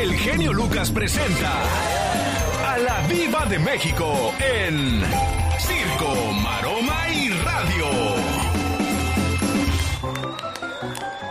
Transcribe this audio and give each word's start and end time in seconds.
el 0.00 0.14
genio 0.14 0.52
Lucas 0.52 0.90
presenta 0.92 1.52
a 2.66 2.78
la 2.78 3.06
Viva 3.08 3.44
de 3.46 3.58
México 3.58 4.32
en 4.38 5.02
Circo, 5.58 6.32
Maroma 6.34 7.08
y 7.10 7.30
Radio. 7.30 7.86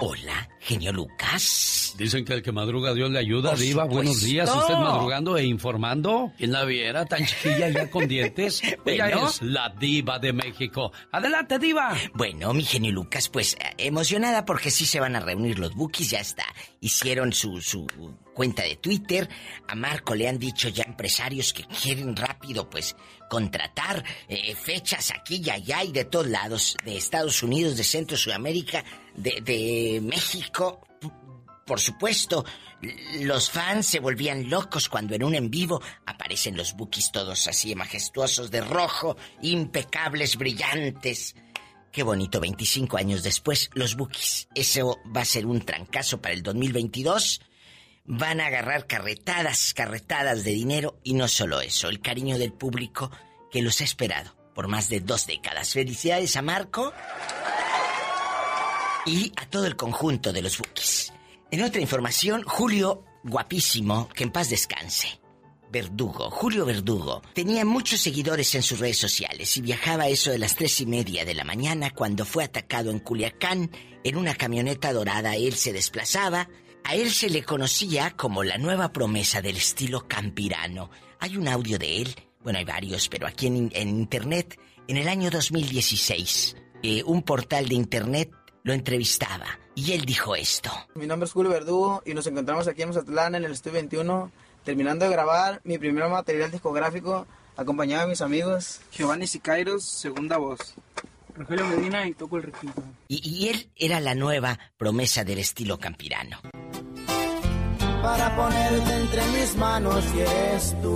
Hola, 0.02 0.50
genio 0.60 0.92
Lucas. 0.92 1.87
Dicen 1.98 2.26
que 2.26 2.34
el 2.34 2.44
que 2.44 2.52
madruga 2.52 2.94
Dios 2.94 3.10
le 3.10 3.18
ayuda, 3.18 3.56
Diva. 3.56 3.86
Buenos 3.86 4.22
días. 4.22 4.54
¿Usted 4.56 4.76
madrugando 4.76 5.36
e 5.36 5.46
informando? 5.46 6.32
¿Quién 6.38 6.52
la 6.52 6.64
viera 6.64 7.06
tan 7.06 7.26
chiquilla 7.26 7.70
ya 7.70 7.90
con 7.90 8.08
dientes? 8.08 8.62
Ella 8.86 9.26
es 9.26 9.42
la 9.42 9.70
Diva 9.70 10.20
de 10.20 10.32
México. 10.32 10.92
Adelante, 11.12 11.58
Diva. 11.58 11.96
Bueno, 12.14 12.54
mi 12.54 12.64
genio 12.64 12.92
Lucas, 12.92 13.30
pues 13.30 13.56
eh, 13.56 13.74
emocionada 13.80 14.46
porque 14.46 14.70
sí 14.70 14.86
se 14.86 15.00
van 15.00 15.16
a 15.16 15.22
reunir 15.22 15.58
los 15.58 15.74
bookies, 15.74 16.12
ya 16.12 16.20
está. 16.20 16.46
Hicieron 16.82 17.34
su, 17.34 17.62
su 17.62 17.88
cuenta 18.36 18.62
de 18.62 18.76
Twitter. 18.76 19.28
A 19.68 19.74
Marco 19.74 20.14
le 20.14 20.28
han 20.28 20.38
dicho 20.38 20.70
ya 20.70 20.84
empresarios 20.84 21.52
que 21.52 21.64
quieren 21.64 22.16
rápido, 22.16 22.70
pues, 22.70 22.96
contratar 23.28 24.04
eh, 24.28 24.54
fechas 24.54 25.12
aquí 25.12 25.42
y 25.44 25.50
allá 25.50 25.84
y 25.84 25.92
de 25.92 26.06
todos 26.06 26.28
lados, 26.28 26.78
de 26.86 26.96
Estados 26.96 27.42
Unidos, 27.42 27.76
de 27.76 27.84
Centro 27.84 28.16
Sudamérica, 28.16 28.84
de, 29.16 29.42
de 29.42 30.00
México 30.04 30.88
por 31.68 31.82
supuesto, 31.82 32.46
los 33.20 33.52
fans 33.52 33.86
se 33.86 34.00
volvían 34.00 34.50
locos 34.50 34.88
cuando 34.88 35.14
en 35.14 35.24
un 35.24 35.36
en 35.36 35.52
vivo 35.52 35.82
aparecen 36.06 36.56
los 36.56 36.74
bookies 36.74 37.12
todos 37.12 37.48
así 37.48 37.76
majestuosos 37.76 38.50
de 38.50 38.62
rojo, 38.62 39.18
impecables, 39.42 40.38
brillantes. 40.38 41.36
Qué 41.92 42.04
bonito, 42.04 42.40
25 42.40 42.98
años 42.98 43.22
después, 43.22 43.70
los 43.74 43.98
bookies. 43.98 44.48
Eso 44.56 44.98
va 45.16 45.22
a 45.22 45.26
ser 45.26 45.46
un 45.46 45.62
trancazo 45.62 46.22
para 46.22 46.34
el 46.34 46.42
2022. 46.42 47.42
Van 48.06 48.40
a 48.40 48.48
agarrar 48.48 48.88
carretadas, 48.88 49.74
carretadas 49.74 50.46
de 50.46 50.52
dinero 50.52 51.00
y 51.04 51.14
no 51.16 51.28
solo 51.28 51.60
eso, 51.60 51.90
el 51.90 52.00
cariño 52.00 52.38
del 52.38 52.54
público 52.54 53.12
que 53.52 53.62
los 53.62 53.82
ha 53.82 53.84
esperado 53.84 54.38
por 54.56 54.70
más 54.70 54.88
de 54.88 55.02
dos 55.02 55.28
décadas. 55.28 55.74
Felicidades 55.74 56.36
a 56.38 56.42
Marco 56.42 56.94
y 59.06 59.34
a 59.36 59.46
todo 59.50 59.66
el 59.66 59.76
conjunto 59.76 60.32
de 60.32 60.42
los 60.42 60.58
bookies. 60.58 61.14
En 61.50 61.62
otra 61.62 61.80
información, 61.80 62.44
Julio, 62.44 63.06
guapísimo, 63.24 64.10
que 64.10 64.26
en 64.26 64.32
paz 64.32 64.50
descanse. 64.50 65.22
Verdugo, 65.72 66.30
Julio 66.30 66.66
Verdugo, 66.66 67.22
tenía 67.34 67.64
muchos 67.64 68.02
seguidores 68.02 68.54
en 68.56 68.64
sus 68.64 68.80
redes 68.80 68.98
sociales 68.98 69.56
y 69.56 69.62
viajaba 69.62 70.10
eso 70.10 70.32
de 70.32 70.40
las 70.40 70.56
tres 70.56 70.82
y 70.82 70.86
media 70.86 71.24
de 71.24 71.34
la 71.34 71.46
mañana 71.46 71.92
cuando 71.92 72.26
fue 72.26 72.44
atacado 72.44 72.92
en 72.92 73.00
Culiacán 73.00 73.72
en 74.04 74.18
una 74.18 74.36
camioneta 74.36 74.92
dorada. 74.92 75.38
Él 75.38 75.54
se 75.54 75.72
desplazaba. 75.72 76.50
A 76.84 76.96
él 76.96 77.12
se 77.12 77.30
le 77.30 77.44
conocía 77.44 78.12
como 78.12 78.44
la 78.44 78.58
nueva 78.58 78.92
promesa 78.92 79.42
del 79.42 79.56
estilo 79.56 80.06
campirano. 80.06 80.90
Hay 81.20 81.38
un 81.38 81.48
audio 81.48 81.80
de 81.80 82.02
él, 82.02 82.16
bueno, 82.44 82.60
hay 82.60 82.66
varios, 82.66 83.08
pero 83.08 83.26
aquí 83.26 83.48
en, 83.48 83.72
internet, 83.74 84.60
en 84.90 84.98
el 84.98 85.08
año 85.08 85.30
2016, 85.30 86.58
eh, 86.84 87.04
un 87.06 87.24
portal 87.24 87.70
de 87.70 87.76
internet 87.76 88.32
lo 88.64 88.74
entrevistaba 88.74 89.60
y 89.78 89.94
él 89.94 90.06
dijo 90.06 90.36
esto. 90.36 90.72
Mi 90.96 91.06
nombre 91.06 91.28
es 91.28 91.34
Julio 91.34 91.52
Verdugo 91.52 92.02
y 92.04 92.16
nos 92.16 92.26
encontramos 92.26 92.68
aquí 92.68 92.82
en 92.82 92.90
Mazatlán 92.90 93.36
en 93.36 93.46
el 93.46 93.52
Estudio 93.52 93.76
21 93.76 94.32
terminando 94.64 95.06
de 95.06 95.12
grabar 95.12 95.62
mi 95.66 95.78
primer 95.78 96.10
material 96.10 96.50
discográfico 96.50 97.28
acompañado 97.56 98.02
de 98.04 98.10
mis 98.10 98.22
amigos 98.22 98.82
Giovanni 98.92 99.28
Sicairos, 99.28 99.84
segunda 99.84 100.38
voz. 100.38 100.74
Rogelio 101.36 101.68
Medina 101.68 102.08
y 102.08 102.16
toco 102.16 102.38
el 102.38 102.44
requinto. 102.44 102.82
Y, 103.08 103.22
y, 103.24 103.50
él 103.50 103.70
era 103.76 104.00
la 104.00 104.16
nueva 104.16 104.58
promesa 104.78 105.24
del 105.24 105.38
estilo 105.38 105.78
campirano. 105.78 106.40
Para 108.02 108.36
ponerte 108.36 108.96
entre 108.96 109.28
mis 109.28 109.56
manos 109.58 110.04
y 110.16 110.20
eres 110.22 110.76
tú 110.82 110.96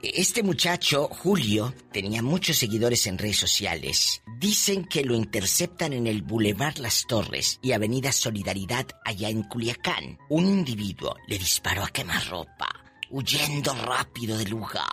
Este 0.00 0.44
muchacho, 0.44 1.08
Julio, 1.08 1.74
tenía 1.92 2.22
muchos 2.22 2.56
seguidores 2.56 3.08
en 3.08 3.18
redes 3.18 3.38
sociales. 3.38 4.22
Dicen 4.38 4.84
que 4.84 5.02
lo 5.02 5.16
interceptan 5.16 5.92
en 5.92 6.06
el 6.06 6.22
Boulevard 6.22 6.78
Las 6.78 7.04
Torres 7.08 7.58
y 7.62 7.72
Avenida 7.72 8.12
Solidaridad 8.12 8.86
allá 9.04 9.28
en 9.28 9.42
Culiacán. 9.42 10.16
Un 10.28 10.46
individuo 10.46 11.16
le 11.26 11.36
disparó 11.36 11.82
a 11.82 11.88
quemarropa, 11.88 12.68
huyendo 13.10 13.74
rápido 13.74 14.38
del 14.38 14.50
lugar. 14.50 14.86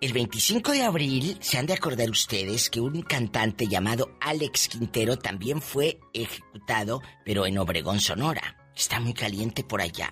El 0.00 0.14
25 0.14 0.72
de 0.72 0.82
abril, 0.82 1.36
se 1.40 1.58
han 1.58 1.66
de 1.66 1.74
acordar 1.74 2.08
ustedes 2.08 2.70
que 2.70 2.80
un 2.80 3.02
cantante 3.02 3.66
llamado 3.66 4.16
Alex 4.22 4.68
Quintero 4.68 5.18
también 5.18 5.60
fue 5.60 6.00
ejecutado, 6.14 7.02
pero 7.22 7.44
en 7.44 7.58
Obregón, 7.58 8.00
Sonora. 8.00 8.56
Está 8.74 8.98
muy 8.98 9.12
caliente 9.12 9.62
por 9.62 9.82
allá. 9.82 10.10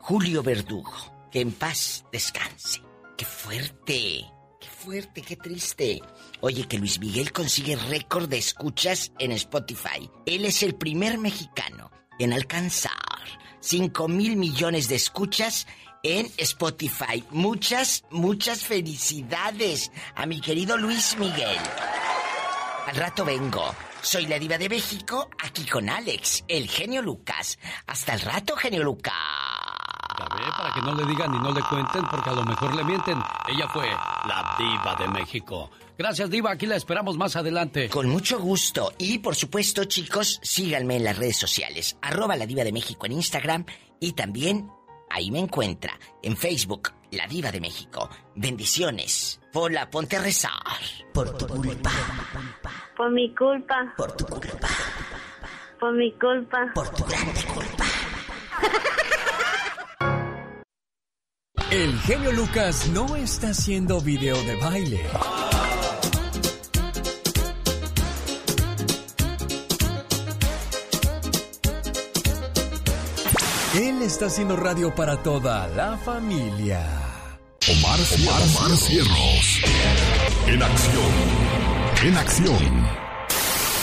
Julio 0.00 0.42
Verdugo, 0.42 0.92
que 1.30 1.40
en 1.40 1.52
paz 1.52 2.04
descanse. 2.12 2.87
¡Qué 3.18 3.24
fuerte! 3.24 4.26
¡Qué 4.60 4.68
fuerte, 4.68 5.22
qué 5.22 5.34
triste! 5.34 6.00
Oye, 6.40 6.68
que 6.68 6.78
Luis 6.78 7.00
Miguel 7.00 7.32
consigue 7.32 7.74
récord 7.74 8.28
de 8.28 8.38
escuchas 8.38 9.10
en 9.18 9.32
Spotify. 9.32 10.08
Él 10.24 10.44
es 10.44 10.62
el 10.62 10.76
primer 10.76 11.18
mexicano 11.18 11.90
en 12.20 12.32
alcanzar 12.32 12.92
5 13.58 14.06
mil 14.06 14.36
millones 14.36 14.88
de 14.88 14.94
escuchas 14.94 15.66
en 16.04 16.30
Spotify. 16.36 17.24
Muchas, 17.30 18.04
muchas 18.12 18.62
felicidades 18.62 19.90
a 20.14 20.24
mi 20.24 20.40
querido 20.40 20.76
Luis 20.76 21.16
Miguel. 21.18 21.58
Al 22.86 22.94
rato 22.94 23.24
vengo. 23.24 23.74
Soy 24.00 24.28
la 24.28 24.38
diva 24.38 24.58
de 24.58 24.68
México, 24.68 25.28
aquí 25.42 25.66
con 25.66 25.88
Alex, 25.88 26.44
el 26.46 26.68
genio 26.68 27.02
Lucas. 27.02 27.58
Hasta 27.88 28.14
el 28.14 28.20
rato, 28.20 28.54
genio 28.54 28.84
Lucas 28.84 29.57
para 30.26 30.72
que 30.72 30.80
no 30.80 30.94
le 30.94 31.04
digan 31.04 31.30
ni 31.32 31.38
no 31.38 31.52
le 31.52 31.62
cuenten, 31.62 32.04
porque 32.10 32.30
a 32.30 32.32
lo 32.32 32.44
mejor 32.44 32.74
le 32.74 32.84
mienten. 32.84 33.18
Ella 33.48 33.68
fue 33.68 33.86
la 33.88 34.56
diva 34.58 34.96
de 34.98 35.08
México. 35.08 35.70
Gracias, 35.96 36.30
diva. 36.30 36.52
Aquí 36.52 36.66
la 36.66 36.76
esperamos 36.76 37.16
más 37.16 37.36
adelante. 37.36 37.88
Con 37.88 38.08
mucho 38.08 38.38
gusto. 38.38 38.92
Y, 38.98 39.18
por 39.18 39.34
supuesto, 39.34 39.84
chicos, 39.84 40.40
síganme 40.42 40.96
en 40.96 41.04
las 41.04 41.18
redes 41.18 41.36
sociales. 41.36 41.96
Arroba 42.02 42.36
la 42.36 42.46
diva 42.46 42.64
de 42.64 42.72
México 42.72 43.06
en 43.06 43.12
Instagram. 43.12 43.64
Y 44.00 44.12
también 44.12 44.70
ahí 45.10 45.30
me 45.30 45.40
encuentra 45.40 45.98
en 46.22 46.36
Facebook, 46.36 46.92
la 47.10 47.26
diva 47.26 47.50
de 47.50 47.60
México. 47.60 48.08
Bendiciones. 48.34 49.40
Pola, 49.52 49.90
ponte 49.90 50.16
a 50.16 50.22
rezar. 50.22 50.52
Por 51.12 51.36
tu 51.36 51.46
culpa. 51.46 51.90
Por 52.96 53.10
mi 53.10 53.34
culpa. 53.34 53.94
Por 53.96 54.12
tu 54.12 54.26
culpa. 54.26 54.68
Por 55.80 55.94
mi 55.94 56.12
culpa. 56.12 56.72
Por 56.74 56.88
tu 56.90 57.04
grande 57.04 57.44
culpa. 57.44 57.84
El 61.70 61.98
genio 62.00 62.32
Lucas 62.32 62.88
no 62.94 63.14
está 63.14 63.50
haciendo 63.50 64.00
video 64.00 64.42
de 64.44 64.56
baile. 64.56 65.02
Él 73.74 74.00
está 74.00 74.26
haciendo 74.26 74.56
radio 74.56 74.94
para 74.94 75.22
toda 75.22 75.68
la 75.68 75.98
familia. 75.98 76.80
Omar, 77.68 78.00
Omar, 78.18 78.42
Omar 78.42 78.76
Cierros. 78.78 79.60
En 80.46 80.62
acción. 80.62 81.12
En 82.02 82.16
acción. 82.16 82.86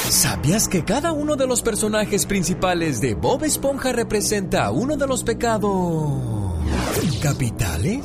¿Sabías 0.10 0.68
que 0.68 0.84
cada 0.84 1.12
uno 1.12 1.36
de 1.36 1.46
los 1.46 1.62
personajes 1.62 2.26
principales 2.26 3.00
de 3.00 3.14
Bob 3.14 3.44
Esponja 3.44 3.92
representa 3.92 4.72
uno 4.72 4.98
de 4.98 5.06
los 5.06 5.24
pecados? 5.24 6.45
¿Capitales? 7.22 8.04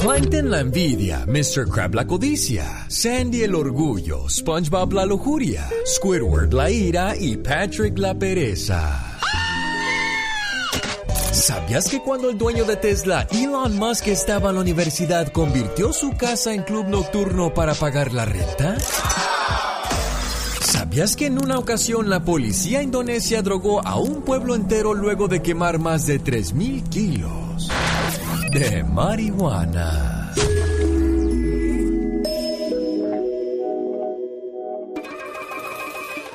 Plankton 0.00 0.50
la 0.50 0.60
envidia, 0.60 1.24
Mr. 1.26 1.68
Crab 1.68 1.94
la 1.94 2.06
codicia, 2.06 2.86
Sandy 2.88 3.42
el 3.42 3.54
orgullo, 3.54 4.28
SpongeBob 4.28 4.92
la 4.92 5.06
lujuria, 5.06 5.68
Squidward 5.86 6.52
la 6.52 6.70
ira 6.70 7.16
y 7.16 7.36
Patrick 7.36 7.98
la 7.98 8.14
pereza. 8.14 9.18
¿Sabías 11.32 11.88
que 11.88 12.00
cuando 12.00 12.30
el 12.30 12.36
dueño 12.36 12.64
de 12.64 12.76
Tesla, 12.76 13.26
Elon 13.30 13.76
Musk, 13.76 14.08
estaba 14.08 14.50
en 14.50 14.56
la 14.56 14.60
universidad, 14.60 15.32
convirtió 15.32 15.92
su 15.92 16.10
casa 16.16 16.52
en 16.52 16.62
club 16.62 16.86
nocturno 16.88 17.54
para 17.54 17.74
pagar 17.74 18.12
la 18.12 18.24
renta? 18.24 18.76
¿Sabías 20.88 21.16
que 21.16 21.26
en 21.26 21.36
una 21.36 21.58
ocasión 21.58 22.08
la 22.08 22.24
policía 22.24 22.82
indonesia 22.82 23.42
drogó 23.42 23.86
a 23.86 23.96
un 24.00 24.22
pueblo 24.22 24.54
entero 24.54 24.94
luego 24.94 25.28
de 25.28 25.42
quemar 25.42 25.78
más 25.78 26.06
de 26.06 26.18
3.000 26.18 26.88
kilos 26.88 27.70
de 28.50 28.82
marihuana? 28.84 30.32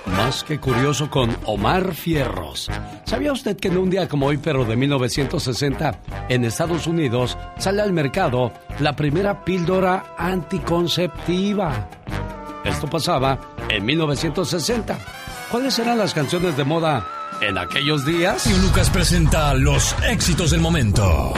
Más 0.06 0.44
que 0.44 0.60
curioso 0.60 1.10
con 1.10 1.36
Omar 1.46 1.96
Fierros. 1.96 2.70
¿Sabía 3.06 3.34
usted 3.34 3.58
que 3.58 3.70
en 3.70 3.80
un 3.80 3.90
día 3.90 4.08
como 4.08 4.28
hoy, 4.28 4.38
pero 4.38 4.66
de 4.66 4.76
1960, 4.76 6.00
en 6.30 6.46
Estados 6.46 6.86
Unidos, 6.86 7.40
sale 7.58 7.82
al 7.82 7.92
mercado 7.92 8.54
la 8.80 8.96
primera 8.96 9.44
píldora 9.44 10.14
anticonceptiva? 10.16 11.90
Esto 12.64 12.90
pasaba 12.90 13.40
en 13.70 13.86
1960. 13.86 14.98
¿Cuáles 15.52 15.78
eran 15.80 15.98
las 15.98 16.14
canciones 16.14 16.58
de 16.58 16.64
moda 16.64 17.06
en 17.42 17.58
aquellos 17.58 18.06
días? 18.06 18.48
Y 18.48 18.54
Lucas 18.62 18.90
presenta 18.90 19.54
los 19.54 19.96
éxitos 20.04 20.52
del 20.52 20.62
momento. 20.62 21.34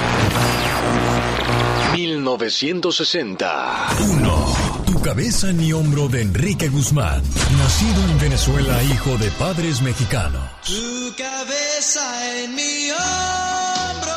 1960. 1.94 3.88
1. 4.00 4.56
Tu 4.86 5.01
cabeza 5.01 5.50
en 5.50 5.57
mi 5.57 5.74
hombro 5.74 6.07
de 6.07 6.22
Enrique 6.22 6.69
Guzmán. 6.69 7.24
Nacido 7.57 8.04
en 8.12 8.19
Venezuela, 8.19 8.83
hijo 8.83 9.18
de 9.18 9.31
padres 9.31 9.81
mexicanos. 9.81 10.44
Tu 10.66 11.13
cabeza 11.18 12.44
en 12.44 12.54
mi 12.56 12.92
hombro. 12.92 14.13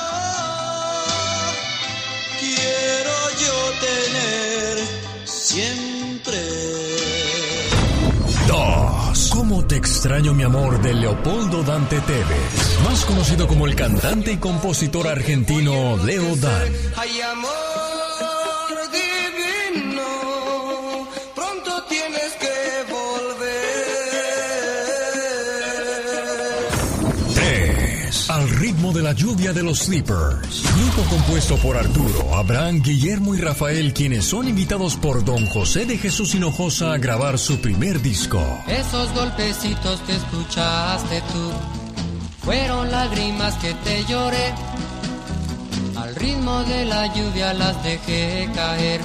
Quiero 2.40 3.30
yo 3.40 3.72
tener 3.80 4.78
siempre. 5.24 6.67
2. 9.38 9.48
¿Cómo 9.48 9.64
te 9.64 9.76
extraño 9.76 10.34
mi 10.34 10.42
amor 10.42 10.82
de 10.82 10.94
Leopoldo 10.94 11.62
Dante 11.62 12.00
Tevez? 12.00 12.80
Más 12.84 13.04
conocido 13.04 13.46
como 13.46 13.68
el 13.68 13.76
cantante 13.76 14.32
y 14.32 14.36
compositor 14.38 15.06
argentino 15.06 15.96
Leo 16.04 16.34
Dan. 16.36 16.72
Ritmo 28.88 28.92
de 28.92 29.02
la 29.02 29.12
lluvia 29.12 29.52
de 29.52 29.62
los 29.62 29.80
Sleepers. 29.80 30.62
Grupo 30.76 31.02
compuesto 31.10 31.56
por 31.56 31.76
Arturo, 31.76 32.34
Abraham, 32.34 32.80
Guillermo 32.82 33.34
y 33.34 33.40
Rafael, 33.40 33.92
quienes 33.92 34.24
son 34.24 34.48
invitados 34.48 34.96
por 34.96 35.24
Don 35.24 35.46
José 35.46 35.84
de 35.84 35.98
Jesús 35.98 36.34
Hinojosa 36.34 36.92
a 36.92 36.98
grabar 36.98 37.38
su 37.38 37.58
primer 37.60 38.00
disco. 38.00 38.40
Esos 38.66 39.12
golpecitos 39.14 40.00
que 40.02 40.12
escuchaste 40.12 41.22
tú 41.32 41.50
fueron 42.44 42.90
lágrimas 42.90 43.54
que 43.56 43.74
te 43.74 44.04
lloré. 44.04 44.54
Al 45.96 46.14
ritmo 46.14 46.62
de 46.64 46.84
la 46.84 47.12
lluvia 47.14 47.52
las 47.54 47.82
dejé 47.82 48.48
caer 48.54 49.00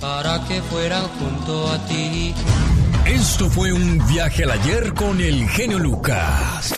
para 0.00 0.44
que 0.46 0.60
fueran 0.62 1.04
junto 1.18 1.72
a 1.72 1.78
ti. 1.86 2.34
Esto 3.06 3.48
fue 3.50 3.72
un 3.72 4.06
viaje 4.06 4.44
al 4.44 4.50
ayer 4.52 4.92
con 4.94 5.20
el 5.20 5.48
genio 5.48 5.78
Lucas. 5.78 6.74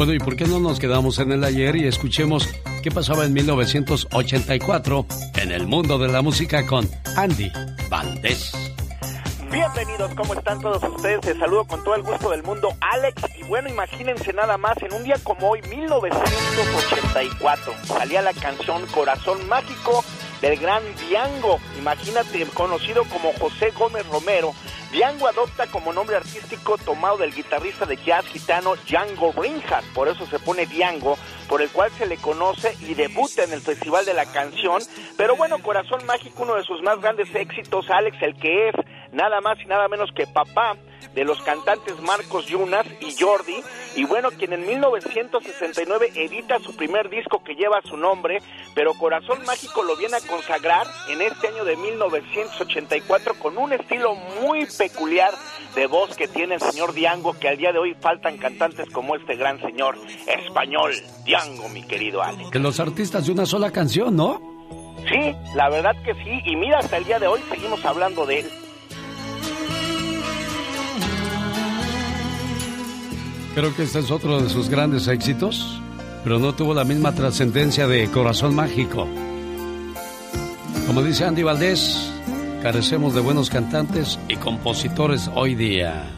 Bueno, 0.00 0.14
¿y 0.14 0.18
por 0.18 0.34
qué 0.34 0.46
no 0.46 0.58
nos 0.58 0.80
quedamos 0.80 1.18
en 1.18 1.30
el 1.30 1.44
ayer 1.44 1.76
y 1.76 1.86
escuchemos 1.86 2.48
qué 2.82 2.90
pasaba 2.90 3.26
en 3.26 3.34
1984 3.34 5.06
en 5.42 5.52
el 5.52 5.66
mundo 5.66 5.98
de 5.98 6.08
la 6.08 6.22
música 6.22 6.66
con 6.66 6.88
Andy 7.18 7.52
Valdés? 7.90 8.50
Bienvenidos, 9.52 10.14
¿cómo 10.14 10.32
están 10.32 10.58
todos 10.62 10.82
ustedes? 10.84 11.22
Les 11.26 11.36
saludo 11.36 11.66
con 11.66 11.84
todo 11.84 11.96
el 11.96 12.02
gusto 12.02 12.30
del 12.30 12.42
mundo, 12.42 12.74
Alex. 12.80 13.24
Y 13.38 13.42
bueno, 13.42 13.68
imagínense 13.68 14.32
nada 14.32 14.56
más, 14.56 14.82
en 14.82 14.94
un 14.94 15.04
día 15.04 15.16
como 15.22 15.50
hoy, 15.50 15.60
1984, 15.68 17.74
salía 17.84 18.22
la 18.22 18.32
canción 18.32 18.86
Corazón 18.94 19.46
Mágico 19.50 20.02
del 20.40 20.58
gran 20.58 20.82
Diango. 20.96 21.58
Imagínate, 21.78 22.44
conocido 22.46 23.04
como 23.04 23.32
José 23.34 23.70
Gómez 23.70 24.06
Romero. 24.08 24.54
Diango 24.92 25.28
adopta 25.28 25.68
como 25.68 25.92
nombre 25.92 26.16
artístico 26.16 26.76
tomado 26.76 27.18
del 27.18 27.32
guitarrista 27.32 27.86
de 27.86 27.96
jazz 27.96 28.26
gitano 28.26 28.74
Django 28.88 29.32
Reinhardt, 29.32 29.86
por 29.94 30.08
eso 30.08 30.26
se 30.26 30.40
pone 30.40 30.66
Diango, 30.66 31.16
por 31.48 31.62
el 31.62 31.70
cual 31.70 31.92
se 31.92 32.06
le 32.06 32.16
conoce 32.16 32.76
y 32.80 32.94
debuta 32.94 33.44
en 33.44 33.52
el 33.52 33.60
Festival 33.60 34.04
de 34.04 34.14
la 34.14 34.26
Canción. 34.26 34.82
Pero 35.16 35.36
bueno, 35.36 35.60
Corazón 35.62 36.04
Mágico, 36.06 36.42
uno 36.42 36.56
de 36.56 36.64
sus 36.64 36.82
más 36.82 37.00
grandes 37.00 37.32
éxitos, 37.32 37.88
Alex, 37.88 38.20
el 38.20 38.34
que 38.34 38.70
es 38.70 38.74
nada 39.12 39.40
más 39.40 39.60
y 39.60 39.66
nada 39.66 39.86
menos 39.86 40.10
que 40.12 40.26
papá 40.26 40.76
de 41.14 41.24
los 41.24 41.40
cantantes 41.42 42.00
Marcos 42.00 42.46
Yunas 42.46 42.86
y 43.00 43.14
Jordi, 43.18 43.56
y 43.96 44.04
bueno, 44.04 44.30
quien 44.30 44.52
en 44.52 44.66
1969 44.66 46.12
edita 46.14 46.58
su 46.60 46.74
primer 46.76 47.10
disco 47.10 47.42
que 47.42 47.54
lleva 47.54 47.80
su 47.82 47.96
nombre, 47.96 48.38
pero 48.74 48.94
Corazón 48.94 49.44
Mágico 49.44 49.82
lo 49.82 49.96
viene 49.96 50.16
a 50.16 50.20
consagrar 50.20 50.86
en 51.08 51.20
este 51.20 51.48
año 51.48 51.64
de 51.64 51.76
1984 51.76 53.34
con 53.34 53.58
un 53.58 53.72
estilo 53.72 54.14
muy 54.14 54.66
peculiar 54.78 55.34
de 55.74 55.86
voz 55.86 56.16
que 56.16 56.28
tiene 56.28 56.54
el 56.54 56.60
señor 56.60 56.92
Diango, 56.92 57.34
que 57.38 57.48
al 57.48 57.56
día 57.56 57.72
de 57.72 57.78
hoy 57.78 57.94
faltan 58.00 58.38
cantantes 58.38 58.88
como 58.90 59.16
este 59.16 59.36
gran 59.36 59.60
señor 59.60 59.96
español, 60.26 60.92
Diango, 61.24 61.68
mi 61.68 61.82
querido 61.82 62.22
Alex. 62.22 62.50
Que 62.50 62.58
los 62.58 62.78
artistas 62.80 63.26
de 63.26 63.32
una 63.32 63.46
sola 63.46 63.70
canción, 63.70 64.16
¿no? 64.16 64.40
Sí, 65.08 65.34
la 65.54 65.68
verdad 65.70 65.96
que 66.04 66.14
sí, 66.14 66.42
y 66.44 66.56
mira, 66.56 66.78
hasta 66.78 66.98
el 66.98 67.04
día 67.04 67.18
de 67.18 67.26
hoy 67.26 67.40
seguimos 67.48 67.84
hablando 67.84 68.26
de 68.26 68.40
él. 68.40 68.50
Creo 73.54 73.74
que 73.74 73.82
este 73.82 73.98
es 73.98 74.10
otro 74.10 74.40
de 74.40 74.48
sus 74.48 74.68
grandes 74.68 75.08
éxitos, 75.08 75.80
pero 76.22 76.38
no 76.38 76.54
tuvo 76.54 76.72
la 76.72 76.84
misma 76.84 77.12
trascendencia 77.12 77.88
de 77.88 78.08
Corazón 78.10 78.54
Mágico. 78.54 79.08
Como 80.86 81.02
dice 81.02 81.24
Andy 81.24 81.42
Valdés, 81.42 82.12
carecemos 82.62 83.14
de 83.14 83.20
buenos 83.20 83.50
cantantes 83.50 84.18
y 84.28 84.36
compositores 84.36 85.28
hoy 85.34 85.56
día. 85.56 86.10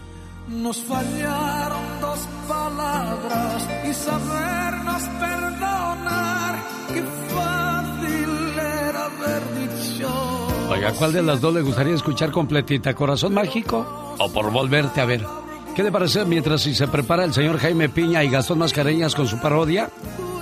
Nos 0.49 0.82
fallaron 0.82 1.82
dos 2.00 2.20
palabras 2.46 3.69
y 3.88 3.94
sabernos 3.94 5.02
perdonar. 5.19 6.62
Qué 6.93 7.02
fácil 7.35 8.58
era 8.58 9.05
haber 9.06 9.43
dicho. 9.69 10.69
Oiga, 10.69 10.93
¿cuál 10.93 11.12
de 11.14 11.23
las 11.23 11.40
dos 11.40 11.55
le 11.55 11.62
gustaría 11.62 11.94
escuchar 11.94 12.31
completita? 12.31 12.94
¿Corazón 12.94 13.32
Mágico 13.32 14.14
o 14.19 14.31
por 14.31 14.50
volverte 14.50 15.00
a 15.00 15.06
ver? 15.06 15.41
¿Qué 15.74 15.82
le 15.82 15.90
parece 15.90 16.24
mientras 16.26 16.60
si 16.60 16.74
se 16.74 16.86
prepara 16.86 17.24
el 17.24 17.32
señor 17.32 17.56
Jaime 17.58 17.88
Piña 17.88 18.22
y 18.22 18.28
Gastón 18.28 18.58
Mascareñas 18.58 19.14
con 19.14 19.26
su 19.26 19.38
parodia? 19.38 19.88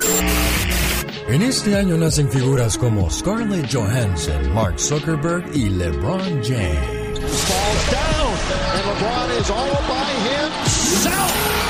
En 1.28 1.42
este 1.42 1.74
año 1.76 1.96
nacen 1.96 2.30
figuras 2.30 2.76
como 2.76 3.10
Scarlett 3.10 3.70
Johansson, 3.72 4.52
Mark 4.54 4.78
Zuckerberg 4.78 5.44
y 5.54 5.68
LeBron 5.70 6.42
James. 6.42 7.18
Falls 7.18 7.90
down, 7.90 8.32
and 8.74 8.84
LeBron 8.84 9.40
is 9.40 9.50
all 9.50 9.74
by 9.88 10.12
himself. 10.28 11.67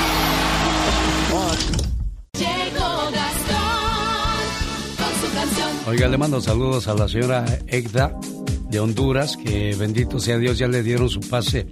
Oiga, 5.89 6.07
le 6.07 6.19
mando 6.19 6.39
saludos 6.39 6.87
a 6.87 6.93
la 6.93 7.07
señora 7.07 7.43
Egda 7.65 8.15
de 8.69 8.79
Honduras, 8.79 9.35
que 9.35 9.75
bendito 9.75 10.19
sea 10.19 10.37
Dios, 10.37 10.59
ya 10.59 10.67
le 10.67 10.83
dieron 10.83 11.09
su 11.09 11.19
pase 11.19 11.65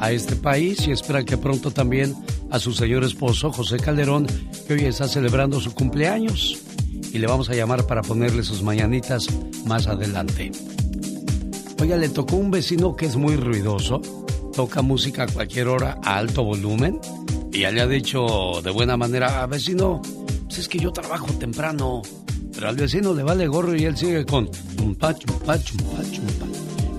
a 0.00 0.10
este 0.10 0.34
país 0.34 0.88
y 0.88 0.90
espera 0.90 1.24
que 1.24 1.36
pronto 1.36 1.70
también 1.70 2.16
a 2.50 2.58
su 2.58 2.72
señor 2.72 3.04
esposo 3.04 3.52
José 3.52 3.76
Calderón, 3.76 4.26
que 4.66 4.74
hoy 4.74 4.86
está 4.86 5.06
celebrando 5.06 5.60
su 5.60 5.72
cumpleaños. 5.72 6.58
y 7.12 7.18
le 7.18 7.28
vamos 7.28 7.48
a 7.48 7.54
llamar 7.54 7.86
para 7.86 8.02
ponerle 8.02 8.42
sus 8.42 8.60
mañanitas 8.60 9.28
más 9.66 9.86
adelante. 9.86 10.50
Oiga, 11.80 11.96
le 11.96 12.08
tocó 12.08 12.36
un 12.36 12.50
vecino 12.50 12.96
que 12.96 13.06
es 13.06 13.14
muy 13.14 13.36
ruidoso, 13.36 14.02
toca 14.52 14.82
música 14.82 15.22
a 15.22 15.26
cualquier 15.28 15.68
hora 15.68 15.96
a 16.02 16.18
alto 16.18 16.42
volumen 16.42 17.00
y 17.52 17.60
ya 17.60 17.70
le 17.70 17.82
ha 17.82 17.86
dicho 17.86 18.60
de 18.64 18.70
buena 18.72 18.96
manera, 18.96 19.46
vecino, 19.46 20.02
pues 20.46 20.58
es 20.58 20.68
que 20.68 20.80
yo 20.80 20.90
trabajo 20.90 21.32
temprano. 21.34 22.02
Pero 22.54 22.68
al 22.68 22.76
vecino 22.76 23.14
le 23.14 23.22
vale 23.22 23.46
gorro 23.46 23.76
y 23.76 23.84
él 23.84 23.96
sigue 23.96 24.24
con 24.24 24.48
un 24.82 24.94
pacho, 24.94 25.26
pacho, 25.44 25.74
pacho, 25.96 26.22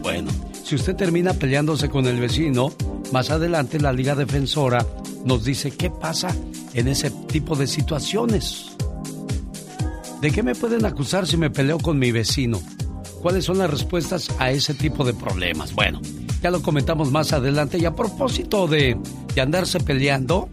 Bueno, 0.01 0.31
si 0.63 0.75
usted 0.75 0.95
termina 0.95 1.33
peleándose 1.33 1.89
con 1.89 2.07
el 2.07 2.19
vecino, 2.19 2.71
más 3.11 3.29
adelante 3.29 3.79
la 3.79 3.91
Liga 3.93 4.15
Defensora 4.15 4.85
nos 5.25 5.43
dice 5.43 5.71
qué 5.71 5.89
pasa 5.89 6.35
en 6.73 6.87
ese 6.87 7.11
tipo 7.11 7.55
de 7.55 7.67
situaciones. 7.67 8.67
¿De 10.21 10.31
qué 10.31 10.43
me 10.43 10.55
pueden 10.55 10.85
acusar 10.85 11.27
si 11.27 11.35
me 11.35 11.49
peleo 11.49 11.79
con 11.79 11.97
mi 11.97 12.11
vecino? 12.11 12.61
¿Cuáles 13.21 13.45
son 13.45 13.57
las 13.57 13.69
respuestas 13.69 14.29
a 14.39 14.51
ese 14.51 14.73
tipo 14.73 15.03
de 15.03 15.13
problemas? 15.13 15.73
Bueno, 15.73 15.99
ya 16.41 16.51
lo 16.51 16.61
comentamos 16.61 17.11
más 17.11 17.33
adelante 17.33 17.77
y 17.77 17.85
a 17.85 17.95
propósito 17.95 18.67
de, 18.67 18.97
de 19.35 19.41
andarse 19.41 19.79
peleando, 19.79 20.49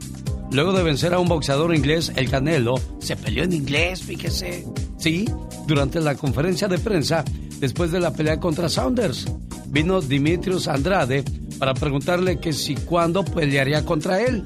luego 0.50 0.72
de 0.72 0.82
vencer 0.82 1.14
a 1.14 1.18
un 1.18 1.28
boxeador 1.28 1.74
inglés, 1.74 2.12
el 2.16 2.30
Canelo, 2.30 2.76
se 3.00 3.16
peleó 3.16 3.44
en 3.44 3.52
inglés, 3.52 4.02
fíjese. 4.02 4.66
Sí, 4.98 5.26
durante 5.66 6.00
la 6.00 6.14
conferencia 6.14 6.68
de 6.68 6.78
prensa 6.78 7.24
después 7.60 7.90
de 7.90 8.00
la 8.00 8.12
pelea 8.12 8.40
contra 8.40 8.68
Saunders. 8.68 9.26
Vino 9.66 10.00
Dimitrios 10.00 10.68
Andrade 10.68 11.24
para 11.58 11.74
preguntarle 11.74 12.38
que 12.38 12.52
si 12.52 12.74
cuándo 12.74 13.24
pelearía 13.24 13.84
contra 13.84 14.22
él. 14.22 14.44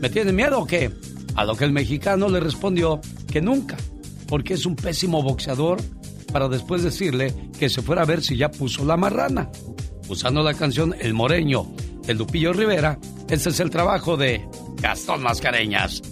¿Me 0.00 0.10
tiene 0.10 0.32
miedo 0.32 0.60
o 0.60 0.66
qué? 0.66 0.90
A 1.34 1.44
lo 1.44 1.56
que 1.56 1.64
el 1.64 1.72
mexicano 1.72 2.28
le 2.28 2.40
respondió 2.40 3.00
que 3.30 3.40
nunca, 3.40 3.76
porque 4.28 4.54
es 4.54 4.66
un 4.66 4.76
pésimo 4.76 5.22
boxeador 5.22 5.78
para 6.32 6.48
después 6.48 6.82
decirle 6.82 7.34
que 7.58 7.68
se 7.68 7.82
fuera 7.82 8.02
a 8.02 8.06
ver 8.06 8.22
si 8.22 8.36
ya 8.36 8.50
puso 8.50 8.84
la 8.84 8.96
marrana. 8.96 9.50
Usando 10.08 10.42
la 10.42 10.54
canción 10.54 10.94
El 10.98 11.14
Moreño 11.14 11.66
de 12.06 12.14
Lupillo 12.14 12.52
Rivera, 12.52 12.98
este 13.28 13.50
es 13.50 13.60
el 13.60 13.70
trabajo 13.70 14.16
de 14.16 14.46
Gastón 14.76 15.22
Mascareñas. 15.22 16.02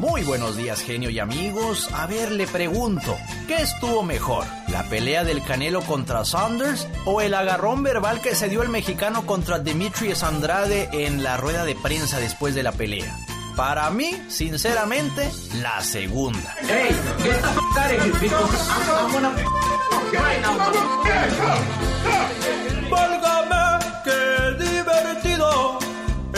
Muy 0.00 0.22
buenos 0.22 0.56
días, 0.56 0.80
genio 0.80 1.10
y 1.10 1.18
amigos. 1.18 1.88
A 1.92 2.06
ver, 2.06 2.32
le 2.32 2.46
pregunto, 2.46 3.18
¿qué 3.46 3.56
estuvo 3.56 4.02
mejor? 4.02 4.46
¿La 4.68 4.82
pelea 4.84 5.24
del 5.24 5.42
Canelo 5.42 5.82
contra 5.82 6.24
Saunders 6.24 6.88
o 7.04 7.20
el 7.20 7.34
agarrón 7.34 7.82
verbal 7.82 8.22
que 8.22 8.34
se 8.34 8.48
dio 8.48 8.62
el 8.62 8.70
mexicano 8.70 9.26
contra 9.26 9.58
Demetrius 9.58 10.22
Andrade 10.22 10.88
en 10.92 11.22
la 11.22 11.36
rueda 11.36 11.66
de 11.66 11.74
prensa 11.74 12.18
después 12.18 12.54
de 12.54 12.62
la 12.62 12.72
pelea? 12.72 13.14
Para 13.56 13.90
mí, 13.90 14.10
sinceramente, 14.28 15.28
la 15.60 15.82
segunda. 15.82 16.56
Hey, 16.62 16.96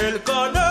el 0.03 0.21
canelo 0.25 0.62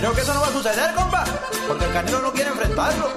creo 0.00 0.14
que 0.14 0.22
eso 0.22 0.32
no 0.32 0.40
va 0.40 0.46
a 0.46 0.52
suceder, 0.52 0.94
compa, 0.94 1.24
porque 1.68 1.84
el 1.84 1.92
Canelo 1.92 2.22
no 2.22 2.32
quiere 2.32 2.48
enfrentarlo. 2.48 3.08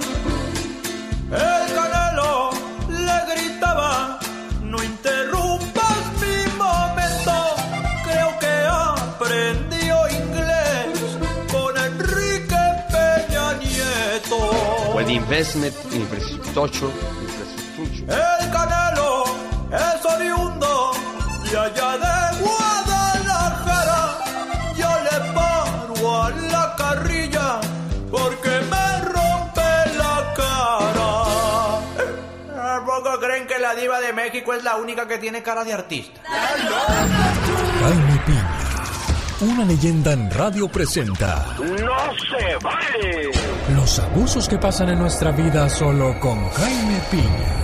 El 1.32 1.74
Canelo 1.74 2.50
le 2.90 3.34
gritaba, 3.34 4.20
no 4.64 4.84
interrumpas 4.84 5.98
mi 6.20 6.52
momento, 6.58 7.36
creo 8.04 8.38
que 8.38 8.54
aprendió 8.68 9.96
inglés 10.10 11.00
con 11.50 11.78
Enrique 11.78 12.64
Peña 12.92 13.54
Nieto. 13.54 14.94
When 14.94 15.10
investment 15.10 15.74
infrastructure, 15.94 16.92
El 18.10 18.52
Canelo 18.52 19.24
es 19.72 20.06
oriundo 20.06 20.92
de 21.50 21.58
allá 21.58 21.93
diva 33.94 34.08
de 34.08 34.14
México 34.14 34.54
es 34.54 34.64
la 34.64 34.76
única 34.78 35.08
que 35.08 35.18
tiene 35.18 35.44
cara 35.44 35.64
de 35.64 35.74
artista? 35.74 36.22
Jaime 37.82 38.22
Piña, 38.26 38.60
una 39.42 39.66
leyenda 39.66 40.14
en 40.14 40.32
radio 40.32 40.68
presenta 40.68 41.56
¡No 41.60 42.14
se 42.16 42.56
vale! 42.64 43.32
los 43.76 44.00
abusos 44.00 44.48
que 44.48 44.58
pasan 44.58 44.90
en 44.90 45.00
nuestra 45.00 45.32
vida 45.32 45.70
solo 45.70 46.20
con 46.20 46.50
Jaime 46.50 47.02
Piña. 47.12 47.60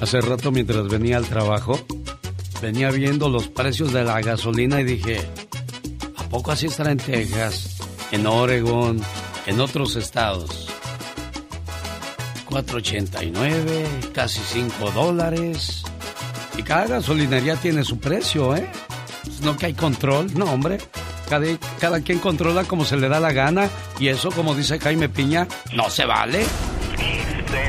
Hace 0.00 0.20
rato 0.22 0.50
mientras 0.50 0.88
venía 0.88 1.18
al 1.18 1.26
trabajo, 1.26 1.78
venía 2.62 2.90
viendo 2.90 3.28
los 3.28 3.48
precios 3.48 3.92
de 3.92 4.02
la 4.02 4.20
gasolina 4.22 4.80
y 4.80 4.84
dije, 4.84 5.20
¿a 6.16 6.24
poco 6.24 6.52
así 6.52 6.66
estará 6.66 6.90
en 6.90 6.98
Texas, 6.98 7.76
en 8.10 8.26
Oregon, 8.26 9.02
en 9.50 9.60
otros 9.60 9.96
estados? 9.96 10.68
4.89, 12.48 14.12
casi 14.12 14.40
5 14.40 14.92
dólares. 14.92 15.84
Y 16.56 16.62
cada 16.62 16.86
gasolinería 16.86 17.56
tiene 17.56 17.84
su 17.84 17.98
precio, 17.98 18.56
¿eh? 18.56 18.68
Pues 19.24 19.40
no 19.40 19.56
que 19.56 19.66
hay 19.66 19.74
control, 19.74 20.32
no, 20.34 20.46
hombre. 20.46 20.78
Cada, 21.28 21.46
cada 21.80 22.00
quien 22.00 22.18
controla 22.18 22.64
como 22.64 22.84
se 22.84 22.96
le 22.96 23.08
da 23.08 23.20
la 23.20 23.32
gana 23.32 23.68
y 23.98 24.08
eso, 24.08 24.30
como 24.30 24.54
dice 24.54 24.78
Jaime 24.78 25.08
Piña, 25.08 25.46
no 25.72 25.90
se 25.90 26.04
vale. 26.04 26.44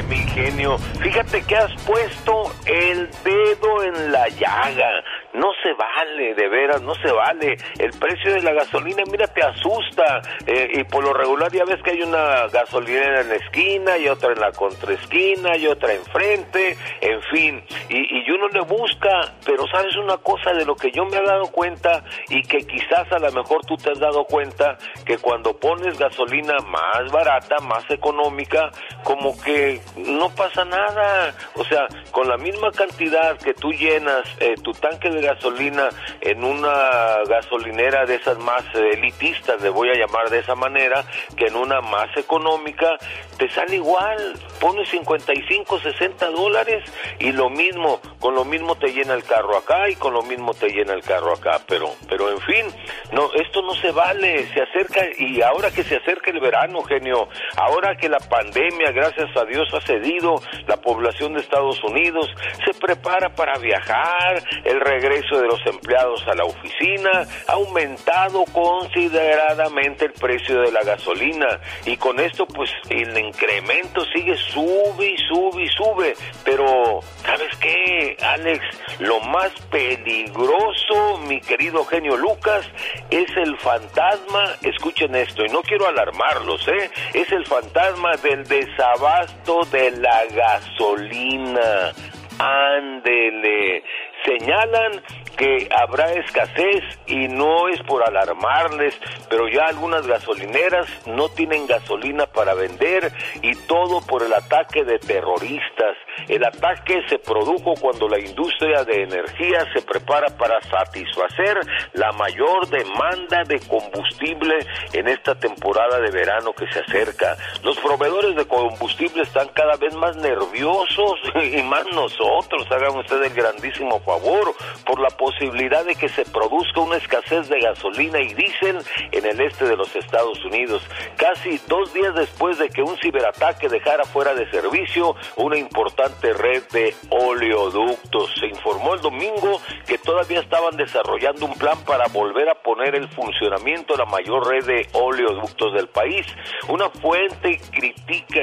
Mi 0.08 0.18
genio, 0.18 0.78
fíjate 1.02 1.42
que 1.44 1.56
has 1.56 1.72
puesto 1.84 2.54
el 2.66 3.10
dedo 3.24 3.84
en 3.84 4.12
la 4.12 4.28
llaga. 4.30 4.90
No 5.34 5.50
se 5.64 5.74
vale, 5.74 6.34
de 6.34 6.50
veras, 6.50 6.82
no 6.82 6.94
se 6.96 7.12
vale. 7.12 7.58
El 7.80 7.92
precio 7.98 8.34
de 8.34 8.42
la 8.42 8.54
gasolina, 8.54 9.04
mira, 9.10 9.28
te 9.28 9.42
asusta. 9.42 10.22
Eh, 10.46 10.72
y 10.74 10.84
por 10.84 11.04
lo 11.04 11.14
regular 11.14 11.52
ya 11.52 11.64
ves 11.64 11.82
que 11.84 11.92
hay 11.92 12.02
una 12.02 12.48
gasolinera 12.48 13.22
en 13.22 13.30
la 13.30 13.36
esquina 13.36 13.98
y 13.98 14.08
otra 14.08 14.34
en 14.34 14.40
la 14.40 14.52
contraesquina 14.52 15.56
y 15.58 15.68
otra 15.68 15.94
enfrente, 15.94 16.78
en 17.00 17.22
fin. 17.24 17.64
Y, 17.90 18.20
y 18.20 18.32
uno 18.32 18.48
le 18.50 18.62
busca, 18.62 19.34
pero 19.46 19.66
sabes 19.68 19.96
una 19.96 20.18
cosa 20.18 20.52
de 20.54 20.66
lo 20.66 20.76
que 20.76 20.92
yo 20.92 21.06
me 21.06 21.18
he 21.18 21.24
dado 21.24 21.46
cuenta 21.52 22.04
y 22.30 22.42
que 22.44 22.60
quizás 22.60 23.12
a 23.12 23.20
lo 23.20 23.32
mejor 23.32 23.66
tú 23.66 23.78
te 23.78 23.92
has 23.92 24.00
dado 24.00 24.26
cuenta, 24.26 24.78
que 25.06 25.18
cuando 25.18 25.58
pones 25.58 25.98
gasolina 25.98 26.56
más 26.68 27.12
barata, 27.12 27.58
más 27.60 27.90
económica, 27.90 28.70
como 29.04 29.40
que 29.42 29.80
no 29.96 30.30
pasa 30.36 30.66
nada. 30.66 31.34
O 31.56 31.64
sea, 31.64 31.88
con 32.12 32.28
la 32.28 32.38
misma 32.38 32.72
cantidad 32.72 33.38
que 33.38 33.54
tú 33.54 33.72
llenas 33.72 34.24
eh, 34.40 34.56
tu 34.62 34.72
tanque 34.72 35.10
de 35.10 35.21
gasolina 35.22 35.90
en 36.20 36.44
una 36.44 37.24
gasolinera 37.28 38.06
de 38.06 38.16
esas 38.16 38.38
más 38.40 38.64
eh, 38.76 38.92
elitistas, 38.94 39.62
le 39.62 39.70
voy 39.70 39.90
a 39.90 39.94
llamar 39.94 40.30
de 40.30 40.40
esa 40.40 40.56
manera, 40.56 41.04
que 41.36 41.48
en 41.48 41.56
una 41.56 41.82
más 41.82 42.16
económica, 42.18 42.98
te 43.38 43.50
sale 43.50 43.76
igual. 43.76 44.34
Pones 44.60 44.90
55, 44.90 45.80
60 45.80 46.30
dólares 46.30 46.84
y 47.20 47.32
lo 47.32 47.50
mismo, 47.50 48.00
con 48.20 48.36
lo 48.36 48.46
mismo 48.46 48.76
te 48.76 48.94
llena 48.94 49.14
el 49.14 49.24
carro 49.24 49.58
acá 49.58 49.90
y 49.90 49.96
con 49.96 50.14
lo 50.14 50.22
mismo 50.22 50.54
te 50.54 50.70
llena 50.70 50.94
el 50.94 51.02
carro 51.02 51.34
acá. 51.34 51.60
Pero, 51.68 51.90
pero 52.08 52.30
en 52.30 52.40
fin, 52.42 52.66
no, 53.12 53.34
esto 53.34 53.62
no 53.62 53.74
se 53.76 53.92
vale. 53.92 54.48
Se 54.54 54.62
acerca 54.62 55.02
y 55.18 55.42
ahora 55.42 55.72
que 55.72 55.84
se 55.84 55.96
acerca 55.96 56.32
el 56.32 56.40
verano, 56.40 56.84
genio, 56.84 57.28
ahora 57.58 57.96
que 57.96 58.10
la 58.10 58.20
pandemia, 58.20 58.92
gracias 58.92 59.36
a 59.36 59.46
Dios, 59.46 59.68
ha 59.74 59.82
cedido, 59.82 60.42
la 60.68 60.78
población 60.78 61.34
de 61.34 61.42
Estados 61.42 61.84
Unidos 61.84 62.30
se 62.66 62.74
prepara 62.74 63.30
para 63.30 63.58
viajar, 63.58 64.42
el 64.64 64.80
regreso 64.80 65.11
de 65.12 65.48
los 65.48 65.60
empleados 65.66 66.26
a 66.28 66.36
la 66.36 66.46
oficina, 66.46 67.28
ha 67.48 67.52
aumentado 67.52 68.46
consideradamente 68.46 70.06
el 70.06 70.14
precio 70.14 70.62
de 70.62 70.72
la 70.72 70.84
gasolina 70.84 71.60
y 71.86 71.98
con 71.98 72.20
esto 72.20 72.46
pues 72.46 72.72
el 72.90 73.18
incremento 73.18 74.06
sigue 74.06 74.36
sube 74.38 75.08
y 75.08 75.18
sube 75.18 75.64
y 75.64 75.68
sube, 75.68 76.14
pero 76.46 77.02
¿sabes 77.26 77.56
qué, 77.60 78.16
Alex? 78.22 78.64
Lo 79.00 79.20
más 79.20 79.52
peligroso, 79.70 81.18
mi 81.28 81.42
querido 81.42 81.84
genio 81.86 82.16
Lucas, 82.16 82.70
es 83.10 83.30
el 83.36 83.58
fantasma, 83.58 84.56
escuchen 84.62 85.16
esto, 85.16 85.44
y 85.44 85.50
no 85.50 85.62
quiero 85.62 85.88
alarmarlos, 85.88 86.66
¿eh? 86.70 86.90
Es 87.14 87.32
el 87.32 87.46
fantasma 87.46 88.16
del 88.18 88.48
desabasto 88.48 89.62
de 89.72 89.92
la 89.92 90.26
gasolina. 90.28 91.94
Ándele. 92.40 93.84
Señalan 94.26 95.02
que 95.38 95.70
habrá 95.76 96.12
escasez 96.14 96.84
y 97.08 97.28
no 97.28 97.68
es 97.70 97.82
por 97.84 98.08
alarmarles, 98.08 99.00
pero 99.30 99.48
ya 99.48 99.66
algunas 99.66 100.06
gasolineras 100.08 100.88
no 101.06 101.30
tienen 101.30 101.68
gasolina 101.68 102.26
para 102.28 102.54
vender 102.54 103.12
y 103.42 103.56
todo 103.68 104.02
por 104.02 104.24
el 104.24 104.34
ataque 104.34 104.84
de 104.84 105.00
terroristas. 105.00 105.98
El 106.28 106.44
ataque 106.46 107.02
se 107.08 107.20
produjo 107.20 107.74
cuando 107.80 108.08
la 108.08 108.20
industria 108.20 108.84
de 108.84 109.04
energía 109.04 109.66
se 109.74 109.82
prepara 109.82 110.28
para 110.38 110.62
satisfacer 110.62 111.60
la 111.94 112.12
mayor 112.12 112.68
demanda 112.68 113.44
de 113.46 113.60
combustible 113.60 114.56
en 114.94 115.08
esta 115.08 115.36
temporada 115.36 116.00
de 116.00 116.12
verano 116.12 116.54
que 116.54 116.72
se 116.72 116.80
acerca. 116.80 117.38
Los 117.64 117.78
proveedores 117.80 118.36
de 118.36 118.46
combustible 118.46 119.24
están 119.24 119.48
cada 119.50 119.76
vez 119.78 119.96
más 119.96 120.16
nerviosos 120.18 121.20
y 121.44 121.62
más 121.64 121.86
nosotros, 121.94 122.68
hagan 122.72 122.98
ustedes 122.98 123.32
el 123.32 123.34
grandísimo 123.34 124.00
favor, 124.02 124.54
por 124.86 125.00
la 125.00 125.10
posibilidad 125.22 125.86
de 125.86 125.94
que 125.94 126.10
se 126.10 126.26
produzca 126.26 126.82
una 126.82 126.98
escasez 126.98 127.48
de 127.48 127.60
gasolina 127.60 128.20
y 128.20 128.34
diésel 128.34 128.80
en 129.12 129.24
el 129.24 129.40
este 129.40 129.66
de 129.66 129.76
los 129.76 129.96
Estados 129.96 130.44
Unidos. 130.44 130.82
Casi 131.16 131.62
dos 131.68 131.94
días 131.94 132.16
después 132.16 132.58
de 132.58 132.70
que 132.70 132.82
un 132.82 132.98
ciberataque 132.98 133.70
dejara 133.70 134.04
fuera 134.06 134.34
de 134.34 134.50
servicio 134.50 135.16
una 135.36 135.60
importante 135.60 136.34
red 136.34 136.64
de 136.72 136.96
oleoductos. 137.12 138.34
Se 138.40 138.48
informó 138.48 138.96
el 138.96 139.02
domingo 139.02 139.62
que 139.86 140.00
todavía 140.00 140.40
estaban 140.40 140.76
desarrollando 140.76 141.46
un 141.46 141.54
plan 141.54 141.78
para 141.86 142.08
volver 142.08 142.50
a 142.50 142.56
poner 142.56 142.96
el 142.96 143.08
funcionamiento 143.10 143.96
la 143.96 144.06
mayor 144.06 144.48
red 144.48 144.66
de 144.66 144.88
oleoductos 144.94 145.74
del 145.76 145.88
país. 145.88 146.26
Una 146.68 146.90
fuente 146.90 147.62
critica, 147.70 148.42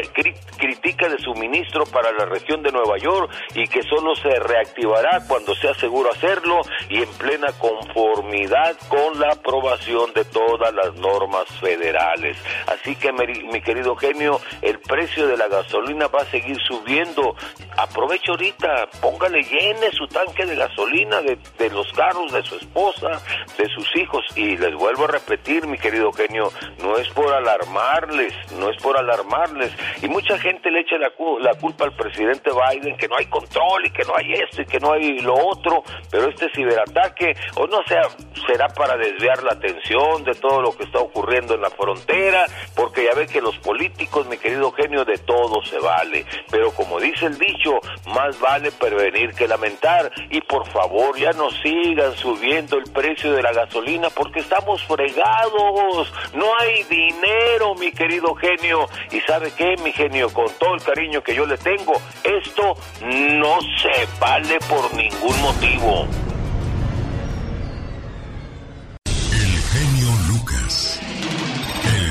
critica 0.57 1.09
de 1.09 1.19
suministro 1.19 1.87
para 1.87 2.13
la 2.13 2.27
región 2.27 2.63
de 2.63 2.71
Nueva 2.71 2.99
York 2.99 3.33
y 3.57 3.67
que 3.67 3.83
solo 3.83 4.15
se 4.15 4.39
reactivará 4.39 5.25
cuando 5.27 5.57
sea 5.57 5.75
seguro 5.75 6.13
hacerlo 6.13 6.61
y 6.89 7.03
en 7.03 7.09
plena 7.15 7.49
conformidad 7.59 8.77
con 8.89 9.19
la 9.19 9.33
aprobación 9.33 10.13
de 10.15 10.25
todas 10.25 10.73
las 10.75 10.95
normas 10.97 11.47
federales. 11.61 12.37
Así 12.67 12.97
que 12.97 13.13
mi, 13.13 13.61
querido 13.61 13.97
genio, 13.97 14.41
el 14.63 14.79
precio 14.81 15.27
de 15.27 15.37
la 15.37 15.49
gasolina 15.49 16.09
va 16.09 16.23
a 16.23 16.27
seguir 16.27 16.57
subiendo. 16.67 17.35
Aproveche 17.77 18.31
ahorita, 18.31 18.89
póngale 19.01 19.43
llene 19.43 19.91
su 19.93 20.07
tanque 20.09 20.47
de 20.47 20.57
gasolina 20.57 21.21
de, 21.23 21.71
los 21.71 21.93
carros 21.93 22.33
de 22.33 22.43
su 22.43 22.57
esposa, 22.57 23.21
de 23.57 23.67
sus 23.75 23.97
hijos. 23.97 24.25
Y 24.37 24.57
les 24.57 24.75
vuelvo 24.75 25.05
a 25.05 25.09
repetir, 25.09 25.67
mi 25.67 25.79
querido 25.79 26.13
genio, 26.13 26.51
no 26.83 26.97
es 26.97 27.09
por 27.11 27.33
alarmarles, 27.33 28.35
no 28.53 28.71
es 28.71 28.83
por 28.83 28.99
alarmarles. 28.99 29.73
Y 30.03 30.09
mucha 30.09 30.39
gente 30.39 30.71
le 30.71 30.81
echa 30.81 30.97
la, 30.99 31.13
la 31.41 31.55
culpa 31.55 31.85
al 31.85 31.93
presidente 31.93 32.51
Biden 32.51 32.97
que 32.97 33.09
no 33.09 33.17
hay 33.17 33.27
control 33.27 33.87
y 33.87 33.91
que 33.91 34.05
no 34.05 34.15
hay 34.17 34.33
esto 34.33 34.63
y 34.63 34.67
que 34.67 34.81
no 34.81 34.93
hay 34.93 35.19
lo 35.21 35.35
otro, 35.35 35.83
pero 36.11 36.29
este 36.29 36.49
ciberataque, 36.59 37.37
o 37.55 37.67
no 37.69 37.83
sea, 37.87 38.03
será 38.47 38.69
para 38.69 38.97
desviar 38.97 39.43
la 39.45 39.53
atención 39.53 40.25
de 40.25 40.35
todo 40.35 40.61
lo 40.61 40.77
que 40.77 40.85
está 40.85 40.99
ocurriendo 40.99 41.55
en 41.55 41.61
la 41.61 41.71
frontera, 41.71 42.47
porque 42.75 43.05
ya 43.05 43.15
ve 43.15 43.27
que 43.27 43.41
los 43.41 43.57
políticos, 43.59 44.27
mi 44.27 44.39
querido 44.39 44.73
genio, 44.73 45.05
de 45.05 45.19
todo 45.19 45.63
se 45.63 45.79
vale. 45.79 46.27
Pero 46.51 46.73
como 46.73 46.99
dice 46.99 47.27
el 47.27 47.39
dicho, 47.39 47.79
más 48.13 48.39
vale 48.41 48.73
prevenir 48.73 49.35
que 49.35 49.47
lamentar. 49.47 50.11
Y 50.31 50.41
por 50.41 50.67
favor, 50.71 51.17
ya 51.17 51.33
no 51.33 51.51
sigan 51.51 52.17
subiendo 52.17 52.77
el 52.77 52.91
precio 52.91 53.33
de 53.33 53.43
la 53.43 53.53
gasolina 53.53 54.09
porque 54.11 54.41
estamos 54.41 54.83
fregados. 54.85 56.13
No 56.35 56.47
hay 56.59 56.83
dinero, 56.85 57.75
mi 57.77 57.93
querido 57.93 58.35
genio. 58.35 58.87
Y 59.13 59.21
sabe 59.21 59.53
qué, 59.57 59.77
mi 59.85 59.93
genio, 59.93 60.33
con 60.33 60.49
todo 60.59 60.75
el 60.75 60.83
cariño 60.83 61.23
que 61.23 61.35
yo 61.35 61.47
le 61.47 61.59
tengo, 61.59 61.93
esto 62.25 62.75
no 63.03 63.59
se 63.61 64.09
vale 64.19 64.59
por 64.69 64.93
ningún 64.95 65.41
motivo. 65.43 66.28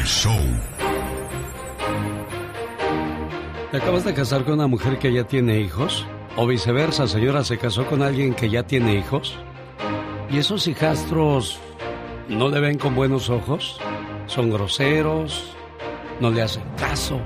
Show. 0.08 0.40
¿Te 3.72 3.78
acabas 3.78 4.06
de 4.06 4.14
casar 4.14 4.46
con 4.46 4.54
una 4.54 4.68
mujer 4.68 4.98
que 5.00 5.12
ya 5.12 5.26
tiene 5.26 5.60
hijos? 5.60 6.08
¿O 6.38 6.48
viceversa, 6.48 7.08
señora, 7.08 7.44
se 7.44 7.58
casó 7.58 7.86
con 7.86 8.02
alguien 8.02 8.34
que 8.34 8.50
ya 8.50 8.64
tiene 8.64 8.96
hijos? 8.96 9.38
¿Y 10.30 10.38
esos 10.38 10.66
hijastros 10.68 11.60
no 12.30 12.48
le 12.48 12.62
ven 12.62 12.78
con 12.78 12.96
buenos 12.96 13.30
ojos? 13.30 13.80
¿Son 14.28 14.50
groseros? 14.50 15.54
¿No 16.22 16.32
le 16.32 16.42
hacen 16.42 16.64
caso? 16.78 17.20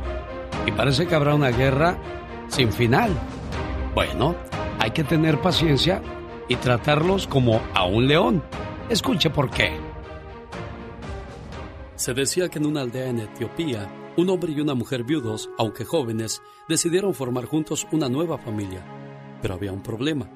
Y 0.66 0.72
parece 0.72 1.06
que 1.06 1.14
habrá 1.14 1.36
una 1.36 1.52
guerra 1.52 1.98
sin 2.48 2.72
final. 2.72 3.12
Bueno, 3.94 4.36
hay 4.80 4.90
que 4.90 5.04
tener 5.04 5.40
paciencia 5.40 6.02
y 6.48 6.56
tratarlos 6.56 7.28
como 7.28 7.62
a 7.76 7.86
un 7.86 8.08
león. 8.08 8.44
Escuche 8.90 9.30
por 9.30 9.52
qué. 9.52 9.91
Se 12.02 12.16
decía 12.16 12.50
que 12.50 12.58
en 12.58 12.66
una 12.66 12.82
aldea 12.82 13.10
en 13.10 13.20
Etiopía, 13.20 13.88
un 14.18 14.28
hombre 14.32 14.52
y 14.54 14.60
una 14.60 14.74
mujer 14.74 15.04
viudos, 15.04 15.52
aunque 15.60 15.86
jóvenes, 15.86 16.42
decidieron 16.68 17.14
formar 17.14 17.46
juntos 17.46 17.86
una 17.92 18.10
nueva 18.10 18.40
familia. 18.40 18.84
Pero 19.40 19.54
había 19.54 19.72
un 19.72 19.84
problema. 19.84 20.28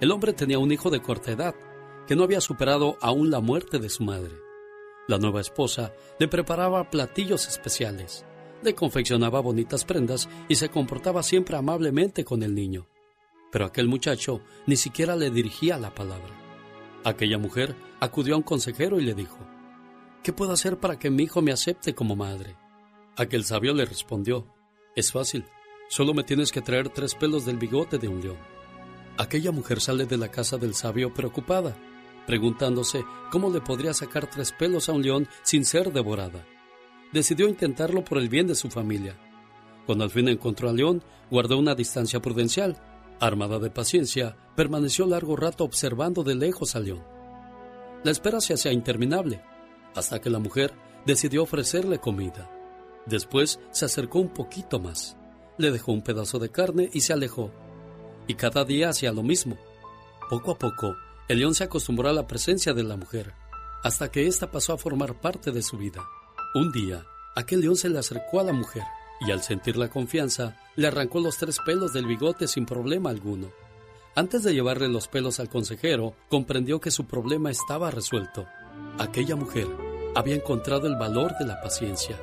El 0.00 0.12
hombre 0.12 0.32
tenía 0.32 0.58
un 0.58 0.72
hijo 0.72 0.88
de 0.88 1.02
corta 1.02 1.30
edad, 1.30 1.54
que 2.06 2.16
no 2.16 2.22
había 2.22 2.40
superado 2.40 2.96
aún 3.02 3.30
la 3.30 3.40
muerte 3.40 3.78
de 3.78 3.90
su 3.90 4.02
madre. 4.02 4.32
La 5.08 5.18
nueva 5.18 5.42
esposa 5.42 5.92
le 6.18 6.26
preparaba 6.26 6.88
platillos 6.88 7.48
especiales, 7.48 8.24
le 8.62 8.74
confeccionaba 8.74 9.40
bonitas 9.40 9.84
prendas 9.84 10.26
y 10.48 10.54
se 10.54 10.70
comportaba 10.70 11.22
siempre 11.22 11.54
amablemente 11.54 12.24
con 12.24 12.42
el 12.42 12.54
niño. 12.54 12.86
Pero 13.52 13.66
aquel 13.66 13.88
muchacho 13.88 14.40
ni 14.64 14.76
siquiera 14.76 15.16
le 15.16 15.28
dirigía 15.28 15.76
la 15.76 15.94
palabra. 15.94 16.34
Aquella 17.04 17.36
mujer 17.36 17.76
acudió 18.00 18.36
a 18.36 18.38
un 18.38 18.42
consejero 18.42 18.98
y 18.98 19.04
le 19.04 19.12
dijo, 19.12 19.36
¿Qué 20.22 20.32
puedo 20.32 20.52
hacer 20.52 20.78
para 20.78 20.98
que 20.98 21.10
mi 21.10 21.24
hijo 21.24 21.42
me 21.42 21.52
acepte 21.52 21.94
como 21.94 22.16
madre? 22.16 22.56
Aquel 23.16 23.44
sabio 23.44 23.74
le 23.74 23.84
respondió, 23.84 24.46
Es 24.94 25.12
fácil, 25.12 25.44
solo 25.88 26.14
me 26.14 26.24
tienes 26.24 26.52
que 26.52 26.60
traer 26.60 26.88
tres 26.90 27.14
pelos 27.14 27.44
del 27.44 27.58
bigote 27.58 27.98
de 27.98 28.08
un 28.08 28.20
león. 28.20 28.38
Aquella 29.18 29.52
mujer 29.52 29.80
sale 29.80 30.06
de 30.06 30.16
la 30.16 30.28
casa 30.28 30.56
del 30.56 30.74
sabio 30.74 31.12
preocupada, 31.12 31.76
preguntándose 32.26 33.04
cómo 33.30 33.50
le 33.50 33.60
podría 33.60 33.94
sacar 33.94 34.28
tres 34.28 34.52
pelos 34.52 34.88
a 34.88 34.92
un 34.92 35.02
león 35.02 35.28
sin 35.42 35.64
ser 35.64 35.92
devorada. 35.92 36.46
Decidió 37.12 37.48
intentarlo 37.48 38.04
por 38.04 38.18
el 38.18 38.28
bien 38.28 38.46
de 38.46 38.54
su 38.54 38.70
familia. 38.70 39.18
Cuando 39.86 40.04
al 40.04 40.10
fin 40.10 40.28
encontró 40.28 40.68
al 40.68 40.76
león, 40.76 41.02
guardó 41.30 41.58
una 41.58 41.74
distancia 41.74 42.20
prudencial 42.20 42.80
Armada 43.20 43.58
de 43.58 43.68
paciencia, 43.68 44.34
permaneció 44.56 45.06
largo 45.06 45.36
rato 45.36 45.64
observando 45.64 46.22
de 46.22 46.34
lejos 46.34 46.74
al 46.74 46.86
león. 46.86 47.04
La 48.02 48.12
espera 48.12 48.40
se 48.40 48.54
hacía 48.54 48.72
interminable, 48.72 49.42
hasta 49.94 50.20
que 50.20 50.30
la 50.30 50.38
mujer 50.38 50.72
decidió 51.06 51.42
ofrecerle 51.42 51.98
comida. 51.98 52.50
Después 53.06 53.60
se 53.70 53.84
acercó 53.84 54.20
un 54.20 54.28
poquito 54.28 54.78
más, 54.78 55.16
le 55.58 55.70
dejó 55.70 55.92
un 55.92 56.02
pedazo 56.02 56.38
de 56.38 56.50
carne 56.50 56.90
y 56.92 57.00
se 57.00 57.12
alejó. 57.12 57.50
Y 58.26 58.34
cada 58.34 58.64
día 58.64 58.90
hacía 58.90 59.12
lo 59.12 59.22
mismo. 59.22 59.56
Poco 60.28 60.52
a 60.52 60.58
poco, 60.58 60.94
el 61.28 61.38
león 61.38 61.54
se 61.54 61.64
acostumbró 61.64 62.08
a 62.08 62.12
la 62.12 62.26
presencia 62.26 62.72
de 62.72 62.82
la 62.82 62.96
mujer, 62.96 63.34
hasta 63.82 64.10
que 64.10 64.26
ésta 64.26 64.50
pasó 64.50 64.72
a 64.72 64.78
formar 64.78 65.20
parte 65.20 65.50
de 65.50 65.62
su 65.62 65.76
vida. 65.76 66.02
Un 66.54 66.70
día, 66.72 67.04
aquel 67.34 67.60
león 67.60 67.76
se 67.76 67.88
le 67.88 67.98
acercó 67.98 68.40
a 68.40 68.44
la 68.44 68.52
mujer 68.52 68.84
y 69.20 69.30
al 69.30 69.42
sentir 69.42 69.76
la 69.76 69.90
confianza, 69.90 70.56
le 70.76 70.86
arrancó 70.86 71.20
los 71.20 71.36
tres 71.36 71.58
pelos 71.64 71.92
del 71.92 72.06
bigote 72.06 72.48
sin 72.48 72.64
problema 72.64 73.10
alguno. 73.10 73.50
Antes 74.14 74.42
de 74.42 74.54
llevarle 74.54 74.88
los 74.88 75.08
pelos 75.08 75.40
al 75.40 75.48
consejero, 75.48 76.14
comprendió 76.28 76.80
que 76.80 76.90
su 76.90 77.06
problema 77.06 77.50
estaba 77.50 77.90
resuelto. 77.90 78.46
Aquella 78.98 79.36
mujer 79.36 79.68
había 80.14 80.34
encontrado 80.34 80.86
el 80.86 80.96
valor 80.96 81.32
de 81.38 81.46
la 81.46 81.60
paciencia. 81.60 82.16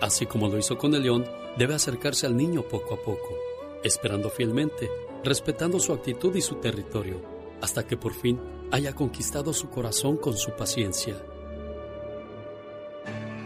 Así 0.00 0.26
como 0.26 0.48
lo 0.48 0.58
hizo 0.58 0.78
con 0.78 0.94
el 0.94 1.02
león, 1.02 1.24
debe 1.56 1.74
acercarse 1.74 2.26
al 2.26 2.36
niño 2.36 2.62
poco 2.62 2.94
a 2.94 2.98
poco, 2.98 3.36
esperando 3.82 4.30
fielmente, 4.30 4.90
respetando 5.24 5.80
su 5.80 5.92
actitud 5.92 6.34
y 6.36 6.40
su 6.40 6.56
territorio, 6.56 7.20
hasta 7.60 7.86
que 7.86 7.96
por 7.96 8.14
fin 8.14 8.40
haya 8.70 8.94
conquistado 8.94 9.52
su 9.52 9.68
corazón 9.70 10.16
con 10.16 10.36
su 10.36 10.52
paciencia. 10.52 11.16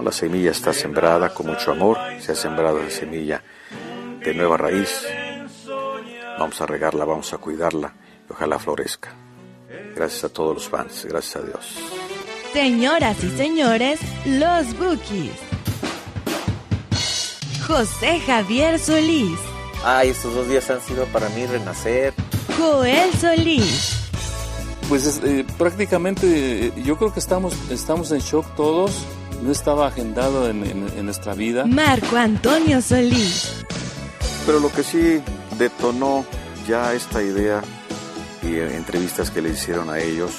La 0.03 0.11
semilla 0.11 0.51
está 0.51 0.73
sembrada 0.73 1.33
con 1.33 1.47
mucho 1.47 1.71
amor, 1.71 1.97
se 2.19 2.33
ha 2.33 2.35
sembrado 2.35 2.83
la 2.83 2.91
semilla 2.91 3.43
de 4.25 4.35
nueva 4.35 4.57
raíz. 4.57 5.07
Vamos 6.39 6.61
a 6.61 6.67
regarla, 6.67 7.05
vamos 7.05 7.33
a 7.33 7.39
cuidarla 7.39 7.95
y 8.29 8.33
ojalá 8.33 8.59
florezca. 8.59 9.15
Gracias 9.95 10.25
a 10.25 10.29
todos 10.29 10.55
los 10.55 10.69
fans, 10.69 11.05
gracias 11.05 11.37
a 11.37 11.47
Dios. 11.47 12.02
Señoras 12.53 13.17
y 13.25 13.31
señores, 13.31 13.99
los 14.27 14.77
Bookies. 14.79 15.33
José 17.67 18.21
Javier 18.27 18.79
Solís. 18.79 19.39
Ay, 19.85 20.11
estos 20.11 20.35
dos 20.35 20.47
días 20.49 20.69
han 20.69 20.83
sido 20.83 21.07
para 21.07 21.31
mí 21.31 21.47
renacer. 21.47 22.13
Joel 22.59 23.11
Solís. 23.15 24.11
Pues 24.89 25.21
eh, 25.25 25.47
prácticamente 25.57 26.67
eh, 26.67 26.73
yo 26.85 26.99
creo 26.99 27.15
que 27.15 27.21
estamos, 27.21 27.55
estamos 27.71 28.13
en 28.13 28.19
shock 28.19 28.55
todos. 28.55 28.93
No 29.43 29.51
estaba 29.51 29.87
agendado 29.89 30.49
en, 30.49 30.65
en 30.65 31.05
nuestra 31.07 31.35
vida. 31.35 31.65
Marco 31.65 32.17
Antonio 32.17 32.83
Solís. 32.83 33.65
Pero 34.45 34.61
lo 34.61 34.71
que 34.71 34.83
sí 34.83 35.23
detonó 35.59 36.27
ya 36.69 36.93
esta 36.93 37.23
idea 37.23 37.63
y 38.43 38.59
entrevistas 38.59 39.31
que 39.31 39.41
le 39.41 39.51
hicieron 39.51 39.89
a 39.89 39.99
ellos, 40.01 40.33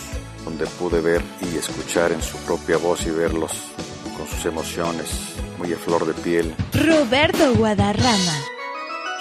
donde 0.46 0.66
pude 0.66 1.02
ver 1.02 1.22
y 1.42 1.58
escuchar 1.58 2.12
en 2.12 2.22
su 2.22 2.38
propia 2.40 2.78
voz 2.78 3.06
y 3.06 3.12
verlos 3.12 3.52
con 4.18 4.28
sus 4.28 4.46
emociones, 4.46 5.08
muy 5.58 5.74
a 5.74 5.78
flor 5.78 6.06
de 6.06 6.14
piel. 6.14 6.56
Roberto 6.74 7.54
Guadarrama. 7.56 8.38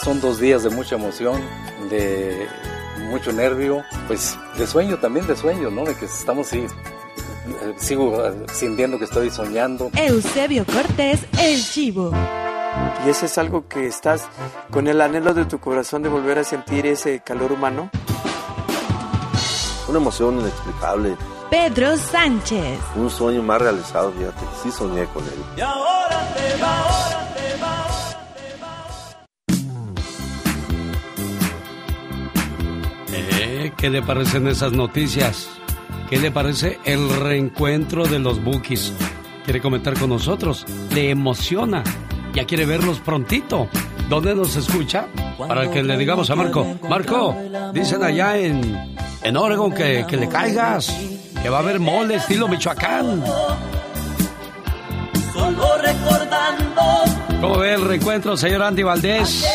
Son 0.03 0.21
dos 0.21 0.41
días 0.41 0.65
de 0.65 0.71
mucha 0.71 0.97
emoción, 0.97 1.41
de 1.89 2.49
mucho 3.11 3.33
nervio, 3.33 3.83
pues 4.09 4.37
de 4.59 4.67
sueño 4.67 4.99
también, 4.99 5.27
de 5.27 5.37
sueño, 5.37 5.71
¿no? 5.71 5.85
De 5.85 5.95
que 5.95 6.07
estamos 6.07 6.49
sí, 6.49 6.59
eh, 6.59 7.75
sigo 7.77 8.27
eh, 8.27 8.33
sintiendo 8.53 8.99
que 8.99 9.05
estoy 9.05 9.31
soñando. 9.31 9.91
Eusebio 9.95 10.65
Cortés, 10.67 11.21
el 11.41 11.63
chivo. 11.63 12.13
¿Y 13.07 13.11
ese 13.11 13.27
es 13.27 13.39
algo 13.39 13.69
que 13.69 13.87
estás 13.87 14.29
con 14.71 14.89
el 14.89 15.01
anhelo 15.01 15.35
de 15.35 15.45
tu 15.45 15.59
corazón 15.59 16.03
de 16.03 16.09
volver 16.09 16.39
a 16.39 16.45
sentir 16.45 16.87
ese 16.87 17.21
calor 17.21 17.53
humano? 17.53 17.91
Una 19.89 19.99
emoción 19.99 20.41
inexplicable. 20.41 21.17
Pedro 21.51 21.97
Sánchez. 21.97 22.79
Un 22.97 23.11
sueño 23.11 23.43
más 23.43 23.61
realizado, 23.61 24.13
fíjate, 24.13 24.45
sí 24.63 24.71
soñé 24.71 25.05
con 25.07 25.23
él. 25.25 25.33
Y 25.57 25.61
ahora 25.61 26.35
te 26.35 26.63
va, 26.63 26.79
ahora 26.81 27.35
te 27.35 27.63
va. 27.63 27.87
Eh, 33.13 33.73
¿Qué 33.77 33.91
le 33.91 34.03
parecen 34.03 34.47
esas 34.47 34.73
noticias? 34.73 35.49
¿Qué 36.09 36.19
le 36.19 36.31
parece 36.31 36.79
el 36.85 37.09
reencuentro 37.21 38.07
de 38.07 38.19
los 38.19 38.43
Bookies? 38.43 38.93
¿Quiere 39.45 39.61
comentar 39.61 39.99
con 39.99 40.11
nosotros? 40.11 40.65
¿Le 40.95 41.11
emociona? 41.11 41.83
¿Ya 42.35 42.47
quiere 42.47 42.65
verlos 42.65 43.01
prontito? 43.01 43.69
¿Dónde 44.13 44.35
nos 44.35 44.55
escucha? 44.57 45.07
Para 45.39 45.71
que 45.71 45.83
le 45.83 45.97
digamos 45.97 46.29
a 46.29 46.37
Marco, 46.37 46.67
Marco, 46.87 47.35
dicen 47.73 48.05
allá 48.05 48.37
en, 48.37 48.95
en 49.23 49.37
Oregon 49.39 49.73
que, 49.73 50.05
que 50.07 50.19
le 50.19 50.29
caigas, 50.29 50.95
que 51.43 51.49
va 51.49 51.57
a 51.57 51.61
haber 51.61 51.81
mole 51.81 52.17
estilo 52.17 52.47
Michoacán. 52.47 53.25
Solo 55.33 55.79
recordando. 55.79 56.83
¿Cómo 57.41 57.57
ve 57.57 57.73
el 57.73 57.87
reencuentro, 57.87 58.37
señor 58.37 58.63
Andy 58.65 58.83
Valdés? 58.83 59.47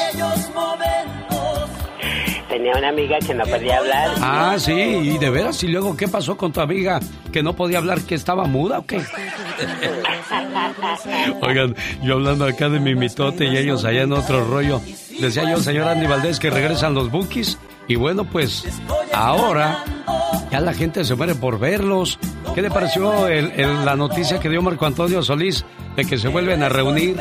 Tenía 2.49 2.77
una 2.77 2.89
amiga 2.89 3.17
que 3.19 3.33
no 3.33 3.43
podía 3.45 3.77
hablar. 3.77 4.11
Ah, 4.21 4.55
sí, 4.57 4.71
y 4.71 5.17
de 5.17 5.29
veras, 5.29 5.61
y 5.63 5.67
luego, 5.67 5.97
¿qué 5.97 6.07
pasó 6.07 6.37
con 6.37 6.53
tu 6.53 6.61
amiga 6.61 6.99
que 7.31 7.43
no 7.43 7.55
podía 7.55 7.79
hablar, 7.79 8.01
que 8.01 8.15
estaba 8.15 8.45
muda 8.45 8.79
o 8.79 8.85
qué? 8.85 9.01
Oigan, 11.41 11.75
yo 12.03 12.15
hablando 12.15 12.45
acá 12.45 12.69
de 12.69 12.79
mi 12.79 12.95
mitote 12.95 13.45
y 13.45 13.57
ellos 13.57 13.85
allá 13.85 14.03
en 14.03 14.13
otro 14.13 14.43
rollo. 14.45 14.81
Decía 15.19 15.49
yo, 15.49 15.57
señor 15.57 15.87
Andy 15.87 16.07
Valdés, 16.07 16.39
que 16.39 16.49
regresan 16.49 16.93
los 16.93 17.11
bookies. 17.11 17.57
Y 17.87 17.95
bueno, 17.95 18.25
pues 18.25 18.65
ahora 19.13 19.83
ya 20.51 20.59
la 20.59 20.73
gente 20.73 21.03
se 21.03 21.15
muere 21.15 21.35
por 21.35 21.59
verlos. 21.59 22.19
¿Qué 22.53 22.61
le 22.61 22.69
pareció 22.69 23.29
la 23.29 23.95
noticia 23.95 24.39
que 24.39 24.49
dio 24.49 24.61
Marco 24.61 24.85
Antonio 24.85 25.21
Solís 25.21 25.65
de 25.95 26.05
que 26.05 26.17
se 26.17 26.27
vuelven 26.27 26.63
a 26.63 26.69
reunir? 26.69 27.17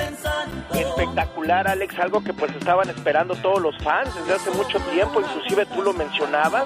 Espectacular, 0.72 1.68
Alex, 1.68 1.98
algo 1.98 2.22
que 2.22 2.32
pues 2.32 2.52
estaban 2.52 2.88
esperando 2.90 3.34
todos 3.36 3.60
los 3.60 3.76
fans 3.78 4.14
desde 4.14 4.34
hace 4.34 4.50
mucho 4.50 4.78
tiempo, 4.92 5.20
inclusive 5.20 5.66
tú 5.66 5.82
lo 5.82 5.92
mencionabas 5.92 6.64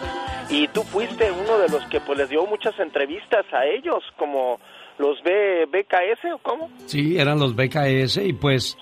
y 0.49 0.67
tú 0.69 0.83
fuiste 0.83 1.31
uno 1.31 1.59
de 1.59 1.69
los 1.69 1.85
que 1.87 2.01
pues 2.01 2.19
les 2.19 2.29
dio 2.29 2.47
muchas 2.47 2.79
entrevistas 2.79 3.45
a 3.53 3.67
ellos, 3.67 4.03
como 4.17 4.59
los 4.99 5.23
B, 5.23 5.67
BKS 5.67 6.33
o 6.35 6.39
cómo? 6.39 6.71
Sí, 6.87 7.19
eran 7.19 7.39
los 7.39 7.55
BKS 7.55 8.19
y 8.19 8.33
pues 8.33 8.77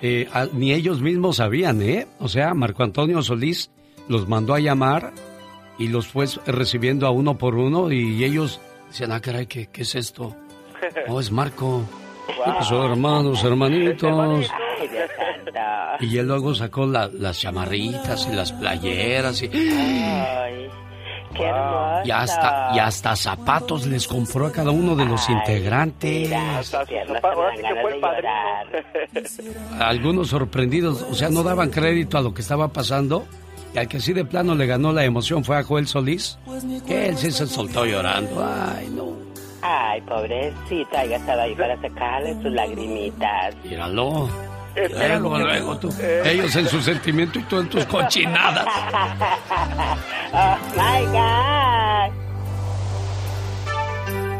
eh, 0.00 0.28
ni 0.52 0.72
ellos 0.72 1.00
mismos 1.00 1.36
sabían, 1.36 1.80
¿eh? 1.82 2.06
O 2.18 2.28
sea, 2.28 2.54
Marco 2.54 2.82
Antonio 2.82 3.22
Solís 3.22 3.70
los 4.08 4.28
mandó 4.28 4.54
a 4.54 4.60
llamar 4.60 5.12
y 5.78 5.88
los 5.88 6.06
fue 6.06 6.26
recibiendo 6.46 7.06
a 7.06 7.10
uno 7.10 7.38
por 7.38 7.54
uno 7.54 7.90
y 7.90 8.24
ellos 8.24 8.60
decían, 8.88 9.12
ah, 9.12 9.20
caray, 9.20 9.46
¿qué, 9.46 9.68
qué 9.68 9.82
es 9.82 9.94
esto? 9.94 10.34
Oh, 11.08 11.20
es 11.20 11.30
Marco. 11.30 11.82
Son 12.68 12.90
hermanos, 12.90 13.42
hermanitos. 13.44 14.50
Y 16.00 16.18
él 16.18 16.26
luego 16.26 16.54
sacó 16.54 16.86
las 16.86 17.38
chamarritas 17.38 18.28
y 18.30 18.34
las 18.34 18.52
playeras 18.52 19.42
y... 19.42 19.48
Qué 19.48 20.70
Y 22.04 22.10
hasta, 22.10 22.72
y 22.74 22.78
hasta 22.78 23.16
zapatos 23.16 23.86
les 23.86 24.06
compró 24.06 24.46
a 24.46 24.52
cada 24.52 24.70
uno 24.70 24.94
de 24.94 25.06
los 25.06 25.28
integrantes. 25.30 26.30
Algunos 29.80 30.28
sorprendidos, 30.28 31.02
o 31.02 31.14
sea, 31.14 31.30
no 31.30 31.42
daban 31.42 31.70
crédito 31.70 32.18
a 32.18 32.20
lo 32.20 32.34
que 32.34 32.42
estaba 32.42 32.68
pasando. 32.68 33.24
Y 33.74 33.78
al 33.78 33.88
que 33.88 34.00
sí 34.00 34.12
de 34.12 34.24
plano 34.24 34.54
le 34.54 34.66
ganó 34.66 34.92
la 34.92 35.04
emoción 35.04 35.44
fue 35.44 35.56
a 35.56 35.62
Joel 35.62 35.86
Solís, 35.86 36.38
que 36.86 37.08
él 37.08 37.16
sí 37.16 37.30
se 37.30 37.46
soltó 37.46 37.86
llorando. 37.86 38.44
Ay, 38.44 38.88
no. 38.94 39.16
Ay, 39.62 40.00
pobrecito, 40.02 40.98
haya 40.98 41.16
estado 41.16 41.40
ahí 41.42 41.54
para 41.54 41.80
sacarle 41.80 42.34
sus 42.42 42.52
lagrimitas. 42.52 43.54
Míralo. 43.64 44.28
Luego, 44.74 45.38
luego, 45.38 45.78
tú. 45.78 45.94
Ellos 46.24 46.56
en 46.56 46.66
su 46.66 46.80
sentimiento 46.80 47.38
y 47.38 47.42
tú 47.42 47.60
en 47.60 47.68
tus 47.68 47.84
cochinadas. 47.86 48.66
oh 50.32 50.56
my 50.74 51.06
God. 51.06 51.52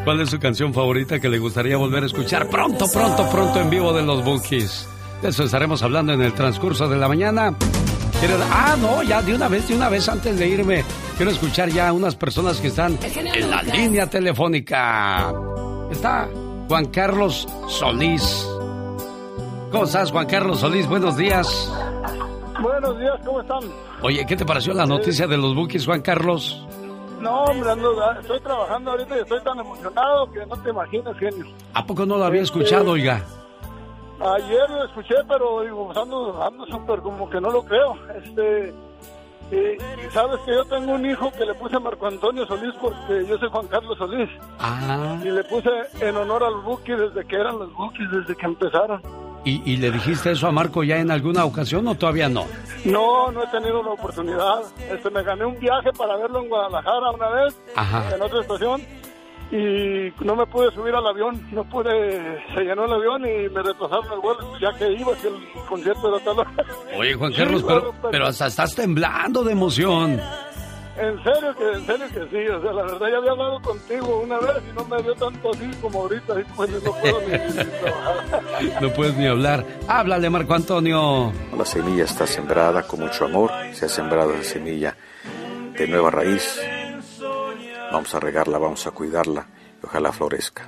¿Cuál 0.05 0.21
es 0.21 0.31
su 0.31 0.40
canción 0.40 0.75
favorita 0.75 1.21
que 1.21 1.29
le 1.29 1.38
gustaría 1.38 1.77
volver 1.77 2.03
a 2.03 2.07
escuchar 2.07 2.49
pronto, 2.49 2.87
pronto, 2.92 3.31
pronto 3.31 3.61
en 3.61 3.71
vivo 3.71 3.92
de 3.92 4.03
los 4.03 4.25
Bookies? 4.25 4.88
De 5.23 5.29
eso 5.29 5.45
estaremos 5.45 5.83
hablando 5.83 6.12
en 6.12 6.23
el 6.23 6.33
transcurso 6.33 6.88
de 6.88 6.97
la 6.97 7.07
mañana. 7.07 7.55
Ah, 8.52 8.76
no, 8.78 9.02
ya 9.02 9.20
de 9.20 9.35
una 9.35 9.48
vez, 9.48 9.66
de 9.66 9.74
una 9.74 9.88
vez 9.88 10.08
antes 10.08 10.38
de 10.38 10.46
irme. 10.46 10.85
Quiero 11.16 11.32
escuchar 11.32 11.68
ya 11.70 11.88
a 11.88 11.92
unas 11.92 12.14
personas 12.14 12.61
que 12.61 12.68
están 12.68 12.96
en 13.02 13.50
la 13.50 13.62
línea 13.64 14.06
telefónica. 14.06 15.32
Está 15.90 16.28
Juan 16.68 16.87
Carlos 16.87 17.48
Solís. 17.68 18.46
¿Cómo 19.72 19.85
estás, 19.85 20.12
Juan 20.12 20.26
Carlos 20.26 20.61
Solís? 20.61 20.87
Buenos 20.87 21.16
días. 21.16 21.68
Buenos 22.62 22.96
días, 22.96 23.14
¿cómo 23.24 23.40
están? 23.40 23.61
Oye, 24.02 24.24
¿qué 24.24 24.37
te 24.37 24.44
pareció 24.44 24.72
la 24.72 24.87
noticia 24.87 25.26
de 25.26 25.37
los 25.37 25.56
Bookies, 25.56 25.85
Juan 25.85 26.00
Carlos? 26.02 26.64
No, 27.20 27.42
hombre, 27.42 27.70
estoy 28.20 28.40
trabajando 28.40 28.92
ahorita 28.92 29.16
y 29.16 29.20
estoy 29.20 29.42
tan 29.42 29.58
emocionado 29.58 30.30
que 30.30 30.46
no 30.46 30.56
te 30.62 30.70
imaginas, 30.70 31.18
genio. 31.18 31.46
¿A 31.74 31.85
poco 31.85 32.06
no 32.06 32.18
lo 32.18 32.24
había 32.24 32.42
escuchado, 32.42 32.92
oiga? 32.92 33.24
Ayer 34.24 34.70
lo 34.70 34.85
escuché, 34.85 35.14
pero 35.28 35.62
digo, 35.62 35.92
ando, 35.96 36.42
ando 36.42 36.66
súper 36.66 37.00
como 37.00 37.28
que 37.28 37.40
no 37.40 37.50
lo 37.50 37.64
creo. 37.64 37.96
Este, 38.16 38.72
y, 39.50 40.11
sabes 40.12 40.40
que 40.46 40.52
yo 40.52 40.64
tengo 40.64 40.92
un 40.92 41.04
hijo 41.04 41.30
que 41.32 41.44
le 41.44 41.54
puse 41.54 41.78
Marco 41.78 42.06
Antonio 42.06 42.46
Solís 42.46 42.72
porque 42.80 43.26
yo 43.26 43.37
soy 43.38 43.48
Juan 43.50 43.66
Carlos 43.66 43.98
Solís. 43.98 44.30
Ah. 44.58 45.18
Y 45.22 45.28
le 45.28 45.44
puse 45.44 45.68
en 46.00 46.16
honor 46.16 46.44
al 46.44 46.54
Buki 46.62 46.92
desde 46.92 47.26
que 47.26 47.37
eran 47.37 47.58
los 47.58 47.72
Bukis, 47.74 48.11
desde 48.11 48.35
que 48.35 48.46
empezaron. 48.46 49.02
¿Y, 49.44 49.76
le 49.76 49.90
dijiste 49.90 50.30
eso 50.30 50.46
a 50.46 50.52
Marco 50.52 50.85
ya 50.85 50.98
en 50.98 51.11
alguna 51.11 51.44
ocasión 51.44 51.88
o 51.88 51.96
todavía 51.96 52.28
no? 52.28 52.44
No, 52.85 53.32
no 53.32 53.42
he 53.42 53.46
tenido 53.48 53.82
la 53.82 53.90
oportunidad. 53.90 54.61
Este, 54.88 55.11
me 55.11 55.24
gané 55.24 55.44
un 55.44 55.58
viaje 55.58 55.92
para 55.98 56.16
verlo 56.16 56.42
en 56.42 56.48
Guadalajara 56.48 57.11
una 57.11 57.28
vez, 57.28 57.61
en 58.14 58.22
otra 58.22 58.40
estación, 58.40 58.82
y 59.52 60.10
no 60.24 60.34
me 60.34 60.46
pude 60.46 60.72
subir 60.72 60.94
al 60.94 61.06
avión, 61.06 61.46
no 61.52 61.62
pude, 61.64 62.42
se 62.54 62.60
llenó 62.62 62.86
el 62.86 62.92
avión 62.94 63.22
y 63.26 63.50
me 63.50 63.62
retrasaron 63.62 64.10
el 64.10 64.20
vuelo, 64.20 64.58
ya 64.58 64.72
que 64.78 64.90
iba, 64.90 65.14
que 65.16 65.28
el 65.28 65.66
concierto 65.68 66.08
era 66.08 66.24
tal 66.24 66.46
Oye, 66.98 67.12
Juan 67.12 67.32
Carlos, 67.34 67.62
pero, 67.62 67.94
pero 68.10 68.26
hasta 68.28 68.46
estás 68.46 68.74
temblando 68.74 69.44
de 69.44 69.52
emoción. 69.52 70.18
En 70.96 71.22
serio 71.22 71.54
que, 71.54 71.70
en 71.70 71.86
serio 71.86 72.06
que 72.08 72.28
sí, 72.30 72.48
o 72.48 72.62
sea, 72.62 72.72
la 72.72 72.82
verdad 72.82 73.06
ya 73.10 73.16
había 73.18 73.30
hablado 73.32 73.60
contigo 73.60 74.20
una 74.24 74.38
vez 74.38 74.56
y 74.70 74.74
no 74.74 74.84
me 74.86 75.02
dio 75.02 75.14
tanto 75.14 75.50
así 75.50 75.70
como 75.82 76.00
ahorita, 76.00 76.40
y 76.40 76.44
pues 76.56 76.70
no 76.70 76.92
puedo 76.92 77.20
ni, 77.20 77.64
trabajar. 77.80 78.82
No 78.82 78.92
puedes 78.94 79.16
ni 79.16 79.26
hablar. 79.26 79.66
Háblale, 79.86 80.30
Marco 80.30 80.54
Antonio. 80.54 81.30
La 81.56 81.64
semilla 81.66 82.04
está 82.04 82.26
sembrada 82.26 82.82
con 82.84 83.00
mucho 83.00 83.26
amor, 83.26 83.50
se 83.72 83.84
ha 83.84 83.88
sembrado 83.90 84.32
esa 84.32 84.54
semilla 84.54 84.96
de 85.76 85.88
nueva 85.88 86.10
raíz. 86.10 86.58
Vamos 87.92 88.14
a 88.14 88.20
regarla, 88.20 88.57
vamos 88.57 88.87
a 88.87 88.90
cuidarla 88.90 89.46
y 89.83 89.87
ojalá 89.87 90.11
florezca. 90.12 90.66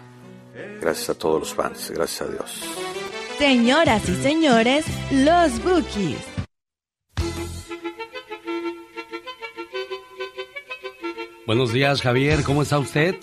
Gracias 0.79 1.09
a 1.09 1.15
todos 1.19 1.41
los 1.41 1.55
fans, 1.55 1.91
gracias 1.91 2.29
a 2.29 2.31
Dios. 2.31 2.61
Señoras 3.39 4.07
y 4.11 4.15
señores, 4.17 4.85
los 5.11 5.65
Bookies. 5.65 6.19
Buenos 11.47 11.73
días, 11.73 12.03
Javier. 12.03 12.43
¿Cómo 12.45 12.63
está 12.63 12.79
usted? 12.79 13.17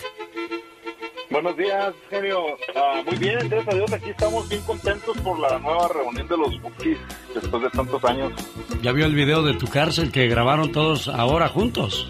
Buenos 1.30 1.56
días, 1.56 1.94
genio. 2.10 2.40
Ah, 2.76 3.04
muy 3.06 3.18
bien, 3.18 3.50
gracias 3.50 3.68
a 3.68 3.78
Dios. 3.78 3.94
Aquí 3.94 4.10
estamos 4.10 4.50
bien 4.50 4.62
contentos 4.64 5.16
por 5.20 5.40
la 5.40 5.60
nueva 5.60 5.88
reunión 5.90 6.28
de 6.28 6.38
los 6.38 6.62
Bookies 6.62 6.98
después 7.36 7.64
de 7.64 7.70
tantos 7.70 8.04
años. 8.04 8.34
¿Ya 8.82 8.92
vio 8.94 9.06
el 9.06 9.14
video 9.14 9.44
de 9.44 9.54
tu 9.54 9.68
cárcel 9.68 10.12
que 10.12 10.28
grabaron 10.28 10.72
todos 10.72 11.08
ahora 11.08 11.48
juntos? 11.48 12.10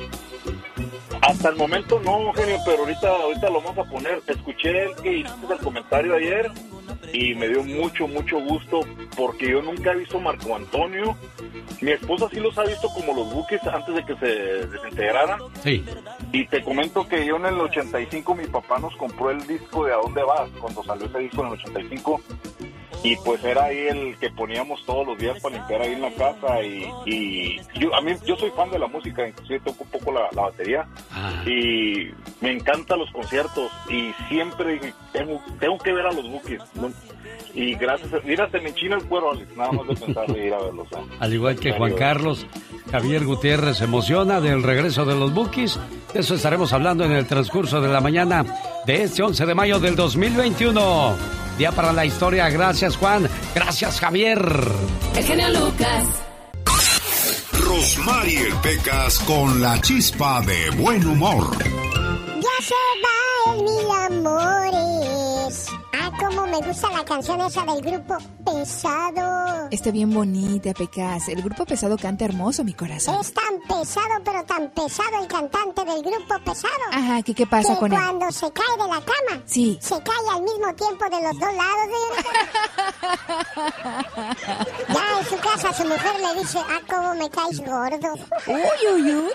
Hasta 1.21 1.49
el 1.49 1.55
momento 1.55 1.99
no, 2.03 2.34
genio, 2.34 2.57
pero 2.65 2.79
ahorita, 2.79 3.07
ahorita 3.10 3.49
lo 3.49 3.62
vamos 3.62 3.77
a 3.77 3.89
poner. 3.89 4.21
Escuché 4.27 4.84
el 4.84 4.95
que 4.95 5.17
hiciste 5.17 5.53
el 5.53 5.60
comentario 5.60 6.15
ayer 6.15 6.51
y 7.13 7.36
me 7.36 7.47
dio 7.47 7.63
mucho, 7.63 8.07
mucho 8.07 8.39
gusto 8.39 8.81
porque 9.15 9.51
yo 9.51 9.62
nunca 9.62 9.91
he 9.91 9.97
visto 9.97 10.19
Marco 10.19 10.55
Antonio. 10.55 11.15
Mi 11.81 11.91
esposa 11.91 12.27
sí 12.31 12.39
los 12.39 12.57
ha 12.57 12.63
visto 12.63 12.88
como 12.89 13.13
los 13.13 13.34
buques 13.34 13.62
antes 13.65 13.95
de 13.95 14.05
que 14.05 14.15
se 14.15 14.27
desintegraran. 14.67 15.39
Sí. 15.63 15.84
Y 16.31 16.45
te 16.47 16.63
comento 16.63 17.07
que 17.07 17.25
yo 17.25 17.38
en 17.38 17.45
el 17.45 17.60
85 17.60 18.36
mi 18.36 18.47
papá 18.47 18.79
nos 18.79 18.95
compró 18.95 19.31
el 19.31 19.45
disco 19.45 19.86
de 19.86 19.93
¿A 19.93 19.97
dónde 19.97 20.23
vas? 20.23 20.49
Cuando 20.60 20.84
salió 20.84 21.05
ese 21.05 21.19
disco 21.19 21.41
en 21.41 21.47
el 21.47 21.53
85 21.53 22.21
y 23.03 23.15
pues 23.17 23.43
era 23.43 23.65
ahí 23.65 23.88
el 23.88 24.17
que 24.17 24.29
poníamos 24.29 24.86
todos 24.86 25.07
los 25.07 25.17
días 25.17 25.39
para 25.39 25.55
limpiar 25.55 25.81
ahí 25.81 25.93
en 25.93 26.01
la 26.01 26.12
casa 26.12 26.62
y, 26.62 26.88
y 27.05 27.62
yo 27.79 27.93
a 27.95 28.01
mí 28.01 28.13
yo 28.25 28.36
soy 28.36 28.51
fan 28.51 28.69
de 28.69 28.77
la 28.77 28.88
música 28.88 29.27
inclusive 29.27 29.60
toco 29.62 29.84
un 29.84 29.89
poco 29.89 30.12
la, 30.12 30.29
la 30.34 30.43
batería 30.43 30.88
Ah. 31.13 31.43
y 31.45 32.10
me 32.39 32.54
encantan 32.54 33.00
los 33.00 33.12
conciertos 33.12 33.71
y 33.89 34.13
siempre 34.30 34.80
tengo, 35.12 35.41
tengo 35.60 35.78
que 35.78 35.91
ver 35.91 36.06
a 36.06 36.12
los 36.13 36.30
Bookies 36.30 36.62
¿no? 36.76 36.89
y 37.54 37.76
gracias 37.76 38.13
a, 38.13 38.19
mira 38.26 38.50
se 38.50 38.62
me 38.62 38.69
enchina 38.69 38.95
el 38.95 39.04
cuero 39.04 39.32
Alex 39.32 39.58
nada 39.58 39.74
más 39.74 39.88
de 39.88 39.95
pensar 39.95 40.28
de 40.28 40.47
ir 40.47 40.54
a 40.54 40.62
verlos 40.62 40.88
¿eh? 40.91 40.95
Al 41.19 41.34
igual 41.34 41.60
que 41.60 41.74
Juan 41.74 41.93
Carlos, 41.95 42.47
Javier 42.91 43.26
Gutiérrez 43.26 43.78
se 43.78 43.84
emociona 43.84 44.39
del 44.39 44.63
regreso 44.63 45.06
de 45.06 45.15
los 45.15 45.34
Bookies. 45.34 45.80
De 46.13 46.19
eso 46.19 46.36
estaremos 46.36 46.74
hablando 46.74 47.06
en 47.06 47.12
el 47.12 47.26
transcurso 47.26 47.82
de 47.82 47.89
la 47.89 48.02
mañana 48.02 48.45
de 48.86 49.04
este 49.04 49.24
11 49.24 49.45
de 49.45 49.56
mayo 49.56 49.80
del 49.80 49.95
2021. 49.95 51.15
Día 51.58 51.71
para 51.71 51.93
la 51.93 52.06
historia. 52.06 52.50
Gracias, 52.50 52.97
Juan. 52.97 53.30
Gracias, 53.54 54.00
Javier. 54.00 54.41
El 55.15 55.24
genio 55.24 55.50
Lucas. 55.50 56.31
Rosmarie 57.71 58.53
Pecas 58.62 59.17
con 59.19 59.62
la 59.62 59.79
chispa 59.79 60.41
de 60.41 60.71
buen 60.71 61.07
humor. 61.07 61.57
Ya 61.57 62.57
se 62.62 62.75
va 63.01 63.53
el 63.53 63.63
mil 63.63 63.89
amores. 64.19 65.67
Cómo 66.34 66.48
me 66.48 66.60
gusta 66.65 66.89
la 66.91 67.04
canción 67.04 67.41
esa 67.41 67.63
del 67.65 67.82
grupo 67.82 68.17
Pesado. 68.46 69.67
Está 69.70 69.91
bien 69.91 70.13
bonita, 70.13 70.74
Pecas. 70.74 71.28
El 71.28 71.41
grupo 71.41 71.65
pesado 71.65 71.98
canta 71.98 72.24
hermoso, 72.26 72.63
mi 72.63 72.74
corazón. 72.74 73.20
Es 73.20 73.34
tan 73.34 73.60
pesado, 73.67 74.08
pero 74.24 74.41
tan 74.46 74.70
pesado 74.70 75.22
el 75.22 75.28
cantante 75.28 75.84
del 75.84 76.02
grupo 76.02 76.36
Pesado. 76.46 76.74
Ajá, 76.91 77.22
¿qué, 77.22 77.34
qué 77.36 77.46
pasa 77.46 77.74
que 77.74 77.80
con 77.80 77.91
él? 77.91 78.00
cuando 78.00 78.32
se 78.32 78.50
cae 78.52 78.78
de 78.78 78.88
la 78.88 79.02
cama, 79.02 79.44
Sí. 79.46 79.78
se 79.82 80.02
cae 80.02 80.30
al 80.34 80.41
mismo 80.44 80.74
tiempo 80.76 81.04
de 81.10 81.22
los 81.22 81.38
dos 81.38 81.54
lados. 81.54 81.88
de- 81.91 82.13
ya 84.94 85.20
en 85.20 85.26
su 85.26 85.38
casa 85.38 85.74
su 85.74 85.84
mujer 85.84 86.13
le 86.22 86.39
dice, 86.41 86.60
ah, 86.60 86.80
cómo 86.89 87.13
me 87.15 87.30
caes 87.30 87.60
gordo. 87.60 88.13
Uy, 88.48 88.88
uy, 88.94 89.15
uy. 89.15 89.32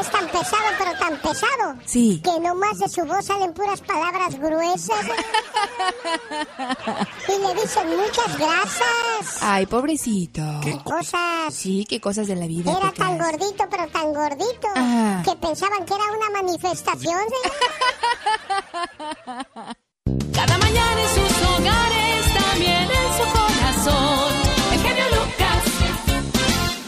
Es 0.00 0.10
tan 0.10 0.26
pesado, 0.26 0.64
pero 0.78 0.92
tan 0.98 1.16
pesado. 1.18 1.74
Sí. 1.84 2.20
Que 2.24 2.40
nomás 2.40 2.78
de 2.78 2.88
su 2.88 3.04
voz 3.04 3.24
salen 3.24 3.52
puras 3.54 3.80
palabras 3.80 4.34
gruesas. 4.38 4.63
y 7.28 7.32
le 7.40 7.54
dicen 7.62 7.88
muchas 7.96 8.38
gracias. 8.38 9.38
Ay, 9.42 9.66
pobrecito. 9.66 10.42
Qué 10.62 10.78
cosas. 10.82 11.52
Sí, 11.52 11.84
qué 11.88 12.00
cosas 12.00 12.26
de 12.26 12.36
la 12.36 12.46
vida. 12.46 12.72
Era 12.76 12.90
tan 12.92 13.18
gordito, 13.18 13.64
pero 13.70 13.86
tan 13.88 14.12
gordito, 14.12 14.68
Ajá. 14.74 15.22
que 15.24 15.36
pensaban 15.36 15.84
que 15.84 15.94
era 15.94 16.04
una 16.04 16.30
manifestación. 16.42 17.20
Cada 20.34 20.58
mañana 20.58 21.02
en 21.02 21.08
sus 21.08 21.42
hogares, 21.48 22.26
también 22.34 22.82
en 22.82 23.12
su 23.16 23.24
corazón. 23.32 24.32
El 24.72 24.80
genio 24.80 25.04
Lucas. 25.10 25.62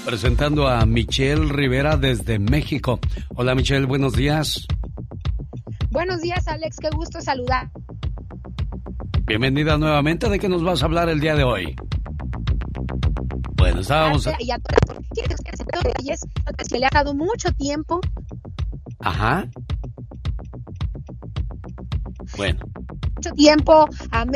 Presentando 0.05 0.69
a 0.69 0.85
Michelle 0.87 1.49
Rivera 1.53 1.97
desde 1.97 2.39
México. 2.39 2.99
Hola, 3.35 3.55
Michelle, 3.55 3.87
buenos 3.87 4.13
días. 4.15 4.67
Buenos 5.97 6.21
días, 6.21 6.47
Alex. 6.47 6.77
Qué 6.77 6.91
gusto 6.91 7.23
saludar. 7.23 7.71
Bienvenida 9.25 9.79
nuevamente. 9.79 10.29
¿De 10.29 10.39
qué 10.39 10.47
nos 10.47 10.63
vas 10.63 10.83
a 10.83 10.85
hablar 10.85 11.09
el 11.09 11.21
día 11.21 11.35
de 11.35 11.43
hoy? 11.43 11.75
Bueno, 13.55 13.81
estábamos... 13.81 14.29
Y 14.41 14.51
a 14.51 14.59
todas 14.59 14.99
le 16.79 16.85
ha 16.85 16.91
dado 16.93 17.15
mucho 17.15 17.51
tiempo. 17.53 17.99
Ajá. 19.01 19.49
Bueno, 22.37 22.61
Mucho 23.15 23.31
tiempo. 23.31 23.89
A 24.11 24.27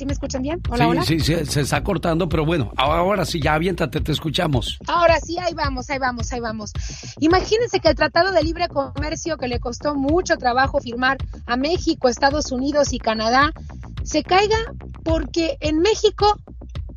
¿Sí 0.00 0.06
me 0.06 0.14
escuchan 0.14 0.40
bien? 0.40 0.62
Hola, 0.70 0.88
hola. 0.88 1.02
sí, 1.02 1.20
sí, 1.20 1.34
se, 1.34 1.44
se 1.44 1.60
está 1.60 1.84
cortando, 1.84 2.26
pero 2.26 2.46
bueno, 2.46 2.72
ahora 2.78 3.26
sí, 3.26 3.38
ya 3.38 3.52
aviéntate, 3.52 4.00
te 4.00 4.12
escuchamos. 4.12 4.78
Ahora 4.86 5.20
sí, 5.20 5.36
ahí 5.38 5.52
vamos, 5.52 5.90
ahí 5.90 5.98
vamos, 5.98 6.32
ahí 6.32 6.40
vamos. 6.40 6.72
Imagínense 7.18 7.80
que 7.80 7.90
el 7.90 7.96
Tratado 7.96 8.32
de 8.32 8.42
Libre 8.42 8.68
Comercio 8.68 9.36
que 9.36 9.46
le 9.46 9.60
costó 9.60 9.94
mucho 9.94 10.38
trabajo 10.38 10.80
firmar 10.80 11.18
a 11.44 11.58
México, 11.58 12.08
Estados 12.08 12.50
Unidos 12.50 12.94
y 12.94 12.98
Canadá, 12.98 13.52
se 14.02 14.22
caiga 14.22 14.56
porque 15.04 15.58
en 15.60 15.80
México 15.80 16.34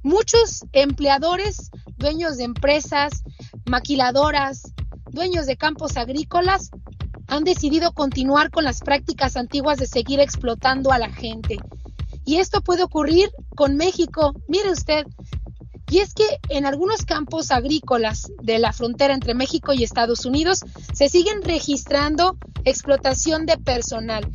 muchos 0.02 0.64
empleadores, 0.72 1.72
dueños 1.98 2.38
de 2.38 2.46
empresas, 2.46 3.26
maquiladoras, 3.66 4.72
dueños 5.12 5.46
de 5.46 5.58
campos 5.58 5.98
agrícolas, 5.98 6.72
han 7.28 7.44
decidido 7.44 7.92
continuar 7.92 8.50
con 8.50 8.64
las 8.64 8.80
prácticas 8.80 9.36
antiguas 9.36 9.78
de 9.78 9.88
seguir 9.88 10.22
explotando 10.22 10.94
a 10.94 11.00
la 11.00 11.10
gente. 11.10 11.58
Y 12.26 12.38
esto 12.38 12.62
puede 12.62 12.84
ocurrir 12.84 13.32
con 13.56 13.76
México. 13.76 14.34
Mire 14.48 14.72
usted, 14.72 15.06
y 15.90 16.00
es 16.00 16.14
que 16.14 16.26
en 16.50 16.66
algunos 16.66 17.06
campos 17.06 17.52
agrícolas 17.52 18.32
de 18.42 18.60
la 18.60 18.74
frontera 18.74 19.14
entre 19.14 19.34
México 19.34 19.74
y 19.74 19.84
Estados 19.84 20.26
Unidos 20.26 20.62
se 20.94 21.10
siguen 21.10 21.42
registrando 21.42 22.38
explotación 22.64 23.46
de 23.46 23.58
personal. 23.58 24.32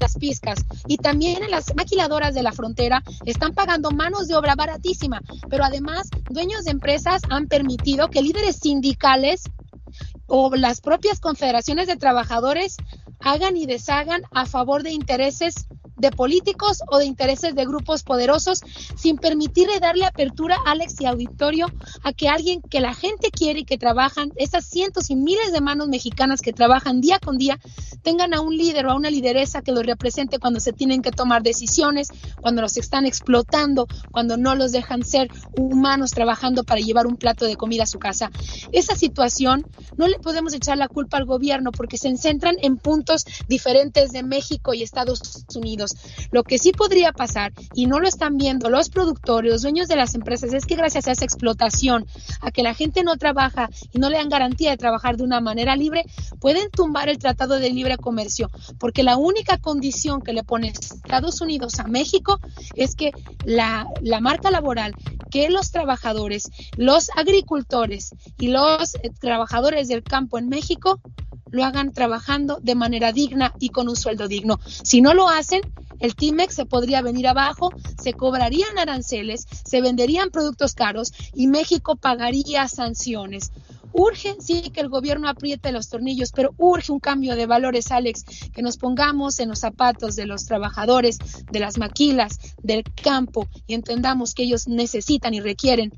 las 0.00 0.14
pizcas 0.14 0.64
y 0.86 0.96
también 0.96 1.42
en 1.42 1.50
las 1.50 1.74
maquiladoras 1.74 2.34
de 2.34 2.42
la 2.42 2.52
frontera 2.52 3.02
están 3.24 3.52
pagando 3.52 3.90
manos 3.90 4.26
de 4.26 4.34
obra 4.34 4.54
baratísima, 4.54 5.20
pero 5.48 5.64
además 5.64 6.08
dueños 6.30 6.64
de 6.64 6.70
empresas 6.70 7.22
han 7.28 7.46
permitido 7.46 8.08
que 8.08 8.22
líderes 8.22 8.56
sindicales 8.56 9.42
o 10.26 10.54
las 10.54 10.80
propias 10.80 11.20
confederaciones 11.20 11.86
de 11.86 11.96
trabajadores 11.96 12.76
hagan 13.20 13.56
y 13.56 13.66
deshagan 13.66 14.22
a 14.32 14.46
favor 14.46 14.82
de 14.82 14.90
intereses 14.90 15.66
de 15.96 16.10
políticos 16.10 16.82
o 16.88 16.98
de 16.98 17.04
intereses 17.04 17.54
de 17.54 17.64
grupos 17.64 18.02
poderosos 18.02 18.62
sin 18.96 19.18
permitirle 19.18 19.80
darle 19.80 20.06
apertura, 20.06 20.56
Alex 20.64 21.00
y 21.00 21.06
auditorio, 21.06 21.66
a 22.02 22.12
que 22.12 22.28
alguien 22.28 22.60
que 22.62 22.80
la 22.80 22.94
gente 22.94 23.30
quiere 23.30 23.60
y 23.60 23.64
que 23.64 23.78
trabajan, 23.78 24.32
esas 24.36 24.64
cientos 24.64 25.10
y 25.10 25.16
miles 25.16 25.52
de 25.52 25.60
manos 25.60 25.88
mexicanas 25.88 26.40
que 26.40 26.52
trabajan 26.52 27.00
día 27.00 27.18
con 27.18 27.38
día, 27.38 27.58
tengan 28.02 28.34
a 28.34 28.40
un 28.40 28.56
líder 28.56 28.86
o 28.86 28.92
a 28.92 28.96
una 28.96 29.10
lideresa 29.10 29.62
que 29.62 29.72
los 29.72 29.84
represente 29.84 30.38
cuando 30.38 30.60
se 30.60 30.72
tienen 30.72 31.02
que 31.02 31.10
tomar 31.10 31.42
decisiones, 31.42 32.08
cuando 32.40 32.62
los 32.62 32.76
están 32.76 33.06
explotando, 33.06 33.86
cuando 34.10 34.36
no 34.36 34.54
los 34.54 34.72
dejan 34.72 35.04
ser 35.04 35.30
humanos 35.56 36.10
trabajando 36.10 36.64
para 36.64 36.80
llevar 36.80 37.06
un 37.06 37.16
plato 37.16 37.44
de 37.44 37.56
comida 37.56 37.84
a 37.84 37.86
su 37.86 37.98
casa. 37.98 38.30
Esa 38.72 38.94
situación 38.94 39.66
no 39.96 40.08
le 40.08 40.18
podemos 40.18 40.54
echar 40.54 40.78
la 40.78 40.88
culpa 40.88 41.16
al 41.16 41.24
gobierno 41.24 41.72
porque 41.72 41.98
se 41.98 42.16
centran 42.16 42.56
en 42.62 42.76
puntos 42.76 43.24
diferentes 43.48 44.12
de 44.12 44.22
México 44.22 44.74
y 44.74 44.82
Estados 44.82 45.44
Unidos. 45.54 45.85
Lo 46.30 46.42
que 46.42 46.58
sí 46.58 46.72
podría 46.72 47.12
pasar, 47.12 47.52
y 47.74 47.86
no 47.86 48.00
lo 48.00 48.08
están 48.08 48.36
viendo 48.36 48.70
los 48.70 48.88
productores, 48.88 49.52
los 49.52 49.62
dueños 49.62 49.88
de 49.88 49.96
las 49.96 50.14
empresas, 50.14 50.52
es 50.52 50.66
que 50.66 50.76
gracias 50.76 51.08
a 51.08 51.12
esa 51.12 51.24
explotación, 51.24 52.06
a 52.40 52.50
que 52.50 52.62
la 52.62 52.74
gente 52.74 53.02
no 53.02 53.16
trabaja 53.16 53.70
y 53.92 53.98
no 53.98 54.10
le 54.10 54.16
dan 54.16 54.28
garantía 54.28 54.70
de 54.70 54.76
trabajar 54.76 55.16
de 55.16 55.24
una 55.24 55.40
manera 55.40 55.76
libre, 55.76 56.04
pueden 56.40 56.70
tumbar 56.70 57.08
el 57.08 57.18
Tratado 57.18 57.58
de 57.58 57.70
Libre 57.70 57.96
Comercio, 57.96 58.50
porque 58.78 59.02
la 59.02 59.16
única 59.16 59.58
condición 59.58 60.22
que 60.22 60.32
le 60.32 60.44
pone 60.44 60.68
Estados 60.68 61.40
Unidos 61.40 61.78
a 61.78 61.84
México 61.84 62.40
es 62.74 62.94
que 62.94 63.12
la, 63.44 63.86
la 64.00 64.20
marca 64.20 64.50
laboral, 64.50 64.94
que 65.30 65.48
los 65.50 65.70
trabajadores, 65.70 66.50
los 66.76 67.10
agricultores 67.16 68.10
y 68.38 68.48
los 68.48 68.94
eh, 68.96 69.10
trabajadores 69.18 69.88
del 69.88 70.02
campo 70.02 70.38
en 70.38 70.48
México 70.48 71.00
lo 71.50 71.64
hagan 71.64 71.92
trabajando 71.92 72.58
de 72.60 72.74
manera 72.74 73.12
digna 73.12 73.54
y 73.58 73.70
con 73.70 73.88
un 73.88 73.96
sueldo 73.96 74.28
digno. 74.28 74.58
Si 74.64 75.00
no 75.00 75.14
lo 75.14 75.28
hacen, 75.28 75.62
el 75.98 76.14
Timex 76.14 76.54
se 76.54 76.66
podría 76.66 77.02
venir 77.02 77.26
abajo, 77.26 77.70
se 78.02 78.12
cobrarían 78.12 78.78
aranceles, 78.78 79.46
se 79.64 79.80
venderían 79.80 80.30
productos 80.30 80.74
caros 80.74 81.12
y 81.34 81.46
México 81.46 81.96
pagaría 81.96 82.68
sanciones. 82.68 83.52
Urge, 83.92 84.36
sí, 84.40 84.70
que 84.70 84.80
el 84.80 84.90
gobierno 84.90 85.28
apriete 85.28 85.72
los 85.72 85.88
tornillos, 85.88 86.32
pero 86.32 86.54
urge 86.58 86.92
un 86.92 87.00
cambio 87.00 87.34
de 87.34 87.46
valores, 87.46 87.90
Alex, 87.90 88.24
que 88.52 88.60
nos 88.60 88.76
pongamos 88.76 89.40
en 89.40 89.48
los 89.48 89.60
zapatos 89.60 90.16
de 90.16 90.26
los 90.26 90.44
trabajadores, 90.44 91.18
de 91.50 91.60
las 91.60 91.78
maquilas, 91.78 92.38
del 92.62 92.82
campo 92.84 93.48
y 93.66 93.72
entendamos 93.72 94.34
que 94.34 94.42
ellos 94.42 94.68
necesitan 94.68 95.32
y 95.32 95.40
requieren 95.40 95.92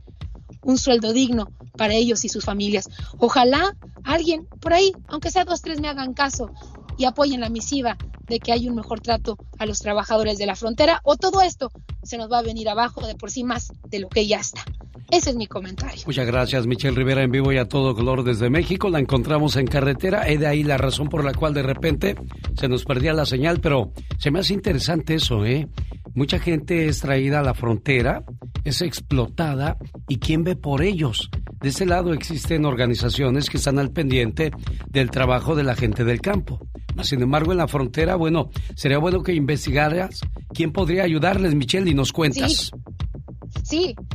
un 0.63 0.79
sueldo 0.79 1.13
digno 1.13 1.51
para 1.77 1.95
ellos 1.95 2.25
y 2.25 2.29
sus 2.29 2.45
familias. 2.45 2.89
Ojalá 3.19 3.77
alguien 4.05 4.47
por 4.61 4.75
ahí, 4.75 4.93
aunque 5.09 5.31
sea 5.31 5.45
dos, 5.45 5.63
tres, 5.63 5.81
me 5.81 5.89
hagan 5.89 6.15
caso 6.15 6.51
y 6.99 7.05
apoyen 7.05 7.41
la 7.41 7.49
misiva 7.49 7.97
de 8.29 8.41
que 8.41 8.53
hay 8.53 8.69
un 8.69 8.75
mejor 8.75 9.01
trato 9.01 9.39
a 9.59 9.67
los 9.67 9.81
trabajadores 9.81 10.39
de 10.39 10.47
la 10.47 10.57
frontera 10.57 11.01
o 11.05 11.17
todo 11.17 11.41
esto 11.43 11.71
se 12.03 12.19
nos 12.19 12.31
va 12.31 12.39
a 12.39 12.43
venir 12.43 12.69
abajo 12.69 13.07
de 13.07 13.15
por 13.15 13.31
sí 13.31 13.45
más 13.45 13.73
de 13.89 14.01
lo 14.01 14.09
que 14.09 14.27
ya 14.27 14.39
está. 14.39 14.65
Ese 15.11 15.31
es 15.31 15.37
mi 15.37 15.47
comentario. 15.47 16.03
Muchas 16.05 16.27
gracias, 16.27 16.67
Michelle 16.67 16.95
Rivera, 16.95 17.23
en 17.23 17.31
vivo 17.31 17.51
y 17.51 17.57
a 17.57 17.67
todo 17.67 17.95
color 17.95 18.25
desde 18.25 18.51
México. 18.51 18.91
La 18.91 18.99
encontramos 18.99 19.57
en 19.57 19.67
carretera. 19.67 20.27
Es 20.27 20.39
de 20.39 20.47
ahí 20.47 20.63
la 20.63 20.77
razón 20.77 21.09
por 21.09 21.25
la 21.25 21.33
cual 21.33 21.55
de 21.55 21.63
repente 21.63 22.15
se 22.59 22.69
nos 22.69 22.85
perdía 22.85 23.15
la 23.15 23.25
señal, 23.25 23.61
pero 23.61 23.93
se 24.19 24.31
me 24.31 24.41
hace 24.41 24.53
interesante 24.53 25.15
eso, 25.15 25.47
¿eh? 25.47 25.67
Mucha 26.15 26.39
gente 26.39 26.89
es 26.89 27.01
traída 27.01 27.41
a 27.41 27.43
la 27.43 27.55
frontera, 27.55 28.25
es 28.65 28.83
explotada, 28.83 29.79
¿y 30.09 30.19
quién 30.19 30.45
ve 30.45 30.57
por 30.57 30.83
ellos? 30.83 31.31
De 31.61 31.71
ese 31.71 31.87
lado 31.87 32.13
existen 32.13 32.67
organizaciones 32.67 33.49
que 33.49 33.57
están 33.57 33.79
al 33.79 33.93
pendiente 33.93 34.51
del 34.89 35.11
trabajo 35.11 35.55
de 35.55 35.63
la 35.63 35.75
gente 35.75 36.05
del 36.05 36.21
campo. 36.21 36.61
Sin 37.03 37.23
embargo, 37.23 37.53
en 37.53 37.59
la 37.59 37.69
frontera, 37.69 38.17
bueno, 38.19 38.51
sería 38.75 38.99
bueno 38.99 39.23
que 39.23 39.33
investigaras 39.33 40.21
quién 40.53 40.73
podría 40.73 41.05
ayudarles, 41.05 41.55
Michelle, 41.55 41.91
y 41.91 41.95
nos 41.95 42.13
cuentas. 42.13 42.71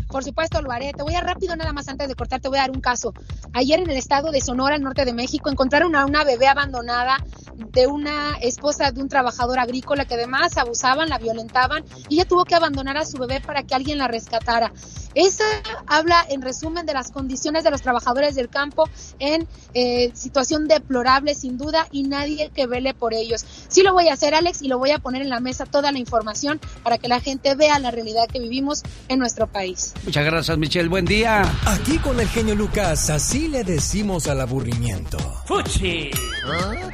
Por 0.08 0.24
supuesto 0.24 0.62
lo 0.62 0.72
haré. 0.72 0.94
Te 0.94 1.04
voy 1.04 1.16
a 1.16 1.22
rápido 1.22 1.56
nada 1.56 1.74
más 1.74 1.88
antes 1.88 2.08
de 2.08 2.16
cortar, 2.16 2.42
te 2.42 2.50
voy 2.50 2.58
a 2.58 2.62
dar 2.62 2.72
un 2.72 2.82
caso. 2.82 3.14
Ayer 3.54 3.80
en 3.80 3.90
el 3.90 3.98
estado 3.98 4.32
de 4.32 4.42
Sonora, 4.42 4.76
al 4.76 4.82
norte 4.82 5.06
de 5.06 5.14
México, 5.14 5.50
encontraron 5.50 5.96
a 5.96 6.06
una 6.06 6.24
bebé 6.24 6.48
abandonada 6.48 7.18
de 7.56 7.88
una 7.88 8.36
esposa 8.42 8.92
de 8.92 9.02
un 9.02 9.10
trabajador 9.10 9.60
agrícola 9.60 10.06
que 10.06 10.16
además 10.16 10.58
abusaban, 10.58 11.10
la 11.10 11.18
violentaban 11.18 11.84
y 12.10 12.16
ella 12.16 12.26
tuvo 12.26 12.46
que 12.46 12.56
abandonar 12.56 12.98
a 12.98 13.06
su 13.06 13.18
bebé 13.18 13.42
para 13.42 13.64
que 13.64 13.76
alguien 13.76 13.98
la 13.98 14.08
rescatara. 14.08 14.72
Esa 15.16 15.44
habla 15.86 16.26
en 16.30 16.42
resumen 16.42 16.88
de 16.88 16.94
las 16.94 17.12
condiciones 17.12 17.64
de 17.64 17.70
los 17.70 17.84
trabajadores 17.84 18.34
del 18.34 18.50
campo 18.50 18.90
en 19.20 19.48
eh, 19.76 20.12
situación 20.16 20.68
deplorable 20.68 21.36
sin 21.36 21.58
duda 21.58 21.88
y 21.92 22.04
nadie 22.04 22.50
que 22.50 22.66
vele 22.66 22.96
por 22.96 23.14
ellos. 23.14 23.46
Sí 23.68 23.84
lo 23.84 23.94
voy 23.94 24.08
a 24.08 24.14
hacer 24.14 24.34
Alex 24.34 24.64
y 24.64 24.68
lo 24.68 24.80
voy 24.80 24.90
a 24.92 24.98
poner 24.98 25.22
en 25.22 25.30
la 25.30 25.40
mesa 25.40 25.66
toda 25.66 25.92
la 25.92 26.00
información 26.00 26.60
para 26.82 26.98
que 26.98 27.08
la 27.08 27.20
gente 27.20 27.54
vea 27.54 27.78
la 27.78 27.92
realidad 27.92 28.28
que 28.32 28.40
vivimos 28.40 28.82
en 29.08 29.20
nuestro 29.20 29.43
país. 29.48 29.94
Muchas 30.04 30.26
gracias 30.26 30.58
Michelle, 30.58 30.90
buen 30.90 31.06
día. 31.06 31.44
Aquí 31.66 31.98
con 31.98 32.20
el 32.20 32.28
genio 32.28 32.56
Lucas, 32.56 33.10
así 33.10 33.48
le 33.48 33.64
decimos 33.64 34.28
al 34.28 34.42
aburrimiento. 34.42 35.18
¡Fuchi! 35.46 36.12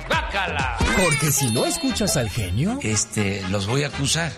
¡Bácala! 0.10 0.78
Porque 1.04 1.32
si 1.32 1.52
no 1.52 1.66
escuchas 1.66 2.18
al 2.18 2.30
genio... 2.30 2.80
Este, 2.82 3.42
los 3.50 3.68
voy 3.68 3.84
a 3.84 3.88
acusar 3.88 4.32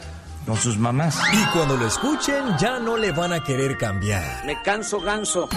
con 0.46 0.58
sus 0.58 0.78
mamás. 0.78 1.20
Y 1.34 1.46
cuando 1.54 1.78
lo 1.78 1.88
escuchen, 1.88 2.58
ya 2.60 2.80
no 2.80 2.98
le 2.98 3.12
van 3.12 3.34
a 3.34 3.44
querer 3.44 3.78
cambiar. 3.78 4.46
Me 4.46 4.62
canso 4.62 5.00
ganso. 5.00 5.50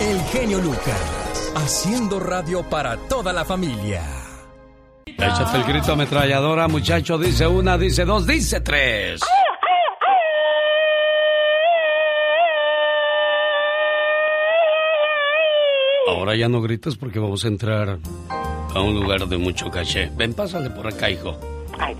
El 0.00 0.20
genio 0.24 0.58
Lucas, 0.60 1.52
haciendo 1.56 2.20
radio 2.20 2.62
para 2.62 2.96
toda 3.08 3.32
la 3.32 3.44
familia. 3.44 4.02
Échate 5.06 5.56
el 5.56 5.64
grito 5.64 5.92
ametralladora, 5.92 6.68
muchacho. 6.68 7.18
Dice 7.18 7.46
una, 7.46 7.76
dice 7.76 8.04
dos, 8.04 8.26
dice 8.26 8.60
tres. 8.60 9.20
Ahora 16.08 16.36
ya 16.36 16.48
no 16.48 16.60
grites 16.60 16.96
porque 16.96 17.18
vamos 17.18 17.44
a 17.44 17.48
entrar 17.48 17.98
a 18.74 18.80
un 18.80 18.94
lugar 18.94 19.26
de 19.26 19.36
mucho 19.36 19.70
caché. 19.70 20.10
Ven, 20.16 20.34
pásale 20.34 20.70
por 20.70 20.86
acá, 20.86 21.10
hijo. 21.10 21.38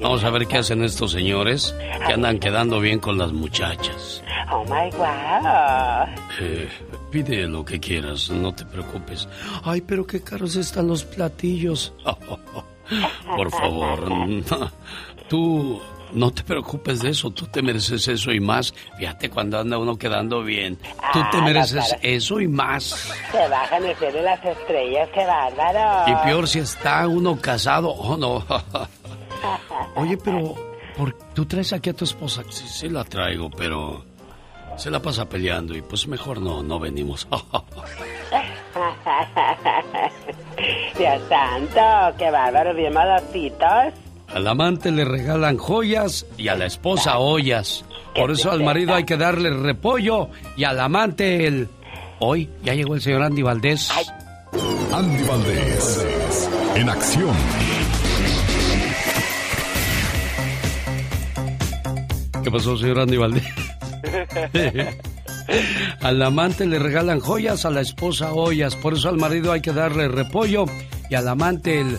Vamos 0.01 0.25
a 0.25 0.31
ver 0.31 0.47
qué 0.47 0.59
hacen 0.59 0.83
estos 0.83 1.13
señores 1.13 1.75
que 2.07 2.13
andan 2.13 2.39
quedando 2.39 2.81
bien 2.81 2.99
con 2.99 3.17
las 3.17 3.33
muchachas. 3.33 4.23
Oh 4.51 4.65
my 4.65 4.91
God. 4.91 6.09
Eh, 6.41 6.69
pide 7.11 7.47
lo 7.47 7.65
que 7.65 7.79
quieras, 7.79 8.31
no 8.31 8.53
te 8.53 8.65
preocupes. 8.65 9.29
Ay, 9.63 9.81
pero 9.83 10.07
qué 10.07 10.21
caros 10.21 10.57
están 10.57 10.89
los 10.89 11.05
platillos. 11.05 11.93
Por 13.37 13.51
favor, 13.51 14.09
tú 15.29 15.81
no 16.13 16.31
te 16.31 16.43
preocupes 16.43 17.01
de 17.01 17.11
eso, 17.11 17.31
tú 17.31 17.47
te 17.47 17.63
mereces 17.63 18.07
eso 18.09 18.33
y 18.33 18.41
más. 18.41 18.73
Fíjate 18.99 19.31
cuando 19.31 19.59
anda 19.59 19.79
uno 19.79 19.97
quedando 19.97 20.43
bien. 20.43 20.77
Tú 21.13 21.21
te 21.31 21.37
Ah, 21.39 21.43
mereces 21.43 21.97
eso 22.03 22.41
y 22.41 22.49
más. 22.49 23.11
Se 23.33 23.49
bajan 23.49 23.85
el 23.85 23.97
cielo 23.97 24.23
las 24.23 24.45
estrellas, 24.45 25.09
qué 25.15 25.25
bárbaro. 25.27 26.11
Y 26.11 26.15
peor 26.27 26.49
si 26.49 26.59
está 26.61 27.07
uno 27.09 27.39
casado. 27.41 27.89
Oh, 27.91 28.17
no. 28.17 28.45
Oye, 29.97 30.17
pero 30.17 30.55
¿por, 30.97 31.13
tú 31.35 31.45
traes 31.47 31.73
aquí 31.73 31.91
a 31.91 31.95
tu 31.95 32.05
esposa. 32.05 32.43
Sí, 32.51 32.67
sí 32.69 32.89
la 32.89 33.05
traigo, 33.05 33.51
pero 33.51 34.05
se 34.77 34.91
la 34.91 35.01
pasa 35.01 35.29
peleando 35.29 35.77
y 35.77 35.83
pues 35.83 36.07
mejor 36.09 36.41
no, 36.41 36.63
no 36.63 36.79
venimos. 36.79 37.27
Dios 40.99 41.23
santo, 41.29 42.17
qué 42.19 42.31
bárbaro, 42.31 42.75
bien 42.75 42.93
modositos. 42.93 43.95
Al 44.29 44.47
amante 44.47 44.91
le 44.91 45.05
regalan 45.05 45.57
joyas 45.57 46.27
y 46.37 46.49
a 46.49 46.55
la 46.55 46.67
esposa 46.67 47.19
ollas. 47.19 47.85
Por 48.15 48.31
eso 48.31 48.51
al 48.51 48.63
marido 48.63 48.95
hay 48.95 49.05
que 49.05 49.17
darle 49.17 49.51
repollo 49.51 50.29
y 50.57 50.65
al 50.65 50.79
amante 50.81 51.47
el... 51.47 51.69
Hoy 52.21 52.51
ya 52.63 52.75
llegó 52.75 52.95
el 52.95 53.01
señor 53.01 53.23
Andy 53.23 53.43
Valdés. 53.43 53.91
Andy 54.93 55.25
Valdés, 55.25 56.51
en 56.75 56.91
acción. 56.91 57.37
¿Qué 62.43 62.51
pasó, 62.51 62.77
señor 62.77 63.01
Andy 63.01 63.17
Valdés? 63.17 63.45
al 66.03 66.23
amante 66.23 66.67
le 66.67 66.79
regalan 66.79 67.21
joyas, 67.21 67.65
a 67.65 67.71
la 67.71 67.81
esposa 67.81 68.33
ollas. 68.33 68.77
Por 68.77 68.95
eso 68.95 69.09
al 69.09 69.17
marido 69.17 69.53
hay 69.53 69.63
que 69.63 69.73
darle 69.73 70.09
repollo 70.09 70.67
y 71.09 71.15
al 71.15 71.29
amante 71.29 71.81
el... 71.81 71.99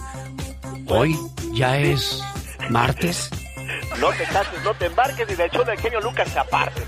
Hoy 0.92 1.16
ya 1.54 1.78
es 1.78 2.22
martes. 2.70 3.30
No 4.00 4.10
te 4.12 4.24
cases, 4.24 4.64
no 4.64 4.74
te 4.74 4.86
embarques 4.86 5.30
y 5.30 5.36
de 5.36 5.46
hecho 5.46 5.64
del 5.64 5.78
genio 5.78 6.00
Lucas 6.02 6.30
se 6.30 6.40
aparte. 6.40 6.82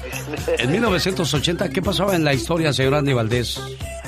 En 0.57 0.71
1980, 0.71 1.69
¿qué 1.69 1.81
pasaba 1.81 2.15
en 2.15 2.23
la 2.23 2.33
historia, 2.33 2.73
señor 2.73 2.95
Andy 2.95 3.13
Valdés? 3.13 3.61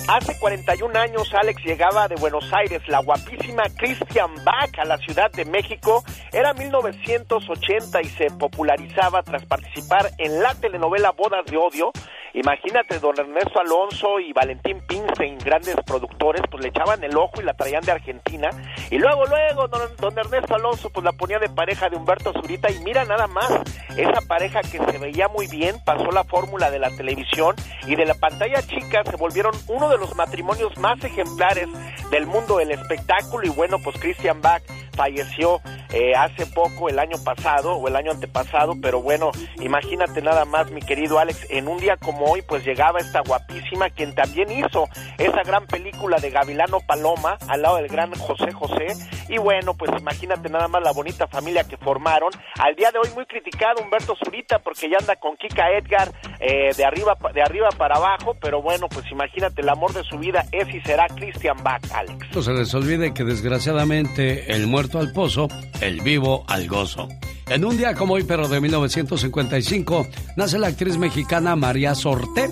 Hace 0.08 0.38
41 0.38 1.00
años 1.00 1.34
Alex 1.34 1.64
llegaba 1.64 2.08
de 2.10 2.16
Buenos 2.16 2.52
Aires, 2.52 2.82
la 2.88 3.00
guapísima 3.00 3.64
Christian 3.78 4.32
Bach 4.44 4.78
a 4.78 4.86
la 4.86 4.98
Ciudad 4.98 5.32
de 5.32 5.46
México. 5.46 6.04
Era 6.32 6.54
1980 6.54 8.02
y 8.02 8.10
se 8.10 8.28
popularizaba 8.32 9.24
tras 9.24 9.46
participar 9.46 10.12
en 10.18 10.42
la 10.42 10.56
telenovela 10.56 11.12
Bodas 11.12 11.46
de 11.46 11.56
Odio. 11.56 11.92
Imagínate, 12.34 13.00
don 13.00 13.18
Ernesto 13.18 13.60
Alonso 13.60 14.20
y 14.20 14.34
Valentín 14.34 14.82
Pinstein, 14.88 15.38
grandes 15.38 15.76
productores, 15.86 16.42
pues 16.50 16.64
le 16.64 16.70
echaban 16.70 17.04
el 17.04 17.16
ojo 17.16 17.40
y 17.40 17.44
la 17.44 17.54
traían 17.54 17.84
de 17.84 17.92
Argentina. 17.92 18.50
Y 18.90 18.98
luego, 18.98 19.26
luego, 19.28 19.68
don, 19.68 19.96
don 19.98 20.18
Ernesto 20.18 20.56
Alonso 20.56 20.90
pues 20.90 21.04
la 21.04 21.12
ponía 21.12 21.38
de 21.38 21.50
pareja 21.50 21.90
de 21.90 21.96
Humberto 21.96 22.34
Zurita 22.34 22.72
y 22.72 22.80
mira 22.80 23.06
nada 23.06 23.28
más, 23.28 23.52
esa 23.98 24.20
pareja 24.28 24.62
que 24.62 24.80
se 24.80 24.98
veía 24.98 25.28
muy 25.28 25.46
bien 25.48 25.76
pasó 25.86 26.10
la 26.12 26.24
fórmula 26.24 26.72
de 26.72 26.80
la 26.80 26.90
televisión 26.90 27.56
y 27.86 27.96
de 27.96 28.06
la 28.06 28.16
pantalla 28.16 28.62
chica 28.64 29.04
se 29.04 29.16
volvieron 29.16 29.54
uno 29.68 29.90
de 29.90 30.00
los 30.00 30.16
matrimonios 30.16 30.76
más 30.80 31.04
ejemplares 31.04 31.68
del 32.10 32.26
mundo 32.26 32.58
del 32.58 32.72
espectáculo 32.72 33.46
y 33.46 33.50
bueno, 33.50 33.78
pues 33.84 34.00
Christian 34.00 34.42
Bach 34.42 34.64
falleció 34.96 35.62
eh, 35.92 36.14
hace 36.16 36.46
poco, 36.48 36.90
el 36.90 37.00
año 37.00 37.18
pasado 37.24 37.74
o 37.74 37.88
el 37.88 37.96
año 37.96 38.12
antepasado, 38.12 38.74
pero 38.82 39.02
bueno, 39.02 39.32
imagínate 39.62 40.22
nada 40.22 40.46
más, 40.46 40.72
mi 40.72 40.82
querido 40.82 41.20
Alex, 41.20 41.48
en 41.50 41.68
un 41.68 41.78
día 41.78 41.98
como 41.98 42.26
hoy, 42.26 42.42
pues 42.42 42.66
llegaba 42.66 43.00
esta 43.00 43.22
guapísima, 43.22 43.90
quien 43.90 44.16
también 44.16 44.52
hizo 44.52 44.88
esa 45.18 45.44
gran 45.44 45.68
película 45.68 46.18
de 46.18 46.30
Gavilano 46.30 46.80
Paloma, 46.88 47.38
al 47.48 47.62
lado 47.62 47.78
del 47.78 47.88
gran 47.88 48.14
José 48.16 48.52
José, 48.52 48.88
y 49.30 49.38
bueno, 49.38 49.74
pues 49.74 49.92
imagínate 50.00 50.50
nada 50.50 50.68
más 50.68 50.84
la 50.84 50.92
bonita 50.92 51.28
familia 51.28 51.64
que 51.64 51.78
formaron. 51.78 52.32
Al 52.60 52.76
día 52.76 52.92
de 52.92 53.00
hoy 53.00 53.10
muy 53.16 53.26
criticado 53.26 53.82
Humberto 53.84 54.16
Zurita, 54.16 54.60
porque 54.60 54.90
ya 54.90 54.98
anda 55.00 55.16
con 55.16 55.36
Kika 55.38 55.72
Edgar 55.78 56.12
eh, 56.40 56.70
de, 56.76 56.86
arriba, 56.86 57.18
de 57.34 57.42
arriba 57.42 57.70
para 57.78 57.96
abajo, 57.96 58.36
pero 58.40 58.62
bueno, 58.62 58.88
pues 58.90 59.06
imagínate, 59.12 59.62
el 59.62 59.70
amor 59.70 59.94
de 59.94 60.04
su 60.04 60.18
vida 60.18 60.46
es 60.52 60.68
y 60.74 60.82
será 60.82 61.08
Christian 61.08 61.58
Bach, 61.64 61.82
Alex. 61.94 62.36
No 62.36 62.42
se 62.42 62.54
les 62.54 62.74
olvide 62.74 63.14
que 63.14 63.24
desgraciadamente 63.24 64.54
el 64.54 64.68
muerto 64.68 64.83
al 64.94 65.12
pozo, 65.12 65.48
el 65.82 66.02
vivo 66.02 66.44
al 66.48 66.68
gozo. 66.68 67.08
En 67.48 67.66
un 67.66 67.76
día 67.78 67.94
como 67.94 68.14
hoy, 68.16 68.24
pero 68.24 68.48
de 68.48 68.60
1955, 68.62 70.08
nace 70.38 70.58
la 70.58 70.68
actriz 70.68 70.98
mexicana 70.98 71.56
María 71.56 71.94
Sorté, 71.96 72.50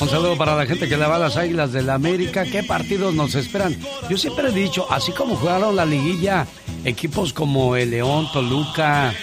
Un 0.00 0.08
saludo 0.08 0.36
para 0.36 0.54
la 0.54 0.66
gente 0.66 0.86
que 0.86 0.98
le 0.98 1.06
va 1.06 1.16
a 1.16 1.20
las 1.20 1.38
Águilas 1.38 1.72
de 1.72 1.82
la 1.82 1.94
América. 1.94 2.44
¿Qué 2.44 2.62
partidos 2.62 3.14
nos 3.14 3.34
esperan? 3.34 3.74
Yo 4.10 4.18
siempre 4.18 4.48
he 4.48 4.52
dicho, 4.52 4.86
así 4.90 5.12
como 5.12 5.36
jugaron 5.36 5.74
la 5.74 5.86
liguilla, 5.86 6.46
equipos 6.84 7.32
como 7.32 7.76
el 7.76 7.90
León, 7.90 8.28
Toluca, 8.30 9.14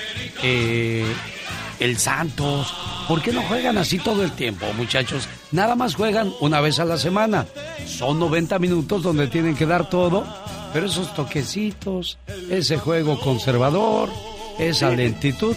eh, 0.41 1.05
el 1.79 1.97
Santos, 1.99 2.73
¿por 3.07 3.21
qué 3.21 3.31
no 3.31 3.43
juegan 3.43 3.77
así 3.77 3.99
todo 3.99 4.23
el 4.23 4.31
tiempo, 4.31 4.65
muchachos? 4.75 5.29
Nada 5.51 5.75
más 5.75 5.93
juegan 5.93 6.33
una 6.39 6.59
vez 6.59 6.79
a 6.79 6.85
la 6.85 6.97
semana. 6.97 7.45
Son 7.85 8.19
90 8.19 8.57
minutos 8.57 9.03
donde 9.03 9.27
tienen 9.27 9.55
que 9.55 9.67
dar 9.67 9.87
todo, 9.89 10.25
pero 10.73 10.85
esos 10.85 11.13
toquecitos, 11.13 12.17
ese 12.49 12.77
juego 12.77 13.19
conservador, 13.19 14.09
esa 14.59 14.89
lentitud. 14.91 15.55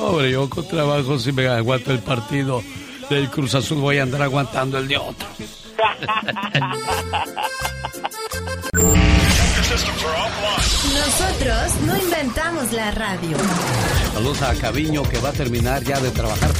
Hombre, 0.00 0.30
yo 0.30 0.48
con 0.48 0.66
trabajo 0.68 1.18
si 1.18 1.32
me 1.32 1.48
aguanto 1.48 1.92
el 1.92 2.00
partido 2.00 2.62
del 3.08 3.30
Cruz 3.30 3.54
Azul 3.54 3.78
voy 3.78 3.98
a 3.98 4.02
andar 4.02 4.22
aguantando 4.22 4.78
el 4.78 4.88
de 4.88 4.98
otro. 4.98 5.28
Nosotros 10.94 11.74
no 11.86 11.96
inventamos 11.96 12.72
la 12.72 12.90
radio. 12.90 13.36
Saludos 14.12 14.42
a 14.42 14.54
Caviño 14.54 15.02
que 15.04 15.18
va 15.18 15.30
a 15.30 15.32
terminar 15.32 15.82
ya 15.82 16.00
de 16.00 16.10
trabajar. 16.10 16.50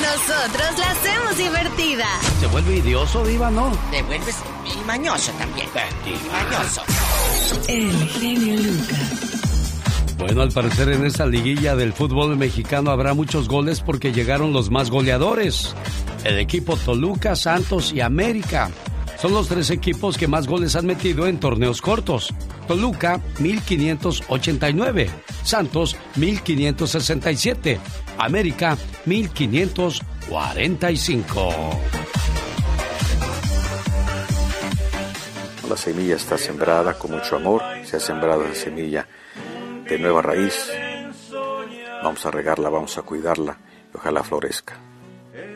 Nosotros 0.00 0.78
la 0.78 0.90
hacemos 0.90 1.36
divertida. 1.36 2.06
¿Se 2.40 2.46
vuelve 2.48 2.76
idioso, 2.76 3.24
Diva, 3.24 3.50
no? 3.50 3.70
Te 3.90 4.02
vuelves 4.02 4.36
y 4.66 4.84
mañoso 4.84 5.32
también. 5.32 5.51
El 7.68 7.92
genio 8.08 8.56
Lucas. 8.56 10.14
Bueno, 10.18 10.42
al 10.42 10.50
parecer 10.52 10.90
en 10.90 11.06
esta 11.06 11.26
liguilla 11.26 11.74
del 11.74 11.92
fútbol 11.92 12.36
mexicano 12.36 12.90
habrá 12.90 13.14
muchos 13.14 13.48
goles 13.48 13.80
porque 13.80 14.12
llegaron 14.12 14.52
los 14.52 14.70
más 14.70 14.90
goleadores. 14.90 15.74
El 16.24 16.38
equipo 16.38 16.76
Toluca, 16.76 17.34
Santos 17.36 17.92
y 17.92 18.00
América. 18.00 18.70
Son 19.20 19.32
los 19.32 19.48
tres 19.48 19.70
equipos 19.70 20.16
que 20.18 20.28
más 20.28 20.46
goles 20.46 20.76
han 20.76 20.86
metido 20.86 21.26
en 21.26 21.40
torneos 21.40 21.80
cortos. 21.80 22.32
Toluca, 22.68 23.20
1589. 23.38 25.10
Santos, 25.42 25.96
1567. 26.16 27.80
América, 28.18 28.76
1545. 29.06 31.54
La 35.72 35.78
semilla 35.78 36.16
está 36.16 36.36
sembrada 36.36 36.98
con 36.98 37.12
mucho 37.12 37.36
amor, 37.36 37.62
se 37.86 37.96
ha 37.96 38.00
sembrado 38.00 38.44
esa 38.44 38.64
semilla 38.64 39.08
de 39.88 39.98
nueva 39.98 40.20
raíz. 40.20 40.70
Vamos 42.02 42.26
a 42.26 42.30
regarla, 42.30 42.68
vamos 42.68 42.98
a 42.98 43.02
cuidarla 43.02 43.56
y 43.90 43.96
ojalá 43.96 44.22
florezca. 44.22 44.74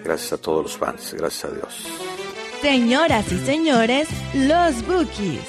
Gracias 0.02 0.32
a 0.32 0.38
todos 0.38 0.62
los 0.62 0.78
fans, 0.78 1.12
gracias 1.12 1.44
a 1.44 1.54
Dios. 1.54 1.86
Señoras 2.62 3.30
y 3.30 3.44
señores, 3.44 4.08
los 4.32 4.86
Bookies. 4.86 5.42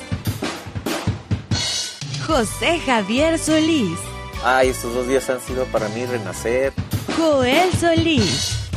José 2.27 2.79
Javier 2.79 3.39
Solís. 3.39 3.97
Ay, 4.43 4.67
estos 4.67 4.93
dos 4.93 5.07
días 5.07 5.29
han 5.29 5.39
sido 5.39 5.63
para 5.67 5.87
mí 5.87 6.05
renacer. 6.05 6.73
Joel 7.15 7.71
Solís. 7.71 8.69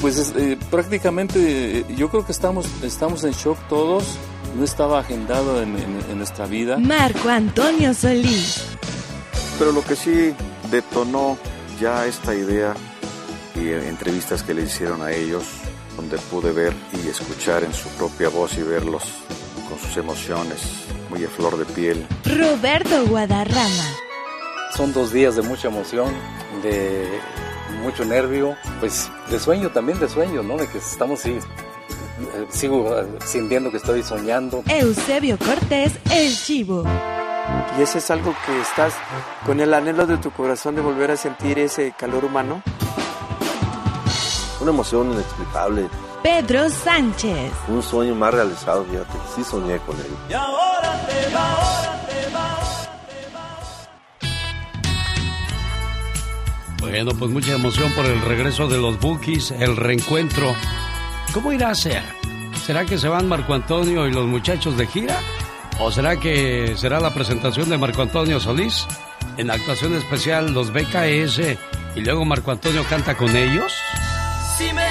Pues 0.00 0.16
es, 0.16 0.34
eh, 0.34 0.56
prácticamente 0.70 1.80
eh, 1.80 1.84
yo 1.94 2.08
creo 2.08 2.24
que 2.24 2.32
estamos, 2.32 2.66
estamos 2.82 3.22
en 3.24 3.32
shock 3.32 3.58
todos. 3.68 4.18
No 4.56 4.64
estaba 4.64 5.00
agendado 5.00 5.62
en, 5.62 5.76
en- 5.76 6.04
en 6.10 6.18
nuestra 6.18 6.46
vida. 6.46 6.76
Marco 6.78 7.28
Antonio 7.28 7.94
Solís. 7.94 8.64
Pero 9.58 9.72
lo 9.72 9.82
que 9.84 9.96
sí 9.96 10.34
detonó 10.70 11.38
ya 11.80 12.06
esta 12.06 12.34
idea 12.34 12.74
y 13.54 13.68
eh, 13.68 13.88
entrevistas 13.88 14.42
que 14.42 14.54
le 14.54 14.62
hicieron 14.62 15.02
a 15.02 15.12
ellos, 15.12 15.44
donde 15.96 16.16
pude 16.18 16.52
ver 16.52 16.72
y 17.04 17.08
escuchar 17.08 17.62
en 17.64 17.72
su 17.72 17.88
propia 17.90 18.28
voz 18.28 18.56
y 18.56 18.62
verlos 18.62 19.02
con 19.68 19.78
sus 19.78 19.96
emociones 19.96 20.60
muy 21.10 21.24
a 21.24 21.28
flor 21.28 21.56
de 21.58 21.64
piel. 21.66 22.06
Roberto 22.24 23.04
Guadarrama. 23.06 23.84
Son 24.76 24.92
dos 24.92 25.12
días 25.12 25.36
de 25.36 25.42
mucha 25.42 25.68
emoción, 25.68 26.12
de 26.62 27.08
mucho 27.82 28.04
nervio, 28.04 28.56
pues 28.78 29.10
de 29.30 29.38
sueño 29.40 29.70
también, 29.70 29.98
de 29.98 30.08
sueño, 30.08 30.42
¿no? 30.42 30.56
De 30.56 30.68
que 30.68 30.78
estamos, 30.78 31.20
sí, 31.20 31.38
eh, 32.22 32.46
sigo 32.50 32.98
eh, 32.98 33.06
sintiendo 33.24 33.70
que 33.70 33.78
estoy 33.78 34.02
soñando. 34.02 34.62
Eusebio 34.68 35.38
Cortés, 35.38 35.92
el 36.10 36.36
Chivo. 36.36 36.84
Y 37.78 37.82
ese 37.82 37.98
es 37.98 38.10
algo 38.10 38.34
que 38.46 38.60
estás 38.60 38.94
con 39.46 39.60
el 39.60 39.72
anhelo 39.74 40.06
de 40.06 40.18
tu 40.18 40.30
corazón 40.30 40.74
de 40.76 40.82
volver 40.82 41.10
a 41.10 41.16
sentir 41.16 41.58
ese 41.58 41.92
calor 41.98 42.24
humano. 42.24 42.62
Una 44.60 44.70
emoción 44.70 45.12
inexplicable, 45.12 45.88
Pedro 46.22 46.68
Sánchez. 46.68 47.50
un 47.68 47.82
sueño 47.82 48.14
más 48.14 48.34
realizado, 48.34 48.84
fíjate, 48.84 49.18
sí 49.34 49.42
soñé 49.42 49.78
con 49.78 49.96
él. 49.96 50.06
Y 50.28 50.34
ahora 50.34 51.06
te 51.06 51.34
va, 51.34 51.52
ahora 51.52 52.06
te 52.06 52.34
va. 52.34 52.70
Bueno, 56.80 57.12
pues 57.18 57.30
mucha 57.30 57.52
emoción 57.52 57.90
por 57.92 58.04
el 58.04 58.20
regreso 58.22 58.68
de 58.68 58.78
los 58.78 59.00
Bookies, 59.00 59.50
el 59.52 59.76
reencuentro. 59.76 60.52
¿Cómo 61.32 61.52
irá 61.52 61.70
a 61.70 61.74
ser? 61.76 62.02
¿Será 62.66 62.84
que 62.84 62.98
se 62.98 63.08
van 63.08 63.28
Marco 63.28 63.54
Antonio 63.54 64.06
y 64.08 64.12
los 64.12 64.26
muchachos 64.26 64.76
de 64.76 64.86
gira? 64.86 65.16
¿O 65.78 65.92
será 65.92 66.18
que 66.18 66.74
será 66.76 66.98
la 66.98 67.14
presentación 67.14 67.70
de 67.70 67.78
Marco 67.78 68.02
Antonio 68.02 68.40
Solís 68.40 68.86
en 69.36 69.50
actuación 69.50 69.94
especial 69.94 70.52
los 70.52 70.72
BKS 70.72 71.56
y 71.94 72.00
luego 72.00 72.24
Marco 72.24 72.50
Antonio 72.50 72.84
canta 72.88 73.16
con 73.16 73.34
ellos? 73.36 73.72
Si 74.58 74.64
me 74.72 74.82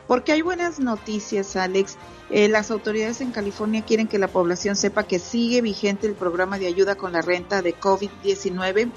porque 0.08 0.32
hay 0.32 0.42
buenas 0.42 0.80
noticias, 0.80 1.56
Alex. 1.56 1.98
Eh, 2.32 2.48
las 2.48 2.72
autoridades 2.72 3.22
en 3.22 3.32
California 3.32 3.84
quieren 3.86 4.08
que 4.08 4.18
la 4.18 4.28
población 4.28 4.76
sepa 4.76 5.04
que 5.04 5.20
sigue 5.20 5.62
vigente 5.62 6.08
el 6.08 6.16
programa 6.16 6.58
de 6.58 6.66
ayuda 6.66 6.96
con 6.96 7.12
la 7.12 7.22
renta 7.22 7.62
de 7.62 7.80
COVID-19. 7.80 8.90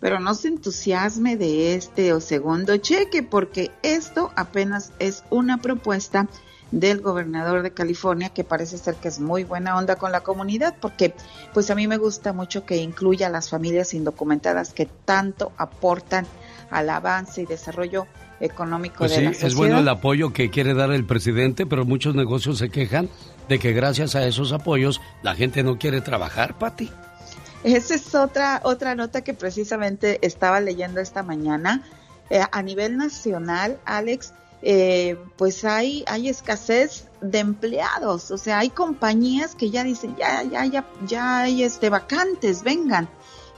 Pero 0.00 0.20
no 0.20 0.34
se 0.34 0.48
entusiasme 0.48 1.36
de 1.36 1.74
este 1.74 2.12
o 2.12 2.20
segundo 2.20 2.76
cheque, 2.76 3.22
porque 3.22 3.70
esto 3.82 4.30
apenas 4.36 4.92
es 4.98 5.24
una 5.30 5.58
propuesta 5.58 6.28
del 6.70 7.00
gobernador 7.00 7.62
de 7.62 7.70
California, 7.70 8.30
que 8.30 8.44
parece 8.44 8.78
ser 8.78 8.96
que 8.96 9.08
es 9.08 9.20
muy 9.20 9.44
buena 9.44 9.76
onda 9.76 9.96
con 9.96 10.12
la 10.12 10.20
comunidad, 10.20 10.74
porque 10.80 11.14
pues 11.54 11.70
a 11.70 11.74
mí 11.74 11.86
me 11.86 11.96
gusta 11.96 12.32
mucho 12.32 12.64
que 12.66 12.76
incluya 12.76 13.28
a 13.28 13.30
las 13.30 13.48
familias 13.48 13.94
indocumentadas 13.94 14.72
que 14.72 14.86
tanto 14.86 15.52
aportan 15.56 16.26
al 16.70 16.90
avance 16.90 17.42
y 17.42 17.46
desarrollo 17.46 18.06
económico 18.40 18.98
pues 18.98 19.12
de 19.12 19.18
sí, 19.18 19.22
la 19.22 19.28
sociedad. 19.30 19.48
es 19.48 19.54
bueno 19.54 19.78
el 19.78 19.88
apoyo 19.88 20.32
que 20.32 20.50
quiere 20.50 20.74
dar 20.74 20.90
el 20.90 21.04
presidente, 21.04 21.66
pero 21.66 21.84
muchos 21.84 22.14
negocios 22.14 22.58
se 22.58 22.68
quejan 22.68 23.08
de 23.48 23.58
que 23.58 23.72
gracias 23.72 24.14
a 24.16 24.26
esos 24.26 24.52
apoyos 24.52 25.00
la 25.22 25.34
gente 25.34 25.62
no 25.62 25.78
quiere 25.78 26.00
trabajar, 26.00 26.58
Pati. 26.58 26.90
Esa 27.64 27.94
es 27.94 28.14
otra, 28.14 28.60
otra 28.64 28.94
nota 28.94 29.22
que 29.22 29.34
precisamente 29.34 30.18
estaba 30.26 30.60
leyendo 30.60 31.00
esta 31.00 31.22
mañana. 31.22 31.82
Eh, 32.30 32.42
a 32.50 32.62
nivel 32.62 32.96
nacional, 32.96 33.78
Alex, 33.84 34.32
eh, 34.62 35.16
pues 35.36 35.64
hay, 35.64 36.04
hay 36.08 36.28
escasez 36.28 37.06
de 37.20 37.38
empleados, 37.38 38.30
o 38.30 38.38
sea, 38.38 38.58
hay 38.58 38.70
compañías 38.70 39.54
que 39.54 39.70
ya 39.70 39.84
dicen, 39.84 40.16
ya, 40.16 40.42
ya, 40.42 40.64
ya, 40.66 40.84
ya 41.06 41.38
hay 41.40 41.62
este, 41.62 41.88
vacantes, 41.88 42.62
vengan. 42.62 43.08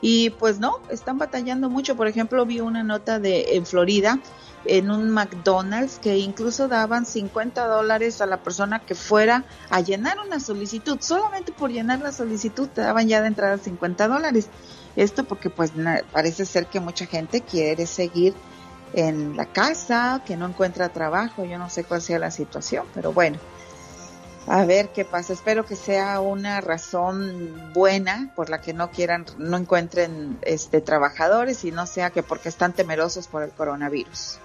Y 0.01 0.31
pues 0.31 0.61
no, 0.61 0.79
están 0.91 1.19
batallando 1.19 1.69
mucho. 1.71 1.97
Por 1.97 2.07
ejemplo, 2.07 2.47
vi 2.47 2.61
una 2.61 2.85
nota 2.85 3.19
de 3.19 3.57
en 3.57 3.67
Florida, 3.67 4.21
en 4.65 4.91
un 4.91 5.11
McDonald's, 5.11 5.99
que 5.99 6.19
incluso 6.19 6.69
daban 6.69 7.07
50 7.07 7.67
dólares 7.67 8.21
a 8.21 8.27
la 8.27 8.39
persona 8.39 8.81
que 8.81 8.95
fuera 8.95 9.45
a 9.71 9.81
llenar 9.81 10.19
una 10.25 10.41
solicitud. 10.41 10.99
Solamente 11.01 11.53
por 11.53 11.71
llenar 11.71 12.01
la 12.01 12.13
solicitud 12.13 12.69
te 12.69 12.81
daban 12.81 13.09
ya 13.09 13.21
de 13.21 13.29
entrada 13.29 13.59
50 13.59 14.09
dólares. 14.09 14.49
Esto 14.97 15.25
porque 15.25 15.51
pues 15.51 15.73
parece 16.13 16.45
ser 16.45 16.67
que 16.67 16.81
mucha 16.81 17.07
gente 17.07 17.41
quiere 17.41 17.87
seguir 17.87 18.35
en 18.95 19.37
la 19.37 19.47
casa, 19.47 20.23
que 20.27 20.37
no 20.37 20.47
encuentra 20.47 20.89
trabajo, 20.89 21.45
yo 21.45 21.59
no 21.59 21.71
sé 21.71 21.85
cuál 21.85 22.03
sea 22.03 22.19
la 22.19 22.31
situación, 22.31 22.87
pero 22.95 23.13
bueno, 23.13 23.39
a 24.49 24.65
ver 24.65 24.89
qué 24.89 25.05
pasa. 25.05 25.35
Espero 25.35 25.67
que 25.67 25.77
sea 25.77 26.21
una 26.21 26.61
razón 26.61 27.71
buena 27.75 28.33
por 28.35 28.49
la 28.49 28.61
que 28.61 28.73
no 28.73 28.91
quieran, 28.91 29.27
no 29.37 29.57
encuentren 29.59 30.39
este 30.43 30.81
trabajadores 30.81 31.65
y 31.65 31.71
no 31.71 31.87
sea 31.87 32.11
que 32.11 32.23
porque 32.23 32.49
están 32.49 32.73
temerosos 32.73 33.29
por 33.29 33.43
el 33.43 33.51
coronavirus. 33.51 34.39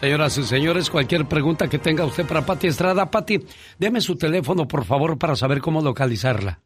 Señoras 0.00 0.38
y 0.38 0.44
señores, 0.44 0.90
cualquier 0.90 1.26
pregunta 1.26 1.68
que 1.68 1.80
tenga 1.80 2.04
usted 2.04 2.24
para 2.24 2.46
Pati 2.46 2.68
Estrada, 2.68 3.10
Pati, 3.10 3.44
deme 3.78 4.00
su 4.00 4.16
teléfono, 4.16 4.68
por 4.68 4.84
favor, 4.84 5.18
para 5.18 5.34
saber 5.34 5.60
cómo 5.60 5.82
localizarla. 5.82 6.60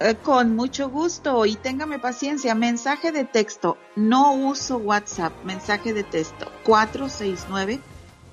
Eh, 0.00 0.14
con 0.22 0.56
mucho 0.56 0.88
gusto 0.88 1.44
y 1.44 1.56
téngame 1.56 1.98
paciencia. 1.98 2.54
Mensaje 2.54 3.12
de 3.12 3.24
texto. 3.24 3.76
No 3.96 4.32
uso 4.32 4.78
WhatsApp. 4.78 5.34
Mensaje 5.44 5.92
de 5.92 6.04
texto. 6.04 6.50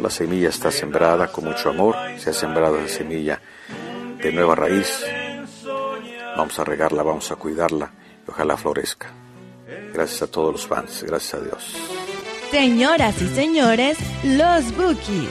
La 0.00 0.10
semilla 0.10 0.48
está 0.48 0.70
sembrada 0.70 1.26
con 1.28 1.44
mucho 1.44 1.68
amor, 1.70 1.96
se 2.18 2.30
ha 2.30 2.32
sembrado 2.32 2.78
esa 2.78 2.98
semilla 2.98 3.42
de 4.22 4.32
nueva 4.32 4.54
raíz. 4.54 5.04
Vamos 6.36 6.58
a 6.58 6.64
regarla, 6.64 7.02
vamos 7.02 7.30
a 7.30 7.36
cuidarla 7.36 7.90
y 8.26 8.30
ojalá 8.30 8.56
florezca. 8.56 9.08
Gracias 9.92 10.22
a 10.22 10.26
todos 10.26 10.52
los 10.52 10.66
fans, 10.66 11.02
gracias 11.06 11.34
a 11.34 11.44
Dios. 11.44 11.76
Señoras 12.50 13.20
y 13.20 13.28
señores, 13.28 13.98
los 14.24 14.74
Bookies. 14.76 15.30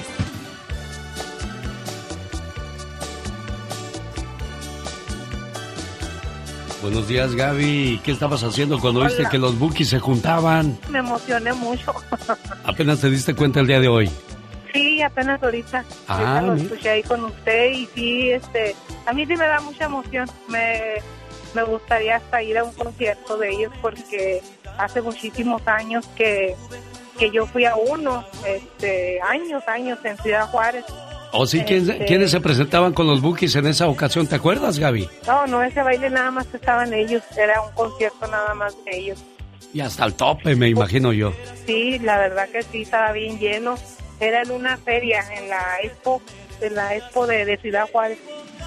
Buenos 6.81 7.07
días, 7.07 7.35
Gaby. 7.35 8.01
¿Qué 8.03 8.11
estabas 8.11 8.43
haciendo 8.43 8.79
cuando 8.79 9.01
viste 9.01 9.21
Hola. 9.21 9.29
que 9.29 9.37
los 9.37 9.57
bookies 9.59 9.89
se 9.89 9.99
juntaban? 9.99 10.79
Me 10.89 10.97
emocioné 10.99 11.53
mucho. 11.53 11.93
Apenas 12.63 12.99
te 13.01 13.09
diste 13.11 13.35
cuenta 13.35 13.59
el 13.59 13.67
día 13.67 13.79
de 13.79 13.87
hoy. 13.87 14.09
Sí, 14.73 15.01
apenas 15.01 15.41
ahorita. 15.41 15.83
Ah, 16.07 16.13
ahorita 16.37 16.41
lo 16.41 16.53
escuché 16.55 16.89
ahí 16.89 17.03
con 17.03 17.23
usted 17.25 17.71
y 17.71 17.85
sí, 17.93 18.31
este, 18.31 18.75
a 19.05 19.13
mí 19.13 19.25
sí 19.25 19.35
me 19.35 19.45
da 19.47 19.59
mucha 19.61 19.85
emoción. 19.85 20.29
Me, 20.47 20.95
me 21.53 21.63
gustaría 21.63 22.17
hasta 22.17 22.41
ir 22.43 22.57
a 22.57 22.63
un 22.63 22.73
concierto 22.73 23.37
de 23.37 23.49
ellos 23.49 23.73
porque 23.81 24.41
hace 24.77 25.01
muchísimos 25.01 25.61
años 25.67 26.07
que, 26.15 26.55
que 27.19 27.29
yo 27.31 27.45
fui 27.45 27.65
a 27.65 27.75
uno, 27.75 28.25
este, 28.47 29.19
años, 29.21 29.63
años 29.67 29.99
en 30.03 30.17
Ciudad 30.17 30.47
Juárez. 30.47 30.85
¿O 31.33 31.45
sí? 31.45 31.61
¿quién- 31.63 31.89
Este- 31.89 32.05
¿Quiénes 32.05 32.31
se 32.31 32.41
presentaban 32.41 32.93
con 32.93 33.07
los 33.07 33.21
bookies 33.21 33.55
en 33.55 33.67
esa 33.67 33.87
ocasión? 33.87 34.27
¿Te 34.27 34.35
acuerdas, 34.35 34.77
Gaby? 34.79 35.07
No, 35.27 35.47
no, 35.47 35.63
ese 35.63 35.81
baile 35.81 36.09
nada 36.09 36.29
más 36.31 36.45
estaban 36.53 36.93
ellos, 36.93 37.23
era 37.37 37.61
un 37.61 37.71
concierto 37.73 38.27
nada 38.27 38.53
más 38.53 38.75
de 38.83 38.97
ellos. 38.97 39.23
Y 39.73 39.79
hasta 39.79 40.03
el 40.03 40.13
tope, 40.15 40.55
me 40.57 40.67
imagino 40.67 41.13
yo. 41.13 41.31
Sí, 41.65 41.97
la 41.99 42.17
verdad 42.17 42.49
que 42.49 42.61
sí, 42.63 42.81
estaba 42.81 43.13
bien 43.13 43.39
lleno. 43.39 43.75
Era 44.21 44.43
en 44.43 44.51
una 44.51 44.77
feria, 44.77 45.25
en 45.35 45.49
la 45.49 45.79
Expo, 45.81 46.21
en 46.61 46.75
la 46.75 46.95
Expo 46.95 47.25
de, 47.25 47.57
Ciudad 47.57 47.89
Juárez. 47.91 48.19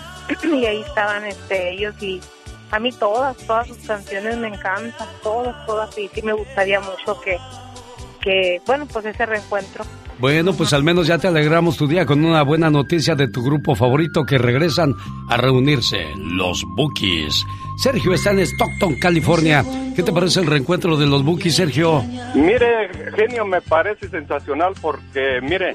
y 0.42 0.66
ahí 0.66 0.82
estaban 0.82 1.24
este, 1.24 1.70
ellos 1.70 1.94
y 2.02 2.20
a 2.72 2.80
mí 2.80 2.90
todas, 2.90 3.36
todas 3.46 3.68
sus 3.68 3.78
canciones 3.78 4.36
me 4.36 4.48
encantan, 4.48 5.08
todas, 5.22 5.64
todas. 5.64 5.96
Y 5.96 6.08
sí 6.08 6.22
me 6.22 6.32
gustaría 6.32 6.80
mucho 6.80 7.20
que, 7.20 7.38
que 8.20 8.60
bueno, 8.66 8.86
pues 8.86 9.06
ese 9.06 9.24
reencuentro. 9.24 9.84
Bueno, 10.18 10.52
pues 10.54 10.72
al 10.72 10.84
menos 10.84 11.06
ya 11.06 11.18
te 11.18 11.26
alegramos 11.26 11.76
tu 11.76 11.86
día 11.86 12.06
con 12.06 12.24
una 12.24 12.42
buena 12.42 12.70
noticia 12.70 13.14
de 13.14 13.28
tu 13.28 13.42
grupo 13.42 13.74
favorito 13.74 14.24
que 14.24 14.38
regresan 14.38 14.94
a 15.28 15.36
reunirse, 15.36 16.06
los 16.16 16.62
Bookies. 16.76 17.44
Sergio 17.76 18.14
está 18.14 18.30
en 18.30 18.38
Stockton, 18.40 18.94
California. 19.00 19.64
¿Qué 19.96 20.02
te 20.02 20.12
parece 20.12 20.40
el 20.40 20.46
reencuentro 20.46 20.96
de 20.96 21.06
los 21.06 21.24
Bookies, 21.24 21.56
Sergio? 21.56 22.02
Mire, 22.34 22.90
genio, 23.16 23.44
me 23.44 23.60
parece 23.60 24.08
sensacional 24.08 24.74
porque, 24.80 25.40
mire, 25.42 25.72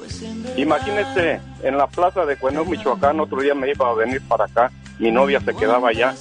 imagínese 0.56 1.42
en 1.64 1.78
la 1.78 1.88
plaza 1.88 2.26
de 2.26 2.38
Cuenú, 2.38 2.64
Michoacán, 2.66 3.20
otro 3.20 3.42
día 3.42 3.54
me 3.54 3.70
iba 3.70 3.90
a 3.90 3.94
venir 3.94 4.22
para 4.28 4.46
acá, 4.46 4.72
mi 4.98 5.12
novia 5.12 5.42
se 5.42 5.54
quedaba 5.54 5.90
allá, 5.90 6.16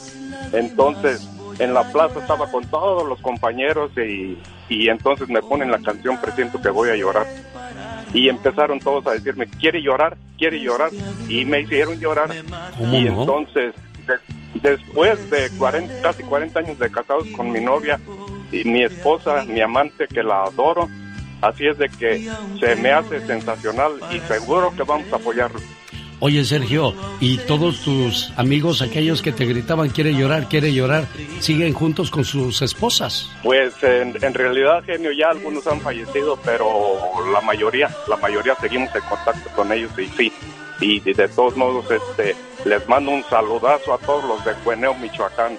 entonces 0.52 1.28
en 1.58 1.74
la 1.74 1.90
plaza 1.92 2.20
estaba 2.20 2.50
con 2.50 2.64
todos 2.66 3.08
los 3.08 3.20
compañeros 3.20 3.90
y, 3.96 4.38
y 4.68 4.88
entonces 4.88 5.28
me 5.28 5.42
ponen 5.42 5.70
la 5.70 5.78
canción 5.78 6.20
Presiento 6.20 6.60
que 6.60 6.70
voy 6.70 6.90
a 6.90 6.96
llorar. 6.96 7.26
Y 8.12 8.28
empezaron 8.28 8.80
todos 8.80 9.06
a 9.06 9.12
decirme, 9.12 9.46
quiere 9.46 9.82
llorar, 9.82 10.16
quiere 10.38 10.60
llorar, 10.60 10.90
y 11.28 11.44
me 11.44 11.60
hicieron 11.60 11.98
llorar. 11.98 12.30
¿Cómo 12.76 12.96
y 12.96 13.04
no? 13.04 13.20
entonces, 13.20 13.74
de- 14.06 14.60
después 14.70 15.28
de 15.30 15.50
40, 15.58 15.92
casi 16.00 16.22
40 16.22 16.60
años 16.60 16.78
de 16.78 16.90
casados 16.90 17.26
con 17.36 17.50
mi 17.50 17.60
novia 17.60 18.00
y 18.50 18.64
mi 18.64 18.82
esposa, 18.82 19.44
mi 19.46 19.60
amante, 19.60 20.06
que 20.08 20.22
la 20.22 20.44
adoro, 20.44 20.88
así 21.42 21.66
es 21.66 21.76
de 21.78 21.88
que 21.90 22.26
se 22.58 22.74
me 22.76 22.90
hace 22.92 23.20
sensacional 23.20 23.92
y 24.10 24.18
seguro 24.20 24.72
que 24.74 24.82
vamos 24.84 25.12
a 25.12 25.16
apoyarlo. 25.16 25.60
Oye, 26.20 26.44
Sergio, 26.44 26.94
¿y 27.20 27.38
todos 27.38 27.82
tus 27.82 28.32
amigos, 28.36 28.82
aquellos 28.82 29.22
que 29.22 29.30
te 29.30 29.44
gritaban 29.44 29.90
quiere 29.90 30.12
llorar, 30.14 30.48
quiere 30.48 30.74
llorar, 30.74 31.06
siguen 31.38 31.72
juntos 31.72 32.10
con 32.10 32.24
sus 32.24 32.60
esposas? 32.60 33.30
Pues 33.44 33.72
en, 33.82 34.16
en 34.20 34.34
realidad, 34.34 34.82
genio, 34.84 35.12
ya 35.12 35.30
algunos 35.30 35.66
han 35.68 35.80
fallecido, 35.80 36.36
pero 36.44 36.66
la 37.32 37.40
mayoría, 37.40 37.88
la 38.08 38.16
mayoría 38.16 38.56
seguimos 38.56 38.92
en 38.96 39.02
contacto 39.02 39.48
con 39.54 39.72
ellos 39.72 39.92
y 39.96 40.06
sí. 40.06 40.32
Y 40.80 41.00
de, 41.00 41.28
todos 41.28 41.56
modos, 41.56 41.86
este, 41.90 42.34
les 42.64 42.88
mando 42.88 43.12
un 43.12 43.24
saludazo 43.24 43.94
a 43.94 43.98
todos 43.98 44.24
los 44.24 44.44
de 44.44 44.52
Cueneo, 44.64 44.94
Michoacán. 44.94 45.56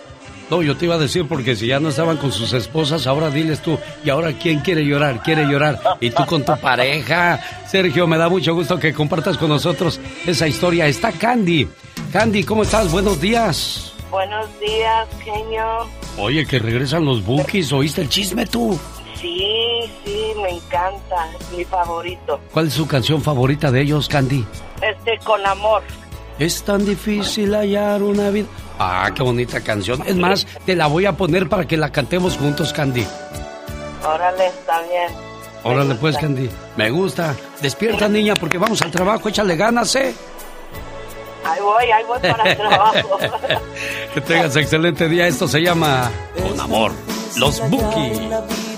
No, 0.50 0.64
yo 0.64 0.76
te 0.76 0.86
iba 0.86 0.96
a 0.96 1.00
decir 1.00 1.28
porque 1.28 1.56
si 1.56 1.68
ya 1.68 1.80
no 1.80 1.90
estaban 1.90 2.18
con 2.18 2.32
sus 2.32 2.54
esposas, 2.54 3.06
ahora 3.06 3.30
diles 3.30 3.62
tú, 3.62 3.78
¿y 4.04 4.10
ahora 4.10 4.34
quién 4.34 4.62
quiere 4.62 4.84
llorar? 4.84 5.22
¿Quiere 5.22 5.46
llorar? 5.46 5.80
Y 6.00 6.10
tú 6.10 6.26
con 6.26 6.44
tu 6.44 6.58
pareja. 6.58 7.40
Sergio, 7.68 8.08
me 8.08 8.18
da 8.18 8.30
mucho 8.30 8.56
gusto 8.56 8.80
que 8.80 8.94
compartas 8.94 9.38
con 9.38 9.50
nosotros 9.50 10.00
esa 10.26 10.48
historia. 10.48 10.88
Está 10.88 11.12
Candy. 11.12 11.68
Candy, 12.12 12.44
¿cómo 12.44 12.64
estás? 12.64 12.92
Buenos 12.92 13.22
días. 13.22 13.94
Buenos 14.10 14.48
días, 14.60 15.08
genio. 15.24 15.88
Oye, 16.18 16.46
que 16.46 16.58
regresan 16.58 17.06
los 17.06 17.24
Bookies, 17.24 17.72
¿oíste 17.72 18.02
el 18.02 18.10
chisme 18.10 18.48
tú? 18.48 18.80
Sí, 19.22 19.82
sí, 20.04 20.32
me 20.42 20.50
encanta. 20.50 21.30
Es 21.40 21.58
mi 21.58 21.64
favorito. 21.66 22.40
¿Cuál 22.52 22.68
es 22.68 22.74
su 22.74 22.88
canción 22.88 23.22
favorita 23.22 23.72
de 23.72 23.82
ellos, 23.82 24.08
Candy? 24.08 24.44
Este, 24.82 25.20
con 25.24 25.46
amor. 25.46 25.84
Es 26.40 26.64
tan 26.64 26.86
difícil 26.86 27.54
hallar 27.54 28.02
una 28.02 28.30
vida. 28.30 28.48
Ah, 28.80 29.12
qué 29.14 29.22
bonita 29.22 29.60
canción. 29.60 30.02
Es 30.06 30.16
más, 30.16 30.48
te 30.66 30.74
la 30.74 30.88
voy 30.88 31.06
a 31.06 31.12
poner 31.12 31.50
para 31.50 31.68
que 31.68 31.76
la 31.76 31.92
cantemos 31.92 32.38
juntos, 32.38 32.72
Candy. 32.72 33.06
Órale, 34.06 34.48
está 34.48 34.82
bien. 34.84 35.12
Órale, 35.64 35.96
pues, 35.96 36.18
Candy. 36.18 36.50
Me 36.78 36.90
gusta. 36.90 37.36
Despierta, 37.62 38.08
niña, 38.08 38.36
porque 38.36 38.58
vamos 38.58 38.82
al 38.82 38.90
trabajo. 38.90 39.28
Échale 39.28 39.58
ganas, 39.58 39.94
¿eh? 39.98 40.16
Ahí 41.44 41.60
voy, 41.62 41.84
ahí 41.92 42.06
voy 42.06 42.20
para 42.20 42.52
el 42.52 42.58
trabajo. 42.58 43.20
que 44.14 44.22
tengas 44.22 44.56
excelente 44.56 45.10
día. 45.10 45.28
Esto 45.28 45.46
se 45.46 45.62
llama 45.62 46.10
Con 46.42 46.58
Amor. 46.58 46.94
Los 47.36 47.60
Buki. 47.70 48.30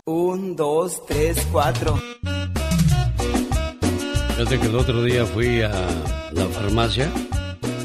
Un, 0.06 0.56
dos, 0.56 1.06
tres, 1.06 1.38
cuatro. 1.52 2.02
Fíjate 4.30 4.60
que 4.60 4.66
el 4.66 4.76
otro 4.76 5.04
día 5.04 5.28
fui 5.28 5.62
a 5.62 5.70
la 6.32 6.46
farmacia 6.48 7.12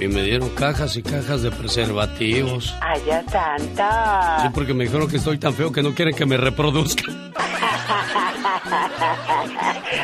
y 0.01 0.09
me 0.09 0.23
dieron 0.23 0.49
cajas 0.51 0.97
y 0.97 1.03
cajas 1.03 1.43
de 1.43 1.51
preservativos. 1.51 2.75
¡Ay, 2.81 3.03
ya 3.07 3.23
santa! 3.29 4.39
Sí, 4.43 4.49
porque 4.55 4.75
me 4.75 4.85
dijeron 4.85 5.09
que 5.09 5.17
estoy 5.17 5.39
tan 5.39 5.55
feo 5.55 5.73
que 5.73 5.83
no 5.83 5.95
quieren 5.95 6.15
que 6.15 6.27
me 6.27 6.37
reproduzca. 6.37 7.05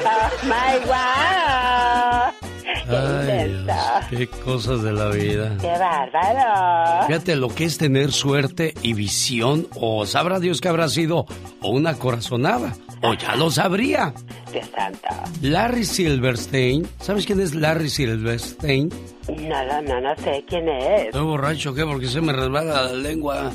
oh, 0.04 0.30
my 0.44 0.78
wow. 0.86 2.51
Ay, 2.92 3.48
Dios, 3.64 4.06
qué 4.10 4.26
cosas 4.26 4.82
de 4.82 4.92
la 4.92 5.08
vida. 5.08 5.56
¡Qué 5.60 5.68
bárbaro! 5.68 7.06
Fíjate 7.06 7.36
lo 7.36 7.48
que 7.48 7.64
es 7.64 7.78
tener 7.78 8.12
suerte 8.12 8.74
y 8.82 8.92
visión, 8.94 9.66
o 9.74 10.06
sabrá 10.06 10.38
Dios 10.40 10.60
que 10.60 10.68
habrá 10.68 10.88
sido, 10.88 11.26
o 11.60 11.70
una 11.70 11.94
corazonada, 11.94 12.74
o 13.02 13.14
ya 13.14 13.36
lo 13.36 13.50
sabría. 13.50 14.12
¡Qué 14.52 14.62
santa! 14.62 15.24
Larry 15.40 15.84
Silverstein, 15.84 16.86
¿sabes 17.00 17.26
quién 17.26 17.40
es 17.40 17.54
Larry 17.54 17.88
Silverstein? 17.88 18.90
No, 19.28 19.82
no, 19.82 20.00
no 20.00 20.16
sé 20.16 20.44
quién 20.48 20.68
es. 20.68 21.06
¿Estoy 21.06 21.24
borracho 21.24 21.74
qué? 21.74 21.84
Porque 21.84 22.06
se 22.06 22.20
me 22.20 22.32
resbala 22.32 22.82
la 22.82 22.92
lengua. 22.92 23.50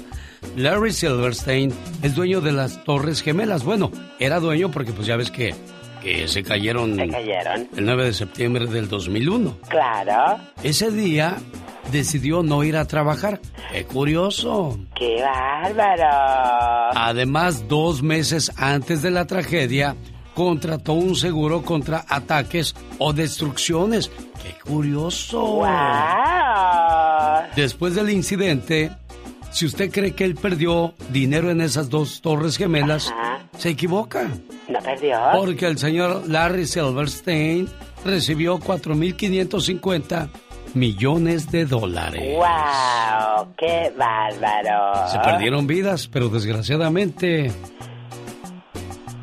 Larry 0.56 0.92
Silverstein 0.92 1.74
es 2.02 2.16
dueño 2.16 2.42
de 2.42 2.52
las 2.52 2.84
Torres 2.84 3.22
Gemelas. 3.22 3.64
Bueno, 3.64 3.92
era 4.20 4.40
dueño 4.40 4.72
porque 4.72 4.92
pues 4.92 5.08
ya 5.08 5.18
ves 5.18 5.30
que, 5.32 5.54
que 6.02 6.28
se 6.28 6.43
cayeron, 6.43 6.95
Se 6.95 7.08
cayeron. 7.10 7.68
el 7.76 7.86
9 7.86 8.06
de 8.06 8.14
septiembre 8.14 8.66
del 8.68 8.88
2001. 8.89 9.58
Claro. 9.68 10.39
Ese 10.64 10.91
día 10.91 11.36
decidió 11.91 12.43
no 12.43 12.64
ir 12.64 12.76
a 12.78 12.86
trabajar. 12.86 13.39
¡Qué 13.72 13.86
curioso! 13.86 14.80
¡Qué 14.95 15.22
bárbaro! 15.22 16.91
Además, 16.95 17.68
dos 17.68 18.02
meses 18.04 18.52
antes 18.58 19.02
de 19.02 19.12
la 19.12 19.26
tragedia, 19.26 19.95
contrató 20.34 20.93
un 20.93 21.16
seguro 21.16 21.64
contra 21.64 22.06
ataques 22.08 22.76
o 23.00 23.14
destrucciones. 23.14 24.12
¡Qué 24.43 24.56
curioso! 24.64 25.41
¡Wow! 25.41 25.66
Después 27.56 27.95
del 27.95 28.10
incidente, 28.12 28.91
si 29.58 29.66
usted 29.66 29.89
cree 29.91 30.12
que 30.12 30.24
él 30.24 30.36
perdió 30.36 30.93
dinero 31.10 31.49
en 31.49 31.62
esas 31.62 31.89
dos 31.89 32.22
torres 32.22 32.58
gemelas, 32.58 33.12
se 33.58 33.70
equivoca. 33.70 34.30
¿No 34.70 34.78
perdió? 34.82 35.18
Porque 35.34 35.66
el 35.66 35.80
señor 35.80 36.30
Larry 36.30 36.68
Silverstein 36.68 37.68
recibió 38.05 38.60
4.550 38.60 40.30
millones 40.76 41.49
de 41.49 41.66
dólares. 41.66 42.36
¡Wow! 42.36 43.47
¡Qué 43.58 43.91
bárbaro! 43.97 45.10
Se 45.10 45.18
perdieron 45.18 45.66
vidas, 45.66 46.08
pero 46.08 46.30
desgraciadamente, 46.30 47.51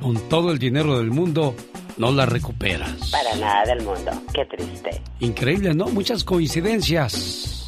con 0.02 0.18
todo 0.28 0.50
el 0.50 0.58
dinero 0.58 0.98
del 0.98 1.12
mundo, 1.12 1.54
no 1.96 2.10
las 2.10 2.28
recuperas. 2.28 3.12
Para 3.12 3.36
nada 3.36 3.66
del 3.66 3.84
mundo. 3.84 4.10
¡Qué 4.32 4.44
triste! 4.46 5.00
Increíble, 5.20 5.74
¿no? 5.74 5.86
Muchas 5.90 6.24
coincidencias. 6.24 7.63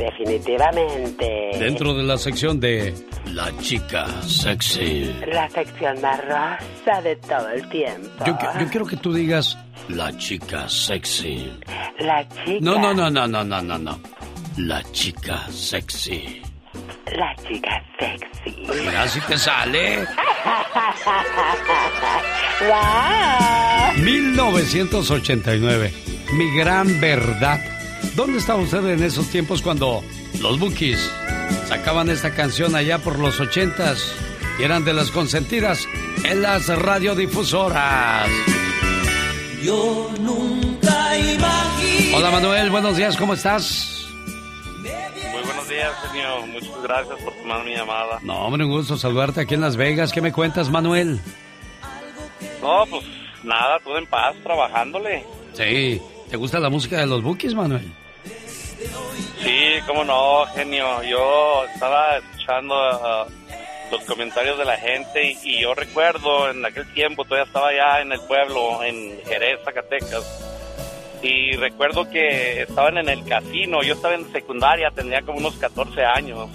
Definitivamente. 0.00 1.50
Dentro 1.58 1.92
de 1.92 2.02
la 2.02 2.16
sección 2.16 2.58
de 2.58 2.94
La 3.34 3.54
chica 3.58 4.06
sexy. 4.22 5.14
La 5.26 5.46
sección 5.50 6.00
más 6.00 6.18
rosa 6.24 7.02
de 7.02 7.16
todo 7.16 7.50
el 7.50 7.68
tiempo. 7.68 8.24
Yo, 8.24 8.38
yo 8.58 8.66
quiero 8.70 8.86
que 8.86 8.96
tú 8.96 9.12
digas 9.12 9.58
La 9.88 10.16
chica 10.16 10.66
sexy. 10.70 11.52
La 11.98 12.26
chica. 12.26 12.58
No, 12.62 12.78
no, 12.78 12.94
no, 12.94 13.10
no, 13.10 13.26
no, 13.26 13.44
no, 13.44 13.60
no, 13.60 13.78
no. 13.78 14.00
La 14.56 14.82
chica 14.90 15.46
sexy. 15.50 16.40
La 17.14 17.34
chica 17.46 17.84
sexy. 17.98 18.56
Mira 18.68 19.06
si 19.06 19.20
te 19.20 19.36
sale. 19.36 19.98
¡Wow! 22.68 24.02
1989. 24.02 25.92
Mi 26.32 26.56
gran 26.56 26.98
verdad. 27.00 27.79
¿Dónde 28.14 28.38
estaba 28.38 28.60
usted 28.60 28.84
en 28.86 29.02
esos 29.02 29.28
tiempos 29.28 29.62
cuando 29.62 30.02
los 30.40 30.58
Bookies 30.58 31.10
sacaban 31.68 32.10
esta 32.10 32.34
canción 32.34 32.74
allá 32.74 32.98
por 32.98 33.18
los 33.18 33.40
ochentas 33.40 34.14
y 34.58 34.62
eran 34.64 34.84
de 34.84 34.92
las 34.92 35.10
consentidas 35.10 35.86
en 36.24 36.42
las 36.42 36.66
radiodifusoras? 36.66 38.28
Yo 39.62 40.10
nunca 40.20 41.18
imaginé. 41.18 42.14
Hola 42.16 42.30
Manuel, 42.30 42.70
buenos 42.70 42.96
días, 42.96 43.16
¿cómo 43.16 43.34
estás? 43.34 44.06
Muy 44.82 45.42
buenos 45.44 45.68
días, 45.68 45.92
genio. 46.10 46.46
Muchas 46.46 46.82
gracias 46.82 47.18
por 47.22 47.32
tomar 47.34 47.64
mi 47.64 47.74
llamada. 47.76 48.18
No, 48.22 48.34
hombre, 48.46 48.64
un 48.64 48.72
gusto 48.72 48.96
saludarte 48.96 49.40
aquí 49.42 49.54
en 49.54 49.60
Las 49.60 49.76
Vegas. 49.76 50.12
¿Qué 50.12 50.20
me 50.20 50.32
cuentas, 50.32 50.68
Manuel? 50.68 51.20
No, 52.60 52.84
pues 52.90 53.04
nada, 53.44 53.78
todo 53.84 53.96
en 53.98 54.06
paz, 54.06 54.34
trabajándole. 54.42 55.24
Sí, 55.54 56.00
¿te 56.28 56.36
gusta 56.36 56.58
la 56.58 56.70
música 56.70 56.98
de 56.98 57.06
los 57.06 57.22
Bookies, 57.22 57.54
Manuel? 57.54 57.90
Sí, 59.42 59.78
cómo 59.86 60.04
no, 60.04 60.46
genio. 60.54 61.02
Yo 61.02 61.64
estaba 61.72 62.18
escuchando 62.18 62.74
uh, 62.74 63.30
los 63.90 64.04
comentarios 64.04 64.58
de 64.58 64.64
la 64.64 64.76
gente 64.76 65.36
y, 65.42 65.60
yo 65.60 65.74
recuerdo 65.74 66.50
en 66.50 66.64
aquel 66.64 66.92
tiempo, 66.92 67.24
todavía 67.24 67.46
estaba 67.46 67.68
allá 67.68 68.00
en 68.00 68.12
el 68.12 68.20
pueblo, 68.20 68.82
en 68.82 69.20
Jerez, 69.26 69.60
Zacatecas. 69.64 70.46
Y 71.22 71.52
recuerdo 71.56 72.08
que 72.08 72.62
estaban 72.62 72.96
en 72.96 73.08
el 73.08 73.24
casino, 73.24 73.82
yo 73.82 73.94
estaba 73.94 74.14
en 74.14 74.30
secundaria, 74.32 74.90
tenía 74.90 75.20
como 75.22 75.38
unos 75.38 75.56
14 75.56 76.02
años. 76.04 76.48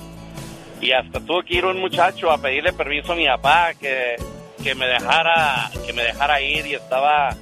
Y 0.82 0.92
hasta 0.92 1.20
tuvo 1.20 1.44
que 1.44 1.56
ir 1.56 1.66
un 1.66 1.80
muchacho 1.80 2.32
a 2.32 2.38
pedirle 2.38 2.74
permiso 2.74 3.14
a 3.14 3.16
mi 3.16 3.28
papá 3.28 3.74
que, 3.80 4.16
que 4.64 4.76
me 4.76 4.88
dejara 4.88 5.70
que 5.86 5.94
me 5.94 6.04
dejara 6.04 6.42
ir 6.42 6.66
y 6.66 6.74
estaba 6.74 7.36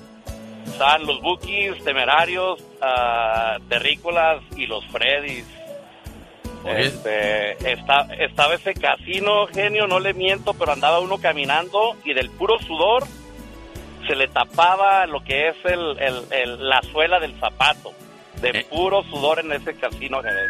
estaban 0.74 1.06
los 1.06 1.22
Bookies, 1.22 1.84
Temerarios, 1.84 2.60
ah, 2.82 3.58
Terrícolas 3.70 4.42
y 4.58 4.66
los 4.68 4.86
Freddys. 4.88 5.46
Este, 6.66 7.72
esta- 7.74 8.08
estaba 8.20 8.56
ese 8.56 8.74
casino, 8.74 9.48
genio, 9.48 9.86
no 9.88 10.00
le 10.00 10.14
miento, 10.14 10.54
pero 10.54 10.72
andaba 10.72 11.00
uno 11.00 11.18
caminando 11.18 11.96
y 12.06 12.14
del 12.14 12.30
puro 12.30 12.58
sudor 12.60 13.04
se 14.08 14.16
le 14.16 14.28
tapaba 14.30 15.06
lo 15.06 15.22
que 15.24 15.50
es 15.50 15.56
el, 15.66 15.98
el- 16.00 16.24
el- 16.32 16.70
la 16.70 16.82
suela 16.92 17.20
del 17.20 17.38
zapato. 17.40 17.92
De 18.42 18.66
puro 18.70 19.04
sudor 19.04 19.40
en 19.40 19.52
ese 19.54 19.74
casino, 19.76 20.22
Jerez. 20.22 20.50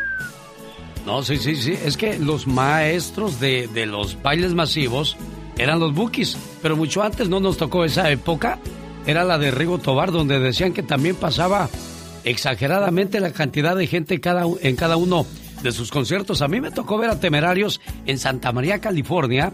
No, 1.05 1.21
sí, 1.21 1.37
sí, 1.37 1.55
sí. 1.55 1.73
Es 1.83 1.95
que 1.97 2.17
los 2.17 2.47
maestros 2.47 3.39
de, 3.39 3.67
de 3.67 3.85
los 3.85 4.19
bailes 4.23 4.53
masivos 4.53 5.15
eran 5.57 5.79
los 5.79 5.93
Bookies. 5.93 6.37
Pero 6.63 6.75
mucho 6.75 7.03
antes 7.03 7.27
no 7.29 7.39
nos 7.39 7.57
tocó 7.57 7.85
esa 7.85 8.09
época. 8.09 8.57
Era 9.05 9.23
la 9.23 9.37
de 9.37 9.51
Rigo 9.51 9.79
Tobar, 9.79 10.11
donde 10.11 10.39
decían 10.39 10.73
que 10.73 10.83
también 10.83 11.15
pasaba 11.15 11.69
exageradamente 12.23 13.19
la 13.19 13.31
cantidad 13.31 13.75
de 13.75 13.87
gente 13.87 14.19
cada, 14.19 14.45
en 14.61 14.75
cada 14.75 14.95
uno 14.95 15.25
de 15.61 15.71
sus 15.71 15.91
conciertos. 15.91 16.41
A 16.41 16.47
mí 16.47 16.61
me 16.61 16.71
tocó 16.71 16.97
ver 16.97 17.09
a 17.09 17.19
Temerarios 17.19 17.81
en 18.05 18.17
Santa 18.17 18.51
María, 18.51 18.79
California, 18.79 19.51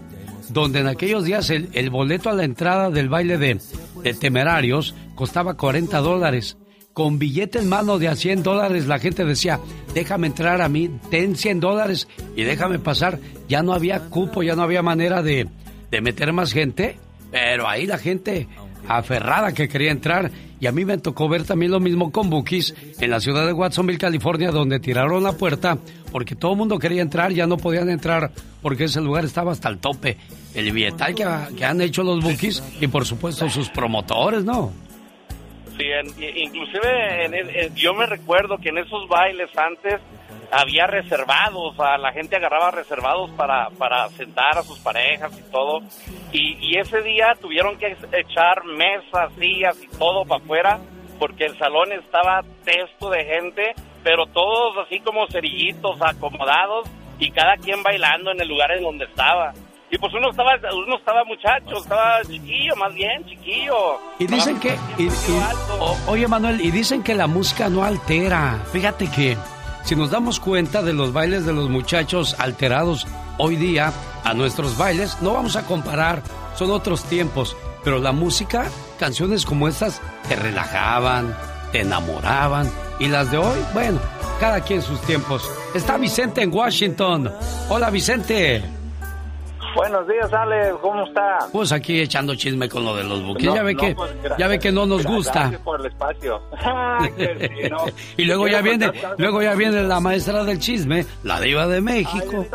donde 0.50 0.80
en 0.80 0.88
aquellos 0.88 1.24
días 1.24 1.50
el, 1.50 1.70
el 1.74 1.90
boleto 1.90 2.30
a 2.30 2.34
la 2.34 2.44
entrada 2.44 2.90
del 2.90 3.10
baile 3.10 3.38
de, 3.38 3.60
de 4.04 4.14
Temerarios 4.14 4.96
costaba 5.16 5.56
40 5.56 5.98
dólares. 6.00 6.58
Con 6.94 7.18
billete 7.18 7.60
en 7.60 7.70
mano 7.70 7.98
de 7.98 8.08
a 8.08 8.16
100 8.16 8.44
dólares 8.44 8.88
la 8.88 9.00
gente 9.00 9.24
decía, 9.24 9.60
déjame 9.94 10.28
entrar 10.28 10.62
a 10.62 10.70
mí, 10.70 10.90
ten 11.10 11.36
100 11.36 11.60
dólares 11.60 12.08
y 12.36 12.44
déjame 12.44 12.80
pasar. 12.80 13.20
Ya 13.48 13.64
no 13.64 13.74
había 13.74 14.10
cupo, 14.10 14.44
ya 14.44 14.56
no 14.56 14.64
había 14.64 14.82
manera 14.82 15.22
de, 15.22 15.48
de 15.92 16.02
meter 16.02 16.34
más 16.34 16.52
gente, 16.52 16.98
pero 17.32 17.68
ahí 17.70 17.86
la 17.86 18.00
gente 18.00 18.48
aferrada 18.88 19.54
que 19.54 19.68
quería 19.68 19.92
entrar 19.92 20.32
Y 20.60 20.68
a 20.68 20.72
mí 20.72 20.86
me 20.86 20.98
tocó 20.98 21.30
ver 21.30 21.44
también 21.44 21.72
lo 21.72 21.80
mismo 21.80 22.12
con 22.12 22.30
Bookies 22.30 22.74
en 23.00 23.10
la 23.10 23.20
ciudad 23.20 23.46
de 23.46 23.54
Watsonville, 23.54 24.00
California, 24.00 24.52
donde 24.52 24.80
tiraron 24.80 25.24
la 25.24 25.34
puerta 25.34 25.78
porque 26.12 26.36
todo 26.36 26.54
el 26.54 26.58
mundo 26.58 26.80
quería 26.80 27.02
entrar, 27.02 27.32
ya 27.32 27.48
no 27.48 27.58
podían 27.58 27.90
entrar 27.90 28.32
porque 28.62 28.86
ese 28.86 29.02
lugar 29.02 29.26
estaba 29.26 29.52
hasta 29.52 29.70
el 29.70 29.78
tope. 29.78 30.18
El 30.54 30.72
billetal 30.72 31.14
que, 31.14 31.26
que 31.56 31.66
han 31.66 31.80
hecho 31.82 32.04
los 32.04 32.24
Bookies 32.24 32.64
y 32.82 32.88
por 32.88 33.06
supuesto 33.06 33.50
sus 33.50 33.70
promotores, 33.70 34.44
¿no? 34.44 34.72
Sí, 35.80 35.86
inclusive 36.36 37.26
en- 37.26 37.76
yo 37.76 37.94
me 37.94 38.06
recuerdo 38.06 38.58
que 38.58 38.68
en 38.70 38.80
esos 38.80 39.08
bailes 39.08 39.50
antes 39.58 40.02
había 40.52 40.88
reservados, 40.88 41.80
a 41.80 41.98
la 41.98 42.12
gente 42.12 42.36
agarraba 42.36 42.72
reservados 42.72 43.30
para, 43.32 43.70
para 43.78 44.10
sentar 44.10 44.58
a 44.58 44.64
sus 44.64 44.78
parejas 44.80 45.32
y 45.40 45.52
todo. 45.52 45.80
Y, 46.34 46.58
y 46.60 46.78
ese 46.80 47.02
día 47.02 47.34
tuvieron 47.40 47.78
que 47.78 47.96
echar 48.12 48.66
mesas, 48.66 49.32
sillas 49.40 49.82
y 49.82 49.88
todo 49.98 50.26
para 50.26 50.44
afuera 50.44 50.80
porque 51.18 51.46
el 51.46 51.58
salón 51.58 51.92
estaba 51.94 52.42
testo 52.66 53.10
de 53.10 53.24
gente, 53.26 53.74
pero 54.04 54.26
todos 54.26 54.78
así 54.86 55.00
como 55.02 55.28
cerillitos 55.28 56.02
acomodados 56.02 56.90
y 57.20 57.32
cada 57.32 57.56
quien 57.58 57.84
bailando 57.84 58.32
en 58.32 58.42
el 58.42 58.48
lugar 58.48 58.72
en 58.72 58.84
donde 58.84 59.06
estaba. 59.06 59.54
Y 59.92 59.98
pues 59.98 60.14
uno 60.14 60.30
estaba, 60.30 60.52
uno 60.86 60.98
estaba 60.98 61.24
muchacho, 61.26 61.78
estaba 61.82 62.22
chiquillo, 62.24 62.76
más 62.76 62.94
bien, 62.94 63.26
chiquillo. 63.26 64.00
Y 64.20 64.28
dicen 64.28 64.60
que... 64.60 64.78
y- 65.00 65.04
y- 65.06 65.10
o- 65.80 65.98
oye, 66.08 66.28
Manuel, 66.28 66.62
y 66.62 66.70
dicen 66.70 67.02
que 67.02 67.16
la 67.16 67.26
música 67.28 67.70
no 67.70 67.84
altera. 67.84 68.60
Fíjate 68.72 69.10
que 69.10 69.36
si 69.84 69.96
nos 69.96 70.12
damos 70.12 70.40
cuenta 70.40 70.84
de 70.84 70.94
los 70.94 71.12
bailes 71.12 71.46
de 71.46 71.54
los 71.54 71.70
muchachos 71.70 72.36
alterados 72.40 73.08
hoy 73.40 73.56
día 73.56 73.92
a 74.24 74.34
nuestros 74.36 74.78
bailes, 74.78 75.20
no 75.22 75.34
vamos 75.34 75.56
a 75.56 75.66
comparar, 75.66 76.22
son 76.56 76.70
otros 76.70 77.04
tiempos. 77.06 77.58
Pero 77.84 77.98
la 77.98 78.12
música, 78.12 78.66
canciones 79.00 79.44
como 79.46 79.68
estas, 79.68 80.02
te 80.28 80.36
relajaban, 80.36 81.36
te 81.72 81.82
enamoraban. 81.82 82.70
Y 83.00 83.08
las 83.08 83.32
de 83.32 83.38
hoy, 83.38 83.58
bueno, 83.74 84.00
cada 84.40 84.62
quien 84.62 84.82
sus 84.84 85.02
tiempos. 85.02 85.50
Está 85.74 85.98
Vicente 85.98 86.44
en 86.44 86.54
Washington. 86.54 87.32
Hola, 87.70 87.90
Vicente. 87.90 88.62
Buenos 89.76 90.08
días, 90.08 90.34
Alex, 90.34 90.76
¿cómo 90.82 91.04
está? 91.06 91.38
Pues 91.54 91.72
aquí 91.72 92.02
echando 92.02 92.36
chisme 92.36 92.68
con 92.68 92.84
lo 92.84 92.96
de 92.96 93.04
los 93.04 93.24
buques. 93.24 93.46
No, 93.46 93.56
ya 93.56 93.64
ve 93.64 93.74
no, 93.74 93.80
que 93.80 93.96
pues, 93.96 94.12
ya 94.38 94.48
ve 94.48 94.60
que 94.60 94.72
no 94.72 94.86
nos 94.86 95.06
gusta. 95.06 95.42
Gracias 95.42 95.62
por 95.62 95.80
el 95.80 95.86
espacio. 95.88 96.42
Sí, 97.00 97.70
no. 97.70 97.78
y 98.18 98.26
luego 98.26 98.48
ya 98.48 98.62
viene, 98.62 98.92
luego 99.18 99.42
ya 99.42 99.54
viene 99.54 99.82
la 99.84 100.00
maestra 100.02 100.44
del 100.44 100.60
chisme, 100.60 101.06
la 101.24 101.40
diva 101.40 101.66
de 101.68 101.80
México. 101.80 102.46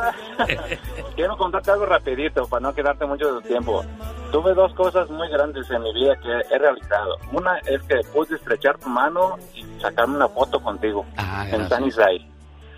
Quiero 1.17 1.37
contarte 1.39 1.71
algo 1.71 1.87
rapidito 1.87 2.47
para 2.47 2.61
no 2.61 2.75
quedarte 2.75 3.07
mucho 3.07 3.35
del 3.35 3.43
tiempo. 3.45 3.83
Tuve 4.33 4.53
dos 4.53 4.75
cosas 4.75 5.09
muy 5.09 5.29
grandes 5.31 5.71
en 5.71 5.83
mi 5.83 5.95
vida 5.95 6.15
que 6.17 6.55
he 6.55 6.59
realizado. 6.59 7.17
Una 7.33 7.57
es 7.61 7.81
que 7.85 8.01
pude 8.13 8.37
estrechar 8.37 8.77
tu 8.79 8.89
mano 8.91 9.37
y 9.55 9.65
sacarme 9.81 10.17
una 10.17 10.29
foto 10.29 10.61
contigo 10.61 11.07
Ah, 11.17 11.47
en 11.51 11.67
Sunnyside. 11.69 12.27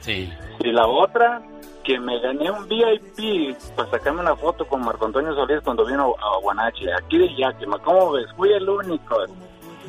Sí. 0.01 0.33
Y 0.61 0.71
la 0.71 0.87
otra, 0.87 1.43
que 1.87 2.01
me 2.01 2.19
gané 2.19 2.51
un 2.51 2.67
VIP 2.69 3.57
para 3.77 3.89
sacarme 3.91 4.21
una 4.21 4.35
foto 4.35 4.67
con 4.67 4.85
Marco 4.85 5.07
Antonio 5.07 5.33
Solís 5.35 5.61
cuando 5.63 5.87
vino 5.87 6.15
a 6.19 6.41
Guanache, 6.41 6.93
aquí 6.93 7.17
de 7.17 7.29
Yakima. 7.37 7.79
¿Cómo 7.79 8.11
ves? 8.11 8.27
Fui 8.37 8.53
el 8.53 8.69
único. 8.69 9.17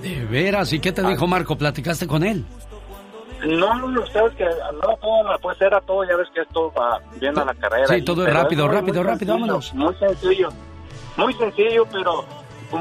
De 0.02 0.26
veras, 0.26 0.72
¿y 0.74 0.80
qué 0.80 0.92
te 0.92 1.02
dijo 1.02 1.26
Marco? 1.26 1.58
¿Platicaste 1.58 2.06
con 2.06 2.24
él? 2.24 2.46
No, 3.44 3.74
no, 3.74 4.06
sabes 4.08 4.36
que 4.36 4.46
no 4.46 4.96
todo, 4.98 5.40
pues 5.42 5.60
era 5.60 5.82
todo, 5.82 6.04
ya 6.04 6.16
ves 6.16 6.28
que 6.34 6.42
esto 6.42 6.72
va 6.78 7.00
viendo 7.20 7.44
la 7.44 7.54
carrera. 7.56 7.88
Sí, 7.88 8.04
todo 8.04 8.28
es 8.28 8.34
rápido, 8.34 8.68
rápido, 8.68 9.02
rápido, 9.04 9.34
sencillo, 9.34 9.34
vámonos. 9.34 9.74
Muy 9.74 9.96
sencillo, 9.96 10.50
muy 11.18 11.34
sencillo, 11.34 11.88
pero 11.92 12.26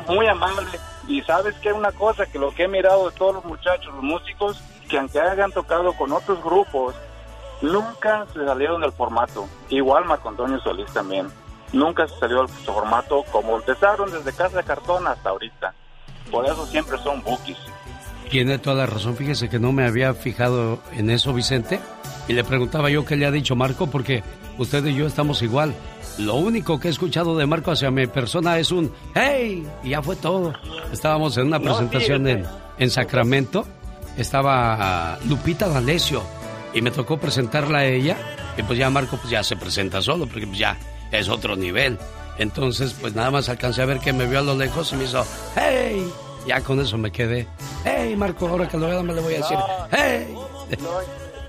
muy 0.08 0.26
amable. 0.26 0.66
Y 1.08 1.22
sabes 1.22 1.54
que 1.56 1.72
una 1.72 1.92
cosa 1.92 2.26
que 2.26 2.38
lo 2.38 2.50
que 2.50 2.64
he 2.64 2.68
mirado 2.68 3.08
de 3.08 3.16
todos 3.16 3.36
los 3.36 3.44
muchachos, 3.46 3.94
los 3.94 4.02
músicos, 4.02 4.60
que 4.90 4.98
aunque 4.98 5.20
hayan 5.20 5.52
tocado 5.52 5.92
con 5.94 6.12
otros 6.12 6.42
grupos, 6.42 6.94
nunca 7.62 8.26
se 8.32 8.44
salieron 8.44 8.80
del 8.80 8.92
formato. 8.92 9.46
Igual 9.68 10.04
Marco 10.04 10.28
Antonio 10.28 10.60
Solís 10.60 10.90
también. 10.92 11.28
Nunca 11.72 12.06
se 12.08 12.18
salió 12.18 12.38
del 12.38 12.48
formato 12.48 13.24
como 13.32 13.56
empezaron 13.56 14.10
desde 14.10 14.32
Casa 14.32 14.58
de 14.58 14.64
Cartón 14.64 15.06
hasta 15.06 15.30
ahorita. 15.30 15.74
Por 16.30 16.44
eso 16.46 16.66
siempre 16.66 16.98
son 16.98 17.22
bookies. 17.22 17.58
Tiene 18.30 18.58
toda 18.58 18.76
la 18.76 18.86
razón, 18.86 19.16
fíjese 19.16 19.48
que 19.48 19.58
no 19.60 19.72
me 19.72 19.86
había 19.86 20.12
fijado 20.14 20.80
en 20.92 21.10
eso, 21.10 21.32
Vicente. 21.32 21.78
Y 22.28 22.32
le 22.32 22.42
preguntaba 22.42 22.90
yo 22.90 23.04
qué 23.04 23.14
le 23.16 23.26
ha 23.26 23.30
dicho 23.30 23.54
Marco, 23.54 23.86
porque 23.86 24.24
usted 24.58 24.84
y 24.86 24.94
yo 24.96 25.06
estamos 25.06 25.42
igual. 25.42 25.74
Lo 26.18 26.34
único 26.34 26.80
que 26.80 26.88
he 26.88 26.90
escuchado 26.90 27.36
de 27.36 27.46
Marco 27.46 27.70
hacia 27.70 27.90
mi 27.90 28.06
persona 28.06 28.58
es 28.58 28.72
un 28.72 28.92
¡Hey! 29.14 29.66
Y 29.84 29.90
ya 29.90 30.02
fue 30.02 30.16
todo. 30.16 30.54
Estábamos 30.92 31.36
en 31.36 31.46
una 31.48 31.58
No, 31.58 31.64
presentación 31.64 32.26
en, 32.26 32.46
en 32.78 32.90
Sacramento. 32.90 33.64
Estaba 34.16 35.18
Lupita 35.28 35.68
D'Alessio 35.68 36.22
y 36.76 36.82
me 36.82 36.90
tocó 36.90 37.16
presentarla 37.16 37.78
a 37.78 37.84
ella. 37.86 38.18
Y 38.58 38.62
pues 38.62 38.78
ya 38.78 38.90
Marco 38.90 39.16
pues 39.16 39.30
ya 39.30 39.42
se 39.42 39.56
presenta 39.56 40.02
solo, 40.02 40.26
porque 40.26 40.46
pues 40.46 40.58
ya 40.58 40.76
es 41.10 41.26
otro 41.30 41.56
nivel. 41.56 41.98
Entonces, 42.36 42.94
pues 43.00 43.14
nada 43.14 43.30
más 43.30 43.48
alcancé 43.48 43.80
a 43.80 43.86
ver 43.86 43.98
que 43.98 44.12
me 44.12 44.26
vio 44.26 44.40
a 44.40 44.42
lo 44.42 44.54
lejos 44.54 44.92
y 44.92 44.96
me 44.96 45.04
hizo 45.04 45.24
¡Hey! 45.56 46.06
Ya 46.46 46.60
con 46.60 46.78
eso 46.78 46.98
me 46.98 47.10
quedé. 47.10 47.48
¡Hey, 47.82 48.14
Marco! 48.14 48.46
Ahora 48.46 48.68
que 48.68 48.76
lo 48.76 48.88
vea 48.88 49.02
me 49.02 49.14
le 49.14 49.22
voy 49.22 49.34
a 49.34 49.36
decir 49.38 49.56
¡Hey! 49.90 50.36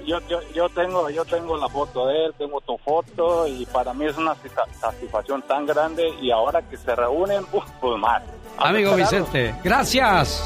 Yo, 0.06 0.18
yo, 0.30 0.40
yo 0.56 0.70
tengo 0.70 1.10
yo 1.10 1.26
tengo 1.26 1.58
la 1.58 1.68
foto 1.68 2.08
de 2.08 2.28
él, 2.28 2.34
tengo 2.38 2.62
tu 2.62 2.78
foto 2.78 3.46
y 3.46 3.66
para 3.66 3.94
mí 3.94 4.06
es 4.06 4.16
una 4.16 4.34
satisfacción 4.80 5.42
tan 5.42 5.66
grande 5.66 6.08
y 6.22 6.32
ahora 6.32 6.62
que 6.62 6.78
se 6.78 6.96
reúnen, 6.96 7.44
uf, 7.52 7.66
pues 7.82 8.00
más. 8.00 8.24
Amigo. 8.58 8.96
Vicente, 8.96 9.54
gracias. 9.62 10.46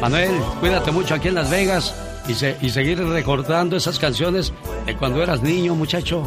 Manuel, 0.00 0.40
cuídate 0.58 0.90
mucho 0.90 1.14
aquí 1.14 1.28
en 1.28 1.36
Las 1.36 1.48
Vegas 1.48 1.94
y, 2.28 2.34
se- 2.34 2.56
y 2.60 2.70
seguir 2.70 3.02
recordando 3.06 3.76
esas 3.76 3.98
canciones 3.98 4.52
de 4.84 4.96
cuando 4.96 5.22
eras 5.22 5.42
niño, 5.42 5.74
muchacho. 5.74 6.22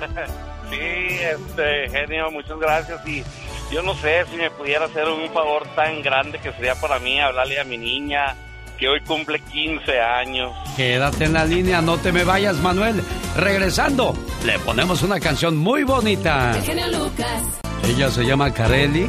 Sí, 0.70 0.76
este, 0.78 1.88
genio, 1.90 2.30
muchas 2.30 2.56
gracias. 2.60 3.00
Y 3.06 3.24
yo 3.72 3.82
no 3.82 3.92
sé 3.96 4.24
si 4.30 4.36
me 4.36 4.50
pudiera 4.52 4.84
hacer 4.84 5.08
un 5.08 5.28
favor 5.32 5.66
tan 5.74 6.00
grande 6.00 6.38
que 6.38 6.52
sería 6.52 6.76
para 6.76 7.00
mí 7.00 7.20
hablarle 7.20 7.58
a 7.60 7.64
mi 7.64 7.76
niña 7.76 8.36
que 8.78 8.88
hoy 8.88 9.00
cumple 9.00 9.40
15 9.40 10.00
años. 10.00 10.52
Quédate 10.76 11.24
en 11.24 11.32
la 11.32 11.44
línea, 11.44 11.82
no 11.82 11.98
te 11.98 12.12
me 12.12 12.22
vayas, 12.22 12.56
Manuel. 12.58 13.02
Regresando, 13.36 14.14
le 14.44 14.60
ponemos 14.60 15.02
una 15.02 15.18
canción 15.18 15.56
muy 15.56 15.82
bonita. 15.82 16.52
El 16.56 16.62
genio 16.62 16.86
Lucas. 16.86 17.42
Ella 17.84 18.08
se 18.10 18.22
llama 18.24 18.54
Carelli, 18.54 19.08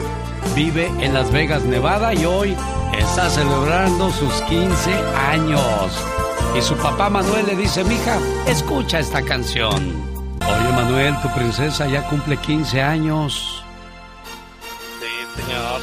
vive 0.56 0.88
en 1.00 1.14
Las 1.14 1.32
Vegas, 1.32 1.64
Nevada 1.64 2.14
y 2.16 2.26
hoy 2.26 2.56
está 2.98 3.30
celebrando 3.30 4.12
sus 4.12 4.34
15 4.44 4.94
años. 5.16 5.92
Y 6.56 6.62
su 6.62 6.76
papá 6.76 7.10
Manuel 7.10 7.46
le 7.46 7.56
dice, 7.56 7.84
mija, 7.84 8.18
escucha 8.48 9.00
esta 9.00 9.22
canción. 9.22 9.74
Oye 10.42 10.74
Manuel, 10.74 11.16
tu 11.22 11.30
princesa 11.34 11.88
ya 11.88 12.08
cumple 12.08 12.38
15 12.38 12.82
años. 12.82 13.64
Sí, 15.00 15.42
señor. 15.42 15.82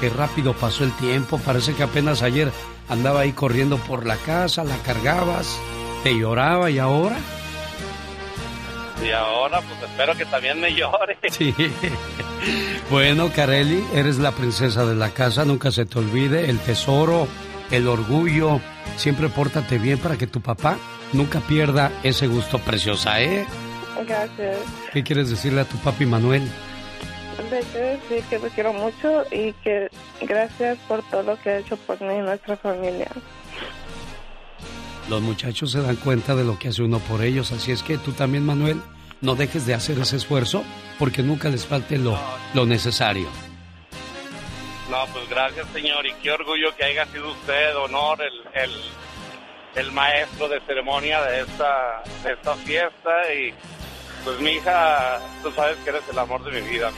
Qué 0.00 0.10
rápido 0.10 0.54
pasó 0.54 0.84
el 0.84 0.92
tiempo, 0.92 1.38
parece 1.38 1.74
que 1.74 1.82
apenas 1.82 2.22
ayer 2.22 2.52
andaba 2.88 3.20
ahí 3.20 3.32
corriendo 3.32 3.76
por 3.78 4.06
la 4.06 4.16
casa, 4.16 4.64
la 4.64 4.76
cargabas, 4.78 5.58
te 6.02 6.16
lloraba 6.16 6.70
y 6.70 6.78
ahora... 6.78 7.16
Y 9.04 9.10
ahora, 9.10 9.60
pues 9.60 9.90
espero 9.90 10.16
que 10.16 10.24
también 10.26 10.60
me 10.60 10.74
llore. 10.74 11.16
Sí. 11.30 11.54
Bueno, 12.90 13.30
Carelli, 13.34 13.84
eres 13.94 14.18
la 14.18 14.32
princesa 14.32 14.86
de 14.86 14.94
la 14.94 15.10
casa, 15.10 15.44
nunca 15.44 15.70
se 15.70 15.84
te 15.86 15.98
olvide 15.98 16.48
el 16.48 16.58
tesoro, 16.58 17.28
el 17.70 17.86
orgullo. 17.88 18.60
Siempre 18.96 19.28
pórtate 19.28 19.78
bien 19.78 19.98
para 19.98 20.16
que 20.16 20.26
tu 20.26 20.40
papá 20.40 20.78
nunca 21.12 21.40
pierda 21.40 21.92
ese 22.02 22.26
gusto 22.26 22.58
preciosa, 22.58 23.20
¿eh? 23.20 23.46
Gracias. 24.06 24.58
¿Qué 24.92 25.02
quieres 25.02 25.30
decirle 25.30 25.60
a 25.62 25.64
tu 25.64 25.76
papi 25.78 26.06
Manuel? 26.06 26.48
Le 27.50 27.60
quiero 27.60 27.86
decir 27.86 28.24
que 28.28 28.38
lo 28.38 28.48
quiero 28.48 28.72
mucho 28.72 29.24
y 29.30 29.52
que 29.64 29.88
gracias 30.20 30.76
por 30.88 31.02
todo 31.04 31.22
lo 31.22 31.40
que 31.40 31.50
ha 31.50 31.58
hecho 31.58 31.76
por 31.76 32.00
mí 32.00 32.14
y 32.14 32.18
nuestra 32.18 32.56
familia. 32.56 33.08
Los 35.08 35.22
muchachos 35.22 35.70
se 35.72 35.80
dan 35.80 35.96
cuenta 35.96 36.34
de 36.34 36.44
lo 36.44 36.58
que 36.58 36.68
hace 36.68 36.82
uno 36.82 36.98
por 36.98 37.22
ellos, 37.22 37.52
así 37.52 37.72
es 37.72 37.82
que 37.82 37.96
tú 37.96 38.12
también, 38.12 38.44
Manuel, 38.44 38.80
no 39.20 39.34
dejes 39.34 39.66
de 39.66 39.74
hacer 39.74 39.98
ese 39.98 40.16
esfuerzo 40.16 40.64
porque 40.98 41.22
nunca 41.22 41.48
les 41.48 41.66
falte 41.66 41.98
lo, 41.98 42.18
lo 42.54 42.66
necesario. 42.66 43.28
No, 44.90 45.06
pues 45.12 45.28
gracias, 45.28 45.66
señor. 45.72 46.06
Y 46.06 46.12
qué 46.14 46.30
orgullo 46.32 46.74
que 46.76 46.84
haya 46.84 47.06
sido 47.06 47.30
usted, 47.30 47.76
honor, 47.76 48.18
el, 48.54 48.70
el, 49.74 49.92
maestro 49.92 50.48
de 50.48 50.60
ceremonia 50.60 51.22
de 51.22 51.40
esta, 51.40 52.02
de 52.24 52.32
esta 52.32 52.54
fiesta. 52.56 53.34
Y 53.34 53.52
pues 54.24 54.40
mi 54.40 54.52
hija, 54.52 55.20
tú 55.42 55.52
sabes 55.52 55.76
que 55.84 55.90
eres 55.90 56.02
el 56.10 56.18
amor 56.18 56.42
de 56.44 56.60
mi 56.60 56.68
vida. 56.68 56.90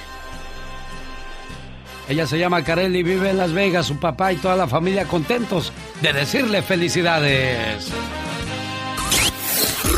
Ella 2.09 2.27
se 2.27 2.39
llama 2.39 2.65
Carelli, 2.65 3.03
vive 3.03 3.31
en 3.31 3.39
Las 3.39 3.53
Vegas, 3.53 3.87
su 3.87 3.97
papá 3.99 4.33
y 4.33 4.37
toda 4.37 4.57
la 4.57 4.67
familia 4.67 5.07
contentos 5.07 5.73
de 6.01 6.13
decirle 6.13 6.63
felicidades. 6.63 7.93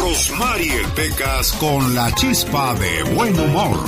Rosmarie 0.03 0.83
Pecas 0.97 1.53
con 1.53 1.95
la 1.95 2.13
chispa 2.17 2.75
de 2.75 3.05
buen 3.15 3.39
humor. 3.39 3.79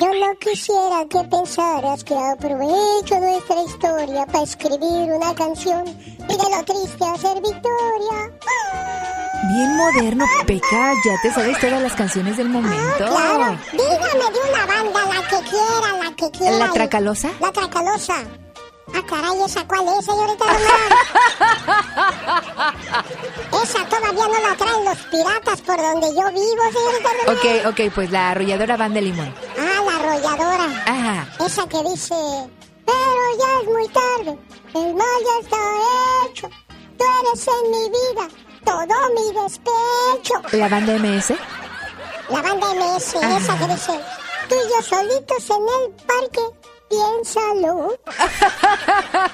Yo 0.00 0.08
no 0.14 0.34
quisiera 0.40 1.04
que 1.10 1.22
pensaras 1.28 2.02
que 2.04 2.14
aprovecho 2.14 3.20
nuestra 3.20 3.62
historia 3.62 4.24
para 4.24 4.44
escribir 4.44 5.12
una 5.12 5.34
canción 5.34 5.84
y 5.86 6.26
de 6.26 6.36
lo 6.36 6.64
triste 6.64 7.04
hacer 7.04 7.34
victoria. 7.42 8.32
Bien 9.52 9.76
moderno, 9.76 10.24
Peca, 10.46 10.94
ya 11.04 11.20
te 11.20 11.30
sabes 11.30 11.60
todas 11.60 11.82
las 11.82 11.92
canciones 11.92 12.38
del 12.38 12.48
momento. 12.48 12.96
Claro, 12.96 13.58
dígame 13.72 14.30
de 14.32 14.50
una 14.50 14.66
banda, 14.66 15.00
la 15.04 15.28
que 15.28 15.50
quiera, 15.50 16.02
la 16.02 16.16
que 16.16 16.30
quiera. 16.30 16.56
¿La 16.56 16.72
Tracalosa? 16.72 17.30
La 17.40 17.52
Tracalosa. 17.52 18.24
Ah, 18.94 19.02
caray, 19.06 19.42
¿esa 19.44 19.66
cuál 19.66 19.88
es, 19.98 20.04
señorita 20.04 20.44
Román? 20.44 20.64
Esa 23.62 23.84
todavía 23.88 24.26
no 24.28 24.48
la 24.48 24.56
traen 24.56 24.84
los 24.84 24.98
piratas 25.10 25.60
por 25.62 25.76
donde 25.76 26.08
yo 26.14 26.30
vivo, 26.30 26.62
señorita 26.72 27.10
Román. 27.24 27.36
Ok, 27.36 27.44
ok, 27.66 27.80
pues 27.94 28.10
la 28.10 28.30
arrolladora 28.30 28.76
Van 28.76 28.94
de 28.94 29.02
Limón. 29.02 29.34
Ah, 29.58 29.82
la 29.84 29.96
arrolladora. 29.96 30.84
Ajá. 30.86 31.44
Esa 31.44 31.66
que 31.68 31.82
dice, 31.82 32.14
pero 32.84 33.38
ya 33.40 33.60
es 33.60 33.66
muy 33.66 33.88
tarde, 33.88 34.38
el 34.74 34.94
mal 34.94 35.20
ya 35.24 35.40
está 35.42 35.56
hecho, 36.30 36.48
tú 36.96 37.04
eres 37.22 37.48
en 37.48 37.70
mi 37.70 37.90
vida, 37.90 38.28
todo 38.64 38.96
mi 39.14 39.42
despecho. 39.42 40.56
¿La 40.56 40.68
banda 40.68 40.92
MS? 40.98 41.34
La 42.28 42.42
banda 42.42 42.66
MS, 42.74 43.14
esa 43.14 43.58
que 43.58 43.66
dice, 43.66 44.00
tú 44.48 44.54
y 44.54 44.68
yo 44.70 44.82
solitos 44.82 45.50
en 45.50 45.62
el 45.62 45.90
parque, 46.04 46.40
piénsalo. 46.88 47.96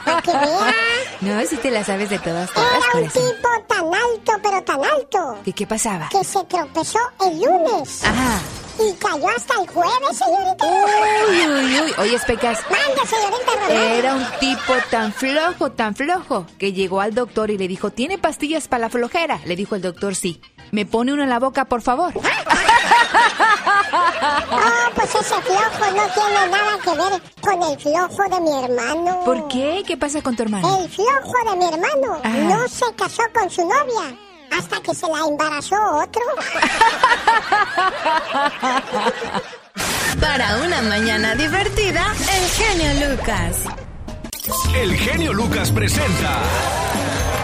Para 0.04 0.22
que 0.22 0.32
vea. 0.32 0.74
No, 1.20 1.40
si 1.46 1.56
te 1.56 1.70
la 1.70 1.84
sabes 1.84 2.10
de 2.10 2.18
todas, 2.18 2.50
todas, 2.52 2.68
Era 2.70 2.78
un 2.78 2.92
corazón. 2.92 3.22
tipo 3.32 3.48
tan 3.68 3.84
alto, 3.94 4.32
pero 4.42 4.62
tan 4.64 4.84
alto, 4.84 5.38
¿Y 5.44 5.52
qué 5.52 5.66
pasaba? 5.66 6.08
que 6.10 6.24
se 6.24 6.42
tropezó 6.44 6.98
el 7.20 7.40
lunes. 7.40 8.04
Ajá. 8.04 8.40
Y 8.78 8.92
cayó 8.94 9.28
hasta 9.28 9.54
el 9.60 9.68
jueves, 9.68 10.16
señorita. 10.18 10.64
Uy, 10.66 11.46
uy, 11.46 11.80
uy. 11.80 11.94
Oye, 11.98 12.18
Pecas. 12.26 12.58
Mande, 12.70 13.06
señorita 13.06 13.52
Román. 13.54 13.70
Era 13.70 14.14
un 14.14 14.24
tipo 14.40 14.74
tan 14.90 15.12
flojo, 15.12 15.72
tan 15.72 15.94
flojo, 15.94 16.46
que 16.58 16.72
llegó 16.72 17.00
al 17.00 17.14
doctor 17.14 17.50
y 17.50 17.58
le 17.58 17.68
dijo, 17.68 17.90
¿tiene 17.90 18.16
pastillas 18.18 18.68
para 18.68 18.82
la 18.82 18.88
flojera? 18.90 19.40
Le 19.44 19.56
dijo 19.56 19.74
el 19.76 19.82
doctor, 19.82 20.14
sí. 20.14 20.40
¿Me 20.70 20.86
pone 20.86 21.12
una 21.12 21.24
en 21.24 21.30
la 21.30 21.38
boca, 21.38 21.66
por 21.66 21.82
favor? 21.82 22.12
Oh, 22.16 22.22
pues 24.94 25.14
ese 25.14 25.34
flojo 25.34 25.86
no 25.94 26.02
tiene 26.14 26.48
nada 26.50 26.78
que 26.82 26.90
ver 26.90 27.22
con 27.42 27.62
el 27.62 27.78
flojo 27.78 28.22
de 28.34 28.40
mi 28.40 28.52
hermano. 28.64 29.20
¿Por 29.24 29.48
qué? 29.48 29.82
¿Qué 29.86 29.96
pasa 29.98 30.22
con 30.22 30.34
tu 30.34 30.44
hermano? 30.44 30.78
El 30.80 30.88
flojo 30.88 31.34
de 31.50 31.56
mi 31.56 31.64
hermano 31.66 32.20
Ajá. 32.24 32.38
no 32.38 32.66
se 32.68 32.86
casó 32.94 33.22
con 33.34 33.50
su 33.50 33.60
novia 33.62 34.16
hasta 34.56 34.80
que 34.80 34.94
se 34.94 35.06
la 35.08 35.18
embarazó 35.20 35.76
otro. 35.96 36.22
Para 40.20 40.58
una 40.58 40.82
mañana 40.82 41.34
divertida, 41.34 42.04
el 42.34 42.44
genio 42.50 43.08
Lucas. 43.10 43.56
El 44.74 44.94
genio 44.96 45.32
Lucas 45.32 45.70
presenta 45.70 46.38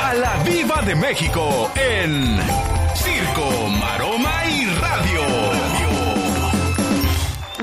a 0.03 0.13
la 0.15 0.37
Viva 0.45 0.83
de 0.83 0.95
México 0.95 1.71
en 1.75 2.39
Circo, 2.95 3.51
Maroma 3.81 4.45
y 4.47 4.67
Radio. 4.67 5.23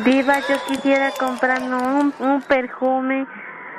Diva, 0.03 0.39
yo 0.47 0.55
quisiera 0.67 1.11
comprarme 1.11 1.75
un, 1.75 2.13
un 2.19 2.41
perfume 2.41 3.25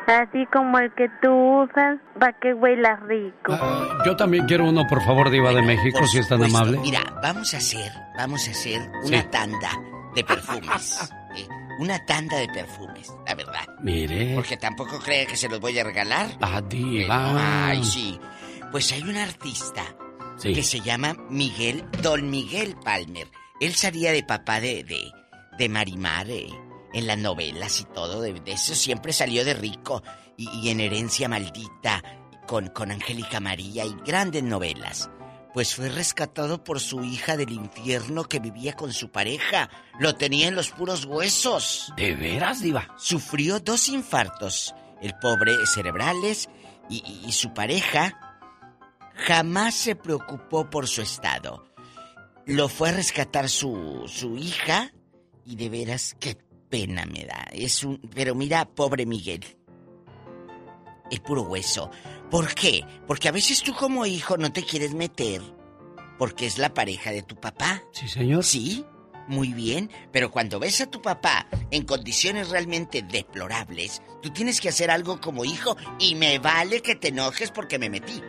así 0.07 0.47
como 0.53 0.79
el 0.79 0.93
que 0.95 1.09
tú 1.23 1.63
usas 1.65 1.99
para 2.19 2.33
que 2.39 2.55
huela 2.55 2.97
rico. 3.07 3.57
Yo 4.05 4.17
también 4.17 4.47
quiero 4.47 4.69
uno, 4.69 4.85
por 4.89 5.03
favor, 5.03 5.31
Diva 5.31 5.53
de 5.53 5.63
México, 5.63 5.99
Por 5.99 6.09
si 6.09 6.19
es 6.19 6.29
tan 6.29 6.39
supuesto. 6.39 6.59
amable. 6.59 6.79
Mira, 6.79 7.01
vamos 7.23 7.53
a 7.55 7.57
hacer, 7.59 7.93
vamos 8.17 8.47
a 8.49 8.51
hacer 8.51 8.81
una 9.05 9.23
Sí. 9.23 9.29
tanda 9.31 9.71
de 10.15 10.25
perfumes. 10.25 11.11
¿eh? 11.37 11.49
Una 11.79 11.99
tanda 12.07 12.39
de 12.39 12.49
perfumes, 12.49 13.13
la 13.27 13.35
verdad. 13.35 13.67
Mire. 13.83 14.35
Porque 14.35 14.57
tampoco 14.57 14.99
cree 14.99 15.27
que 15.27 15.37
se 15.37 15.49
los 15.49 15.61
voy 15.61 15.79
a 15.79 15.85
regalar. 15.85 16.27
Ah, 16.41 16.63
Diva. 16.63 17.69
Ay, 17.69 17.85
sí. 17.85 18.19
Pues 18.73 18.91
hay 18.93 19.03
un 19.03 19.17
artista 19.17 19.83
Sí. 20.37 20.55
que 20.55 20.63
se 20.63 20.81
llama 20.81 21.15
Miguel, 21.31 21.85
Don 22.03 22.31
Miguel 22.31 22.77
Palmer. 22.85 23.27
Él 23.61 23.75
salía 23.75 24.13
de 24.13 24.23
papá 24.23 24.61
de, 24.61 24.85
de, 24.85 25.11
de 25.59 25.69
Marimar 25.69 26.29
eh, 26.31 26.49
en 26.99 27.07
las 27.07 27.19
novelas 27.19 27.81
y 27.81 27.85
todo. 27.85 28.21
De, 28.21 28.33
de 28.33 28.53
eso 28.53 28.75
siempre 28.75 29.13
salió 29.13 29.45
de 29.45 29.55
rico. 29.55 30.03
Y, 30.37 30.49
y 30.61 30.71
en 30.71 30.81
Herencia 30.81 31.29
Maldita, 31.29 32.03
con, 32.47 32.69
con 32.69 32.91
Angélica 32.91 33.41
María 33.41 33.85
y 33.85 33.95
grandes 34.05 34.43
novelas. 34.43 35.09
Pues 35.55 35.75
fue 35.75 35.89
rescatado 35.89 36.63
por 36.63 36.81
su 36.81 37.03
hija 37.03 37.37
del 37.39 37.51
infierno 37.53 38.25
que 38.25 38.41
vivía 38.41 38.75
con 38.75 38.93
su 38.93 39.11
pareja. 39.11 39.71
Lo 39.99 40.15
tenía 40.17 40.49
en 40.49 40.55
los 40.55 40.71
puros 40.71 41.07
huesos. 41.07 41.93
¿De 41.97 42.15
veras, 42.15 42.61
Diva? 42.61 42.95
Sufrió 42.99 43.61
dos 43.61 43.89
infartos. 43.89 44.75
El 45.01 45.15
pobre 45.19 45.53
cerebrales 45.67 46.49
y, 46.91 46.97
y- 46.99 47.29
y 47.29 47.33
su 47.33 47.55
pareja 47.55 48.19
jamás 49.15 49.75
se 49.75 49.97
preocupó 49.97 50.69
por 50.69 50.87
su 50.87 51.01
estado. 51.03 51.67
Lo 52.45 52.69
fue 52.69 52.91
a 52.91 52.93
rescatar 52.93 53.49
su, 53.49 54.05
su 54.07 54.37
hija 54.37 54.93
y 55.45 55.57
de 55.57 55.69
veras 55.71 56.15
qué 56.21 56.37
pena 56.69 57.07
me 57.07 57.25
da. 57.25 57.47
Es 57.53 57.85
un, 57.85 57.99
pero 58.15 58.35
mira, 58.35 58.65
pobre 58.67 59.07
Miguel. 59.07 59.45
El 61.11 61.21
puro 61.23 61.43
hueso. 61.43 61.91
¿Por 62.31 62.55
qué? 62.55 62.85
Porque 63.07 63.29
a 63.29 63.33
veces 63.33 63.63
tú 63.63 63.75
como 63.75 64.07
hijo 64.07 64.37
no 64.37 64.53
te 64.53 64.65
quieres 64.65 64.95
meter 64.95 65.41
porque 66.19 66.47
es 66.47 66.59
la 66.59 66.75
pareja 66.75 67.11
de 67.11 67.23
tu 67.23 67.37
papá. 67.37 67.83
Sí, 67.93 68.09
señor. 68.09 68.45
Sí, 68.45 68.85
muy 69.29 69.53
bien, 69.53 69.91
pero 70.13 70.31
cuando 70.31 70.59
ves 70.59 70.81
a 70.81 70.91
tu 70.91 71.03
papá 71.03 71.47
en 71.71 71.85
condiciones 71.85 72.51
realmente 72.51 73.03
deplorables, 73.03 74.03
tú 74.23 74.31
tienes 74.31 74.61
que 74.61 74.69
hacer 74.69 74.91
algo 74.91 75.21
como 75.21 75.45
hijo 75.45 75.77
y 75.99 76.15
me 76.15 76.39
vale 76.39 76.81
que 76.81 76.95
te 76.95 77.09
enojes 77.09 77.51
porque 77.51 77.79
me 77.79 77.91
metí. 77.91 78.23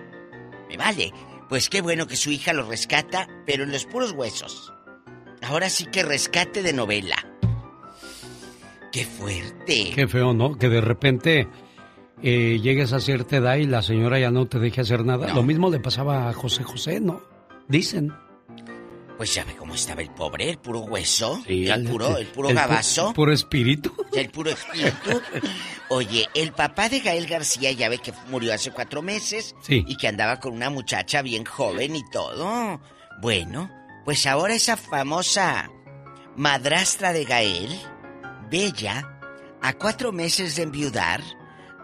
Me 0.70 0.78
vale. 0.78 1.14
Pues 1.50 1.70
qué 1.70 1.82
bueno 1.82 2.08
que 2.08 2.18
su 2.18 2.30
hija 2.30 2.52
lo 2.52 2.68
rescata, 2.68 3.28
pero 3.46 3.64
en 3.64 3.72
los 3.72 3.86
puros 3.86 4.12
huesos. 4.12 4.74
Ahora 5.42 5.70
sí 5.70 5.86
que 5.86 6.04
rescate 6.04 6.62
de 6.62 6.74
novela. 6.74 7.16
Qué 8.92 9.06
fuerte. 9.06 9.92
Qué 9.94 10.08
feo, 10.08 10.34
¿no? 10.34 10.58
Que 10.58 10.70
de 10.70 10.82
repente 10.82 11.48
eh, 12.24 12.60
llegues 12.62 12.94
a 12.94 13.00
cierta 13.00 13.38
edad 13.38 13.56
y 13.58 13.66
la 13.66 13.82
señora 13.82 14.20
ya 14.20 14.32
no 14.32 14.48
te 14.48 14.60
deje 14.60 14.82
hacer 14.82 15.06
nada. 15.06 15.34
Lo 15.34 15.44
mismo 15.44 15.70
le 15.70 15.80
pasaba 15.80 16.30
a 16.30 16.34
José 16.34 16.64
José, 16.64 17.00
¿no? 17.00 17.22
Dicen. 17.68 18.14
Pues 19.18 19.34
ya 19.34 19.44
ve 19.46 19.56
cómo 19.56 19.74
estaba 19.74 20.02
el 20.04 20.12
pobre, 20.12 20.48
el 20.52 20.60
puro 20.60 20.82
hueso, 20.82 21.42
Sí, 21.48 21.68
el 21.68 21.86
puro, 21.86 22.18
el 22.18 22.28
puro 22.28 22.50
pu- 22.50 22.54
gabazo. 22.54 23.14
puro 23.14 23.34
espíritu. 23.34 23.92
El 24.14 24.30
puro 24.30 24.52
espíritu. 24.52 25.22
Oye, 25.90 26.28
el 26.36 26.52
papá 26.54 26.88
de 26.90 27.00
Gael 27.02 27.26
García 27.28 27.72
ya 27.72 27.90
ve 27.90 27.98
que 28.00 28.14
murió 28.30 28.54
hace 28.54 28.72
cuatro 28.72 29.02
meses. 29.02 29.56
Sí. 29.62 29.84
Y 29.88 29.98
que 29.98 30.08
andaba 30.08 30.40
con 30.40 30.54
una 30.54 30.70
muchacha 30.70 31.22
bien 31.24 31.46
joven 31.46 31.96
y 31.96 32.04
todo. 32.12 32.80
Bueno, 33.22 33.70
pues 34.06 34.26
ahora 34.28 34.54
esa 34.56 34.78
famosa 34.78 35.70
madrastra 36.36 37.12
de 37.14 37.26
Gael, 37.26 37.80
Bella, 38.50 39.20
a 39.62 39.74
cuatro 39.74 40.12
meses 40.12 40.56
de 40.56 40.64
enviudar, 40.64 41.22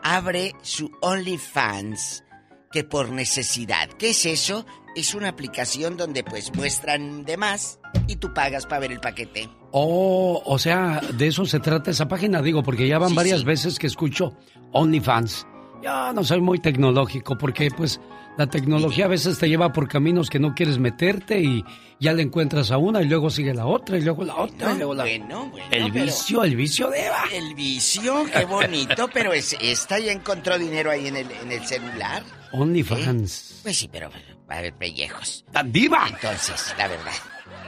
abre 0.04 0.54
su 0.62 0.92
OnlyFans, 1.02 2.24
que 2.72 2.84
por 2.84 3.10
necesidad. 3.12 3.90
¿Qué 4.00 4.12
es 4.12 4.26
eso? 4.26 4.66
Es 4.96 5.14
una 5.16 5.30
aplicación 5.30 5.98
donde 5.98 6.24
pues 6.24 6.54
muestran 6.56 7.26
de 7.26 7.38
más 7.38 7.80
y 8.08 8.16
tú 8.18 8.34
pagas 8.34 8.66
para 8.66 8.80
ver 8.82 8.92
el 8.92 9.00
paquete. 9.00 9.50
Oh, 9.72 10.42
o 10.46 10.60
sea, 10.60 11.02
de 11.14 11.28
eso 11.28 11.46
se 11.46 11.60
trata 11.60 11.92
esa 11.92 12.08
página, 12.08 12.42
digo, 12.42 12.62
porque 12.64 12.88
ya 12.88 13.00
van 13.00 13.10
Sí, 13.10 13.16
varias 13.16 13.40
sí. 13.40 13.46
veces 13.46 13.80
que 13.80 13.88
escucho 13.88 14.38
OnlyFans. 14.72 15.48
Ya 15.82 16.14
no 16.14 16.24
soy 16.24 16.40
muy 16.42 16.60
tecnológico, 16.60 17.38
porque 17.38 17.70
pues 17.76 18.00
la 18.38 18.48
tecnología 18.48 19.06
a 19.06 19.10
veces 19.10 19.38
te 19.38 19.48
lleva 19.48 19.72
por 19.74 19.88
caminos 19.88 20.30
que 20.30 20.40
no 20.40 20.56
quieres 20.56 20.80
meterte 20.80 21.40
y 21.40 21.64
ya 22.00 22.14
le 22.14 22.24
encuentras 22.24 22.72
a 22.72 22.78
una 22.78 23.02
y 23.02 23.06
luego 23.06 23.30
sigue 23.30 23.54
la 23.54 23.66
otra 23.66 23.98
y 23.98 24.02
luego 24.02 24.24
la 24.24 24.36
otra 24.36 24.74
y 24.74 24.78
luego 24.78 24.94
la 24.96 25.04
Bueno, 25.04 25.50
bueno, 25.50 25.68
El 25.72 25.92
vicio, 25.92 26.44
el 26.44 26.56
vicio 26.56 26.90
de 26.90 27.06
Eva. 27.06 27.24
El 27.32 27.54
vicio, 27.56 28.26
qué 28.34 28.46
bonito, 28.46 29.08
pero 29.14 29.34
es, 29.34 29.56
esta 29.62 30.00
ya 30.00 30.12
encontró 30.12 30.58
dinero 30.58 30.90
ahí 30.92 31.08
en 31.08 31.18
el, 31.18 31.32
en 31.32 31.52
el 31.52 31.66
celular. 31.66 32.24
OnlyFans. 32.54 33.60
Pues 33.64 33.78
sí, 33.78 33.90
pero 33.92 34.10
va 34.50 34.56
a 34.56 34.58
haber 34.60 34.74
pellejos. 34.76 35.46
¡La 35.54 35.64
diva! 35.64 36.08
Entonces, 36.10 36.74
la 36.78 36.88
verdad, 36.88 37.14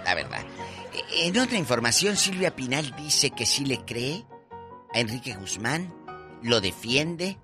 la 0.04 0.16
verdad. 0.16 0.42
Eh, 0.94 1.28
En 1.28 1.38
otra 1.40 1.58
información, 1.58 2.16
Silvia 2.18 2.56
Pinal 2.56 2.94
dice 2.98 3.30
que 3.32 3.46
sí 3.46 3.66
le 3.66 3.86
cree 3.86 4.26
a 4.94 5.00
Enrique 5.00 5.36
Guzmán, 5.36 5.94
lo 6.44 6.60
defiende 6.62 7.38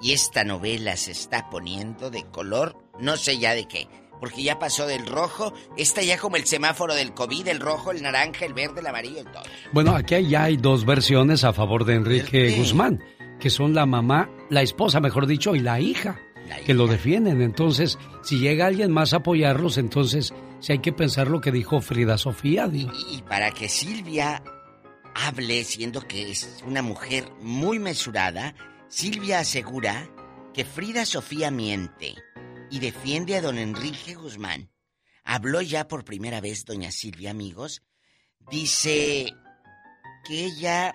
y 0.00 0.12
esta 0.12 0.44
novela 0.44 0.96
se 0.96 1.12
está 1.12 1.50
poniendo 1.50 2.10
de 2.10 2.24
color, 2.24 2.76
no 3.00 3.16
sé 3.16 3.38
ya 3.38 3.54
de 3.54 3.66
qué, 3.66 3.88
porque 4.20 4.42
ya 4.42 4.58
pasó 4.58 4.86
del 4.86 5.06
rojo, 5.06 5.52
está 5.76 6.02
ya 6.02 6.18
como 6.18 6.36
el 6.36 6.46
semáforo 6.46 6.94
del 6.94 7.12
COVID, 7.14 7.48
el 7.48 7.60
rojo, 7.60 7.90
el 7.90 8.02
naranja, 8.02 8.44
el 8.44 8.54
verde, 8.54 8.80
el 8.80 8.86
amarillo, 8.86 9.20
el 9.20 9.30
todo. 9.30 9.44
Bueno, 9.72 9.94
aquí 9.94 10.26
ya 10.26 10.44
hay 10.44 10.56
dos 10.56 10.84
versiones 10.84 11.44
a 11.44 11.52
favor 11.52 11.84
de 11.84 11.94
Enrique. 11.94 12.56
Guzmán, 12.56 13.02
que 13.40 13.50
son 13.50 13.74
la 13.74 13.86
mamá, 13.86 14.30
la 14.50 14.62
esposa, 14.62 15.00
mejor 15.00 15.26
dicho, 15.26 15.54
y 15.54 15.60
la 15.60 15.80
hija, 15.80 16.20
que 16.64 16.74
lo 16.74 16.86
defienden. 16.86 17.42
Entonces, 17.42 17.98
si 18.22 18.38
llega 18.38 18.66
alguien 18.66 18.92
más 18.92 19.12
a 19.12 19.18
apoyarlos, 19.18 19.78
entonces 19.78 20.32
sí 20.60 20.72
hay 20.72 20.78
que 20.78 20.92
pensar 20.92 21.28
lo 21.28 21.40
que 21.40 21.52
dijo 21.52 21.80
Frida 21.80 22.18
Sofía. 22.18 22.68
digo. 22.68 22.92
Y 23.10 23.22
para 23.22 23.50
que 23.50 23.68
Silvia 23.68 24.42
hable, 25.14 25.64
siendo 25.64 26.00
que 26.02 26.30
es 26.30 26.62
una 26.66 26.82
mujer 26.82 27.24
muy 27.40 27.78
mesurada, 27.78 28.54
Silvia 28.88 29.40
asegura 29.40 30.08
que 30.54 30.64
Frida 30.64 31.04
Sofía 31.04 31.50
miente 31.50 32.14
y 32.70 32.78
defiende 32.78 33.36
a 33.36 33.40
don 33.40 33.58
Enrique 33.58 34.14
Guzmán. 34.14 34.70
Habló 35.24 35.60
ya 35.60 35.88
por 35.88 36.04
primera 36.04 36.40
vez 36.40 36.64
doña 36.64 36.92
Silvia, 36.92 37.32
amigos. 37.32 37.82
Dice 38.50 39.32
que 40.24 40.44
ella 40.44 40.94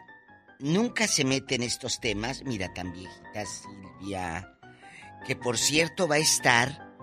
nunca 0.60 1.06
se 1.08 1.26
mete 1.26 1.56
en 1.56 1.64
estos 1.64 2.00
temas. 2.00 2.44
Mira, 2.44 2.74
tan 2.74 2.94
viejita 2.94 3.46
Silvia. 3.46 4.58
Que 5.28 5.36
por 5.36 5.58
cierto 5.58 6.08
va 6.08 6.16
a 6.16 6.20
estar 6.20 6.96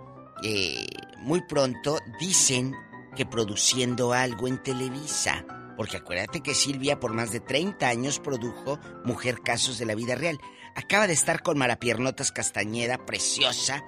eh, 0.43 0.87
muy 1.19 1.43
pronto, 1.43 1.99
dicen 2.19 2.75
que 3.15 3.27
produciendo 3.27 4.15
algo 4.15 4.49
en 4.49 4.63
Televisa. 4.63 5.45
Porque 5.79 5.97
acuérdate 5.97 6.41
que 6.41 6.55
Silvia 6.55 6.99
por 6.99 7.15
más 7.15 7.31
de 7.31 7.39
30 7.39 7.89
años 7.89 8.19
produjo 8.19 8.81
Mujer 9.05 9.41
Casos 9.43 9.79
de 9.79 9.87
la 9.87 9.95
Vida 9.95 10.17
Real. 10.17 10.41
Acaba 10.75 11.07
de 11.07 11.13
estar 11.13 11.41
con 11.41 11.57
Marapiernotas 11.57 12.33
Castañeda, 12.33 13.07
preciosa. 13.07 13.85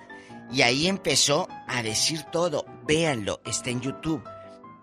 Y 0.52 0.62
ahí 0.62 0.86
empezó 0.86 1.48
a 1.66 1.82
decir 1.82 2.22
todo. 2.30 2.64
Véanlo, 2.86 3.40
está 3.44 3.70
en 3.70 3.80
YouTube. 3.80 4.22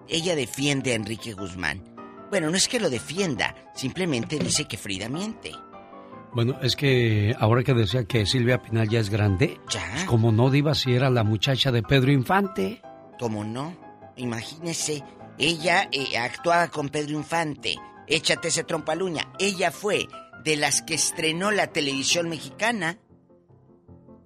Ella 0.10 0.36
defiende 0.36 0.92
a 0.92 0.96
Enrique 0.96 1.32
Guzmán. 1.32 1.82
Bueno, 2.30 2.50
no 2.50 2.58
es 2.58 2.68
que 2.68 2.80
lo 2.80 2.90
defienda, 2.90 3.56
simplemente 3.74 4.38
dice 4.38 4.66
que 4.66 4.76
Frida 4.78 5.08
miente. 5.08 5.54
Bueno, 6.34 6.60
es 6.62 6.76
que 6.76 7.34
ahora 7.40 7.64
que 7.64 7.74
decía 7.74 8.04
que 8.04 8.26
Silvia 8.26 8.62
Pinal 8.62 8.90
ya 8.90 9.00
es 9.00 9.10
grande, 9.10 9.62
¿Ya? 9.70 10.06
como 10.08 10.34
no 10.34 10.50
diva 10.50 10.76
si 10.76 10.94
era 10.94 11.10
la 11.10 11.24
muchacha 11.24 11.72
de 11.72 11.84
Pedro 11.84 12.12
Infante. 12.12 12.82
¿Cómo 13.18 13.46
no? 13.46 13.74
Imagínese, 14.18 15.04
ella 15.38 15.88
eh, 15.92 16.18
actuaba 16.18 16.68
con 16.70 16.90
Pedro 16.90 17.14
Infante. 17.14 17.76
Échate 18.08 18.48
ese 18.50 18.64
trompaluña. 18.64 19.32
Ella 19.40 19.72
fue 19.72 20.08
de 20.44 20.56
las 20.56 20.82
que 20.82 20.94
estrenó 20.96 21.52
la 21.52 21.68
televisión 21.68 22.30
mexicana. 22.30 23.00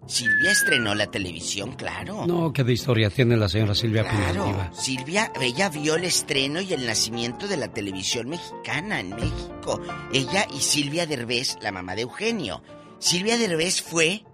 Silvia 0.08 0.52
estrenó 0.52 0.96
la 0.96 1.08
televisión, 1.08 1.74
claro. 1.74 2.26
No, 2.26 2.52
qué 2.52 2.64
de 2.64 2.74
historia 2.74 3.10
tiene 3.10 3.38
la 3.38 3.48
señora 3.48 3.76
Silvia 3.76 4.04
Claro. 4.04 4.70
Silvia, 4.74 5.32
ella 5.40 5.70
vio 5.70 5.96
el 5.96 6.04
estreno 6.04 6.60
y 6.60 6.74
el 6.74 6.86
nacimiento 6.86 7.48
de 7.48 7.56
la 7.58 7.72
televisión 7.72 8.28
mexicana 8.28 9.00
en 9.00 9.12
México. 9.16 9.80
Ella 10.12 10.48
y 10.54 10.60
Silvia 10.60 11.06
Derbez, 11.06 11.58
la 11.62 11.72
mamá 11.72 11.96
de 11.96 12.02
Eugenio. 12.02 12.64
Silvia 13.00 13.38
Derbez 13.38 13.82
fue 13.82 14.26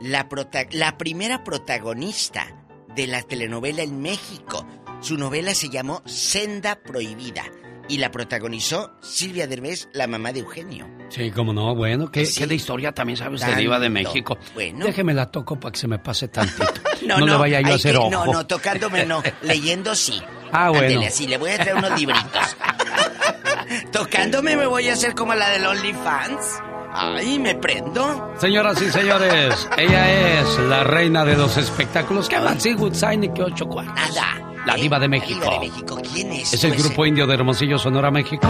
la, 0.00 0.28
prota- 0.28 0.68
la 0.70 0.96
primera 0.96 1.42
protagonista 1.44 2.64
de 2.94 3.06
la 3.08 3.22
telenovela 3.22 3.82
en 3.82 4.00
México. 4.00 4.64
Su 5.00 5.16
novela 5.16 5.54
se 5.54 5.68
llamó 5.68 6.02
Senda 6.06 6.76
Prohibida 6.76 7.44
y 7.88 7.98
la 7.98 8.10
protagonizó 8.10 8.92
Silvia 9.00 9.46
Derbez, 9.46 9.88
la 9.92 10.06
mamá 10.06 10.32
de 10.32 10.40
Eugenio. 10.40 10.86
Sí, 11.08 11.30
como 11.32 11.52
no, 11.52 11.74
bueno, 11.74 12.10
qué, 12.10 12.24
Sí. 12.26 12.44
de 12.46 12.54
historia 12.54 12.92
también 12.92 13.16
sabes 13.16 13.40
de 13.44 13.56
diva 13.56 13.80
de 13.80 13.88
México. 13.90 14.38
Bueno. 14.54 14.84
Déjeme 14.84 15.12
la 15.14 15.26
toco 15.26 15.58
para 15.58 15.72
que 15.72 15.78
se 15.80 15.88
me 15.88 15.98
pase 15.98 16.28
tantito. 16.28 16.64
No, 17.00 17.18
no, 17.18 17.26
le 17.26 17.36
vaya 17.36 17.60
yo 17.62 17.72
a 17.72 17.76
hacer 17.76 17.92
que- 17.92 17.98
ojo. 17.98 18.10
No, 18.10 18.26
no, 18.26 18.46
tocándome 18.46 19.06
no. 19.06 19.22
Leyendo 19.42 19.94
sí. 19.94 20.20
Ah, 20.52 20.68
bueno. 20.68 20.84
Ándele, 20.86 21.06
así, 21.06 21.26
le 21.26 21.38
voy 21.38 21.50
a 21.50 21.56
traer 21.56 21.76
unos 21.76 21.98
libritos. 21.98 22.56
Tocándome 23.92 24.54
me 24.56 24.66
voy 24.66 24.88
a 24.88 24.92
hacer 24.92 25.14
como 25.14 25.34
la 25.34 25.48
del 25.48 25.64
OnlyFans. 25.64 26.58
Ay, 26.92 27.38
me 27.38 27.54
prendo. 27.54 28.34
Señoras 28.38 28.80
y 28.82 28.90
señores, 28.90 29.66
ella 29.78 30.40
es 30.40 30.58
la 30.58 30.84
reina 30.84 31.24
de 31.24 31.36
los 31.36 31.56
espectáculos. 31.56 32.28
¿Qué 32.28 32.38
más? 32.38 32.62
Sí, 32.62 32.74
Good 32.74 32.94
Sign 32.94 33.24
y 33.24 33.32
que 33.32 33.42
ocho 33.44 33.66
cuartos. 33.66 33.94
Nada. 33.94 34.49
La 34.70 34.76
diva 34.76 35.00
de 35.00 35.08
México. 35.08 35.40
Diva 35.40 35.52
de 35.54 35.58
México, 35.58 36.00
¿quién 36.12 36.30
es? 36.30 36.52
Es 36.54 36.62
el 36.62 36.70
Pues, 36.70 36.84
grupo 36.84 37.04
indio 37.04 37.26
de 37.26 37.34
Hermosillo, 37.34 37.76
Sonora, 37.76 38.12
México. 38.12 38.46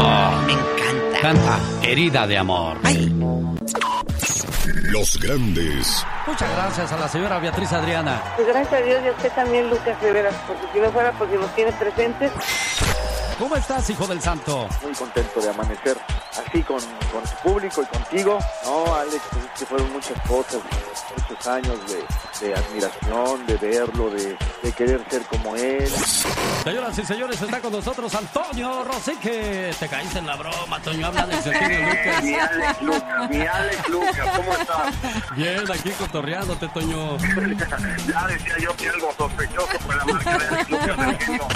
Me 0.46 0.52
encanta. 0.52 1.20
Canta 1.22 1.58
Herida 1.82 2.26
de 2.26 2.36
Amor. 2.36 2.76
Los 4.92 5.18
grandes 5.18 6.04
Muchas 6.26 6.50
gracias 6.54 6.92
a 6.92 6.98
la 6.98 7.08
señora 7.08 7.38
Beatriz 7.38 7.72
Adriana. 7.72 8.20
Pues 8.36 8.46
gracias 8.48 8.72
a 8.82 8.84
Dios 8.84 9.00
y 9.02 9.08
a 9.08 9.12
usted 9.12 9.32
también, 9.32 9.70
Lucas, 9.70 9.98
de 10.02 10.12
veras, 10.12 10.34
porque 10.46 10.66
si 10.74 10.78
no 10.80 10.90
fuera 10.90 11.12
porque 11.12 11.36
nos 11.38 11.54
tiene 11.54 11.72
presentes. 11.72 12.30
¿Cómo 13.40 13.56
estás, 13.56 13.88
hijo 13.88 14.06
del 14.06 14.20
santo? 14.20 14.68
Muy 14.82 14.92
contento 14.92 15.40
de 15.40 15.48
amanecer 15.48 15.96
así 16.32 16.62
con, 16.62 16.78
con 17.10 17.22
tu 17.24 17.36
público 17.42 17.82
y 17.82 17.86
contigo. 17.86 18.38
No, 18.66 18.94
Alex, 18.94 19.22
pues 19.32 19.44
es 19.46 19.50
que 19.60 19.64
fueron 19.66 19.92
muchas 19.92 20.20
cosas, 20.28 20.60
muchos 21.16 21.46
años 21.46 21.78
de, 21.88 22.46
de 22.46 22.54
admiración, 22.54 23.46
de 23.46 23.56
verlo, 23.56 24.10
de, 24.10 24.36
de 24.62 24.72
querer 24.72 25.02
ser 25.08 25.22
como 25.22 25.56
él. 25.56 25.88
Señoras 26.64 26.98
y 26.98 27.06
señores, 27.06 27.40
está 27.40 27.60
con 27.60 27.72
nosotros 27.72 28.14
Antonio 28.14 28.84
Rosique. 28.84 29.70
Te 29.80 29.88
caíste 29.88 30.18
en 30.18 30.26
la 30.26 30.36
broma, 30.36 30.78
Toño. 30.80 31.06
Habla 31.06 31.26
de 31.26 31.40
Sergio 31.42 31.68
Lucas. 31.80 32.22
Mi 32.22 32.34
Alex 32.34 32.82
Lucas, 32.82 33.30
mi 33.30 33.40
Alex 33.46 33.88
Lucas, 33.88 34.28
¿cómo 34.36 34.52
estás? 34.52 34.94
Bien, 35.34 35.72
aquí 35.72 35.90
cotorreándote, 35.92 36.68
Toño. 36.68 37.16
Ya 38.06 38.26
decía 38.26 38.54
yo 38.60 38.76
que 38.76 38.88
algo 38.90 39.12
sospechoso 39.16 39.78
fue 39.86 39.96
la 39.96 40.04
marca 40.04 40.38
de 40.38 40.46
Alex 40.46 40.70
Lucas 40.70 40.96
del 40.98 41.18
genio. 41.18 41.48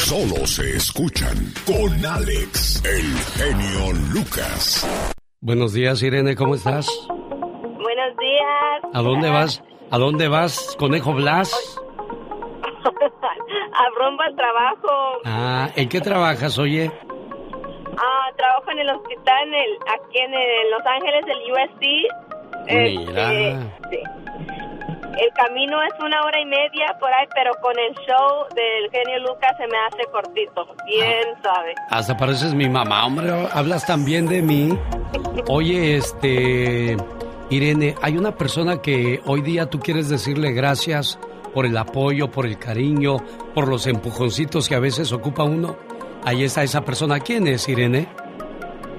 Solo 0.00 0.46
se 0.46 0.76
escuchan 0.76 1.36
con 1.66 2.04
Alex, 2.04 2.82
el 2.84 3.14
genio 3.36 3.92
Lucas. 4.12 4.86
Buenos 5.40 5.74
días, 5.74 6.02
Irene, 6.02 6.34
¿cómo 6.34 6.54
estás? 6.54 6.88
Buenos 7.08 8.16
días. 8.18 8.94
¿A 8.94 9.02
dónde 9.02 9.28
vas? 9.28 9.62
¿A 9.90 9.98
dónde 9.98 10.28
vas, 10.28 10.74
conejo 10.78 11.12
Blas? 11.12 11.52
A 12.82 13.88
rumbo 13.98 14.22
al 14.22 14.34
trabajo. 14.34 15.20
Ah, 15.26 15.70
¿en 15.76 15.88
qué 15.88 16.00
trabajas, 16.00 16.58
oye? 16.58 16.90
Ah, 17.98 18.32
trabajo 18.36 18.70
en 18.72 18.78
el 18.80 18.90
hospital 18.90 19.48
en 19.48 19.54
el, 19.54 19.76
aquí 19.98 20.18
en 20.18 20.34
el 20.34 20.70
Los 20.70 20.86
Ángeles, 20.86 21.24
el 21.28 21.52
USC. 21.52 23.06
Mira. 23.06 23.32
Este, 23.32 23.68
sí. 23.90 24.19
El 25.18 25.32
camino 25.34 25.82
es 25.82 25.92
una 25.98 26.22
hora 26.22 26.40
y 26.40 26.46
media 26.46 26.96
por 26.98 27.12
ahí, 27.12 27.26
pero 27.34 27.52
con 27.60 27.78
el 27.78 27.94
show 28.06 28.46
del 28.54 28.90
genio 28.90 29.18
Lucas 29.20 29.56
se 29.56 29.66
me 29.66 29.76
hace 29.78 30.10
cortito, 30.10 30.74
bien 30.86 31.24
suave. 31.42 31.74
Hasta 31.90 32.16
pareces 32.16 32.54
mi 32.54 32.68
mamá, 32.68 33.06
hombre. 33.06 33.30
Hablas 33.52 33.86
tan 33.86 34.04
bien 34.04 34.26
de 34.26 34.42
mí. 34.42 34.78
Oye, 35.48 35.96
este. 35.96 36.96
Irene, 37.50 37.96
hay 38.00 38.16
una 38.16 38.32
persona 38.32 38.80
que 38.80 39.20
hoy 39.26 39.42
día 39.42 39.66
tú 39.66 39.80
quieres 39.80 40.08
decirle 40.08 40.52
gracias 40.52 41.18
por 41.52 41.66
el 41.66 41.76
apoyo, 41.76 42.30
por 42.30 42.46
el 42.46 42.58
cariño, 42.58 43.16
por 43.54 43.66
los 43.66 43.88
empujoncitos 43.88 44.68
que 44.68 44.76
a 44.76 44.80
veces 44.80 45.12
ocupa 45.12 45.42
uno. 45.42 45.76
Ahí 46.24 46.44
está 46.44 46.62
esa 46.62 46.82
persona. 46.82 47.18
¿Quién 47.18 47.48
es, 47.48 47.68
Irene? 47.68 48.06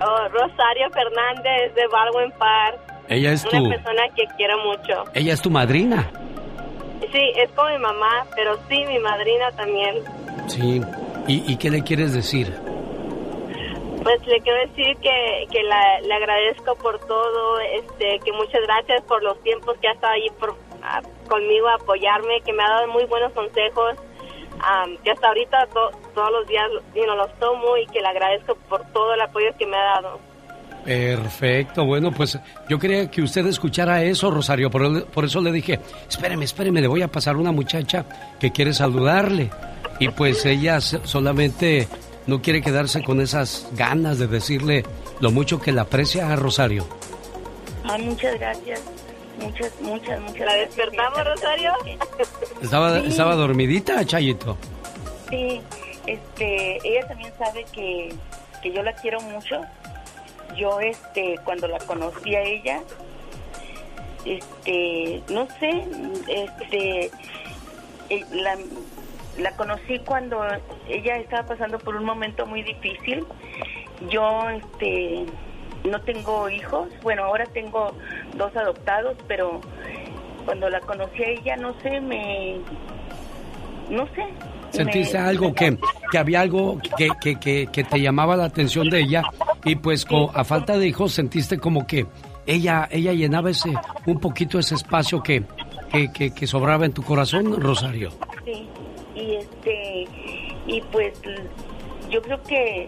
Oh, 0.01 0.27
Rosario 0.29 0.89
Fernández 0.91 1.73
de 1.75 1.87
Baldwin 1.87 2.31
Park. 2.37 2.90
Ella 3.11 3.33
es 3.33 3.43
tu. 3.43 3.55
Una 3.57 3.75
persona 3.75 4.03
que 4.15 4.23
quiero 4.37 4.57
mucho. 4.65 5.03
Ella 5.13 5.33
es 5.33 5.41
tu 5.41 5.49
madrina. 5.51 6.09
Sí, 7.11 7.31
es 7.35 7.49
como 7.51 7.69
mi 7.69 7.77
mamá, 7.77 8.25
pero 8.35 8.57
sí, 8.69 8.85
mi 8.85 8.97
madrina 8.99 9.51
también. 9.51 9.95
Sí. 10.47 10.81
¿Y, 11.27 11.51
y 11.51 11.57
qué 11.57 11.69
le 11.69 11.83
quieres 11.83 12.13
decir? 12.13 12.47
Pues 14.03 14.25
le 14.25 14.39
quiero 14.41 14.59
decir 14.67 14.97
que, 14.97 15.45
que 15.51 15.61
la- 15.63 15.99
le 16.01 16.13
agradezco 16.13 16.75
por 16.75 16.97
todo, 17.05 17.59
este, 17.59 18.19
que 18.25 18.31
muchas 18.31 18.61
gracias 18.65 19.01
por 19.03 19.21
los 19.21 19.39
tiempos 19.43 19.77
que 19.79 19.87
ha 19.89 19.91
estado 19.91 20.13
ahí 20.13 20.27
por, 20.39 20.55
ah, 20.81 21.01
conmigo 21.29 21.67
a 21.67 21.75
apoyarme, 21.75 22.41
que 22.43 22.51
me 22.53 22.63
ha 22.63 22.69
dado 22.69 22.87
muy 22.87 23.05
buenos 23.05 23.31
consejos, 23.33 23.95
am, 24.63 24.97
que 25.03 25.11
hasta 25.11 25.27
ahorita 25.27 25.67
to- 25.67 25.91
todos 26.15 26.31
los 26.31 26.47
días 26.47 26.67
you 26.95 27.03
know, 27.03 27.15
los 27.15 27.31
tomo 27.39 27.77
y 27.77 27.85
que 27.87 28.01
le 28.01 28.07
agradezco 28.07 28.55
por 28.69 28.81
todo 28.91 29.13
el 29.13 29.21
apoyo 29.21 29.49
que 29.59 29.67
me 29.67 29.77
ha 29.77 29.83
dado. 30.01 30.19
Perfecto, 30.85 31.85
bueno, 31.85 32.11
pues 32.11 32.37
yo 32.67 32.79
quería 32.79 33.09
que 33.09 33.21
usted 33.21 33.45
escuchara 33.45 34.03
eso, 34.03 34.31
Rosario, 34.31 34.69
por, 34.71 35.05
por 35.05 35.25
eso 35.25 35.39
le 35.41 35.51
dije, 35.51 35.79
espéreme, 36.09 36.45
espéreme, 36.45 36.81
le 36.81 36.87
voy 36.87 37.01
a 37.01 37.07
pasar 37.07 37.37
una 37.37 37.51
muchacha 37.51 38.05
que 38.39 38.51
quiere 38.51 38.73
saludarle. 38.73 39.49
Y 39.99 40.09
pues 40.09 40.45
ella 40.45 40.81
solamente 40.81 41.87
no 42.25 42.41
quiere 42.41 42.61
quedarse 42.61 43.03
con 43.03 43.21
esas 43.21 43.67
ganas 43.73 44.17
de 44.17 44.27
decirle 44.27 44.83
lo 45.19 45.29
mucho 45.31 45.61
que 45.61 45.71
la 45.71 45.83
aprecia 45.83 46.31
a 46.31 46.35
Rosario. 46.35 46.87
Ah, 47.83 47.97
muchas 47.99 48.39
gracias. 48.39 48.81
Muchas, 49.39 49.71
muchas, 49.81 50.19
muchas 50.21 50.45
¿La 50.45 50.53
despertamos, 50.55 51.19
Rosario? 51.25 51.71
¿Estaba, 52.61 52.99
Sí. 53.01 53.07
estaba 53.07 53.35
dormidita, 53.35 54.03
Chayito? 54.05 54.57
Sí, 55.29 55.61
este, 56.07 56.77
ella 56.87 57.07
también 57.07 57.31
sabe 57.37 57.65
que, 57.71 58.13
que 58.61 58.73
yo 58.73 58.83
la 58.83 58.93
quiero 58.93 59.19
mucho. 59.21 59.61
Yo, 60.55 60.79
este, 60.79 61.37
cuando 61.43 61.67
la 61.67 61.79
conocí 61.79 62.35
a 62.35 62.41
ella, 62.41 62.81
este, 64.25 65.23
no 65.29 65.47
sé, 65.59 65.85
este, 66.27 67.11
eh, 68.09 68.25
la, 68.31 68.57
la 69.37 69.55
conocí 69.55 69.99
cuando 69.99 70.43
ella 70.87 71.17
estaba 71.17 71.47
pasando 71.47 71.79
por 71.79 71.95
un 71.95 72.05
momento 72.05 72.45
muy 72.45 72.63
difícil. 72.63 73.25
Yo, 74.09 74.49
este, 74.49 75.25
no 75.89 76.01
tengo 76.01 76.49
hijos, 76.49 76.89
bueno, 77.01 77.23
ahora 77.23 77.45
tengo 77.47 77.93
dos 78.35 78.55
adoptados, 78.55 79.17
pero 79.27 79.61
cuando 80.45 80.69
la 80.69 80.81
conocí 80.81 81.23
a 81.23 81.29
ella, 81.29 81.55
no 81.57 81.73
sé, 81.81 82.01
me, 82.01 82.59
no 83.89 84.07
sé. 84.07 84.25
Sentiste 84.71 85.17
algo 85.17 85.53
que, 85.53 85.77
que 86.11 86.17
había 86.17 86.41
algo 86.41 86.79
que, 86.97 87.09
que, 87.21 87.67
que, 87.67 87.83
te 87.83 87.99
llamaba 88.01 88.35
la 88.37 88.45
atención 88.45 88.89
de 88.89 89.01
ella 89.01 89.23
y 89.65 89.75
pues 89.75 90.05
co- 90.05 90.31
a 90.33 90.43
falta 90.43 90.77
de 90.77 90.87
hijos 90.87 91.11
sentiste 91.13 91.57
como 91.57 91.85
que 91.85 92.05
ella 92.45 92.87
ella 92.91 93.13
llenaba 93.13 93.49
ese 93.51 93.73
un 94.05 94.19
poquito 94.19 94.57
ese 94.59 94.75
espacio 94.75 95.21
que, 95.21 95.43
que, 96.13 96.31
que, 96.33 96.47
sobraba 96.47 96.85
en 96.85 96.93
tu 96.93 97.03
corazón, 97.03 97.59
Rosario. 97.61 98.11
Sí, 98.45 98.65
y 99.15 99.35
este, 99.35 100.07
y 100.67 100.81
pues 100.91 101.19
yo 102.09 102.21
creo 102.21 102.41
que 102.43 102.87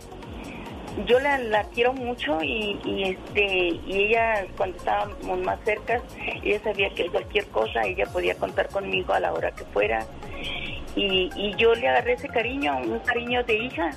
yo 1.08 1.20
la, 1.20 1.38
la 1.40 1.64
quiero 1.66 1.94
mucho 1.94 2.42
y, 2.44 2.80
y 2.86 3.04
este, 3.04 3.68
y 3.88 3.94
ella 3.94 4.46
cuando 4.56 4.78
estábamos 4.78 5.40
más 5.44 5.60
cerca, 5.66 6.02
ella 6.44 6.60
sabía 6.64 6.90
que 6.92 7.08
cualquier 7.08 7.46
cosa 7.48 7.82
ella 7.84 8.06
podía 8.06 8.36
contar 8.36 8.70
conmigo 8.70 9.12
a 9.14 9.20
la 9.20 9.34
hora 9.34 9.52
que 9.52 9.64
fuera 9.66 10.06
y, 10.96 11.30
y 11.36 11.56
yo 11.58 11.74
le 11.74 11.88
agarré 11.88 12.14
ese 12.14 12.28
cariño, 12.28 12.78
un 12.78 13.00
cariño 13.00 13.44
de 13.44 13.66
hija 13.66 13.91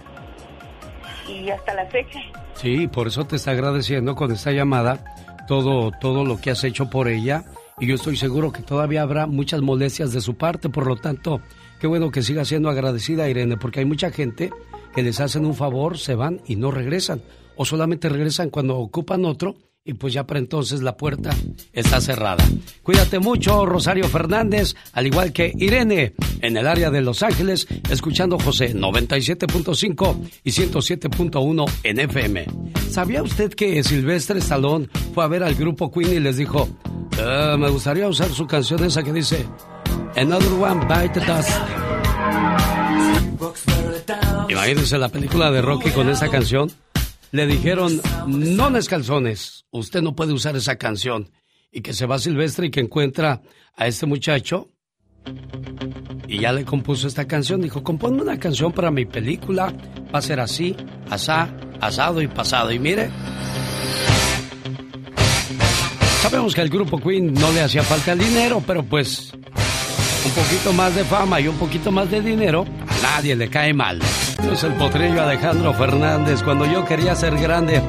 y 1.29 1.51
hasta 1.51 1.75
la 1.75 1.87
fecha. 1.87 2.21
Sí, 2.55 2.89
por 2.89 3.09
eso 3.09 3.25
te 3.27 3.37
está 3.37 3.51
agradeciendo 3.51 4.15
con 4.15 4.33
esta 4.33 4.53
llamada 4.53 5.05
todo, 5.47 5.91
todo 6.01 6.25
lo 6.25 6.41
que 6.41 6.51
has 6.51 6.65
hecho 6.65 6.89
por 6.91 7.09
ella. 7.09 7.45
Y 7.79 7.87
yo 7.87 7.95
estoy 7.95 8.17
seguro 8.17 8.53
que 8.53 8.63
todavía 8.63 9.03
habrá 9.03 9.27
muchas 9.27 9.61
molestias 9.61 10.13
de 10.13 10.21
su 10.21 10.37
parte. 10.37 10.69
Por 10.69 10.87
lo 10.87 10.97
tanto, 10.97 11.41
qué 11.81 11.87
bueno 11.87 12.11
que 12.11 12.23
siga 12.23 12.45
siendo 12.45 12.71
agradecida, 12.71 13.29
Irene, 13.29 13.57
porque 13.57 13.81
hay 13.81 13.87
mucha 13.87 14.11
gente 14.11 14.51
que 14.95 15.03
les 15.03 15.21
hacen 15.21 15.45
un 15.45 15.55
favor, 15.55 15.99
se 15.99 16.15
van 16.15 16.41
y 16.47 16.57
no 16.57 16.71
regresan. 16.71 17.21
O 17.57 17.65
solamente 17.65 18.09
regresan 18.09 18.51
cuando 18.51 18.79
ocupan 18.79 19.25
otro 19.27 19.57
y 19.87 19.95
pues 19.95 20.13
ya 20.13 20.27
para 20.27 20.41
entonces 20.41 20.83
la 20.83 20.97
puerta 20.97 21.31
está 21.73 22.01
cerrada. 22.01 22.45
Cuídate 22.83 23.19
mucho, 23.21 23.65
Rosario 23.65 24.09
Fernández, 24.09 24.75
al 24.93 25.07
igual 25.07 25.33
que 25.33 25.53
Irene, 25.57 26.15
en 26.43 26.57
el 26.57 26.67
área 26.67 26.91
de 26.91 27.01
Los 27.01 27.23
Ángeles, 27.23 27.67
escuchando 27.89 28.39
José 28.39 28.75
97.5 28.75 30.17
y 30.45 30.51
107.1 30.51 31.65
en 31.85 32.01
FM. 32.01 32.47
¿Sabía 32.91 33.23
usted 33.23 33.53
que 33.55 33.83
Silvestre 33.85 34.41
Stallone 34.41 34.89
fue 35.15 35.25
a 35.25 35.29
ver 35.29 35.43
al 35.43 35.55
grupo 35.55 35.91
Queen 35.91 36.13
y 36.15 36.21
les 36.21 36.37
dijo, 36.37 36.69
"Eh, 37.19 37.57
me 37.59 37.71
gustaría 37.71 38.09
usar 38.09 38.29
su 38.31 38.47
canción 38.47 38.85
esa 38.85 39.03
que 39.03 39.13
dice, 39.13 39.47
Another 40.17 40.53
One 40.53 40.85
Bite 40.87 41.21
the 41.21 41.27
Dust? 41.27 41.51
Imagínense 44.49 44.99
la 44.99 45.09
película 45.09 45.51
de 45.51 45.61
Rocky 45.63 45.91
con 45.91 46.09
esa 46.09 46.29
canción. 46.29 46.71
Le 47.33 47.47
dijeron, 47.47 48.01
no 48.27 48.71
les 48.71 48.89
calzones, 48.89 49.67
usted 49.71 50.03
no 50.03 50.15
puede 50.15 50.33
usar 50.33 50.57
esa 50.57 50.77
canción. 50.77 51.31
Y 51.71 51.83
que 51.83 51.93
se 51.93 52.07
va 52.07 52.19
Silvestre 52.19 52.67
y 52.67 52.71
que 52.71 52.81
encuentra 52.81 53.43
a 53.75 53.87
este 53.87 54.07
muchacho 54.07 54.71
y 56.29 56.41
ya 56.41 56.53
le 56.53 56.65
compuso 56.65 57.07
esta 57.07 57.27
canción. 57.27 57.61
Dijo, 57.61 57.83
compónme 57.83 58.23
una 58.23 58.39
canción 58.39 58.73
para 58.73 58.91
mi 58.91 59.05
película. 59.05 59.73
Va 60.15 60.19
a 60.19 60.23
ser 60.23 60.41
así, 60.41 60.77
asá, 61.11 61.49
asado 61.81 62.21
y 62.23 62.29
pasado. 62.29 62.73
Y 62.73 62.79
mire, 62.79 63.11
sabemos 66.23 66.55
que 66.55 66.61
al 66.61 66.69
grupo 66.69 66.99
Queen 66.99 67.33
no 67.33 67.53
le 67.53 67.63
hacía 67.63 67.83
falta 67.83 68.13
el 68.13 68.19
dinero, 68.19 68.63
pero 68.67 68.83
pues 68.85 69.33
un 69.33 70.33
poquito 70.33 70.73
más 70.73 70.95
de 70.95 71.05
fama 71.05 71.41
y 71.41 71.49
un 71.49 71.57
poquito 71.57 71.93
más 71.93 72.11
de 72.11 72.21
dinero, 72.21 72.67
a 72.89 73.03
nadie 73.03 73.37
le 73.37 73.49
cae 73.49 73.73
mal. 73.73 74.01
Es 74.43 74.65
el 74.65 74.75
potrillo 74.75 75.23
Alejandro 75.23 75.73
Fernández. 75.75 76.43
Cuando 76.43 76.67
yo 76.67 76.85
quería 76.85 77.15
ser 77.15 77.37
grande, 77.37 77.81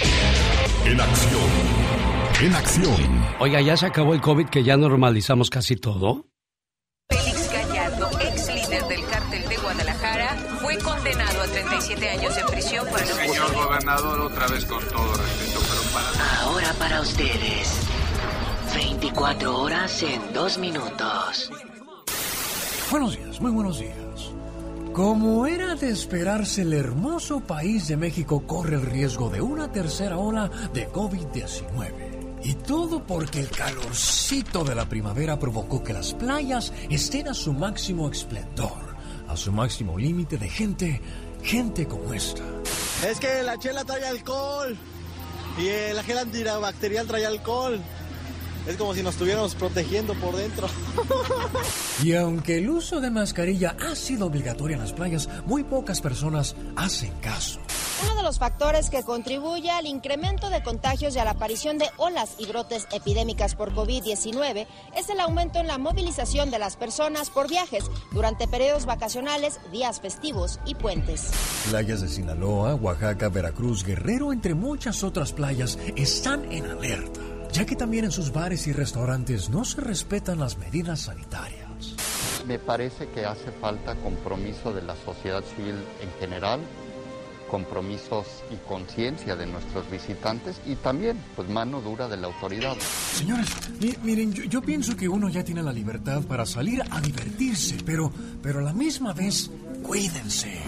En 0.87 0.99
acción. 1.01 1.70
En 2.43 2.55
acción. 2.55 3.25
Oiga, 3.39 3.61
¿ya 3.61 3.77
se 3.77 3.85
acabó 3.85 4.15
el 4.15 4.23
COVID 4.23 4.49
que 4.49 4.65
ya 4.65 4.75
normalizamos 4.79 5.51
casi 5.51 5.77
todo? 5.77 6.25
Félix 7.11 7.53
Gallardo, 7.53 8.09
ex 8.19 8.55
líder 8.55 8.83
del 8.85 9.05
cártel 9.09 9.47
de 9.47 9.57
Guadalajara, 9.59 10.37
fue 10.63 10.79
condenado 10.79 11.43
a 11.43 11.47
37 11.47 12.09
años 12.09 12.35
en 12.39 12.47
prisión 12.47 12.87
por 12.89 12.99
el 12.99 13.07
Señor 13.07 13.55
gobernador, 13.55 14.21
otra 14.21 14.47
vez 14.49 14.65
con 14.65 14.83
todo 14.89 15.13
respeto, 15.13 15.61
pero 15.69 15.83
para... 15.93 16.41
Ahora 16.41 16.73
para 16.79 17.01
ustedes. 17.03 17.81
24 18.75 19.59
horas 19.59 20.03
en 20.03 20.33
2 20.33 20.59
minutos. 20.59 21.51
Buenos 22.91 23.19
días, 23.19 23.39
muy 23.39 23.51
buenos 23.51 23.81
días. 23.81 24.33
Como 24.95 25.47
era 25.47 25.75
de 25.75 25.91
esperarse, 25.91 26.63
el 26.63 26.73
hermoso 26.73 27.41
país 27.41 27.87
de 27.89 27.99
México 27.99 28.47
corre 28.47 28.77
el 28.77 28.87
riesgo 28.87 29.29
de 29.29 29.43
una 29.43 29.71
tercera 29.71 30.17
ola 30.17 30.51
de 30.73 30.89
COVID-19. 30.91 32.10
Y 32.43 32.55
todo 32.55 33.07
porque 33.07 33.41
el 33.41 33.51
calorcito 33.51 34.65
de 34.65 34.75
la 34.75 34.89
primavera 34.89 35.39
provocó 35.39 35.83
que 35.83 35.93
las 35.93 36.15
playas 36.15 36.73
estén 36.89 37.29
a 37.29 37.35
su 37.35 37.53
máximo 37.53 38.09
esplendor, 38.09 38.97
a 39.29 39.37
su 39.37 39.53
máximo 39.53 39.99
límite 39.99 40.39
de 40.39 40.49
gente, 40.49 41.01
gente 41.43 41.87
como 41.87 42.15
esta. 42.15 42.43
Es 43.07 43.21
que 43.21 43.43
la 43.43 43.59
chela 43.59 43.85
trae 43.85 44.07
alcohol 44.07 44.77
y 45.59 45.69
el 45.69 46.03
gel 46.03 46.19
antibacterial 46.19 47.07
trae 47.07 47.27
alcohol. 47.27 47.81
Es 48.67 48.77
como 48.77 48.95
si 48.95 49.03
nos 49.03 49.15
estuviéramos 49.15 49.55
protegiendo 49.55 50.15
por 50.15 50.37
dentro. 50.37 50.69
Y 52.03 52.15
aunque 52.15 52.57
el 52.57 52.71
uso 52.71 53.01
de 53.03 53.11
mascarilla 53.11 53.77
ha 53.79 53.95
sido 53.95 54.25
obligatorio 54.27 54.77
en 54.77 54.83
las 54.83 54.95
playas, 54.95 55.29
muy 55.45 55.65
pocas 55.65 56.01
personas 56.01 56.57
hacen 56.75 57.13
caso. 57.21 57.61
Uno 58.03 58.15
de 58.15 58.23
los 58.23 58.39
factores 58.39 58.89
que 58.89 59.03
contribuye 59.03 59.71
al 59.71 59.85
incremento 59.85 60.49
de 60.49 60.63
contagios 60.63 61.15
y 61.15 61.19
a 61.19 61.25
la 61.27 61.33
aparición 61.33 61.77
de 61.77 61.91
olas 61.99 62.37
y 62.39 62.47
brotes 62.47 62.87
epidémicas 62.93 63.55
por 63.55 63.75
COVID-19 63.75 64.67
es 64.97 65.11
el 65.11 65.21
aumento 65.21 65.59
en 65.59 65.67
la 65.67 65.77
movilización 65.77 66.51
de 66.51 66.59
las 66.59 66.77
personas 66.77 67.29
por 67.29 67.51
viajes 67.51 67.85
durante 68.13 68.49
periodos 68.49 68.87
vacacionales, 68.87 69.61
días 69.71 70.01
festivos 70.01 70.59
y 70.65 70.75
puentes. 70.75 71.31
Playas 71.69 72.01
de 72.01 72.09
Sinaloa, 72.09 72.75
Oaxaca, 72.77 73.29
Veracruz, 73.29 73.85
Guerrero, 73.85 74.33
entre 74.33 74.55
muchas 74.55 75.05
otras 75.05 75.33
playas, 75.33 75.79
están 75.97 76.51
en 76.51 76.65
alerta, 76.65 77.21
ya 77.53 77.65
que 77.67 77.77
también 77.77 78.05
en 78.07 78.13
sus 78.13 78.33
bares 78.33 78.67
y 78.67 78.73
restaurantes 78.73 79.49
no 79.51 79.65
se 79.65 79.81
respetan 79.81 80.39
las 80.39 80.57
medidas 80.59 81.01
sanitarias. 81.01 81.67
Me 82.47 82.59
parece 82.59 83.09
que 83.09 83.25
hace 83.27 83.51
falta 83.61 83.95
compromiso 83.97 84.73
de 84.73 84.83
la 84.83 84.95
sociedad 85.05 85.43
civil 85.57 85.75
en 86.03 86.11
general, 86.21 86.61
compromisos 87.51 88.27
y 88.53 88.57
conciencia 88.69 89.35
de 89.37 89.47
nuestros 89.47 89.91
visitantes 89.91 90.61
y 90.67 90.77
también 90.77 91.19
pues 91.35 91.49
mano 91.49 91.81
dura 91.81 92.07
de 92.09 92.17
la 92.17 92.29
autoridad. 92.29 92.77
Señores, 93.15 93.49
mi- 93.81 93.95
miren, 94.05 94.33
yo, 94.33 94.45
yo 94.45 94.63
pienso 94.63 94.97
que 94.97 95.09
uno 95.09 95.29
ya 95.29 95.43
tiene 95.45 95.63
la 95.63 95.73
libertad 95.73 96.23
para 96.23 96.47
salir 96.47 96.83
a 96.91 97.01
divertirse, 97.01 97.77
pero, 97.85 98.13
pero 98.43 98.61
a 98.61 98.63
la 98.63 98.73
misma 98.73 99.13
vez, 99.13 99.51
cuídense. 99.83 100.63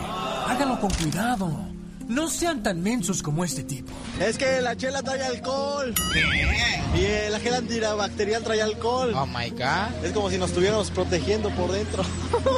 Háganlo 0.49 0.81
con 0.81 0.91
cuidado. 0.91 1.67
No 2.13 2.29
sean 2.29 2.63
tan 2.63 2.83
mensos 2.83 3.23
como 3.23 3.43
este 3.43 3.65
tipo. 3.65 3.91
Es 4.21 4.37
que 4.37 4.61
la 4.61 4.77
chela 4.77 5.03
trae 5.03 5.23
alcohol. 5.23 5.95
Y 6.95 7.05
el 7.05 7.35
gel 7.41 7.55
antibacterial 7.55 8.43
trae 8.43 8.61
alcohol. 8.61 9.15
Oh 9.15 9.27
my 9.27 9.49
god. 9.51 10.05
Es 10.05 10.13
como 10.13 10.29
si 10.29 10.37
nos 10.37 10.51
estuviéramos 10.51 10.91
protegiendo 10.91 11.49
por 11.51 11.73
dentro. 11.73 12.05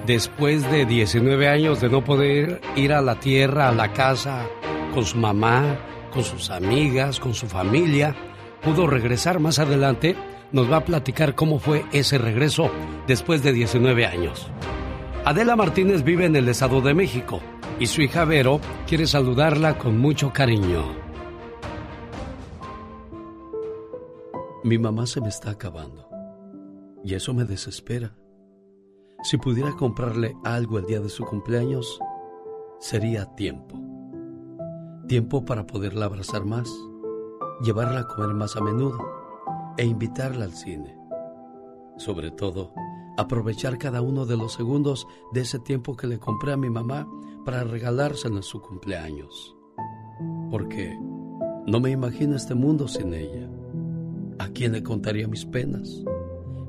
después 0.06 0.70
de 0.70 0.84
19 0.84 1.48
años 1.48 1.80
de 1.80 1.88
no 1.88 2.04
poder 2.04 2.60
ir 2.76 2.92
a 2.92 3.00
la 3.00 3.18
tierra, 3.18 3.70
a 3.70 3.72
la 3.72 3.94
casa, 3.94 4.46
con 4.96 5.04
su 5.04 5.18
mamá, 5.18 5.76
con 6.10 6.24
sus 6.24 6.48
amigas, 6.48 7.20
con 7.20 7.34
su 7.34 7.46
familia, 7.48 8.16
pudo 8.62 8.86
regresar 8.86 9.40
más 9.40 9.58
adelante. 9.58 10.16
Nos 10.52 10.72
va 10.72 10.78
a 10.78 10.84
platicar 10.86 11.34
cómo 11.34 11.58
fue 11.58 11.84
ese 11.92 12.16
regreso 12.16 12.70
después 13.06 13.42
de 13.42 13.52
19 13.52 14.06
años. 14.06 14.46
Adela 15.26 15.54
Martínez 15.54 16.02
vive 16.02 16.24
en 16.24 16.34
el 16.34 16.48
Estado 16.48 16.80
de 16.80 16.94
México 16.94 17.40
y 17.78 17.88
su 17.88 18.00
hija 18.00 18.24
Vero 18.24 18.58
quiere 18.86 19.06
saludarla 19.06 19.76
con 19.76 19.98
mucho 19.98 20.32
cariño. 20.32 20.82
Mi 24.64 24.78
mamá 24.78 25.06
se 25.06 25.20
me 25.20 25.28
está 25.28 25.50
acabando 25.50 26.08
y 27.04 27.12
eso 27.12 27.34
me 27.34 27.44
desespera. 27.44 28.16
Si 29.22 29.36
pudiera 29.36 29.72
comprarle 29.72 30.34
algo 30.42 30.78
el 30.78 30.86
día 30.86 31.00
de 31.00 31.10
su 31.10 31.26
cumpleaños, 31.26 32.00
sería 32.80 33.26
tiempo. 33.34 33.95
Tiempo 35.08 35.44
para 35.44 35.68
poderla 35.68 36.06
abrazar 36.06 36.44
más, 36.44 36.68
llevarla 37.62 38.00
a 38.00 38.08
comer 38.08 38.34
más 38.34 38.56
a 38.56 38.60
menudo 38.60 38.98
e 39.76 39.84
invitarla 39.84 40.46
al 40.46 40.52
cine. 40.52 40.98
Sobre 41.96 42.32
todo, 42.32 42.72
aprovechar 43.16 43.78
cada 43.78 44.02
uno 44.02 44.26
de 44.26 44.36
los 44.36 44.54
segundos 44.54 45.06
de 45.32 45.42
ese 45.42 45.60
tiempo 45.60 45.96
que 45.96 46.08
le 46.08 46.18
compré 46.18 46.52
a 46.52 46.56
mi 46.56 46.70
mamá 46.70 47.08
para 47.44 47.62
regalárselo 47.62 48.34
en 48.38 48.42
su 48.42 48.60
cumpleaños. 48.60 49.56
Porque 50.50 50.98
no 51.68 51.78
me 51.78 51.90
imagino 51.90 52.34
este 52.34 52.56
mundo 52.56 52.88
sin 52.88 53.14
ella. 53.14 53.48
¿A 54.40 54.48
quién 54.48 54.72
le 54.72 54.82
contaría 54.82 55.28
mis 55.28 55.44
penas? 55.44 56.02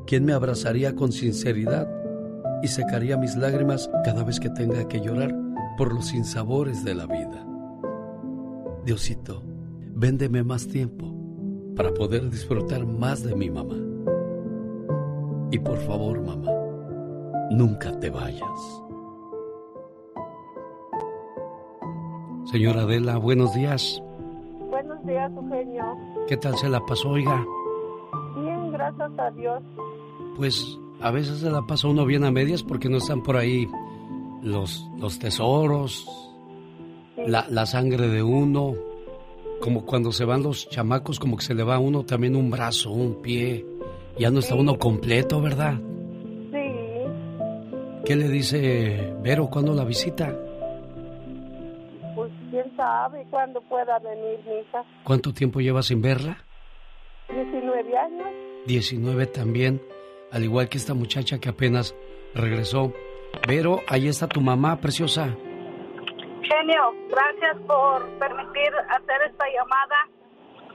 ¿Quién 0.05 0.25
me 0.25 0.33
abrazaría 0.33 0.95
con 0.95 1.11
sinceridad 1.11 1.89
y 2.61 2.67
secaría 2.67 3.17
mis 3.17 3.35
lágrimas 3.35 3.89
cada 4.05 4.23
vez 4.23 4.39
que 4.39 4.51
tenga 4.51 4.87
que 4.87 5.01
llorar 5.01 5.35
por 5.75 5.91
los 5.91 6.05
sinsabores 6.05 6.83
de 6.85 6.93
la 6.93 7.07
vida? 7.07 7.46
Diosito, 8.87 9.43
véndeme 9.95 10.45
más 10.45 10.65
tiempo 10.65 11.13
para 11.75 11.93
poder 11.93 12.29
disfrutar 12.29 12.85
más 12.85 13.21
de 13.21 13.35
mi 13.35 13.49
mamá. 13.49 13.75
Y 15.51 15.59
por 15.59 15.77
favor, 15.79 16.21
mamá, 16.21 16.49
nunca 17.51 17.91
te 17.99 18.09
vayas. 18.09 18.81
Señora 22.45 22.83
Adela, 22.83 23.17
buenos 23.17 23.53
días. 23.53 24.01
Buenos 24.69 25.05
días, 25.05 25.33
Eugenio. 25.35 25.83
¿Qué 26.29 26.37
tal 26.37 26.55
se 26.55 26.69
la 26.69 26.79
pasó, 26.79 27.09
oiga? 27.09 27.45
Bien, 28.37 28.71
gracias 28.71 29.11
a 29.19 29.31
Dios. 29.31 29.63
Pues 30.37 30.79
a 31.01 31.11
veces 31.11 31.39
se 31.39 31.51
la 31.51 31.61
pasa 31.63 31.89
uno 31.89 32.05
bien 32.05 32.23
a 32.23 32.31
medias 32.31 32.63
porque 32.63 32.87
no 32.87 32.99
están 32.99 33.21
por 33.21 33.35
ahí 33.35 33.67
los, 34.41 34.89
los 34.97 35.19
tesoros, 35.19 36.26
la, 37.25 37.45
la 37.49 37.65
sangre 37.65 38.07
de 38.07 38.21
uno, 38.21 38.75
como 39.59 39.85
cuando 39.85 40.11
se 40.11 40.25
van 40.25 40.43
los 40.43 40.69
chamacos, 40.69 41.19
como 41.19 41.37
que 41.37 41.43
se 41.43 41.53
le 41.53 41.63
va 41.63 41.75
a 41.75 41.79
uno 41.79 42.03
también 42.03 42.35
un 42.35 42.49
brazo, 42.49 42.91
un 42.91 43.21
pie. 43.21 43.65
Ya 44.17 44.29
no 44.31 44.39
está 44.39 44.55
uno 44.55 44.77
completo, 44.77 45.41
¿verdad? 45.41 45.75
Sí. 46.51 48.03
¿Qué 48.05 48.15
le 48.15 48.27
dice 48.29 49.13
Vero 49.21 49.47
cuando 49.49 49.73
la 49.73 49.83
visita? 49.83 50.35
Pues 52.15 52.31
quién 52.49 52.75
sabe 52.75 53.25
cuándo 53.29 53.61
pueda 53.61 53.99
venir 53.99 54.39
mi 54.45 54.59
hija. 54.61 54.83
¿Cuánto 55.03 55.33
tiempo 55.33 55.59
lleva 55.59 55.83
sin 55.83 56.01
verla? 56.01 56.43
19 57.29 57.97
años. 57.97 58.27
19 58.65 59.27
también, 59.27 59.81
al 60.31 60.43
igual 60.43 60.67
que 60.69 60.77
esta 60.77 60.93
muchacha 60.93 61.39
que 61.39 61.49
apenas 61.49 61.95
regresó. 62.33 62.93
Vero, 63.47 63.81
ahí 63.87 64.07
está 64.07 64.27
tu 64.27 64.41
mamá, 64.41 64.79
preciosa. 64.79 65.35
Genio, 66.47 66.93
gracias 67.09 67.57
por 67.67 68.07
permitir 68.19 68.71
hacer 68.89 69.21
esta 69.29 69.45
llamada. 69.49 70.07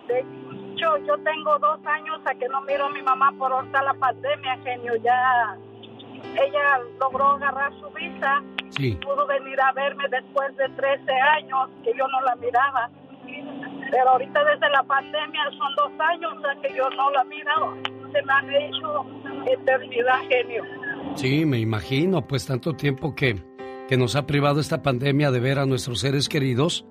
De 0.06 0.20
hecho, 0.20 0.96
yo 1.06 1.16
tengo 1.18 1.58
dos 1.58 1.80
años 1.86 2.20
a 2.26 2.34
que 2.34 2.48
no 2.48 2.60
miro 2.62 2.86
a 2.86 2.90
mi 2.90 3.02
mamá 3.02 3.32
por 3.38 3.52
ahorita 3.52 3.82
la 3.82 3.94
pandemia, 3.94 4.58
genio. 4.62 4.96
Ya 4.96 5.56
ella 6.34 6.80
logró 7.00 7.32
agarrar 7.32 7.72
su 7.80 7.88
visa. 7.90 8.42
Sí. 8.70 8.98
Pudo 9.02 9.26
venir 9.26 9.60
a 9.60 9.72
verme 9.72 10.04
después 10.10 10.56
de 10.56 10.68
13 10.68 11.12
años 11.12 11.70
que 11.84 11.92
yo 11.96 12.06
no 12.08 12.20
la 12.22 12.36
miraba. 12.36 12.90
Pero 13.90 14.10
ahorita 14.10 14.44
desde 14.44 14.70
la 14.70 14.82
pandemia 14.82 15.42
son 15.56 15.74
dos 15.76 15.92
años 16.00 16.34
a 16.44 16.60
que 16.60 16.74
yo 16.74 16.88
no 16.90 17.10
la 17.10 17.24
miro. 17.24 17.76
Se 18.12 18.22
me 18.22 18.32
han 18.32 18.54
hecho 18.54 19.06
eternidad, 19.46 20.20
genio. 20.28 20.64
Sí, 21.14 21.44
me 21.44 21.58
imagino, 21.58 22.26
pues 22.26 22.46
tanto 22.46 22.74
tiempo 22.74 23.14
que, 23.14 23.36
que 23.93 23.98
nos 23.98 24.16
ha 24.16 24.27
privado 24.27 24.59
esta 24.59 24.81
pandemia 24.81 25.31
de 25.31 25.39
ver 25.39 25.59
a 25.59 25.66
nuestros 25.66 26.01
seres 26.01 26.31
queridos, 26.31 26.86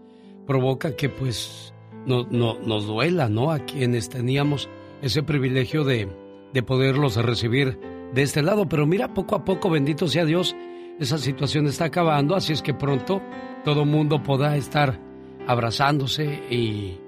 provoca 0.46 0.96
que 0.96 1.10
pues 1.10 1.74
no, 2.06 2.28
no, 2.30 2.60
nos 2.60 2.86
duela, 2.86 3.28
¿no? 3.28 3.50
A 3.50 3.58
quienes 3.58 4.08
teníamos 4.08 4.70
ese 5.02 5.24
privilegio 5.24 5.84
de, 5.84 6.08
de 6.54 6.62
poderlos 6.62 7.16
recibir 7.16 7.80
de 8.14 8.22
este 8.22 8.44
lado. 8.44 8.70
Pero 8.70 8.86
mira, 8.86 9.16
poco 9.16 9.34
a 9.34 9.44
poco, 9.44 9.72
bendito 9.72 10.08
sea 10.08 10.26
Dios, 10.26 10.56
esa 11.00 11.18
situación 11.18 11.66
está 11.66 11.86
acabando, 11.86 12.36
así 12.36 12.54
es 12.54 12.62
que 12.62 12.76
pronto 12.76 13.20
todo 13.66 13.84
mundo 13.84 14.22
podrá 14.22 14.56
estar 14.56 15.00
abrazándose 15.48 16.26
y, 16.52 17.00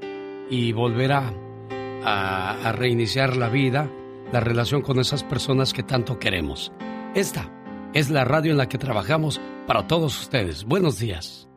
y 0.49 0.71
volver 0.71 1.11
a 1.11 2.71
reiniciar 2.75 3.37
la 3.37 3.49
vida, 3.49 3.91
la 4.31 4.39
relación 4.39 4.81
con 4.81 4.97
esas 4.97 5.23
personas 5.23 5.71
que 5.71 5.83
tanto 5.83 6.17
queremos. 6.17 6.71
Esta 7.13 7.51
es 7.93 8.09
la 8.09 8.25
radio 8.25 8.53
en 8.53 8.57
la 8.57 8.67
que 8.67 8.79
trabajamos 8.79 9.39
para 9.65 9.87
todos 9.87 10.19
ustedes. 10.19 10.63
Buenos 10.65 10.99
días. 10.99 11.47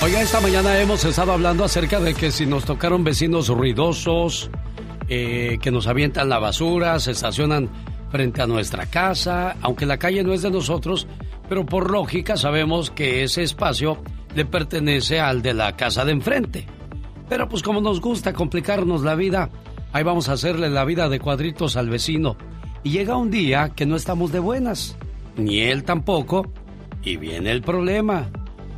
Oiga, 0.00 0.22
esta 0.22 0.40
mañana 0.40 0.78
hemos 0.80 1.04
estado 1.04 1.32
hablando 1.32 1.64
acerca 1.64 1.98
de 1.98 2.14
que 2.14 2.30
si 2.30 2.46
nos 2.46 2.64
tocaron 2.64 3.02
vecinos 3.02 3.48
ruidosos, 3.48 4.50
eh, 5.08 5.58
que 5.60 5.70
nos 5.70 5.86
avientan 5.86 6.28
la 6.28 6.38
basura, 6.38 7.00
se 7.00 7.10
estacionan 7.10 7.68
frente 8.10 8.40
a 8.40 8.46
nuestra 8.46 8.86
casa, 8.86 9.56
aunque 9.60 9.86
la 9.86 9.98
calle 9.98 10.22
no 10.22 10.32
es 10.32 10.42
de 10.42 10.50
nosotros, 10.50 11.06
pero 11.48 11.66
por 11.66 11.90
lógica 11.90 12.36
sabemos 12.36 12.90
que 12.90 13.24
ese 13.24 13.42
espacio 13.42 13.98
le 14.34 14.44
pertenece 14.44 15.20
al 15.20 15.42
de 15.42 15.54
la 15.54 15.76
casa 15.76 16.04
de 16.04 16.12
enfrente. 16.12 16.66
Pero 17.28 17.48
pues 17.48 17.62
como 17.62 17.80
nos 17.80 18.00
gusta 18.00 18.32
complicarnos 18.32 19.02
la 19.02 19.14
vida, 19.14 19.50
ahí 19.92 20.04
vamos 20.04 20.28
a 20.28 20.34
hacerle 20.34 20.70
la 20.70 20.84
vida 20.84 21.08
de 21.08 21.20
cuadritos 21.20 21.76
al 21.76 21.90
vecino. 21.90 22.36
Y 22.84 22.90
llega 22.90 23.16
un 23.16 23.30
día 23.30 23.70
que 23.70 23.84
no 23.84 23.96
estamos 23.96 24.30
de 24.30 24.38
buenas, 24.38 24.96
ni 25.38 25.60
él 25.60 25.84
tampoco, 25.84 26.46
y 27.02 27.16
viene 27.16 27.50
el 27.50 27.62
problema, 27.62 28.28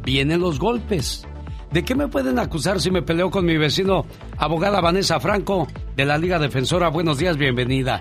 vienen 0.04 0.40
los 0.40 0.60
golpes. 0.60 1.26
¿De 1.72 1.84
qué 1.84 1.94
me 1.94 2.08
pueden 2.08 2.38
acusar 2.38 2.80
si 2.80 2.90
me 2.90 3.02
peleo 3.02 3.30
con 3.30 3.44
mi 3.44 3.56
vecino, 3.56 4.04
abogada 4.36 4.80
Vanessa 4.80 5.20
Franco, 5.20 5.66
de 5.96 6.04
la 6.04 6.18
Liga 6.18 6.38
Defensora? 6.38 6.88
Buenos 6.88 7.18
días, 7.18 7.36
bienvenida. 7.36 8.00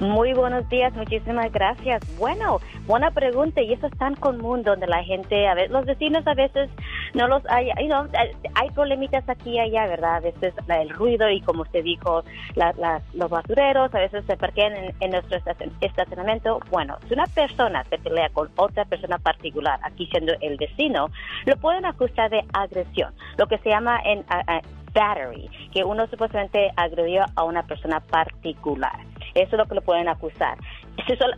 Muy 0.00 0.32
buenos 0.32 0.66
días, 0.70 0.94
muchísimas 0.94 1.52
gracias. 1.52 2.00
Bueno, 2.18 2.58
buena 2.86 3.10
pregunta 3.10 3.60
y 3.60 3.74
eso 3.74 3.86
es 3.86 3.98
tan 3.98 4.14
común 4.14 4.62
donde 4.62 4.86
la 4.86 5.04
gente, 5.04 5.46
a 5.46 5.52
veces, 5.52 5.70
los 5.70 5.84
vecinos 5.84 6.26
a 6.26 6.32
veces 6.32 6.70
no 7.12 7.28
los 7.28 7.42
hay, 7.50 7.68
you 7.78 7.88
know, 7.88 8.08
hay 8.54 8.70
problemitas 8.70 9.28
aquí 9.28 9.50
y 9.50 9.58
allá, 9.58 9.86
¿verdad? 9.88 10.14
A 10.14 10.20
veces 10.20 10.54
el 10.68 10.88
ruido 10.88 11.28
y 11.28 11.42
como 11.42 11.62
usted 11.62 11.84
dijo, 11.84 12.24
la, 12.54 12.72
la, 12.78 13.02
los 13.12 13.28
basureros 13.28 13.94
a 13.94 13.98
veces 13.98 14.24
se 14.24 14.38
parquean 14.38 14.74
en, 14.74 14.94
en, 15.00 15.10
nuestro 15.10 15.38
estacionamiento. 15.82 16.60
Bueno, 16.70 16.96
si 17.06 17.12
una 17.12 17.26
persona 17.26 17.84
se 17.84 17.98
pelea 17.98 18.30
con 18.30 18.48
otra 18.56 18.86
persona 18.86 19.18
particular, 19.18 19.80
aquí 19.82 20.06
siendo 20.06 20.32
el 20.40 20.56
vecino, 20.56 21.10
lo 21.44 21.56
pueden 21.58 21.84
acusar 21.84 22.30
de 22.30 22.42
agresión, 22.54 23.12
lo 23.36 23.46
que 23.46 23.58
se 23.58 23.68
llama 23.68 24.00
en 24.02 24.20
uh, 24.20 24.60
battery, 24.94 25.50
que 25.74 25.84
uno 25.84 26.06
supuestamente 26.06 26.70
agredió 26.74 27.26
a 27.36 27.44
una 27.44 27.64
persona 27.64 28.00
particular. 28.00 29.09
Eso 29.34 29.50
es 29.52 29.58
lo 29.58 29.66
que 29.66 29.74
lo 29.74 29.82
pueden 29.82 30.08
acusar. 30.08 30.58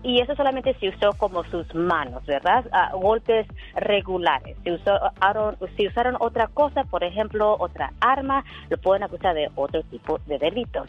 Y 0.03 0.21
eso 0.21 0.35
solamente 0.35 0.75
se 0.81 0.89
usó 0.89 1.13
como 1.17 1.45
sus 1.45 1.73
manos, 1.75 2.25
¿verdad? 2.27 2.65
Ah, 2.73 2.91
golpes 2.95 3.47
regulares. 3.75 4.57
Si, 4.65 4.71
usaron, 4.71 5.57
si 5.77 5.87
usaron 5.87 6.17
otra 6.21 6.49
cosa, 6.49 6.85
por 6.85 7.05
ejemplo, 7.05 7.57
otra 7.59 7.93
arma, 8.01 8.45
lo 8.69 8.77
pueden 8.79 9.03
acusar 9.03 9.35
de 9.35 9.49
otro 9.55 9.83
tipo 9.85 10.19
de 10.27 10.39
delito. 10.39 10.85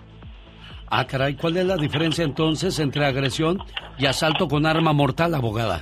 Ah, 0.89 1.05
caray, 1.05 1.35
¿cuál 1.35 1.57
es 1.57 1.65
la 1.65 1.77
diferencia 1.77 2.23
entonces 2.23 2.77
entre 2.79 3.05
agresión 3.05 3.59
y 3.97 4.05
asalto 4.05 4.47
con 4.47 4.65
arma 4.65 4.93
mortal, 4.93 5.33
abogada? 5.33 5.81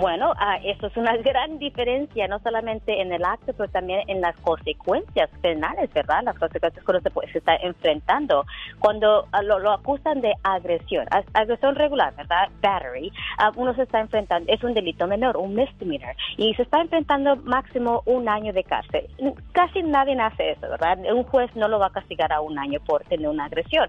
Bueno, 0.00 0.32
ah, 0.36 0.58
eso 0.64 0.86
es 0.86 0.96
una 0.96 1.16
gran 1.24 1.58
diferencia, 1.58 2.28
no 2.28 2.38
solamente 2.40 3.00
en 3.00 3.12
el 3.12 3.24
acto, 3.24 3.52
pero 3.56 3.68
también 3.70 4.02
en 4.08 4.20
las 4.20 4.36
consecuencias 4.36 5.30
penales, 5.40 5.92
¿verdad? 5.92 6.22
Las 6.24 6.38
consecuencias 6.38 6.84
que 6.84 7.32
se, 7.32 7.38
está 7.38 7.56
enfrentando. 7.56 8.44
Cuando 8.78 9.26
ah, 9.32 9.42
lo, 9.42 9.70
acusan 9.70 10.20
de 10.20 10.32
agresión, 10.42 11.06
agresión 11.34 11.74
regular, 11.74 12.14
¿verdad? 12.16 12.48
Battery, 12.60 13.12
ah, 13.38 13.52
uno 13.56 13.74
se 13.74 13.82
está 13.82 14.00
enfrentando, 14.00 14.52
es 14.52 14.62
un 14.64 14.74
delito 14.74 15.06
menor, 15.06 15.36
un 15.36 15.54
misdemeanor, 15.54 16.16
y 16.36 16.54
se 16.54 16.62
está 16.62 16.80
enfrentando 16.80 17.36
máximo 17.36 18.02
un 18.06 18.28
año 18.28 18.52
de 18.52 18.64
cárcel. 18.64 19.06
Casi 19.52 19.82
nadie 19.82 20.16
hace 20.20 20.52
eso, 20.52 20.68
¿verdad? 20.68 20.98
Un 21.12 21.24
juez 21.24 21.54
no 21.54 21.68
lo 21.68 21.78
va 21.78 21.86
a 21.86 21.90
castigar 21.90 22.32
a 22.32 22.40
un 22.40 22.58
año 22.58 22.80
por 22.80 23.02
tener 23.04 23.28
una 23.28 23.46
agresión. 23.46 23.88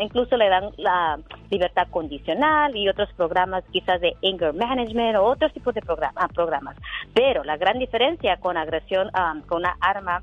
incluso 0.00 0.36
le 0.36 0.48
dan 0.48 0.70
la 0.76 1.18
libertad 1.50 1.88
condicional 1.90 2.76
y 2.76 2.88
otros 2.88 3.12
programas 3.14 3.64
quizás 3.70 4.00
de 4.00 4.16
anger 4.22 4.54
management 4.54 5.16
o 5.16 5.24
otros 5.24 5.52
tipos 5.52 5.74
de 5.74 5.82
ah, 6.14 6.28
programas. 6.34 6.76
Pero 7.14 7.44
la 7.44 7.56
gran 7.56 7.78
diferencia 7.78 8.36
con 8.38 8.56
agresión 8.56 9.10
ah, 9.14 9.34
con 9.46 9.58
una 9.58 9.76
arma 9.80 10.22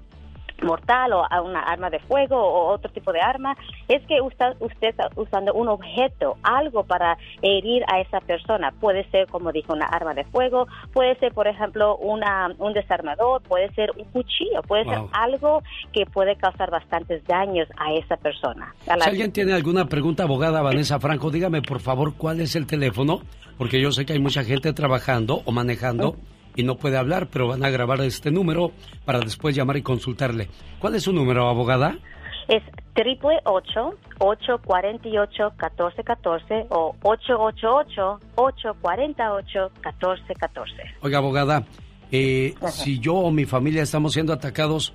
mortal 0.64 1.14
o 1.14 1.26
a 1.30 1.42
una 1.42 1.62
arma 1.62 1.90
de 1.90 2.00
fuego 2.00 2.38
o 2.38 2.74
otro 2.74 2.92
tipo 2.92 3.12
de 3.12 3.22
arma, 3.22 3.56
es 3.88 4.06
que 4.08 4.22
usted, 4.22 4.56
usted 4.60 4.90
está 4.90 5.10
usando 5.16 5.54
un 5.54 5.68
objeto, 5.68 6.38
algo 6.44 6.84
para 6.84 7.18
herir 7.42 7.84
a 7.92 8.00
esa 8.00 8.20
persona. 8.22 8.72
Puede 8.80 9.10
ser, 9.10 9.28
como 9.28 9.52
dijo, 9.52 9.74
una 9.74 9.86
arma 9.86 10.14
de 10.14 10.24
fuego, 10.26 10.68
puede 10.94 11.18
ser, 11.20 11.34
por 11.34 11.48
ejemplo, 11.48 11.98
una, 11.98 12.54
un 12.58 12.74
desarmador, 12.74 13.42
puede 13.44 13.72
ser 13.74 13.92
un 13.98 14.06
cuchillo, 14.06 14.62
puede 14.68 14.86
ser 14.86 15.00
algo 15.12 15.62
que 15.92 16.06
puede 16.06 16.36
causar 16.36 16.72
bastantes 16.72 17.24
daños 17.26 17.68
a 17.78 17.94
esa 17.94 18.18
persona. 18.18 18.74
si 18.86 19.10
alguien 19.10 19.32
tiene 19.32 19.54
alguna 19.54 19.86
pregunta, 19.86 20.24
abogada 20.24 20.62
Vanessa 20.62 21.00
Franco, 21.00 21.32
dígame 21.32 21.62
por 21.62 21.80
favor 21.80 22.14
cuál 22.16 22.42
es 22.42 22.56
el 22.56 22.68
teléfono, 22.68 23.22
porque 23.58 23.82
yo 23.82 23.92
sé 23.92 24.06
que 24.06 24.14
hay 24.14 24.20
mucha 24.20 24.44
gente 24.44 24.74
trabajando 24.74 25.42
o 25.46 25.52
manejando 25.52 26.16
y 26.56 26.64
no 26.64 26.76
puede 26.76 26.98
hablar, 26.98 27.28
pero 27.32 27.48
van 27.48 27.64
a 27.66 27.70
grabar 27.70 28.02
este 28.02 28.32
número 28.32 28.72
para 29.06 29.20
después 29.20 29.56
llamar 29.56 29.78
y 29.78 29.82
consultarle. 29.82 30.50
¿Cuál 30.80 30.96
es 30.96 31.04
su 31.04 31.14
número, 31.14 31.48
abogada? 31.48 31.98
Es 32.48 32.62
triple 32.94 33.40
ocho 33.46 33.96
ocho 34.20 34.60
cuarenta 34.66 35.08
y 35.08 35.18
ocho 35.18 35.54
catorce 35.56 36.04
catorce 36.04 36.66
o 36.70 36.94
ocho 37.02 37.40
ocho 37.40 37.76
ocho 37.76 38.20
ocho 38.36 38.76
cuarenta 38.82 39.34
ocho 39.34 39.72
catorce 39.80 40.36
catorce. 40.36 40.84
Oiga, 41.02 41.20
abogada, 41.20 41.64
eh, 42.12 42.54
si 42.70 43.00
yo 43.00 43.16
o 43.16 43.32
mi 43.32 43.46
familia 43.46 43.82
estamos 43.82 44.14
siendo 44.14 44.34
atacados, 44.34 44.94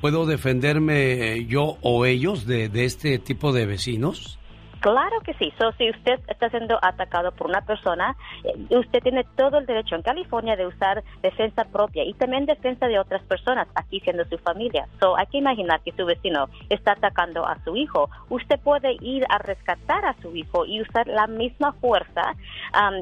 ¿puedo 0.00 0.24
defenderme 0.24 1.44
yo 1.46 1.76
o 1.82 2.06
ellos 2.06 2.46
de, 2.46 2.70
de 2.70 2.86
este 2.86 3.18
tipo 3.18 3.52
de 3.52 3.66
vecinos? 3.66 4.38
Claro 4.80 5.20
que 5.20 5.34
sí. 5.34 5.52
So, 5.58 5.72
si 5.72 5.90
usted 5.90 6.20
está 6.26 6.48
siendo 6.48 6.78
atacado 6.82 7.32
por 7.32 7.48
una 7.48 7.60
persona, 7.60 8.16
eh, 8.44 8.76
usted 8.76 9.02
tiene 9.02 9.24
todo 9.36 9.58
el 9.58 9.66
derecho 9.66 9.94
en 9.94 10.02
California 10.02 10.56
de 10.56 10.66
usar 10.66 11.04
defensa 11.22 11.64
propia 11.64 12.02
y 12.04 12.14
también 12.14 12.46
defensa 12.46 12.88
de 12.88 12.98
otras 12.98 13.22
personas, 13.24 13.68
aquí 13.74 14.00
siendo 14.00 14.24
su 14.24 14.38
familia. 14.38 14.88
So, 14.98 15.16
hay 15.16 15.26
que 15.26 15.38
imaginar 15.38 15.80
que 15.82 15.92
su 15.92 16.06
vecino 16.06 16.48
está 16.70 16.92
atacando 16.92 17.46
a 17.46 17.62
su 17.62 17.76
hijo. 17.76 18.08
Usted 18.30 18.58
puede 18.58 18.96
ir 19.02 19.26
a 19.28 19.38
rescatar 19.38 20.06
a 20.06 20.14
su 20.22 20.34
hijo 20.34 20.64
y 20.64 20.80
usar 20.80 21.06
la 21.06 21.26
misma 21.26 21.72
fuerza 21.72 22.34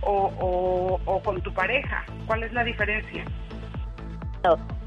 o, 0.00 0.32
o, 0.38 1.00
o 1.04 1.22
con 1.22 1.40
tu 1.42 1.52
pareja. 1.52 2.04
¿Cuál 2.26 2.42
es 2.42 2.52
la 2.52 2.64
diferencia? 2.64 3.24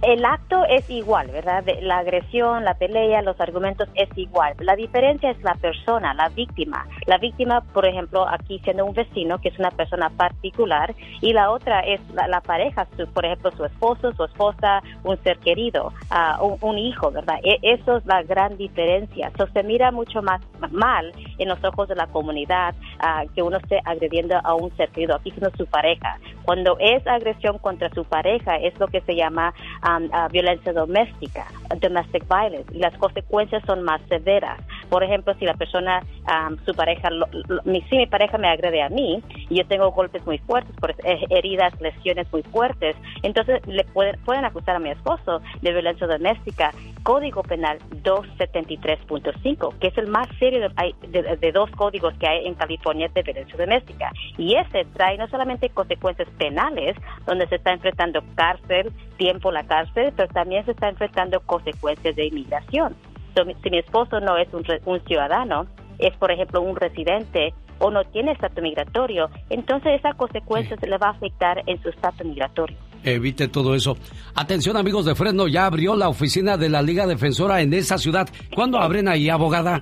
El 0.01 0.23
acto 0.25 0.63
es 0.65 0.89
igual, 0.89 1.27
¿verdad? 1.27 1.63
La 1.81 1.99
agresión, 1.99 2.63
la 2.63 2.75
pelea, 2.75 3.21
los 3.21 3.39
argumentos 3.39 3.89
es 3.95 4.09
igual. 4.15 4.53
La 4.59 4.75
diferencia 4.75 5.31
es 5.31 5.41
la 5.43 5.55
persona, 5.55 6.13
la 6.13 6.29
víctima. 6.29 6.85
La 7.05 7.17
víctima, 7.17 7.61
por 7.73 7.85
ejemplo, 7.85 8.27
aquí 8.27 8.59
siendo 8.63 8.85
un 8.85 8.93
vecino, 8.93 9.39
que 9.39 9.49
es 9.49 9.59
una 9.59 9.71
persona 9.71 10.09
particular, 10.09 10.93
y 11.21 11.33
la 11.33 11.51
otra 11.51 11.79
es 11.81 11.99
la, 12.13 12.41
pareja, 12.41 12.87
por 13.13 13.25
ejemplo, 13.25 13.51
su 13.51 13.65
esposo, 13.65 14.13
su 14.13 14.23
esposa, 14.23 14.81
un 15.03 15.17
ser 15.23 15.39
querido, 15.39 15.91
uh, 16.11 16.57
un, 16.61 16.77
hijo, 16.77 17.11
¿verdad? 17.11 17.39
E, 17.43 17.57
eso 17.63 17.97
es 17.97 18.05
la 18.05 18.21
gran 18.23 18.55
diferencia. 18.57 19.31
So, 19.37 19.47
se 19.47 19.63
mira 19.63 19.91
mucho 19.91 20.21
más 20.21 20.41
mal 20.71 21.11
en 21.39 21.49
los 21.49 21.63
ojos 21.63 21.87
de 21.87 21.95
la 21.95 22.07
comunidad 22.07 22.75
uh, 23.01 23.27
que 23.33 23.41
uno 23.41 23.57
esté 23.57 23.79
agrediendo 23.83 24.39
a 24.43 24.53
un 24.53 24.75
ser 24.77 24.89
querido, 24.89 25.15
aquí 25.15 25.31
siendo 25.31 25.49
su 25.57 25.65
pareja. 25.65 26.19
Cuando 26.43 26.77
es 26.79 27.05
agresión 27.07 27.57
contra 27.57 27.89
su 27.89 28.05
pareja, 28.05 28.57
es 28.57 28.77
lo 28.79 28.87
que 28.87 29.01
se 29.01 29.15
llama 29.15 29.53
Um, 29.87 30.09
violencia 30.31 30.73
doméstica, 30.73 31.47
domestic 31.79 32.27
violence, 32.27 32.73
las 32.73 32.97
consecuencias 32.97 33.63
son 33.65 33.83
más 33.83 34.01
severas. 34.09 34.59
Por 34.89 35.01
ejemplo, 35.01 35.33
si 35.39 35.45
la 35.45 35.53
persona, 35.53 36.01
um, 36.27 36.57
su 36.65 36.73
pareja, 36.73 37.09
si 37.89 37.97
mi 37.97 38.05
pareja 38.07 38.37
me 38.37 38.49
agrede 38.49 38.81
a 38.81 38.89
mí 38.89 39.23
y 39.49 39.55
yo 39.55 39.65
tengo 39.65 39.91
golpes 39.91 40.25
muy 40.25 40.39
fuertes, 40.39 40.75
por, 40.75 40.91
eh, 40.91 41.25
heridas, 41.29 41.79
lesiones 41.79 42.29
muy 42.33 42.43
fuertes, 42.43 42.97
entonces 43.23 43.65
le 43.65 43.85
pueden, 43.85 44.19
pueden 44.25 44.43
acusar 44.43 44.75
a 44.75 44.79
mi 44.79 44.89
esposo 44.89 45.41
de 45.61 45.71
violencia 45.71 46.05
doméstica. 46.05 46.73
Código 47.03 47.41
Penal 47.43 47.79
273.5, 48.03 49.79
que 49.79 49.87
es 49.87 49.97
el 49.97 50.07
más 50.07 50.27
serio 50.39 50.67
de, 50.67 51.37
de, 51.37 51.51
dos 51.53 51.71
códigos 51.71 52.13
que 52.15 52.27
hay 52.27 52.45
en 52.45 52.55
California 52.55 53.09
de 53.13 53.23
violencia 53.23 53.55
doméstica. 53.55 54.11
Y 54.37 54.55
ese 54.55 54.85
trae 54.93 55.17
no 55.17 55.27
solamente 55.29 55.69
consecuencias 55.69 56.27
penales, 56.37 56.97
donde 57.25 57.47
se 57.47 57.55
está 57.55 57.71
enfrentando 57.71 58.21
cárcel, 58.35 58.91
tiempo 59.17 59.51
la 59.51 59.63
pero 59.93 60.27
también 60.29 60.65
se 60.65 60.71
está 60.71 60.89
enfrentando 60.89 61.39
consecuencias 61.41 62.15
de 62.15 62.27
inmigración. 62.27 62.95
si 63.63 63.69
mi 63.69 63.79
esposo 63.79 64.19
no 64.19 64.37
es 64.37 64.47
un, 64.53 65.01
ciudadano, 65.05 65.67
es, 65.99 66.15
por 66.17 66.31
ejemplo, 66.31 66.61
un 66.61 66.75
residente 66.75 67.53
o 67.79 67.91
no 67.91 68.03
tiene 68.05 68.31
estatus 68.31 68.63
migratorio, 68.63 69.29
entonces 69.49 69.99
esa 69.99 70.13
consecuencia 70.13 70.75
se 70.77 70.87
le 70.87 70.97
va 70.97 71.07
a 71.07 71.11
afectar 71.11 71.61
en 71.67 71.81
su 71.81 71.89
estatus 71.89 72.25
migratorio. 72.25 72.77
Evite 73.03 73.47
todo 73.47 73.75
eso. 73.75 73.95
Atención 74.35 74.75
amigos 74.75 75.05
de 75.05 75.15
Fresno, 75.15 75.47
ya 75.47 75.67
abrió 75.67 75.95
la 75.95 76.09
oficina 76.09 76.57
de 76.57 76.69
la 76.69 76.81
Liga 76.81 77.05
Defensora 77.05 77.61
en 77.61 77.73
esa 77.73 77.97
ciudad. 77.97 78.27
¿Cuándo 78.53 78.79
abren 78.79 79.07
ahí, 79.07 79.29
abogada? 79.29 79.81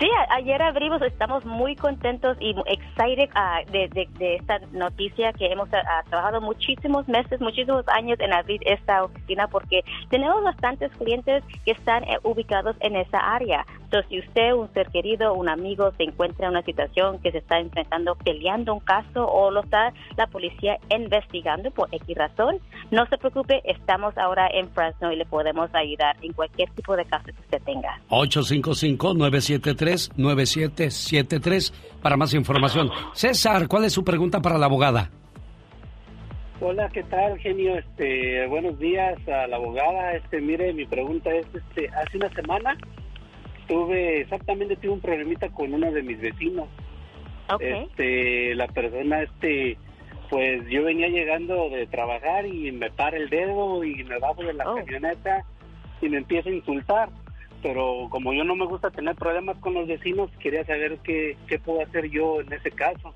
Sí, 0.00 0.08
ayer 0.30 0.62
abrimos, 0.62 1.02
estamos 1.02 1.44
muy 1.44 1.76
contentos 1.76 2.34
y 2.40 2.54
excited 2.64 3.28
ah, 3.34 3.60
de, 3.70 4.08
esta 4.18 4.58
noticia 4.72 5.30
que 5.34 5.44
hemos 5.44 5.68
ah, 5.74 6.02
trabajado 6.08 6.40
muchísimos 6.40 7.06
meses, 7.06 7.38
muchísimos 7.38 7.86
años 7.88 8.18
en 8.18 8.32
abrir 8.32 8.62
esta 8.64 9.04
oficina 9.04 9.46
porque 9.48 9.82
tenemos 10.08 10.42
bastantes 10.42 10.90
clientes 10.92 11.44
que 11.66 11.72
están 11.72 12.04
eh, 12.04 12.16
ubicados 12.22 12.76
en 12.80 12.96
esa 12.96 13.18
área. 13.18 13.66
Entonces, 13.82 14.08
si 14.08 14.18
usted, 14.20 14.52
un 14.54 14.72
ser 14.72 14.88
querido, 14.88 15.34
un 15.34 15.50
amigo, 15.50 15.92
se 15.98 16.04
encuentra 16.04 16.46
en 16.46 16.52
una 16.52 16.62
situación 16.62 17.18
que 17.18 17.32
se 17.32 17.38
está 17.38 17.58
enfrentando, 17.58 18.14
peleando 18.14 18.72
un 18.72 18.80
caso 18.80 19.26
o 19.26 19.50
lo 19.50 19.60
está 19.64 19.92
la 20.16 20.28
policía 20.28 20.78
investigando 20.88 21.70
por 21.72 21.88
X 21.92 22.16
razón, 22.16 22.56
no 22.90 23.04
se 23.06 23.18
preocupe, 23.18 23.60
estamos 23.64 24.16
ahora 24.16 24.48
en 24.50 24.70
Fresno 24.70 25.12
y 25.12 25.16
le 25.16 25.26
podemos 25.26 25.68
ayudar 25.74 26.16
en 26.22 26.32
cualquier 26.32 26.70
tipo 26.70 26.96
de 26.96 27.04
caso 27.04 27.26
que 27.26 27.40
usted 27.40 27.62
tenga. 27.64 28.00
855 28.08 29.14
973 29.14 29.89
9773 30.16 31.72
para 32.02 32.16
más 32.16 32.34
información. 32.34 32.90
César, 33.12 33.68
¿cuál 33.68 33.84
es 33.84 33.92
su 33.92 34.04
pregunta 34.04 34.40
para 34.40 34.58
la 34.58 34.66
abogada? 34.66 35.10
Hola, 36.60 36.90
¿qué 36.92 37.02
tal, 37.04 37.38
genio? 37.38 37.76
Este, 37.78 38.46
buenos 38.46 38.78
días 38.78 39.16
a 39.28 39.46
la 39.46 39.56
abogada. 39.56 40.14
Este, 40.14 40.40
mire, 40.40 40.72
mi 40.74 40.84
pregunta 40.84 41.30
es, 41.34 41.46
este, 41.54 41.88
hace 41.88 42.18
una 42.18 42.28
semana 42.30 42.76
tuve, 43.66 44.20
exactamente 44.20 44.76
tuve 44.76 44.92
un 44.92 45.00
problemita 45.00 45.48
con 45.48 45.72
uno 45.72 45.90
de 45.90 46.02
mis 46.02 46.20
vecinos. 46.20 46.68
Este, 47.58 48.54
la 48.54 48.66
persona, 48.68 49.22
este, 49.22 49.78
pues 50.28 50.62
yo 50.68 50.84
venía 50.84 51.08
llegando 51.08 51.68
de 51.70 51.86
trabajar 51.86 52.46
y 52.46 52.70
me 52.72 52.90
para 52.90 53.16
el 53.16 53.28
dedo 53.28 53.82
y 53.82 54.04
me 54.04 54.18
bajo 54.18 54.42
de 54.42 54.52
la 54.52 54.70
oh. 54.70 54.76
camioneta 54.76 55.44
y 56.00 56.08
me 56.08 56.18
empieza 56.18 56.50
a 56.50 56.52
insultar 56.52 57.08
pero 57.62 58.08
como 58.10 58.32
yo 58.32 58.44
no 58.44 58.56
me 58.56 58.66
gusta 58.66 58.90
tener 58.90 59.14
problemas 59.16 59.58
con 59.58 59.74
los 59.74 59.86
vecinos, 59.86 60.30
quería 60.38 60.64
saber 60.64 60.98
qué, 61.04 61.36
qué 61.46 61.58
puedo 61.58 61.82
hacer 61.82 62.10
yo 62.10 62.40
en 62.40 62.52
ese 62.52 62.70
caso. 62.70 63.14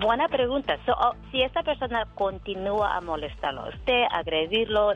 Buena 0.00 0.26
pregunta. 0.26 0.78
Oh, 0.88 1.12
si 1.30 1.42
esta 1.42 1.62
persona 1.62 2.06
continúa 2.14 2.96
a 2.96 3.02
molestarlo, 3.02 3.68
usted 3.68 4.04
agredirlo, 4.10 4.94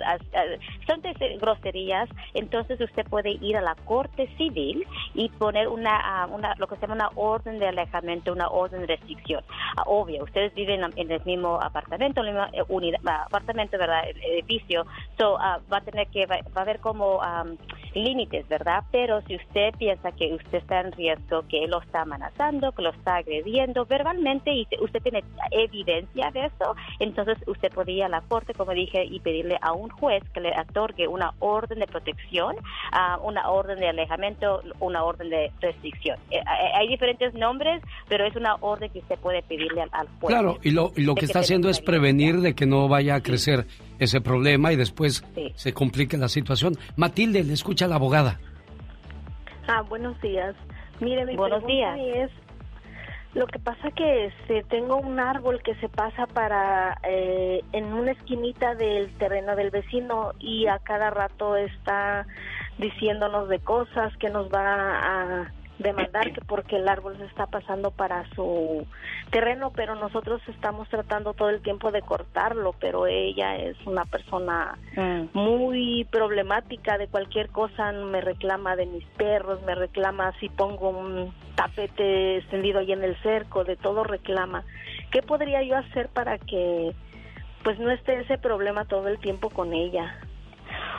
son 0.87 1.03
groserías, 1.39 2.09
entonces 2.33 2.81
usted 2.81 3.05
puede 3.05 3.33
ir 3.33 3.59
a 3.59 3.61
la 3.61 3.75
corte 3.75 4.27
civil 4.39 4.87
y 5.13 5.29
poner 5.29 5.69
una, 5.69 6.01
ah, 6.03 6.27
una 6.29 6.55
lo 6.57 6.67
que 6.67 6.77
se 6.77 6.87
llama 6.87 6.95
una 6.95 7.11
orden 7.15 7.59
de 7.59 7.69
alejamiento, 7.69 8.33
una 8.33 8.49
orden 8.49 8.81
de 8.81 8.87
restricción. 8.87 9.45
Ah, 9.77 9.83
obvio, 9.85 10.25
ustedes 10.25 10.55
viven 10.55 10.81
en 10.97 11.11
el 11.11 11.23
mismo 11.27 11.61
apartamento, 11.61 12.23
el 12.23 12.29
mismo 12.29 12.47
eh, 12.55 12.65
unidad, 12.69 13.01
apartamento, 13.07 13.77
verdad, 13.77 14.03
edificio, 14.09 14.87
so, 15.19 15.35
uh, 15.35 15.61
va 15.71 15.77
a 15.77 15.81
tener 15.83 16.07
que 16.09 16.25
va, 16.25 16.37
a 16.37 16.61
haber 16.63 16.81
como 16.81 17.21
límites, 17.95 18.49
verdad. 18.49 18.85
Pero 18.91 19.21
si 19.23 19.37
usted 19.37 19.75
piensa 19.79 20.13
que 20.13 20.33
usted 20.33 20.59
está 20.59 20.81
en 20.81 20.93
riesgo, 20.93 21.43
que 21.49 21.65
él 21.65 21.71
lo 21.71 21.83
está 21.83 22.03
amenazando, 22.03 22.73
que 22.73 22.83
lo 22.83 22.91
está 22.91 23.17
agrediendo 23.17 23.85
verbalmente 23.85 24.53
y 24.53 24.67
usted 24.87 25.03
tiene 25.03 25.23
evidencia 25.51 26.31
de 26.31 26.47
eso, 26.47 26.75
entonces 26.99 27.37
usted 27.47 27.71
podría 27.73 27.97
ir 27.97 28.05
a 28.05 28.09
la 28.09 28.21
corte, 28.23 28.55
como 28.55 28.73
dije, 28.73 29.05
y 29.05 29.21
pedirle 29.21 29.59
a 29.61 29.73
un 29.73 29.91
juez 29.91 30.23
que 30.33 30.41
le 30.41 30.53
otorgue 30.59 31.07
una 31.09 31.33
orden 31.39 31.79
de 31.79 31.87
protección, 31.87 32.57
una 33.23 33.51
orden 33.51 33.79
de 33.79 33.89
alejamiento, 33.89 34.63
una 34.81 35.05
orden 35.05 35.31
de 35.31 35.53
restricción. 35.61 36.19
Eh, 36.31 36.39
eh, 36.39 36.43
hay 36.75 36.89
diferentes 36.89 37.35
nombres, 37.35 37.83
pero 38.09 38.27
es 38.27 38.35
una 38.37 38.55
orden 38.61 38.91
que 38.91 39.01
usted 39.01 39.19
puede 39.19 39.43
pedirle 39.43 39.83
al, 39.83 40.09
juez. 40.21 40.35
Claro, 40.35 40.59
y 40.63 40.71
lo, 40.71 40.93
que, 41.15 41.25
está 41.25 41.41
haciendo 41.41 41.69
es 41.69 41.81
prevenir 41.81 42.41
de 42.41 42.55
que 42.55 42.67
no 42.67 42.89
vaya 42.89 43.17
a 43.17 43.23
crecer 43.23 43.67
ese 43.99 44.21
problema 44.21 44.73
y 44.73 44.77
después 44.77 45.25
se 45.55 45.73
complique 45.73 46.17
la 46.17 46.29
situación. 46.29 46.77
Matilde, 46.97 47.45
le 47.45 47.53
escucha 47.53 47.87
a 47.87 47.89
la 47.89 47.97
abogada. 47.97 48.39
Ah, 49.69 49.83
buenos 49.83 50.21
días. 50.21 50.55
Mire, 51.01 51.27
mi 51.27 51.37
buenos 51.37 51.67
días. 51.67 51.99
es 51.99 52.31
lo 53.37 53.47
que 53.47 53.59
pasa 53.59 53.91
que 53.91 54.27
este, 54.27 54.63
tengo 54.65 54.97
un 54.97 55.21
árbol 55.21 55.63
que 55.63 55.75
se 55.75 55.91
pasa 55.91 56.27
para 56.27 56.99
eh, 57.03 57.63
en 57.73 57.93
una 57.93 58.13
esquinita 58.13 58.75
del 58.75 59.13
terreno 59.19 59.55
del 59.57 59.71
vecino 59.71 60.33
y 60.39 60.69
a 60.69 60.79
cada 60.79 61.11
rato 61.11 61.55
está 61.55 62.27
diciéndonos 62.79 63.51
de 63.51 63.59
cosas 63.59 64.17
que 64.17 64.31
nos 64.31 64.49
va 64.49 64.63
a 64.63 65.53
demandar 65.79 66.33
que 66.33 66.41
porque 66.41 66.77
el 66.77 66.89
árbol 66.89 67.17
se 67.19 67.25
está 67.25 67.47
pasando 67.47 67.91
para 67.91 68.29
su 68.35 68.87
terreno, 69.31 69.73
pero 69.75 69.95
nosotros 69.95 70.41
estamos 70.49 70.89
tratando 70.89 71.35
todo 71.35 71.51
el 71.51 71.61
tiempo 71.61 71.91
de 71.91 72.03
cortarlo, 72.03 72.75
pero 72.81 73.07
ella 73.07 73.57
es 73.57 73.77
una 73.87 74.05
persona 74.05 74.79
mm. 74.97 75.39
muy 75.39 76.07
problemática 76.11 76.99
de 76.99 77.09
cualquier 77.09 77.49
cosa, 77.51 77.93
me 77.93 78.21
reclama 78.21 78.77
de 78.77 78.87
mis 78.87 79.05
perros, 79.17 79.63
me 79.63 79.75
reclama 79.75 80.33
si 80.41 80.49
pongo 80.49 80.91
un 80.91 81.35
tapete 81.55 82.39
extendido 82.39 82.79
ahí 82.81 82.93
en 82.93 83.05
el 83.05 83.17
cerco, 83.23 83.65
de 83.65 83.77
todo 83.77 84.05
reclama. 84.05 84.65
¿Qué 85.11 85.23
podría 85.23 85.63
yo 85.63 85.77
hacer 85.77 86.09
para 86.09 86.39
que 86.39 86.95
pues 87.63 87.79
no 87.79 87.91
esté 87.91 88.21
ese 88.21 88.39
problema 88.39 88.85
todo 88.85 89.09
el 89.09 89.19
tiempo 89.19 89.51
con 89.51 89.73
ella? 89.73 90.21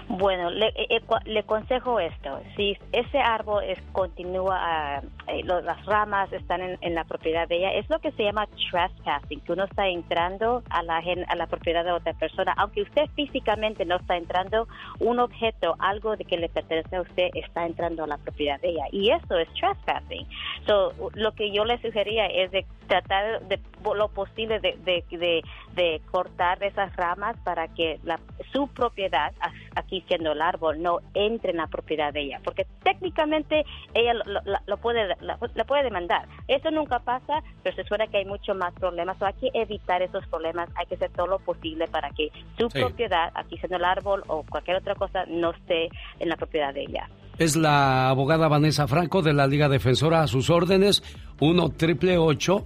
Bueno, 0.08 0.50
le, 0.50 0.68
eh, 0.68 0.88
eh, 0.90 1.02
le 1.26 1.40
aconsejo 1.40 2.00
esto. 2.00 2.42
Si 2.56 2.78
ese 2.92 3.20
árbol 3.20 3.64
es, 3.64 3.80
continúa, 3.92 5.02
eh, 5.28 5.44
las 5.44 5.86
ramas 5.86 6.32
están 6.34 6.62
en, 6.62 6.96
la 6.96 7.04
propiedad 7.04 7.48
de 7.48 7.58
ella, 7.58 7.74
es 7.74 7.90
lo 7.90 8.00
que 8.00 8.12
se 8.14 8.24
llama 8.24 8.48
trespassing, 8.48 9.42
que 9.42 9.52
uno 9.52 9.66
está 9.66 9.88
entrando 9.88 10.64
a 10.70 10.84
la, 10.84 10.98
a 10.98 11.36
la 11.36 11.48
propiedad 11.48 11.84
de 11.84 11.92
otra 11.92 12.14
persona. 12.14 12.54
Aunque 12.58 12.84
usted 12.84 13.08
físicamente 13.16 13.86
no 13.86 13.98
está 13.98 14.18
entrando, 14.18 14.68
un 15.00 15.20
objeto, 15.20 15.76
algo 15.80 16.16
de 16.16 16.26
que 16.26 16.38
le 16.38 16.50
pertenece 16.50 16.96
a 16.96 17.02
usted, 17.02 17.30
está 17.34 17.66
entrando 17.66 18.04
a 18.04 18.08
la 18.08 18.18
propiedad 18.18 18.60
de 18.62 18.70
ella. 18.70 18.86
Y 18.92 19.12
eso 19.12 19.38
es 19.38 19.48
trespassing. 19.54 20.28
So, 20.66 20.94
lo 21.14 21.34
que 21.34 21.52
yo 21.52 21.66
le 21.66 21.82
sugería 21.82 22.26
es 22.28 22.52
de 22.52 22.66
tratar 22.88 23.42
de 23.48 23.60
lo 23.96 24.10
posible 24.10 24.60
de, 24.60 24.78
de, 24.84 25.44
de, 25.76 26.02
cortar 26.12 26.62
esas 26.64 26.96
ramas 26.96 27.38
para 27.44 27.68
que 27.68 28.00
la, 28.04 28.20
su 28.52 28.68
propiedad, 28.70 29.34
aquí 29.88 30.04
siendo 30.08 30.34
el 30.34 30.42
árbol, 30.42 30.82
no 30.82 31.00
entre 31.14 31.52
en 31.52 31.58
la 31.58 31.68
propiedad 31.68 32.14
de 32.14 32.24
ella, 32.24 32.40
porque 32.44 32.68
técnicamente 32.84 33.64
ella 33.94 34.14
lo, 34.14 34.78
puede 34.78 35.08
la, 35.22 35.38
puede 35.66 35.84
demandar. 35.84 36.28
Eso 36.48 36.70
nunca 36.72 37.00
pasa, 37.00 37.42
pero 37.64 37.76
se 37.76 37.84
suena 37.86 38.08
que 38.08 38.18
hay 38.18 38.26
mucho 38.26 38.54
más 38.54 38.74
problemas. 38.74 39.22
hay 39.22 39.34
que 39.34 39.50
evitar 39.54 40.02
esos 40.02 40.26
problemas, 40.28 40.70
hay 40.76 40.86
que 40.86 40.96
hacer 40.96 41.12
todo 41.12 41.28
lo 41.28 41.40
posible 41.40 41.88
para 41.88 42.10
que 42.12 42.30
su 42.58 42.68
propiedad, 42.68 43.32
aquí 43.34 43.58
siendo 43.58 43.78
el 43.78 43.86
árbol 43.86 44.24
o 44.28 44.44
cualquier 44.44 44.78
otra 44.78 44.96
cosa, 44.96 45.26
no 45.28 45.52
esté 45.52 45.90
en 46.20 46.30
la 46.30 46.36
propiedad 46.36 46.74
de 46.74 46.82
ella. 46.82 47.10
Es 47.40 47.56
la 47.56 48.10
abogada 48.10 48.48
Vanessa 48.48 48.88
Franco 48.88 49.22
de 49.22 49.34
la 49.34 49.48
Liga 49.48 49.70
Defensora 49.70 50.22
a 50.22 50.28
sus 50.28 50.50
órdenes, 50.50 51.04
1 51.40 51.70
triple 51.78 52.18
8 52.18 52.64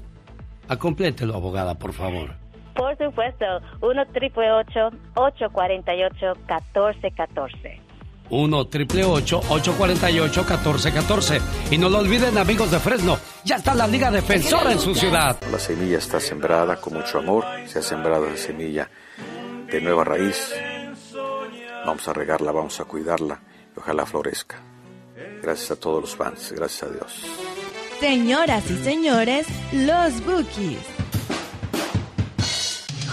Acomplételo, 0.71 1.35
abogada, 1.35 1.75
por 1.75 1.91
favor. 1.91 2.40
Por 2.75 2.97
supuesto, 2.97 3.45
1 3.81 4.05
triple 4.07 4.51
848 4.51 6.33
1414 6.47 7.91
1 8.31 8.67
triple 8.67 9.03
848 9.03 10.41
1414 10.41 11.41
Y 11.69 11.77
no 11.77 11.89
lo 11.89 11.99
olviden, 11.99 12.37
amigos 12.37 12.71
de 12.71 12.79
Fresno, 12.79 13.19
ya 13.43 13.57
está 13.57 13.75
la 13.75 13.85
Liga 13.87 14.09
Defensora 14.09 14.71
en 14.71 14.79
su 14.79 14.95
ciudad. 14.95 15.37
La 15.51 15.59
semilla 15.59 15.97
está 15.97 16.19
sembrada 16.19 16.77
con 16.77 16.93
mucho 16.93 17.19
amor, 17.19 17.45
se 17.67 17.79
ha 17.79 17.81
sembrado 17.81 18.27
esa 18.27 18.47
semilla 18.47 18.89
de 19.69 19.81
nueva 19.81 20.05
raíz. 20.05 20.55
Vamos 21.85 22.07
a 22.07 22.13
regarla, 22.13 22.51
vamos 22.51 22.79
a 22.79 22.85
cuidarla 22.85 23.41
y 23.75 23.79
ojalá 23.79 24.05
florezca. 24.05 24.61
Gracias 25.41 25.71
a 25.71 25.75
todos 25.79 26.01
los 26.01 26.15
fans, 26.15 26.53
gracias 26.53 26.83
a 26.83 26.93
Dios. 26.93 27.25
Señoras 27.99 28.69
y 28.71 28.77
señores, 28.77 29.47
los 29.73 30.25
Bookies. 30.25 30.79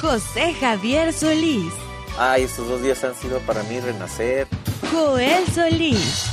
José 0.00 0.54
Javier 0.54 1.12
Solís. 1.12 1.72
Ay, 2.18 2.44
estos 2.44 2.68
dos 2.68 2.82
días 2.82 3.02
han 3.04 3.14
sido 3.14 3.40
para 3.40 3.62
mí 3.64 3.80
renacer. 3.80 4.46
Joel 4.92 5.46
Solís. 5.52 6.26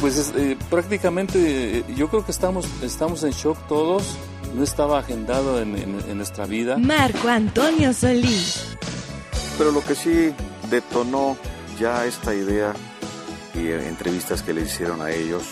Pues 0.00 0.32
eh, 0.36 0.58
prácticamente 0.68 1.84
yo 1.96 2.08
creo 2.08 2.24
que 2.24 2.32
estamos, 2.32 2.66
estamos 2.82 3.22
en 3.22 3.30
shock 3.30 3.56
todos. 3.66 4.16
No 4.54 4.62
estaba 4.62 4.98
agendado 4.98 5.60
en, 5.60 5.76
en 5.76 6.16
nuestra 6.16 6.46
vida. 6.46 6.76
Marco 6.76 7.28
Antonio 7.28 7.92
Solís. 7.92 8.76
Pero 9.58 9.72
lo 9.72 9.82
que 9.82 9.94
sí 9.94 10.34
detonó 10.70 11.36
ya 11.78 12.04
esta 12.06 12.34
idea 12.34 12.74
y 13.54 13.70
entrevistas 13.70 14.42
que 14.42 14.52
le 14.52 14.62
hicieron 14.62 15.00
a 15.00 15.10
ellos 15.10 15.42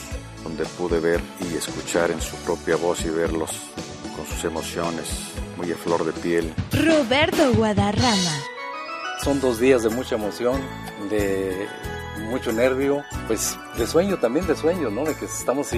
donde 0.43 0.65
pude 0.67 1.01
ver 1.01 1.21
y 1.41 1.57
escuchar 1.57 2.11
en 2.11 2.21
su 2.21 2.37
propia 2.37 2.77
voz 2.77 3.03
y 3.05 3.09
verlos 3.09 3.51
con 4.15 4.27
sus 4.27 4.45
emociones 4.45 5.35
muy 5.57 5.73
a 5.73 5.77
flor 5.77 6.05
de 6.05 6.13
piel. 6.13 6.55
Roberto 6.73 7.53
Guadarrama. 7.55 8.39
Son 9.23 9.41
dos 9.41 9.59
días 9.59 9.83
de 9.83 9.91
mucha 9.91 10.17
emoción, 10.17 10.61
de 11.11 11.67
mucho 12.31 12.53
nervio, 12.53 13.03
pues 13.27 13.57
de 13.77 13.87
sueño 13.87 14.19
también, 14.19 14.47
de 14.47 14.57
sueño, 14.57 14.91
¿no? 14.91 15.05
De 15.05 15.15
que 15.15 15.25
estamos 15.25 15.69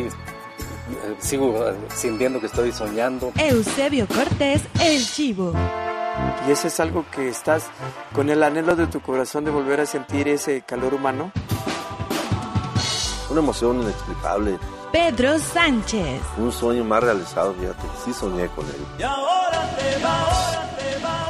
sigo 1.19 1.65
sintiendo 1.95 2.41
que 2.41 2.47
estoy 2.47 2.73
soñando. 2.73 3.33
Eusebio 3.37 4.07
Cortés, 4.07 4.63
el 4.81 5.05
chivo. 5.05 5.53
¿Y 6.49 6.51
eso 6.53 6.69
es 6.69 6.81
algo 6.81 7.05
que 7.11 7.29
estás 7.29 7.67
con 8.15 8.31
el 8.31 8.43
anhelo 8.43 8.77
de 8.77 8.87
tu 8.87 9.01
corazón 9.01 9.45
de 9.45 9.51
volver 9.51 9.81
a 9.81 9.87
sentir 9.87 10.29
ese 10.29 10.63
calor 10.63 10.95
humano? 10.95 11.33
Una 13.31 13.41
emoción 13.41 13.83
inexplicable. 13.83 14.59
Pedro 14.93 15.39
Sánchez. 15.39 16.21
Un 16.39 16.53
sueño 16.53 16.85
más 16.85 17.03
realizado, 17.03 17.55
fíjate. 17.55 17.83
Sí 18.05 18.13
soñé 18.13 18.47
con 18.49 18.67
él. 18.67 18.75
Y 18.99 19.03
ahora 19.03 19.77
te 19.77 20.03
va, 20.03 20.21
ahora 20.21 20.77
te 20.77 21.05
va. 21.05 21.29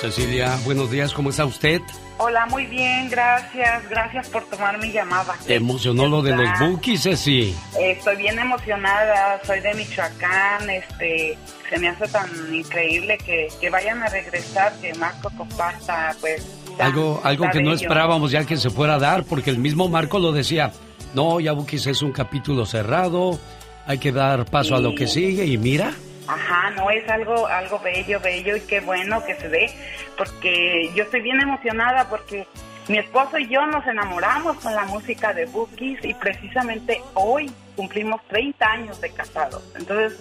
Cecilia, 0.00 0.56
buenos 0.64 0.90
días, 0.90 1.12
¿cómo 1.12 1.30
está 1.30 1.44
usted? 1.44 1.80
Hola, 2.20 2.46
muy 2.46 2.66
bien, 2.66 3.08
gracias. 3.08 3.88
Gracias 3.88 4.28
por 4.28 4.44
tomar 4.44 4.78
mi 4.78 4.90
llamada. 4.90 5.34
¿Te 5.46 5.54
emocionó 5.54 6.08
lo 6.08 6.20
de 6.20 6.36
los 6.36 6.48
bookies, 6.58 7.04
Ceci? 7.04 7.56
Estoy 7.78 8.16
bien 8.16 8.38
emocionada, 8.38 9.40
soy 9.44 9.60
de 9.60 9.72
Michoacán, 9.74 10.68
este, 10.68 11.38
se 11.70 11.78
me 11.78 11.88
hace 11.88 12.08
tan 12.08 12.28
increíble 12.52 13.18
que, 13.18 13.48
que 13.60 13.70
vayan 13.70 14.02
a 14.02 14.08
regresar, 14.08 14.72
que 14.80 14.92
Marco 14.94 15.30
comparta, 15.36 16.14
pues... 16.20 16.44
Algo, 16.78 17.20
algo 17.24 17.46
que 17.50 17.62
no 17.62 17.72
esperábamos 17.72 18.30
ya 18.30 18.44
que 18.44 18.56
se 18.56 18.70
fuera 18.70 18.94
a 18.94 18.98
dar, 18.98 19.24
porque 19.24 19.50
el 19.50 19.58
mismo 19.58 19.88
Marco 19.88 20.18
lo 20.18 20.32
decía, 20.32 20.72
no, 21.14 21.40
ya 21.40 21.52
Bookies 21.52 21.86
es 21.86 22.02
un 22.02 22.12
capítulo 22.12 22.66
cerrado, 22.66 23.38
hay 23.86 23.98
que 23.98 24.12
dar 24.12 24.44
paso 24.44 24.76
a 24.76 24.80
lo 24.80 24.94
que 24.94 25.06
sigue, 25.06 25.46
y 25.46 25.58
mira, 25.58 25.92
Ajá, 26.28 26.70
no 26.72 26.90
es 26.90 27.08
algo 27.08 27.46
algo 27.46 27.78
bello, 27.78 28.20
bello 28.20 28.54
y 28.54 28.60
qué 28.60 28.80
bueno 28.80 29.24
que 29.24 29.34
se 29.36 29.48
dé, 29.48 29.70
porque 30.18 30.90
yo 30.94 31.04
estoy 31.04 31.22
bien 31.22 31.40
emocionada 31.40 32.06
porque 32.10 32.46
mi 32.88 32.98
esposo 32.98 33.38
y 33.38 33.48
yo 33.48 33.66
nos 33.66 33.86
enamoramos 33.86 34.58
con 34.58 34.74
la 34.74 34.84
música 34.84 35.32
de 35.32 35.46
Bookies 35.46 36.04
y 36.04 36.14
precisamente 36.14 37.02
hoy 37.14 37.50
cumplimos 37.76 38.20
30 38.28 38.66
años 38.66 39.00
de 39.00 39.10
casados. 39.10 39.62
Entonces, 39.76 40.18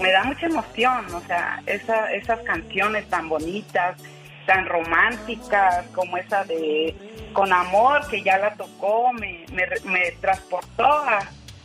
me 0.00 0.10
da 0.10 0.24
mucha 0.24 0.46
emoción, 0.46 1.12
o 1.12 1.20
sea, 1.26 1.62
esa, 1.66 2.12
esas 2.12 2.40
canciones 2.40 3.08
tan 3.08 3.28
bonitas, 3.28 3.96
tan 4.46 4.66
románticas 4.66 5.86
como 5.94 6.16
esa 6.16 6.44
de 6.44 6.94
Con 7.32 7.52
Amor, 7.52 8.06
que 8.08 8.22
ya 8.22 8.38
la 8.38 8.54
tocó, 8.54 9.12
me, 9.12 9.44
me, 9.52 9.64
me 9.84 10.12
transportó 10.20 10.84
a 10.84 11.20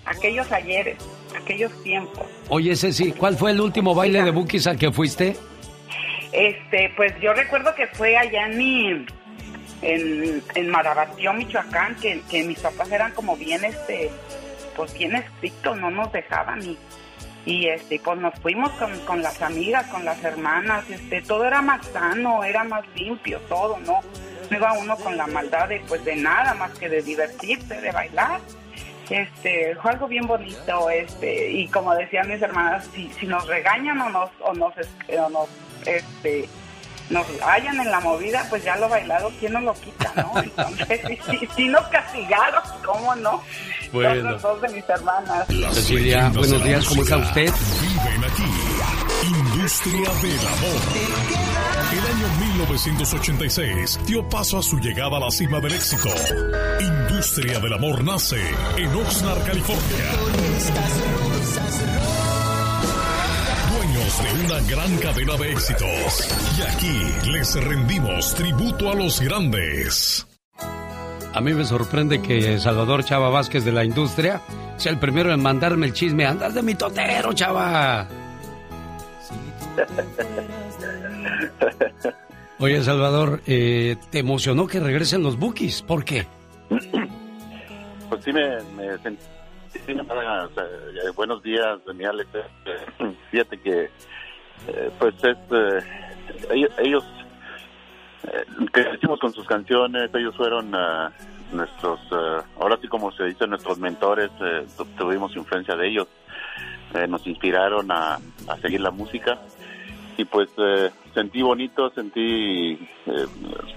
aquellos 0.06 0.51
ayeres, 0.51 0.97
aquellos 1.39 1.72
tiempos. 1.84 2.26
oye 2.49 2.76
Ceci, 2.76 3.11
¿cuál 3.11 3.35
fue 3.35 3.51
el 3.51 3.61
último 3.61 3.93
baile 3.93 4.23
de 4.23 4.31
Bookies 4.31 4.68
al 4.68 4.77
que 4.77 4.91
fuiste? 4.91 5.35
Este, 6.31 6.91
pues 6.95 7.14
yo 7.22 7.34
recuerdo 7.34 7.73
que 7.76 7.88
fue 7.88 8.15
allá 8.15 8.45
en 8.45 8.57
mi, 8.57 9.06
en, 9.81 10.43
en 10.56 10.69
Marabatío, 10.69 11.34
Michoacán, 11.34 11.95
que, 11.95 12.22
que 12.30 12.43
mis 12.43 12.60
papás 12.60 12.91
eran 12.91 13.11
como 13.14 13.35
bien, 13.35 13.65
este, 13.65 14.11
pues 14.76 14.93
bien 14.93 15.15
estrictos, 15.15 15.77
no 15.77 15.89
nos 15.89 16.11
dejaban 16.11 16.61
y, 16.64 16.77
y 17.45 17.68
este, 17.68 17.99
pues 18.03 18.20
nos 18.20 18.34
fuimos 18.40 18.72
con, 18.72 18.98
con 18.99 19.22
las 19.22 19.41
amigas, 19.41 19.88
con 19.88 20.06
las 20.06 20.24
hermanas, 20.24 20.90
este, 20.90 21.22
todo 21.22 21.45
era 21.45 21.61
más 21.61 21.86
sano, 21.88 22.44
era 22.44 22.64
más 22.64 22.84
limpio, 22.95 23.40
todo, 23.48 23.78
¿no? 23.80 23.99
No 24.49 24.57
iba 24.57 24.74
uno 24.74 24.95
con 24.98 25.16
la 25.16 25.28
maldad 25.28 25.70
de, 25.70 25.82
pues 25.88 26.03
de 26.03 26.16
nada 26.16 26.53
más 26.56 26.72
que 26.78 26.90
de 26.90 27.02
divertirse, 27.02 27.82
de 27.82 27.91
bailar. 27.91 28.40
Este, 29.10 29.76
fue 29.82 29.91
algo 29.91 30.07
bien 30.07 30.28
bonito, 30.28 30.90
este, 30.90 31.52
y 31.52 31.68
como 31.68 31.95
decían 31.95 32.28
mis 32.28 32.41
hermanas, 32.41 32.88
si, 32.94 33.10
si 33.14 33.26
nos 33.26 33.48
regañan 33.48 33.99
o 34.02 34.10
nos, 34.10 34.30
o 34.40 34.53
nos, 34.53 34.74
o 35.18 35.30
nos, 35.30 35.49
este, 35.88 36.48
nos 37.10 37.26
hallan 37.41 37.80
en 37.80 37.91
la 37.91 37.99
movida, 37.99 38.45
pues 38.49 38.64
ya 38.64 38.76
lo 38.77 38.90
bailado, 38.90 39.31
¿quién 39.40 39.53
nos 39.53 39.64
lo 39.64 39.73
quita, 39.73 40.11
no? 40.15 40.41
Entonces, 40.44 41.02
sí 41.56 41.68
nos 41.68 41.86
castigaron, 41.88 42.61
¿cómo 42.86 43.15
no? 43.15 43.44
Bueno. 43.91 44.31
Los 44.31 44.41
dos 44.41 44.61
de 44.61 44.69
mis 44.69 44.88
hermanas. 44.90 45.48
Cecilia, 45.48 46.30
buenos 46.30 46.64
días, 46.64 46.88
¿cómo 46.88 47.02
está 47.02 47.18
usted? 47.18 47.52
Viven 47.81 48.23
aquí. 48.23 48.44
Industria 49.27 50.10
del 50.22 50.48
amor. 50.48 50.81
El 51.91 51.99
año 51.99 52.27
1986 52.53 53.99
dio 54.06 54.30
paso 54.30 54.60
a 54.60 54.64
su 54.64 54.77
llegada 54.80 55.18
a 55.18 55.19
la 55.19 55.31
cima 55.31 55.60
del 55.60 55.73
éxito. 55.73 56.10
Industria 56.80 57.60
del 57.60 57.73
amor 57.73 58.03
nace 58.03 58.40
en 58.77 58.95
Oxnard, 58.95 59.44
California. 59.45 60.06
De 64.10 64.44
una 64.44 64.60
gran 64.68 64.98
cadena 64.98 65.38
de 65.38 65.52
éxitos. 65.52 66.27
Y 66.57 66.61
aquí 66.64 67.30
les 67.31 67.64
rendimos 67.64 68.34
tributo 68.34 68.90
a 68.90 68.95
los 68.95 69.22
grandes. 69.22 70.26
A 71.31 71.40
mí 71.41 71.53
me 71.53 71.64
sorprende 71.64 72.19
que 72.19 72.57
Salvador 72.57 73.03
Chava 73.03 73.30
Vázquez 73.30 73.64
de 73.64 73.72
la 73.72 73.86
industria 73.86 74.41
sea 74.77 74.91
el 74.91 74.98
primero 74.98 75.31
en 75.31 75.44
mandarme 75.44 75.86
el 75.86 75.94
chisme. 75.94 76.26
Andas 76.26 76.56
de 76.56 76.64
mi 76.64 76.73
totero, 76.73 77.34
Chava. 77.34 78.07
Oye, 82.60 82.84
Salvador, 82.84 83.41
eh, 83.45 83.95
¿te 84.10 84.18
emocionó 84.19 84.65
que 84.65 84.80
regresen 84.80 85.22
los 85.22 85.38
bookies? 85.38 85.84
¿Por 85.84 86.03
qué? 86.03 86.26
Pues 88.10 88.23
sí, 88.26 88.34
me, 88.34 88.57
me 88.76 88.98
sentí. 89.03 89.23
sí, 89.86 89.94
nada, 89.94 90.48
o 90.48 90.53
sea, 90.56 90.64
eh, 90.64 91.11
buenos 91.15 91.44
días, 91.44 91.77
mi 91.95 92.06
Alex. 92.06 92.27
Fíjate 93.31 93.60
que, 93.60 93.89
eh, 94.68 94.91
pues 94.99 95.15
es. 95.23 95.38
eh, 95.51 95.80
ellos. 96.51 96.72
ellos 96.80 97.03
eh, 98.31 98.45
crecimos 98.72 99.19
con 99.19 99.31
sus 99.34 99.45
canciones, 99.47 100.10
ellos 100.14 100.35
fueron 100.35 100.73
ah, 100.76 101.11
nuestros. 101.51 101.99
ah, 102.11 102.43
ahora 102.60 102.77
sí, 102.81 102.88
como 102.88 103.11
se 103.11 103.26
dice, 103.26 103.47
nuestros 103.47 103.77
mentores. 103.80 104.30
tu- 104.77 104.85
tuvimos 104.97 105.35
influencia 105.35 105.76
de 105.76 105.88
ellos. 105.88 106.07
Nos 107.07 107.26
inspiraron 107.27 107.91
a, 107.91 108.15
a 108.47 108.57
seguir 108.61 108.81
la 108.81 108.89
música. 108.89 109.39
Y 110.18 110.26
pues 110.26 110.49
sentí 111.14 111.41
bonito, 111.43 111.91
sentí. 111.91 112.80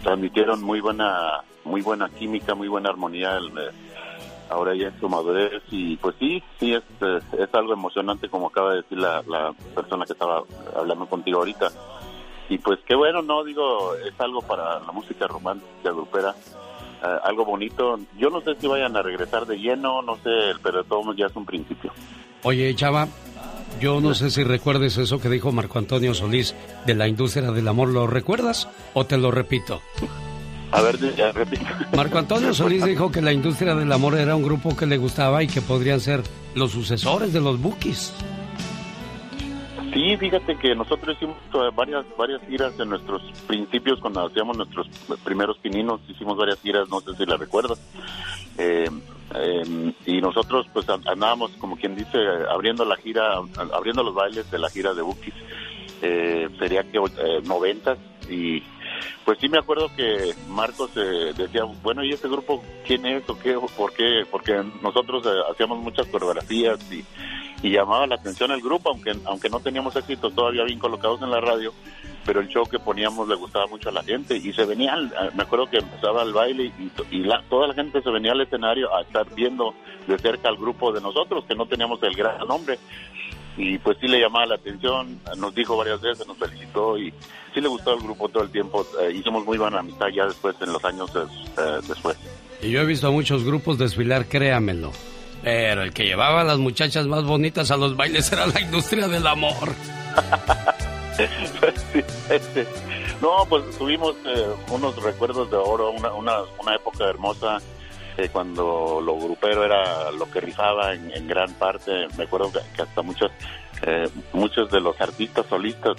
transmitieron 0.02 0.62
muy 0.62 0.80
buena 0.80 1.42
muy 1.64 1.82
buena 1.82 2.08
química, 2.08 2.54
muy 2.54 2.68
buena 2.68 2.88
armonía. 2.88 3.36
el, 3.36 3.52
ahora 4.52 4.74
ya 4.74 4.88
en 4.88 5.00
su 5.00 5.08
madurez 5.08 5.62
y 5.70 5.96
pues 5.96 6.14
sí, 6.18 6.42
sí 6.60 6.74
es, 6.74 6.82
es 7.38 7.54
algo 7.54 7.72
emocionante 7.72 8.28
como 8.28 8.48
acaba 8.48 8.70
de 8.70 8.82
decir 8.82 8.98
la, 8.98 9.22
la 9.26 9.52
persona 9.74 10.04
que 10.04 10.12
estaba 10.12 10.42
hablando 10.76 11.06
contigo 11.06 11.38
ahorita. 11.38 11.70
Y 12.48 12.58
pues 12.58 12.78
qué 12.86 12.94
bueno, 12.94 13.22
¿no? 13.22 13.44
Digo, 13.44 13.94
es 13.94 14.18
algo 14.20 14.42
para 14.42 14.78
la 14.80 14.92
música 14.92 15.26
romántica, 15.26 15.90
grupera, 15.90 16.34
eh, 17.02 17.18
algo 17.24 17.44
bonito. 17.44 17.98
Yo 18.18 18.28
no 18.28 18.40
sé 18.42 18.54
si 18.60 18.66
vayan 18.66 18.96
a 18.96 19.02
regresar 19.02 19.46
de 19.46 19.56
lleno, 19.56 20.02
no 20.02 20.16
sé, 20.16 20.52
pero 20.62 20.82
de 20.82 20.88
todos 20.88 21.16
ya 21.16 21.26
es 21.26 21.36
un 21.36 21.46
principio. 21.46 21.92
Oye, 22.42 22.74
Chava, 22.74 23.08
yo 23.80 24.00
no 24.00 24.14
sé 24.14 24.30
si 24.30 24.44
recuerdes 24.44 24.98
eso 24.98 25.18
que 25.18 25.30
dijo 25.30 25.50
Marco 25.50 25.78
Antonio 25.78 26.12
Solís 26.12 26.54
de 26.84 26.94
la 26.94 27.08
industria 27.08 27.52
del 27.52 27.68
amor. 27.68 27.88
¿Lo 27.88 28.06
recuerdas 28.06 28.68
o 28.92 29.06
te 29.06 29.16
lo 29.16 29.30
repito? 29.30 29.80
A 30.72 30.80
ver, 30.80 30.98
ya 31.16 31.32
repito. 31.32 31.64
Marco 31.96 32.18
Antonio 32.18 32.54
Solís 32.54 32.84
dijo 32.84 33.10
que 33.12 33.20
la 33.20 33.32
industria 33.32 33.74
del 33.74 33.92
amor 33.92 34.16
era 34.16 34.34
un 34.34 34.42
grupo 34.42 34.74
que 34.76 34.86
le 34.86 34.96
gustaba 34.96 35.42
y 35.42 35.46
que 35.46 35.60
podrían 35.60 36.00
ser 36.00 36.22
los 36.54 36.70
sucesores 36.72 37.32
de 37.32 37.40
los 37.40 37.60
Bookies. 37.60 38.12
Sí, 39.92 40.16
fíjate 40.16 40.56
que 40.56 40.74
nosotros 40.74 41.16
hicimos 41.16 41.36
eh, 41.52 41.58
varias 41.76 42.06
varias 42.16 42.40
giras 42.48 42.72
en 42.80 42.88
nuestros 42.88 43.20
principios 43.46 44.00
cuando 44.00 44.24
hacíamos 44.26 44.56
nuestros 44.56 44.86
primeros 45.22 45.58
pininos, 45.58 46.00
hicimos 46.08 46.38
varias 46.38 46.58
giras, 46.62 46.88
no 46.88 47.00
sé 47.00 47.14
si 47.14 47.26
la 47.26 47.36
recuerdas. 47.36 47.78
Eh, 48.56 48.88
eh, 49.34 49.92
y 50.06 50.20
nosotros 50.22 50.66
pues 50.72 50.88
an- 50.88 51.06
andábamos 51.06 51.50
como 51.58 51.76
quien 51.76 51.94
dice 51.94 52.16
abriendo 52.50 52.86
la 52.86 52.96
gira, 52.96 53.34
abriendo 53.74 54.02
los 54.02 54.14
bailes 54.14 54.50
de 54.50 54.58
la 54.58 54.70
gira 54.70 54.94
de 54.94 55.02
Bookies. 55.02 55.34
Eh, 56.00 56.48
sería 56.58 56.82
que 56.84 56.96
eh, 56.96 57.42
noventas 57.44 57.98
y 58.30 58.62
pues 59.24 59.38
sí 59.40 59.48
me 59.48 59.58
acuerdo 59.58 59.90
que 59.96 60.34
Marcos 60.48 60.90
eh, 60.96 61.32
decía, 61.36 61.62
bueno, 61.82 62.04
¿y 62.04 62.12
ese 62.12 62.28
grupo 62.28 62.62
quién 62.86 63.06
es 63.06 63.28
o 63.28 63.38
qué? 63.38 63.54
¿Por 63.76 63.92
qué? 63.92 64.24
Porque 64.30 64.62
nosotros 64.82 65.24
eh, 65.26 65.30
hacíamos 65.50 65.78
muchas 65.78 66.06
coreografías 66.08 66.78
y, 66.92 67.04
llamaba 67.62 68.08
la 68.08 68.16
atención 68.16 68.50
el 68.50 68.60
grupo, 68.60 68.90
aunque 68.90 69.14
aunque 69.24 69.48
no 69.48 69.60
teníamos 69.60 69.94
éxito 69.94 70.30
todavía 70.30 70.64
bien 70.64 70.80
colocados 70.80 71.22
en 71.22 71.30
la 71.30 71.40
radio, 71.40 71.72
pero 72.26 72.40
el 72.40 72.48
show 72.48 72.64
que 72.68 72.80
poníamos 72.80 73.28
le 73.28 73.36
gustaba 73.36 73.68
mucho 73.68 73.88
a 73.88 73.92
la 73.92 74.02
gente 74.02 74.36
y 74.36 74.52
se 74.52 74.64
venía, 74.64 74.94
al- 74.94 75.06
eh, 75.12 75.30
me 75.36 75.44
acuerdo 75.44 75.70
que 75.70 75.78
empezaba 75.78 76.22
el 76.24 76.32
baile 76.32 76.72
y 77.12 77.18
la- 77.18 77.40
toda 77.48 77.68
la 77.68 77.74
gente 77.74 78.02
se 78.02 78.10
venía 78.10 78.32
al 78.32 78.40
escenario 78.40 78.92
a 78.92 79.02
estar 79.02 79.32
viendo 79.34 79.74
de 80.08 80.18
cerca 80.18 80.48
al 80.48 80.56
grupo 80.56 80.90
de 80.92 81.00
nosotros, 81.00 81.44
que 81.44 81.54
no 81.54 81.66
teníamos 81.66 82.02
el 82.02 82.14
gran 82.16 82.38
nombre. 82.48 82.80
Y 83.56 83.78
pues 83.78 83.96
sí 84.00 84.08
le 84.08 84.18
llamaba 84.18 84.46
la 84.46 84.54
atención, 84.56 85.20
nos 85.36 85.54
dijo 85.54 85.76
varias 85.76 86.00
veces, 86.00 86.26
nos 86.26 86.38
felicitó 86.38 86.98
y 86.98 87.12
sí 87.54 87.60
le 87.60 87.68
gustó 87.68 87.94
el 87.94 88.00
grupo 88.00 88.28
todo 88.28 88.42
el 88.44 88.50
tiempo. 88.50 88.86
Eh, 89.00 89.12
hicimos 89.14 89.44
muy 89.44 89.58
buena 89.58 89.80
amistad 89.80 90.06
ya 90.14 90.26
después, 90.26 90.54
en 90.60 90.72
los 90.72 90.84
años 90.84 91.10
eh, 91.16 91.80
después. 91.88 92.16
Y 92.62 92.70
yo 92.70 92.80
he 92.80 92.84
visto 92.86 93.08
a 93.08 93.10
muchos 93.10 93.44
grupos 93.44 93.78
desfilar, 93.78 94.26
créamelo. 94.26 94.92
Pero 95.42 95.82
el 95.82 95.92
que 95.92 96.04
llevaba 96.04 96.42
a 96.42 96.44
las 96.44 96.58
muchachas 96.58 97.06
más 97.08 97.24
bonitas 97.24 97.70
a 97.72 97.76
los 97.76 97.96
bailes 97.96 98.30
era 98.32 98.46
la 98.46 98.60
industria 98.60 99.08
del 99.08 99.26
amor. 99.26 99.68
No, 103.20 103.46
pues 103.48 103.62
tuvimos 103.78 104.16
eh, 104.26 104.46
unos 104.70 105.00
recuerdos 105.02 105.50
de 105.50 105.56
oro, 105.56 105.90
una, 105.90 106.12
una, 106.12 106.38
una 106.60 106.74
época 106.74 107.04
hermosa. 107.08 107.58
eh, 108.16 108.28
cuando 108.32 109.00
lo 109.00 109.16
grupero 109.16 109.64
era 109.64 110.10
lo 110.10 110.28
que 110.30 110.40
rifaba 110.40 110.92
en, 110.94 111.10
en 111.14 111.26
gran 111.28 111.52
parte. 111.54 112.06
Me 112.16 112.24
acuerdo 112.24 112.50
que, 112.52 112.58
que 112.74 112.82
hasta 112.82 113.02
muchos, 113.02 113.30
eh, 113.86 114.08
muchos 114.32 114.70
de 114.70 114.80
los 114.80 115.00
artistas 115.00 115.46
solistas 115.48 115.96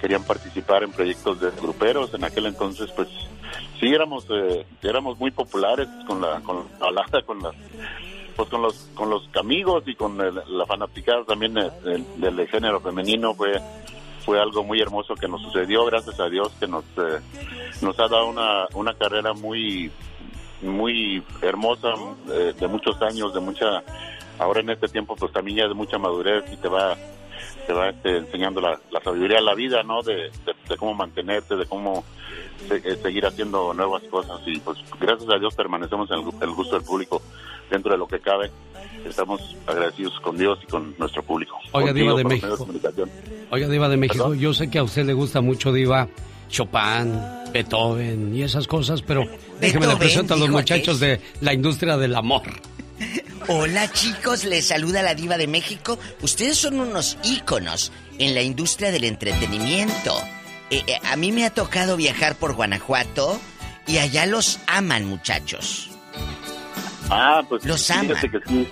querían 0.00 0.24
participar 0.24 0.82
en 0.82 0.92
proyectos 0.92 1.40
de 1.40 1.50
gruperos. 1.50 2.12
En 2.14 2.24
aquel 2.24 2.46
entonces, 2.46 2.90
pues 2.92 3.08
sí 3.80 3.86
éramos 3.94 4.26
eh, 4.30 4.66
éramos 4.82 5.18
muy 5.18 5.30
populares 5.30 5.88
con 6.06 6.20
la 6.20 6.40
con 6.40 6.66
la 6.80 7.22
con 7.22 7.42
las 7.42 7.54
pues 8.36 8.48
con 8.50 8.62
los 8.62 8.74
con 8.94 9.08
los 9.10 9.28
amigos 9.36 9.82
y 9.86 9.94
con 9.94 10.20
el- 10.20 10.34
la 10.48 10.66
fanaticada 10.66 11.24
también 11.24 11.54
del, 11.54 12.04
del 12.18 12.48
género 12.48 12.80
femenino 12.80 13.34
fue 13.34 13.52
fue 14.24 14.40
algo 14.40 14.62
muy 14.64 14.80
hermoso 14.80 15.14
que 15.14 15.28
nos 15.28 15.40
sucedió 15.42 15.84
gracias 15.86 16.18
a 16.20 16.28
Dios 16.28 16.52
que 16.60 16.66
nos 16.66 16.84
eh, 16.98 17.20
nos 17.80 17.98
ha 17.98 18.08
dado 18.08 18.26
una 18.26 18.66
una 18.74 18.92
carrera 18.94 19.32
muy 19.32 19.90
muy 20.62 21.22
hermosa 21.42 21.94
eh, 22.30 22.52
de 22.58 22.66
muchos 22.68 23.00
años 23.02 23.32
de 23.34 23.40
mucha 23.40 23.82
ahora 24.38 24.60
en 24.60 24.70
este 24.70 24.88
tiempo 24.88 25.16
pues 25.16 25.32
también 25.32 25.58
ya 25.58 25.68
de 25.68 25.74
mucha 25.74 25.96
madurez 25.98 26.44
y 26.52 26.56
te 26.56 26.68
va 26.68 26.94
te 27.66 27.72
va 27.72 27.88
este, 27.90 28.18
enseñando 28.18 28.60
la, 28.60 28.78
la 28.90 29.00
sabiduría 29.00 29.38
de 29.38 29.42
la 29.44 29.54
vida 29.54 29.82
no 29.82 30.02
de, 30.02 30.14
de- 30.14 30.54
de 30.68 30.76
cómo 30.76 30.94
mantenerte 30.94 31.56
de 31.56 31.66
cómo 31.66 32.04
se- 32.68 32.76
eh, 32.76 32.96
seguir 33.02 33.26
haciendo 33.26 33.72
nuevas 33.74 34.02
cosas. 34.04 34.40
Y 34.46 34.58
pues 34.60 34.78
gracias 35.00 35.28
a 35.30 35.38
Dios 35.38 35.54
permanecemos 35.54 36.10
en 36.10 36.18
el, 36.18 36.24
gu- 36.24 36.42
el 36.42 36.50
gusto 36.50 36.76
del 36.76 36.84
público 36.84 37.22
dentro 37.70 37.92
de 37.92 37.98
lo 37.98 38.06
que 38.06 38.20
cabe. 38.20 38.50
Estamos 39.04 39.40
agradecidos 39.66 40.18
con 40.20 40.36
Dios 40.36 40.58
y 40.62 40.66
con 40.66 40.94
nuestro 40.98 41.22
público. 41.22 41.56
Oiga, 41.72 41.88
Contigo, 41.88 42.16
Diva 42.16 42.16
de 42.16 42.24
México. 42.24 42.66
Oiga, 43.50 43.68
Diva 43.68 43.88
de 43.88 43.96
México, 43.96 44.34
yo 44.34 44.54
sé 44.54 44.68
que 44.70 44.78
a 44.78 44.82
usted 44.82 45.04
le 45.04 45.12
gusta 45.12 45.40
mucho, 45.40 45.72
Diva, 45.72 46.08
Chopin, 46.48 47.20
Beethoven 47.52 48.34
y 48.34 48.42
esas 48.42 48.66
cosas, 48.66 49.02
pero 49.02 49.22
déjeme 49.60 49.86
le 49.86 49.96
presento 49.96 50.34
a 50.34 50.36
los 50.36 50.48
muchachos 50.48 51.00
de 51.00 51.20
la 51.40 51.52
industria 51.52 51.96
del 51.96 52.14
amor. 52.16 52.42
Hola 53.48 53.90
chicos, 53.92 54.44
les 54.44 54.66
saluda 54.66 55.02
la 55.02 55.14
diva 55.14 55.36
de 55.36 55.46
México. 55.46 55.98
Ustedes 56.22 56.58
son 56.58 56.80
unos 56.80 57.18
íconos 57.22 57.92
en 58.18 58.34
la 58.34 58.42
industria 58.42 58.90
del 58.90 59.04
entretenimiento. 59.04 60.14
Eh, 60.70 60.82
eh, 60.86 60.98
a 61.04 61.16
mí 61.16 61.30
me 61.32 61.44
ha 61.44 61.50
tocado 61.50 61.96
viajar 61.96 62.36
por 62.36 62.54
Guanajuato 62.54 63.38
y 63.86 63.98
allá 63.98 64.26
los 64.26 64.58
aman 64.66 65.04
muchachos. 65.04 65.90
Ah, 67.08 67.42
pues 67.48 67.64
Los 67.64 67.88
aman. 67.90 68.16
que 68.20 68.40
sí. 68.48 68.68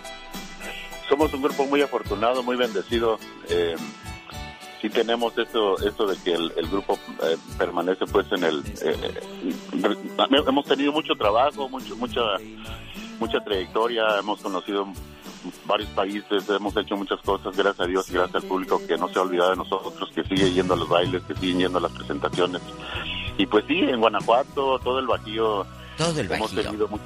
Somos 1.09 1.33
un 1.35 1.43
grupo 1.43 1.67
muy 1.67 1.83
afortunado, 1.83 2.43
muy 2.43 2.57
bendecido. 2.57 3.19
Eh, 3.49 3.77
sí 4.83 4.91
tenemos 4.91 5.33
eso, 5.39 5.79
eso 5.87 6.07
de 6.07 6.17
que 6.25 6.33
el, 6.33 6.53
el 6.57 6.67
grupo 6.67 6.99
eh, 7.23 7.37
permanece 7.57 8.07
pues 8.07 8.27
en 8.33 8.43
el... 8.43 8.65
hemos 10.49 10.67
tenido 10.67 10.93
mucho 10.93 11.15
trabajo, 11.15 11.69
mucho, 11.69 11.95
mucha, 11.97 12.21
mucha 13.19 13.41
trayectoria, 13.45 14.19
hemos 14.19 14.41
conocido 14.41 14.87
varios 15.67 15.89
países, 15.91 16.49
hemos 16.49 16.77
hecho 16.77 16.97
muchas 16.97 17.21
cosas, 17.21 17.57
gracias 17.57 17.81
a 17.81 17.87
Dios 17.87 18.09
y 18.11 18.15
gracias 18.15 18.43
al 18.43 18.49
público 18.49 18.81
que 18.87 18.97
no 18.97 19.09
se 19.09 19.19
ha 19.19 19.23
olvidado 19.23 19.51
de 19.51 19.57
nosotros, 19.57 20.11
que 20.15 20.25
sigue 20.25 20.53
yendo 20.53 20.75
a 20.75 20.77
los 20.77 20.89
bailes, 20.89 21.23
que 21.25 21.35
sigue 21.35 21.59
yendo 21.63 21.79
a 21.79 21.83
las 21.83 21.93
presentaciones. 21.93 22.63
Y 23.37 23.47
pues 23.47 23.65
sí, 23.67 23.79
en 23.81 24.01
Guanajuato, 24.01 24.79
todo 24.79 24.99
el 25.01 25.07
Bajío, 25.07 25.67
Todo 25.99 26.19
el 26.21 26.31
hemos 26.33 26.51
tenido 26.53 26.89
mu- 26.89 26.99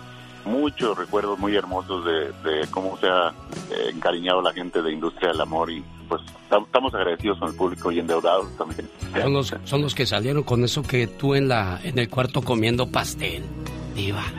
muchos 0.48 0.96
recuerdos 0.98 1.38
muy 1.38 1.54
hermosos 1.56 2.04
de, 2.04 2.32
de 2.50 2.66
cómo 2.70 2.96
se 2.98 3.06
ha 3.06 3.28
eh, 3.70 3.90
encariñado 3.94 4.40
la 4.42 4.52
gente 4.52 4.82
de 4.82 4.92
Industria 4.92 5.30
del 5.30 5.40
Amor 5.40 5.70
y 5.70 5.82
pues 6.08 6.22
tam- 6.50 6.64
estamos 6.64 6.94
agradecidos 6.94 7.38
con 7.38 7.48
el 7.50 7.54
público 7.54 7.92
y 7.92 7.98
endeudados 8.00 8.48
también. 8.56 8.88
Son 9.20 9.32
los, 9.32 9.54
son 9.64 9.82
los 9.82 9.94
que 9.94 10.06
salieron 10.06 10.42
con 10.42 10.64
eso 10.64 10.82
que 10.82 11.06
tú 11.06 11.34
en 11.34 11.48
la 11.48 11.80
en 11.84 11.98
el 11.98 12.08
cuarto 12.08 12.42
comiendo 12.42 12.90
pastel, 12.90 13.42
Diva. 13.94 14.24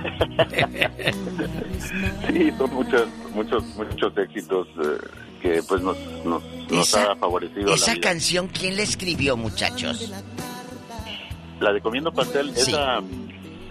Sí, 2.33 2.51
son 2.57 2.73
muchos, 2.73 3.07
muchos, 3.33 3.63
muchos 3.75 4.17
éxitos 4.17 4.67
eh, 4.83 4.97
que 5.41 5.63
pues 5.67 5.81
nos, 5.81 5.97
nos, 6.25 6.43
nos 6.69 6.87
Esa- 6.87 7.11
ha 7.11 7.15
favorecido 7.15 7.73
Esa 7.73 7.87
la 7.91 7.93
vida. 7.95 8.09
canción, 8.09 8.47
¿quién 8.47 8.75
la 8.77 8.83
escribió 8.83 9.37
muchachos? 9.37 10.11
La 11.59 11.73
de 11.73 11.81
Comiendo 11.81 12.11
Pastel, 12.11 12.51
Sí. 12.55 12.71
esa, 12.71 12.99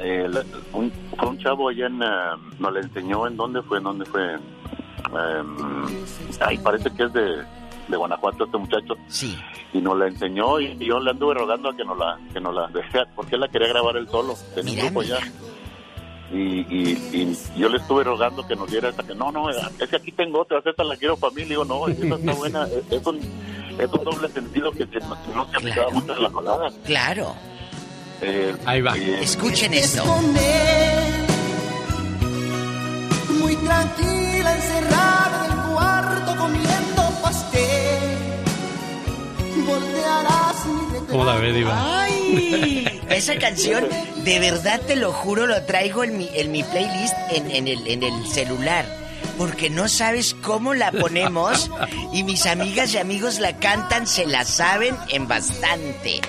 eh, 0.00 0.26
la- 0.28 0.44
un, 0.72 0.92
fue 1.16 1.28
un 1.28 1.38
chavo 1.38 1.68
allá 1.68 1.86
en, 1.86 2.02
ah, 2.02 2.36
nos 2.58 2.72
la 2.72 2.80
enseñó, 2.80 3.26
¿en 3.26 3.36
dónde 3.36 3.62
fue? 3.62 3.78
¿En 3.78 3.84
dónde 3.84 4.04
fue? 4.06 4.34
Em, 4.34 5.56
ay, 6.40 6.58
parece 6.58 6.90
que 6.90 7.04
es 7.04 7.12
de, 7.12 7.36
de 7.88 7.96
Guanajuato 7.96 8.44
este 8.44 8.58
muchacho. 8.58 8.94
Sí. 9.08 9.36
Y 9.72 9.78
nos 9.80 9.96
la 9.98 10.06
enseñó 10.08 10.60
y 10.60 10.76
yo 10.78 10.98
le 11.00 11.10
anduve 11.10 11.34
rogando 11.34 11.70
a 11.70 11.76
que 11.76 11.84
nos 11.84 11.96
la, 11.98 12.18
que 12.32 12.40
nos 12.40 12.54
la 12.54 12.66
dejara, 12.68 13.06
porque 13.14 13.34
él 13.36 13.40
la 13.42 13.48
quería 13.48 13.68
grabar 13.68 13.96
él 13.96 14.08
solo, 14.08 14.34
tenía 14.54 14.74
un 14.74 14.80
grupo 14.86 15.02
ya. 15.02 15.18
Y, 16.30 16.60
y, 16.60 16.98
y 17.12 17.38
yo 17.58 17.68
le 17.70 17.78
estuve 17.78 18.04
rogando 18.04 18.46
que 18.46 18.54
nos 18.54 18.70
diera 18.70 18.90
esa 18.90 19.02
que 19.02 19.14
no, 19.14 19.32
no, 19.32 19.48
es 19.48 19.56
que 19.88 19.96
aquí 19.96 20.12
tengo 20.12 20.40
otra, 20.42 20.58
esta 20.62 20.84
la 20.84 20.94
quiero 20.96 21.16
para 21.16 21.32
mí, 21.32 21.42
le 21.42 21.48
digo, 21.50 21.64
no, 21.64 21.88
esa 21.88 22.16
está 22.16 22.32
buena, 22.36 22.64
es, 22.64 22.92
es 22.92 23.06
un, 23.06 23.16
es 23.78 23.90
un 23.92 24.04
doble 24.04 24.28
sentido 24.28 24.70
que 24.72 24.86
se- 24.86 25.00
no 25.00 25.46
se 25.50 25.56
aplicaba 25.56 25.90
mucho 25.90 26.14
en 26.14 26.22
la 26.22 26.30
colada. 26.30 26.68
Claro. 26.84 27.34
Eh, 28.20 28.54
Ahí 28.64 28.80
va. 28.80 28.96
eh, 28.96 29.20
Escuchen 29.22 29.74
esto. 29.74 30.04
Muy 33.40 33.54
tranquila, 33.56 34.54
encerrada 34.56 35.46
en 35.46 35.52
el 35.52 35.74
cuarto 35.74 36.36
comiendo 36.36 37.20
pastel. 37.22 38.18
Voltearás 39.66 40.66
mi 40.66 41.06
¿Cómo 41.12 41.24
la 41.24 41.36
ve, 41.36 41.52
Diva? 41.52 42.00
¡Ay! 42.02 43.00
Esa 43.08 43.36
canción, 43.38 43.86
de 44.24 44.38
verdad 44.38 44.80
te 44.86 44.96
lo 44.96 45.12
juro, 45.12 45.46
lo 45.46 45.62
traigo 45.64 46.04
en 46.04 46.18
mi, 46.18 46.28
en 46.34 46.52
mi 46.52 46.62
playlist 46.62 47.14
en, 47.30 47.50
en 47.50 47.68
el, 47.68 47.86
en 47.86 48.02
el 48.02 48.26
celular. 48.26 48.84
Porque 49.38 49.70
no 49.70 49.88
sabes 49.88 50.34
cómo 50.42 50.74
la 50.74 50.90
ponemos 50.90 51.70
y 52.12 52.24
mis 52.24 52.44
amigas 52.46 52.92
y 52.92 52.98
amigos 52.98 53.38
la 53.38 53.56
cantan, 53.56 54.06
se 54.08 54.26
la 54.26 54.44
saben 54.44 54.96
en 55.10 55.28
bastante. 55.28 56.20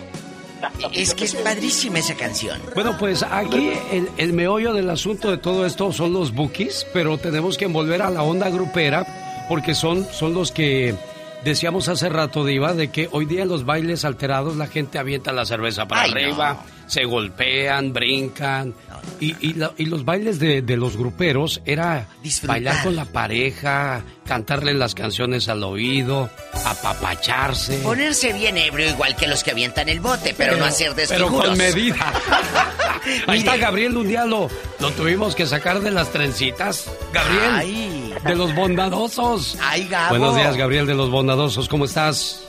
Es 0.93 1.13
que 1.13 1.25
es 1.25 1.35
padrísima 1.35 1.99
esa 1.99 2.15
canción. 2.15 2.61
Bueno, 2.75 2.97
pues 2.97 3.23
aquí 3.23 3.71
el, 3.91 4.09
el 4.17 4.33
meollo 4.33 4.73
del 4.73 4.89
asunto 4.89 5.31
de 5.31 5.37
todo 5.37 5.65
esto 5.65 5.91
son 5.93 6.13
los 6.13 6.33
bookies, 6.33 6.85
pero 6.93 7.17
tenemos 7.17 7.57
que 7.57 7.65
envolver 7.65 8.01
a 8.01 8.09
la 8.09 8.23
onda 8.23 8.49
grupera 8.49 9.45
porque 9.49 9.73
son, 9.75 10.05
son 10.11 10.33
los 10.33 10.51
que 10.51 10.95
decíamos 11.43 11.87
hace 11.87 12.09
rato, 12.09 12.45
Diva, 12.45 12.73
de 12.73 12.91
que 12.91 13.07
hoy 13.11 13.25
día 13.25 13.43
en 13.43 13.49
los 13.49 13.65
bailes 13.65 14.05
alterados 14.05 14.55
la 14.57 14.67
gente 14.67 14.99
avienta 14.99 15.31
la 15.31 15.45
cerveza 15.45 15.87
para 15.87 16.03
Ay, 16.03 16.11
arriba, 16.11 16.63
se 16.87 17.05
golpean, 17.05 17.93
brincan. 17.93 18.73
Y, 19.19 19.35
y 19.47 19.53
la- 19.53 19.71
y 19.77 19.85
los 19.85 20.03
bailes 20.05 20.39
de, 20.39 20.61
de 20.61 20.77
los 20.77 20.97
gruperos 20.97 21.61
era 21.65 22.07
Disfrutar. 22.23 22.55
bailar 22.57 22.83
con 22.83 22.95
la 22.95 23.05
pareja, 23.05 24.01
cantarle 24.25 24.73
las 24.73 24.95
canciones 24.95 25.47
al 25.49 25.63
oído, 25.63 26.29
apapacharse. 26.65 27.77
Ponerse 27.79 28.33
bien 28.33 28.57
ebrio 28.57 28.89
igual 28.89 29.15
que 29.15 29.27
los 29.27 29.43
que 29.43 29.51
avientan 29.51 29.89
el 29.89 29.99
bote, 29.99 30.33
pero, 30.37 30.57
no 30.57 30.65
hacer 30.65 30.93
Pero 30.95 31.07
desfiguros. 31.07 31.45
con 31.49 31.57
medida. 31.57 32.13
Ahí 33.27 33.39
está 33.39 33.57
Gabriel 33.57 33.95
un 33.97 34.07
día 34.07 34.25
lo, 34.25 34.49
lo 34.79 34.91
tuvimos 34.91 35.35
que 35.35 35.45
sacar 35.45 35.79
de 35.81 35.91
las 35.91 36.09
trencitas. 36.11 36.91
Gabriel, 37.13 37.51
Ay. 37.53 38.13
de 38.25 38.35
los 38.35 38.53
bondadosos. 38.55 39.57
Ay, 39.61 39.87
Gabo. 39.87 40.09
Buenos 40.17 40.35
días, 40.35 40.55
Gabriel 40.57 40.85
de 40.85 40.95
los 40.95 41.09
bondadosos. 41.09 41.67
¿Cómo 41.69 41.85
estás? 41.85 42.45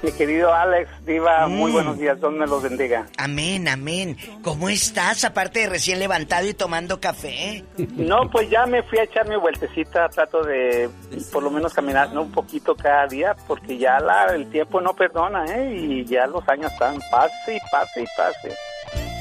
Mi 0.00 0.12
querido 0.12 0.54
Alex, 0.54 0.88
Diva, 1.04 1.48
muy 1.48 1.72
Mm. 1.72 1.74
buenos 1.74 1.98
días, 1.98 2.20
Dios 2.20 2.32
me 2.32 2.46
los 2.46 2.62
bendiga. 2.62 3.06
Amén, 3.16 3.66
amén. 3.66 4.16
¿Cómo 4.44 4.68
estás? 4.68 5.24
Aparte 5.24 5.58
de 5.58 5.68
recién 5.68 5.98
levantado 5.98 6.46
y 6.46 6.54
tomando 6.54 7.00
café. 7.00 7.64
No, 7.96 8.30
pues 8.30 8.48
ya 8.48 8.64
me 8.66 8.84
fui 8.84 8.98
a 8.98 9.02
echar 9.02 9.28
mi 9.28 9.34
vueltecita, 9.34 10.08
trato 10.08 10.44
de 10.44 10.88
por 11.32 11.42
lo 11.42 11.50
menos 11.50 11.74
caminar 11.74 12.12
¿no? 12.12 12.22
un 12.22 12.30
poquito 12.30 12.76
cada 12.76 13.08
día, 13.08 13.34
porque 13.48 13.76
ya 13.76 13.98
la, 13.98 14.26
el 14.36 14.48
tiempo 14.50 14.80
no 14.80 14.94
perdona, 14.94 15.44
¿eh? 15.46 15.74
Y 15.76 16.04
ya 16.04 16.28
los 16.28 16.48
años 16.48 16.70
están, 16.72 16.96
pase 17.10 17.56
y 17.56 17.58
pase 17.72 18.02
y 18.02 18.06
pase. 18.16 18.54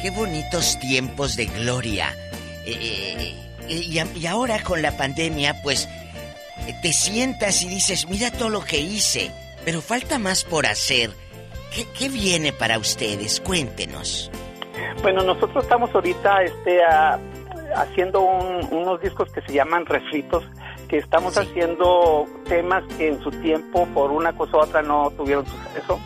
Qué 0.02 0.12
bonitos 0.12 0.80
tiempos 0.80 1.36
de 1.36 1.46
gloria. 1.46 2.14
Eh, 2.66 3.36
eh, 3.68 3.74
y, 3.74 4.00
a- 4.00 4.08
y 4.16 4.26
ahora 4.28 4.62
con 4.64 4.82
la 4.82 4.96
pandemia, 4.96 5.62
pues 5.64 5.88
eh, 6.68 6.76
te 6.82 6.94
sientas 6.94 7.62
y 7.64 7.70
dices, 7.70 8.08
mira 8.08 8.32
todo 8.32 8.50
lo 8.50 8.62
que 8.62 8.78
hice, 8.80 9.32
pero 9.66 9.82
falta 9.82 10.20
más 10.20 10.44
por 10.44 10.66
hacer. 10.66 11.12
¿Qué, 11.74 11.86
qué 11.98 12.10
viene 12.10 12.54
para 12.54 12.78
ustedes? 12.78 13.40
Cuéntenos. 13.42 14.32
Bueno, 15.02 15.24
nosotros 15.24 15.64
estamos 15.64 15.94
ahorita 15.94 16.44
este, 16.44 16.84
a- 16.84 17.20
haciendo 17.76 18.22
un- 18.22 18.68
unos 18.72 19.02
discos 19.02 19.32
que 19.32 19.42
se 19.42 19.54
llaman 19.54 19.86
refritos, 19.86 20.44
que 20.88 20.98
estamos 20.98 21.38
haciendo 21.38 22.26
temas 22.48 22.84
que 22.98 23.10
en 23.10 23.22
su 23.22 23.30
tiempo, 23.32 23.86
por 23.94 24.12
una 24.12 24.32
cosa 24.34 24.58
u 24.58 24.60
otra, 24.62 24.82
no 24.82 25.12
tuvieron 25.18 25.46
suceso. 25.46 26.00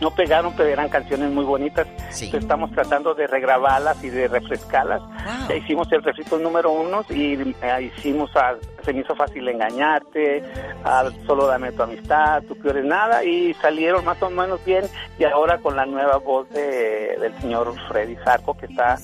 No 0.00 0.10
pegaron, 0.10 0.52
pero 0.56 0.68
eran 0.68 0.88
canciones 0.88 1.30
muy 1.30 1.44
bonitas. 1.44 1.86
Entonces, 1.86 2.34
estamos 2.34 2.70
tratando 2.72 3.14
de 3.14 3.26
regrabarlas 3.26 4.02
y 4.02 4.10
de 4.10 4.28
refrescarlas. 4.28 5.02
Ya 5.48 5.56
hicimos 5.56 5.90
el 5.92 6.02
refrito 6.02 6.38
número 6.38 6.72
uno 6.72 7.04
y 7.10 7.34
eh, 7.62 7.92
hicimos 7.96 8.34
a 8.36 8.56
Se 8.82 8.92
me 8.92 9.00
hizo 9.00 9.14
fácil 9.14 9.48
engañarte, 9.48 10.42
a 10.84 11.04
Solo 11.26 11.46
dame 11.46 11.72
tu 11.72 11.82
amistad, 11.82 12.42
tú 12.46 12.56
quieres 12.56 12.84
nada, 12.84 13.24
y 13.24 13.54
salieron 13.54 14.04
más 14.04 14.20
o 14.22 14.30
menos 14.30 14.62
bien. 14.64 14.84
Y 15.18 15.24
ahora 15.24 15.58
con 15.58 15.76
la 15.76 15.86
nueva 15.86 16.18
voz 16.18 16.48
de, 16.50 17.16
del 17.18 17.34
señor 17.40 17.74
Freddy 17.88 18.16
Zarco, 18.24 18.54
que 18.56 18.66
está 18.66 18.98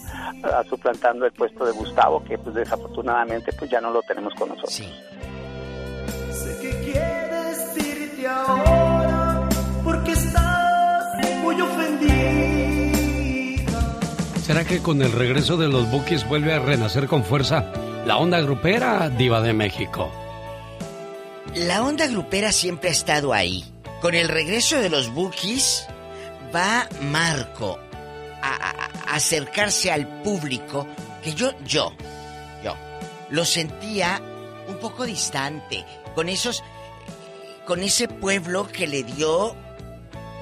ah, 0.44 0.62
suplantando 0.68 1.24
el 1.24 1.32
puesto 1.32 1.64
de 1.64 1.72
Gustavo, 1.72 2.22
que 2.24 2.36
pues 2.36 2.54
desafortunadamente 2.54 3.52
pues 3.52 3.70
ya 3.70 3.80
no 3.80 3.90
lo 3.90 4.02
tenemos 4.02 4.34
con 4.34 4.50
nosotros. 4.50 4.74
Sé 4.74 6.58
que 6.60 6.70
quieres 6.84 7.76
irte 7.76 8.26
ahora 8.26 8.89
ofendida. 11.62 12.10
¿Será 14.44 14.64
que 14.64 14.80
con 14.80 15.02
el 15.02 15.12
regreso 15.12 15.56
de 15.56 15.68
los 15.68 15.90
Bookies 15.90 16.26
vuelve 16.28 16.52
a 16.54 16.58
renacer 16.58 17.06
con 17.06 17.24
fuerza 17.24 17.72
la 18.06 18.16
onda 18.16 18.40
grupera 18.40 19.08
diva 19.10 19.40
de 19.42 19.52
México? 19.52 20.10
La 21.54 21.82
onda 21.84 22.06
grupera 22.06 22.52
siempre 22.52 22.88
ha 22.90 22.92
estado 22.92 23.32
ahí. 23.32 23.64
Con 24.00 24.14
el 24.14 24.28
regreso 24.28 24.78
de 24.78 24.88
los 24.88 25.12
Bookies 25.12 25.86
va 26.54 26.88
Marco 27.02 27.78
a, 28.42 28.48
a- 28.54 29.12
a 29.12 29.14
acercarse 29.16 29.90
al 29.92 30.06
público 30.22 30.86
que 31.22 31.34
yo, 31.34 31.50
yo, 31.66 31.92
yo, 32.64 32.74
lo 33.30 33.44
sentía 33.44 34.20
un 34.68 34.76
poco 34.78 35.04
distante, 35.04 35.84
con 36.14 36.28
esos, 36.30 36.62
con 37.66 37.82
ese 37.82 38.08
pueblo 38.08 38.66
que 38.66 38.86
le 38.86 39.02
dio 39.02 39.54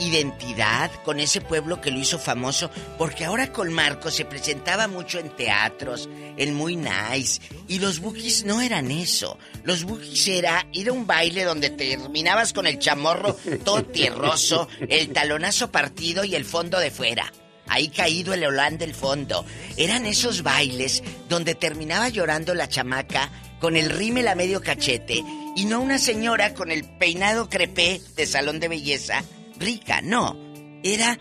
identidad, 0.01 0.91
con 1.05 1.21
ese 1.21 1.41
pueblo 1.41 1.81
que 1.81 1.91
lo 1.91 1.99
hizo 1.99 2.19
famoso, 2.19 2.71
porque 2.97 3.25
ahora 3.25 3.53
con 3.53 3.73
Marco 3.73 4.11
se 4.11 4.25
presentaba 4.25 4.89
mucho 4.89 5.19
en 5.19 5.31
teatros, 5.31 6.09
en 6.37 6.55
muy 6.55 6.77
nice, 6.77 7.41
y 7.67 7.79
los 7.79 8.01
bookies 8.01 8.45
no 8.45 8.61
eran 8.61 8.91
eso. 8.91 9.39
Los 9.65 9.85
bookies 9.85 10.29
era 10.29 10.67
ir 10.73 10.89
a 10.89 10.93
un 10.93 11.07
baile 11.07 11.45
donde 11.45 11.71
terminabas 11.71 12.53
con 12.53 12.67
el 12.67 12.79
chamorro 12.79 13.35
todo 13.65 13.85
tierroso, 13.85 14.69
el 14.89 15.13
talonazo 15.13 15.71
partido 15.71 16.25
y 16.25 16.35
el 16.35 16.45
fondo 16.45 16.79
de 16.79 16.91
fuera. 16.91 17.33
Ahí 17.69 17.89
caído 17.89 18.33
el 18.33 18.45
holán 18.45 18.79
del 18.79 18.95
fondo. 18.95 19.45
Eran 19.77 20.07
esos 20.07 20.43
bailes 20.43 21.03
donde 21.29 21.55
terminaba 21.55 22.09
llorando 22.09 22.55
la 22.55 22.69
chamaca 22.69 23.31
con 23.61 23.77
el 23.77 23.91
rímel 23.91 24.29
a 24.29 24.35
medio 24.35 24.63
cachete 24.63 25.23
y 25.57 25.65
no 25.67 25.81
una 25.81 25.99
señora 25.99 26.55
con 26.55 26.71
el 26.71 26.85
peinado 26.85 27.49
crepé 27.49 28.01
de 28.17 28.27
salón 28.27 28.61
de 28.61 28.69
belleza 28.69 29.23
rica, 29.59 30.01
no. 30.03 30.37
Era 30.83 31.19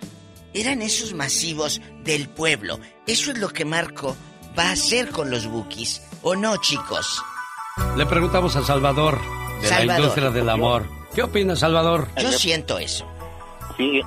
eran 0.53 0.81
esos 0.81 1.13
masivos 1.13 1.81
del 2.03 2.29
pueblo. 2.29 2.79
Eso 3.05 3.31
es 3.31 3.37
lo 3.37 3.49
que 3.49 3.65
Marco 3.65 4.15
va 4.57 4.69
a 4.69 4.71
hacer 4.71 5.09
con 5.09 5.29
los 5.29 5.47
bookies. 5.47 6.01
¿O 6.23 6.35
no, 6.35 6.57
chicos? 6.57 7.23
Le 7.95 8.05
preguntamos 8.05 8.55
a 8.55 8.63
Salvador 8.63 9.19
de 9.61 9.85
la 9.85 9.97
industria 9.97 10.31
del 10.31 10.49
amor. 10.49 10.85
¿Qué 11.13 11.23
opina 11.23 11.55
Salvador? 11.55 12.07
Yo 12.17 12.31
siento 12.31 12.79
eso. 12.79 13.05
Sí, 13.77 14.01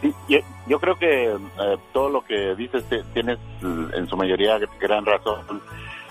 sí, 0.00 0.12
yo, 0.28 0.38
yo 0.66 0.80
creo 0.80 0.96
que 0.96 1.32
eh, 1.32 1.76
todo 1.92 2.08
lo 2.08 2.22
que 2.22 2.54
dices 2.54 2.84
tienes 3.12 3.38
mm, 3.60 3.94
en 3.94 4.08
su 4.08 4.16
mayoría 4.16 4.58
gran 4.80 5.04
razón. 5.04 5.62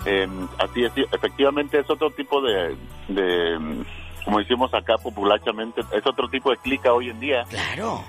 Eh, 0.06 0.28
así 0.58 0.84
es, 0.84 0.92
efectivamente 1.12 1.78
es 1.78 1.90
otro 1.90 2.10
tipo 2.12 2.40
de, 2.40 2.76
de, 3.08 3.84
como 4.24 4.38
decimos 4.38 4.72
acá 4.74 4.96
populachamente, 4.98 5.82
es 5.92 6.06
otro 6.06 6.28
tipo 6.28 6.50
de 6.50 6.56
clica 6.58 6.92
hoy 6.92 7.10
en 7.10 7.20
día. 7.20 7.44
Claro. 7.48 8.04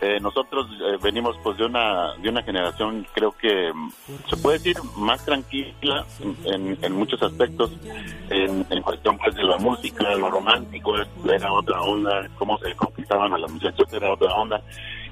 Eh, 0.00 0.18
nosotros 0.20 0.66
eh, 0.82 0.98
venimos 1.02 1.34
pues 1.42 1.56
de 1.56 1.64
una 1.64 2.14
de 2.16 2.28
una 2.28 2.42
generación 2.42 3.06
creo 3.14 3.32
que 3.32 3.72
mm, 3.72 3.90
se 4.28 4.36
puede 4.36 4.58
decir 4.58 4.76
más 4.96 5.24
tranquila 5.24 6.04
en, 6.44 6.76
en 6.82 6.92
muchos 6.92 7.22
aspectos 7.22 7.70
en, 8.28 8.66
en 8.68 8.82
cuestión 8.82 9.16
pues 9.16 9.34
de 9.36 9.44
la 9.44 9.56
música 9.56 10.14
lo 10.16 10.30
romántico 10.30 10.94
era 11.26 11.50
otra 11.50 11.80
onda 11.80 12.28
cómo 12.36 12.58
se 12.58 12.74
conquistaban 12.74 13.32
a 13.32 13.38
las 13.38 13.50
muchachas 13.50 13.90
era 13.92 14.12
otra 14.12 14.34
onda 14.34 14.60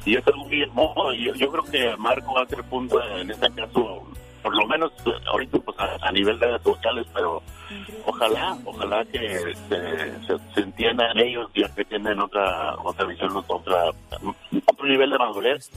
y 0.05 0.17
es 0.17 0.27
algo 0.27 0.45
muy 0.45 0.61
hermoso 0.61 1.15
y 1.15 1.25
yo, 1.27 1.35
yo 1.37 1.51
creo 1.53 1.65
que 1.65 1.97
Marco 1.97 2.39
hace 2.39 2.57
el 2.57 2.65
punto 2.65 3.01
en 3.17 3.31
este 3.31 3.51
caso 3.53 4.03
por 4.43 4.55
lo 4.57 4.67
menos 4.67 4.91
eh, 5.07 5.11
ahorita 5.27 5.59
pues 5.59 5.79
a, 5.79 5.97
a 6.09 6.13
nivel 6.13 6.39
de 6.39 6.47
redes 6.47 6.63
sociales 6.63 7.07
pero 7.15 7.43
ojalá 8.07 8.57
ojalá 8.65 9.05
que 9.07 9.19
se, 9.69 10.27
se, 10.27 10.55
se 10.55 10.61
entiendan 10.61 11.17
ellos 11.19 11.49
ya 11.55 11.69
que 11.75 11.85
tienen 11.85 12.19
otra 12.21 12.75
otra 12.83 13.07
visión 13.07 13.31
otra 13.47 13.91
otro 14.67 14.87
nivel 14.87 15.11
de 15.11 15.19
madurez 15.19 15.71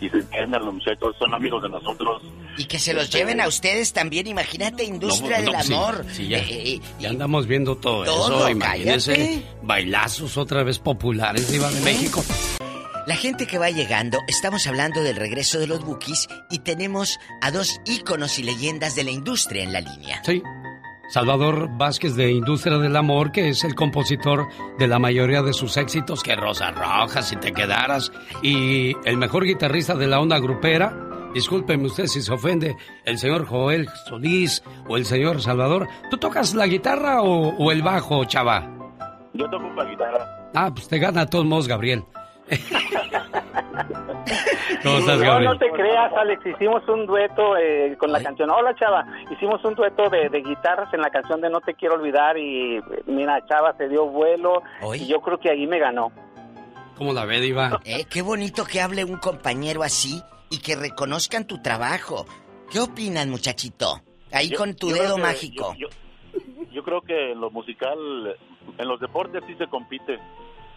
y 0.00 0.08
se 0.08 0.16
entiendan 0.18 0.64
los 0.64 0.74
muchachos 0.74 1.14
son 1.18 1.32
amigos 1.34 1.62
de 1.62 1.68
nosotros 1.68 2.22
Y 2.56 2.64
que 2.64 2.78
se 2.78 2.92
los 2.92 3.08
lleven 3.08 3.40
a 3.40 3.46
ustedes 3.46 3.92
también. 3.92 4.26
Imagínate, 4.26 4.82
industria 4.84 5.38
No, 5.38 5.44
no, 5.46 5.52
del 5.52 5.62
sí, 5.62 5.72
amor. 5.74 6.04
sí, 6.10 6.28
ya, 6.28 6.38
Eh, 6.38 6.74
eh, 6.74 6.80
ya 6.98 7.10
andamos 7.10 7.46
viendo 7.46 7.76
todo, 7.76 8.04
todo, 8.04 8.38
eso. 8.40 8.50
Imagínense 8.50 9.14
cállate. 9.14 9.42
bailazos 9.62 10.36
otra 10.36 10.64
vez 10.64 10.78
populares 10.80 11.50
Diva 11.52 11.70
de 11.70 11.80
México. 11.82 12.20
La 13.06 13.16
gente 13.16 13.46
que 13.46 13.58
va 13.58 13.70
llegando, 13.70 14.18
estamos 14.28 14.66
hablando 14.68 15.02
del 15.02 15.16
regreso 15.16 15.58
de 15.58 15.66
los 15.66 15.84
bookies 15.84 16.28
y 16.50 16.60
tenemos 16.60 17.18
a 17.40 17.50
dos 17.50 17.80
íconos 17.84 18.38
y 18.38 18.44
leyendas 18.44 18.94
de 18.94 19.02
la 19.02 19.10
industria 19.10 19.64
en 19.64 19.72
la 19.72 19.80
línea. 19.80 20.22
Sí. 20.24 20.40
Salvador 21.08 21.68
Vázquez 21.76 22.14
de 22.14 22.30
Industria 22.30 22.78
del 22.78 22.96
Amor, 22.96 23.32
que 23.32 23.48
es 23.48 23.64
el 23.64 23.74
compositor 23.74 24.46
de 24.78 24.86
la 24.86 25.00
mayoría 25.00 25.42
de 25.42 25.52
sus 25.52 25.76
éxitos, 25.76 26.22
que 26.22 26.36
Rosa 26.36 26.70
Roja, 26.70 27.22
si 27.22 27.36
te 27.36 27.52
quedaras, 27.52 28.12
y 28.40 28.94
el 29.04 29.16
mejor 29.18 29.44
guitarrista 29.44 29.94
de 29.94 30.06
la 30.06 30.20
onda 30.20 30.38
grupera. 30.38 30.96
Discúlpeme 31.34 31.86
usted 31.86 32.06
si 32.06 32.22
se 32.22 32.32
ofende, 32.32 32.76
el 33.04 33.18
señor 33.18 33.46
Joel 33.46 33.88
Solís 34.06 34.62
o 34.88 34.96
el 34.96 35.06
señor 35.06 35.42
Salvador. 35.42 35.88
¿Tú 36.08 36.18
tocas 36.18 36.54
la 36.54 36.66
guitarra 36.66 37.20
o, 37.22 37.48
o 37.56 37.72
el 37.72 37.82
bajo, 37.82 38.24
chava? 38.26 38.70
yo 39.34 39.48
toco 39.50 39.68
la 39.74 39.84
guitarra 39.86 40.50
Ah, 40.54 40.70
pues 40.72 40.86
te 40.88 40.98
gana 40.98 41.22
a 41.22 41.26
todos 41.26 41.44
modos, 41.46 41.66
Gabriel. 41.66 42.04
¿Cómo 44.82 44.98
estás, 44.98 45.18
no, 45.42 45.58
te 45.58 45.70
creas, 45.70 46.12
Alex. 46.14 46.44
Hicimos 46.46 46.86
un 46.88 47.06
dueto 47.06 47.56
eh, 47.56 47.96
con 47.98 48.10
la 48.12 48.22
canción. 48.22 48.50
Hola, 48.50 48.74
Chava. 48.74 49.04
Hicimos 49.30 49.64
un 49.64 49.74
dueto 49.74 50.08
de, 50.10 50.28
de 50.28 50.42
guitarras 50.42 50.92
en 50.92 51.00
la 51.00 51.10
canción 51.10 51.40
de 51.40 51.50
No 51.50 51.60
te 51.60 51.74
quiero 51.74 51.94
olvidar. 51.94 52.36
Y 52.36 52.80
mira, 53.06 53.44
Chava 53.46 53.74
se 53.76 53.88
dio 53.88 54.06
vuelo. 54.06 54.62
Y 54.94 55.06
yo 55.06 55.20
creo 55.20 55.38
que 55.38 55.50
ahí 55.50 55.66
me 55.66 55.78
ganó. 55.78 56.10
¿Cómo 56.96 57.12
la 57.12 57.24
ve, 57.24 57.40
Diva? 57.40 57.80
Eh, 57.84 58.04
qué 58.10 58.22
bonito 58.22 58.64
que 58.64 58.80
hable 58.80 59.04
un 59.04 59.16
compañero 59.18 59.82
así 59.82 60.22
y 60.50 60.58
que 60.60 60.76
reconozcan 60.76 61.46
tu 61.46 61.60
trabajo. 61.62 62.26
¿Qué 62.70 62.80
opinan, 62.80 63.30
muchachito? 63.30 64.00
Ahí 64.32 64.50
Yo- 64.50 64.58
con 64.58 64.74
tu 64.74 64.88
dedo 64.90 65.16
que- 65.16 65.22
mágico. 65.22 65.74
Yo, 65.78 65.88
yo- 65.88 66.64
yo 66.70 66.82
creo 66.82 67.00
que 67.02 67.32
en 67.32 67.40
lo 67.40 67.50
musical, 67.50 67.98
en 68.78 68.88
los 68.88 68.98
deportes 69.00 69.42
sí 69.46 69.54
se 69.56 69.66
compite. 69.66 70.18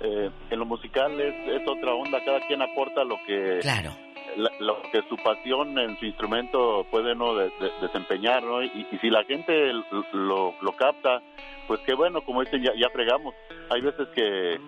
Eh, 0.01 0.29
en 0.49 0.59
lo 0.59 0.65
musical 0.65 1.19
es, 1.19 1.33
es 1.61 1.67
otra 1.67 1.93
onda, 1.93 2.23
cada 2.23 2.39
quien 2.47 2.61
aporta 2.61 3.03
lo 3.03 3.15
que 3.25 3.59
Claro. 3.61 3.91
la- 4.35 4.51
lo 4.59 4.81
que 4.91 5.01
su 5.07 5.15
pasión 5.17 5.77
en 5.79 5.97
su 5.97 6.05
instrumento 6.05 6.85
puede 6.91 7.15
no 7.15 7.33
de- 7.35 7.45
de- 7.59 7.71
desempeñar, 7.81 8.43
¿no? 8.43 8.61
Y, 8.61 8.87
y 8.91 8.97
si 8.99 9.09
la 9.09 9.23
gente 9.23 9.71
lo, 10.11 10.53
lo 10.61 10.71
capta, 10.73 11.21
pues 11.67 11.79
qué 11.85 11.93
bueno, 11.93 12.21
como 12.21 12.41
dicen, 12.41 12.61
ya, 12.61 12.71
ya 12.77 12.89
fregamos. 12.89 13.33
Hay 13.69 13.81
veces 13.81 14.07
que 14.13 14.59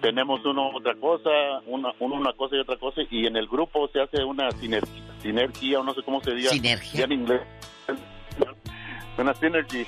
tenemos 0.00 0.44
uno 0.46 0.70
otra 0.74 0.94
cosa, 0.94 1.30
una, 1.66 1.92
uno 2.00 2.14
una 2.16 2.32
cosa 2.32 2.56
y 2.56 2.60
otra 2.60 2.76
cosa, 2.78 3.02
y 3.10 3.26
en 3.26 3.36
el 3.36 3.46
grupo 3.46 3.86
se 3.88 4.00
hace 4.00 4.24
una 4.24 4.50
sinergia, 4.52 5.02
sinergia 5.20 5.80
o 5.80 5.84
no 5.84 5.92
sé 5.94 6.02
cómo 6.02 6.20
se 6.22 6.34
diga. 6.34 6.48
Sinergia. 6.50 7.00
Ya 7.00 7.04
en 7.04 7.12
inglés. 7.12 7.42
Una 9.18 9.34
synergy. 9.34 9.86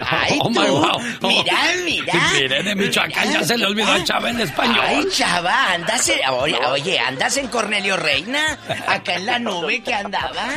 ¡Ay, 0.00 0.38
Oh, 0.40 0.44
tú! 0.44 0.50
my 0.50 0.68
wow. 0.70 0.98
Mira, 1.22 1.56
mira. 1.84 2.30
Mire, 2.34 2.62
de 2.62 2.74
Michoacán 2.74 3.30
ya 3.32 3.44
se 3.44 3.56
le 3.58 3.66
olvidó 3.66 3.92
a 3.92 4.02
Chava 4.04 4.30
en 4.30 4.40
español. 4.40 4.80
Ay, 4.82 5.04
chava, 5.10 5.72
andas 5.72 6.08
en, 6.08 6.18
oye, 6.30 6.58
oye, 6.70 6.98
andas 6.98 7.36
en 7.36 7.48
Cornelio 7.48 7.96
Reina, 7.96 8.58
acá 8.86 9.14
en 9.16 9.26
la 9.26 9.38
nube 9.38 9.82
que 9.82 9.92
andaba. 9.94 10.48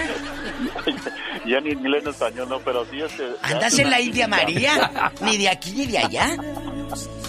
ya 1.45 1.59
ni 1.61 1.71
inglés 1.71 2.03
ni 2.05 2.11
español, 2.11 2.47
no, 2.49 2.59
pero 2.59 2.85
sí 2.89 3.01
este, 3.01 3.23
¿Andas 3.41 3.77
en 3.79 3.89
la 3.89 3.99
India. 3.99 4.27
María? 4.27 5.11
Ni 5.21 5.37
de 5.37 5.49
aquí 5.49 5.71
ni 5.71 5.85
de 5.87 5.97
allá. 5.99 6.35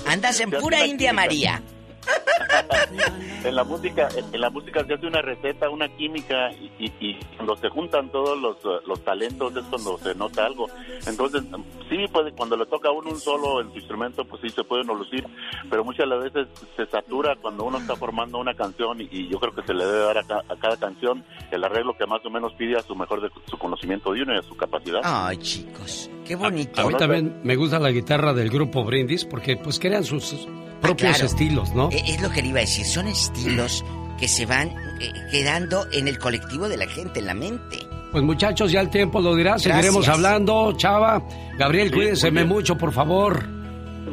Andas 0.07 0.39
en 0.41 0.51
pura 0.51 0.87
India. 0.87 1.13
María. 1.13 1.61
en 3.45 3.55
la 3.55 3.65
música 3.65 4.09
en, 4.33 4.41
la 4.41 4.51
música 4.51 4.85
se 4.85 4.95
hace 4.95 5.07
una 5.07 5.23
receta 5.23 5.69
una 5.71 5.89
química 5.97 6.51
y, 6.53 6.71
y- 6.79 6.93
y 7.01 7.15
cuando 7.37 7.57
se 7.57 7.69
juntan 7.69 8.11
todos 8.11 8.39
los, 8.41 8.57
los 8.87 9.01
talentos 9.05 9.55
es 9.57 9.65
cuando 9.65 9.99
se 9.99 10.15
nota 10.15 10.47
algo. 10.47 10.67
Entonces 11.07 11.43
sí 11.89 11.97
puede 12.13 12.33
cuando 12.33 12.57
le 12.57 12.67
toca 12.67 12.89
a 12.89 12.93
uno 12.93 13.11
un 13.11 13.19
solo 13.21 13.61
en 13.61 13.71
su 13.73 13.79
instrumento 13.79 14.25
pues 14.25 14.43
sí 14.43 14.49
se 14.51 14.65
puede 14.65 14.83
uno 14.83 14.95
lucir 14.95 15.27
pero 15.69 15.85
muchas 15.85 16.07
las 16.09 16.23
veces 16.23 16.49
se 16.77 16.87
satura 16.87 17.37
cuando 17.41 17.65
uno 17.65 17.79
está 17.79 17.97
formando 17.97 18.39
una 18.39 18.55
canción 18.55 19.01
y, 19.01 19.09
y 19.11 19.29
yo 19.29 19.39
creo 19.39 19.55
que 19.55 19.63
se 19.63 19.75
le 19.75 19.85
debe 19.85 19.99
dar 20.01 20.19
a, 20.19 20.23
ca- 20.25 20.45
a 20.49 20.57
cada 20.57 20.77
canción 20.77 21.25
el 21.51 21.65
arreglo 21.65 21.97
que 21.97 22.07
más 22.07 22.25
o 22.25 22.31
menos 22.31 22.53
pide 22.55 22.77
a 22.77 22.83
su 22.83 22.95
mejor 22.95 23.21
de 23.21 23.31
su 23.47 23.59
conocimiento 23.59 24.13
de 24.13 24.23
uno 24.23 24.35
y 24.35 24.39
a 24.39 24.43
su 24.43 24.57
capacidad. 24.57 25.01
Ay, 25.05 25.37
chicos, 25.39 26.11
Qué 26.31 26.37
bonito. 26.37 26.81
A 26.81 26.87
mí 26.87 26.95
también 26.97 27.41
me 27.43 27.57
gusta 27.57 27.81
la 27.81 27.91
guitarra 27.91 28.33
del 28.33 28.51
grupo 28.51 28.85
Brindis 28.85 29.25
porque 29.25 29.57
pues 29.57 29.81
crean 29.81 30.05
sus 30.05 30.47
propios 30.81 31.17
claro. 31.17 31.27
estilos, 31.27 31.75
¿no? 31.75 31.91
Eh, 31.91 32.01
Es 32.07 32.23
lo 32.23 32.31
que 32.31 32.41
le 32.41 32.51
iba 32.51 32.59
a 32.59 32.61
decir, 32.61 32.87
son 32.87 33.09
estilos 33.09 33.85
que 34.17 34.29
se 34.29 34.47
van 34.47 34.69
eh, 35.01 35.11
quedando 35.33 35.89
en 35.93 36.07
el 36.07 36.21
colectivo 36.21 36.69
de 36.69 36.77
la 36.77 36.87
gente, 36.87 37.19
en 37.19 37.27
la 37.27 37.35
mente. 37.35 37.79
Pues 38.13 38.23
muchachos, 38.23 38.71
ya 38.71 38.81
el 38.81 38.91
tiempo 38.91 39.21
lo 39.21 39.35
dirá, 39.35 39.59
seguiremos 39.59 40.07
Gracias. 40.07 40.15
hablando, 40.15 40.73
Chava. 40.77 41.21
Gabriel, 41.59 42.17
Sí, 42.17 42.31
mucho, 42.31 42.79
por 42.79 42.93
favor. 42.93 43.60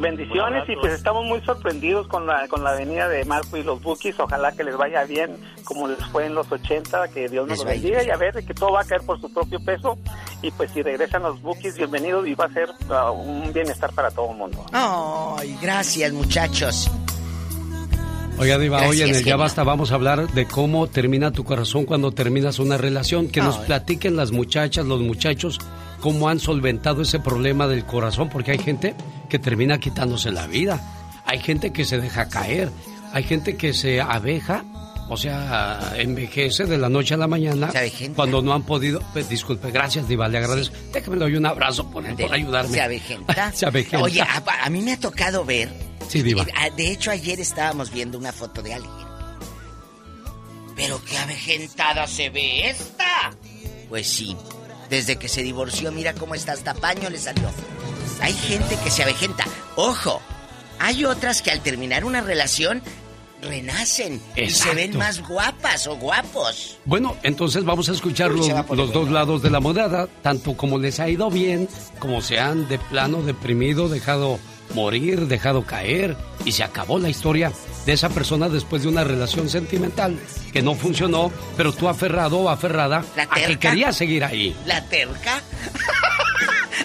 Bendiciones 0.00 0.68
y 0.68 0.76
pues 0.76 0.92
estamos 0.92 1.24
muy 1.24 1.40
sorprendidos 1.40 2.06
con 2.06 2.26
la, 2.26 2.46
con 2.48 2.62
la 2.62 2.72
venida 2.72 3.08
de 3.08 3.24
Marco 3.24 3.56
y 3.56 3.62
los 3.62 3.82
Bookies. 3.82 4.18
Ojalá 4.20 4.52
que 4.52 4.62
les 4.62 4.76
vaya 4.76 5.04
bien 5.04 5.36
como 5.64 5.88
les 5.88 5.98
fue 6.06 6.26
en 6.26 6.34
los 6.34 6.50
80, 6.50 7.08
que 7.08 7.28
Dios 7.28 7.48
nos 7.48 7.64
bendiga 7.64 8.02
y 8.04 8.10
a 8.10 8.16
ver 8.16 8.44
que 8.44 8.54
todo 8.54 8.72
va 8.72 8.82
a 8.82 8.84
caer 8.84 9.02
por 9.02 9.20
su 9.20 9.32
propio 9.32 9.58
peso. 9.60 9.98
Y 10.40 10.50
pues 10.52 10.70
si 10.72 10.82
regresan 10.82 11.22
los 11.22 11.42
Bookies, 11.42 11.76
bienvenidos 11.76 12.26
y 12.26 12.34
va 12.34 12.46
a 12.46 12.52
ser 12.52 12.68
ah, 12.90 13.10
un 13.10 13.52
bienestar 13.52 13.92
para 13.92 14.10
todo 14.10 14.30
el 14.30 14.36
mundo. 14.36 14.64
Ay, 14.72 15.58
gracias 15.60 16.12
muchachos. 16.12 16.90
Oiga, 18.38 18.56
Diva, 18.56 18.86
hoy 18.86 19.02
en 19.02 19.14
el 19.14 19.24
Ya. 19.24 19.34
Basta 19.34 19.64
vamos 19.64 19.90
a 19.90 19.96
hablar 19.96 20.28
de 20.28 20.46
cómo 20.46 20.86
termina 20.86 21.32
tu 21.32 21.42
corazón 21.42 21.86
cuando 21.86 22.12
terminas 22.12 22.60
una 22.60 22.78
relación. 22.78 23.28
Que 23.28 23.40
nos 23.40 23.58
platiquen 23.58 24.16
las 24.16 24.30
muchachas, 24.30 24.86
los 24.86 25.00
muchachos, 25.00 25.58
cómo 26.00 26.28
han 26.28 26.38
solventado 26.38 27.02
ese 27.02 27.18
problema 27.18 27.66
del 27.66 27.84
corazón, 27.84 28.28
porque 28.28 28.52
hay 28.52 28.58
gente 28.58 28.94
que 29.28 29.38
termina 29.38 29.78
quitándose 29.78 30.30
la 30.30 30.46
vida. 30.46 30.80
Hay 31.24 31.38
gente 31.40 31.72
que 31.72 31.84
se 31.84 31.98
deja 32.00 32.28
caer. 32.28 32.70
Hay 33.12 33.22
gente 33.24 33.56
que 33.56 33.72
se 33.72 34.00
abeja, 34.02 34.64
o 35.08 35.16
sea, 35.16 35.94
envejece 35.96 36.66
de 36.66 36.76
la 36.76 36.90
noche 36.90 37.14
a 37.14 37.16
la 37.16 37.26
mañana 37.26 37.70
Se 37.70 38.12
cuando 38.14 38.42
no 38.42 38.52
han 38.52 38.62
podido. 38.64 39.00
pues, 39.14 39.28
disculpe, 39.30 39.70
gracias, 39.70 40.06
Diva, 40.08 40.28
le 40.28 40.36
agradezco. 40.38 40.76
Déjame 40.92 41.16
le 41.16 41.24
doy 41.24 41.36
un 41.36 41.46
abrazo 41.46 41.90
por, 41.90 42.04
por 42.16 42.34
ayudarme. 42.34 42.74
Se 42.74 42.80
avejenta. 42.82 43.52
se 43.54 43.64
avejenta. 43.66 44.04
Oye, 44.04 44.20
a, 44.20 44.42
a 44.62 44.68
mí 44.68 44.82
me 44.82 44.92
ha 44.92 45.00
tocado 45.00 45.44
ver. 45.44 45.70
Sí, 46.08 46.20
Diva. 46.22 46.44
ah, 46.56 46.68
De 46.76 46.90
hecho, 46.92 47.10
ayer 47.10 47.40
estábamos 47.40 47.90
viendo 47.90 48.18
una 48.18 48.32
foto 48.32 48.60
de 48.62 48.74
alguien. 48.74 48.92
Pero 50.76 51.00
qué 51.04 51.16
avejentada 51.18 52.06
se 52.06 52.30
ve 52.30 52.68
esta. 52.70 53.30
Pues 53.88 54.06
sí. 54.06 54.36
Desde 54.90 55.16
que 55.16 55.28
se 55.28 55.42
divorció, 55.42 55.92
mira 55.92 56.14
cómo 56.14 56.34
está, 56.34 56.52
hasta 56.52 56.74
paño 56.74 57.10
le 57.10 57.18
salió. 57.18 57.50
Hay 58.20 58.32
gente 58.32 58.76
que 58.82 58.90
se 58.90 59.02
avejenta. 59.02 59.44
Ojo, 59.76 60.20
hay 60.78 61.04
otras 61.04 61.42
que 61.42 61.50
al 61.50 61.60
terminar 61.60 62.04
una 62.04 62.20
relación 62.20 62.82
renacen 63.42 64.20
y 64.36 64.50
se 64.50 64.74
ven 64.74 64.96
más 64.96 65.26
guapas 65.26 65.86
o 65.86 65.96
guapos. 65.96 66.78
Bueno, 66.84 67.16
entonces 67.22 67.64
vamos 67.64 67.88
a 67.88 67.92
escuchar 67.92 68.32
va 68.32 68.74
los 68.74 68.92
dos 68.92 69.10
lados 69.10 69.42
de 69.42 69.50
la 69.50 69.60
moneda, 69.60 70.08
tanto 70.22 70.56
como 70.56 70.78
les 70.78 70.98
ha 71.00 71.08
ido 71.08 71.30
bien, 71.30 71.68
como 71.98 72.20
se 72.20 72.40
han 72.40 72.68
de 72.68 72.78
plano 72.78 73.22
deprimido, 73.22 73.88
dejado 73.88 74.38
morir, 74.74 75.26
dejado 75.26 75.62
caer, 75.64 76.16
y 76.44 76.52
se 76.52 76.62
acabó 76.64 76.98
la 76.98 77.08
historia 77.08 77.52
de 77.86 77.92
esa 77.92 78.08
persona 78.10 78.48
después 78.48 78.82
de 78.82 78.88
una 78.88 79.04
relación 79.04 79.48
sentimental 79.48 80.18
que 80.52 80.62
no 80.62 80.74
funcionó, 80.74 81.32
pero 81.56 81.72
tú 81.72 81.88
aferrado 81.88 82.38
o 82.38 82.48
aferrada 82.48 83.04
La 83.16 83.22
a 83.24 83.28
que 83.30 83.40
terca. 83.46 83.70
querías 83.70 83.96
seguir 83.96 84.24
ahí. 84.24 84.54
La 84.66 84.84
terca. 84.84 85.40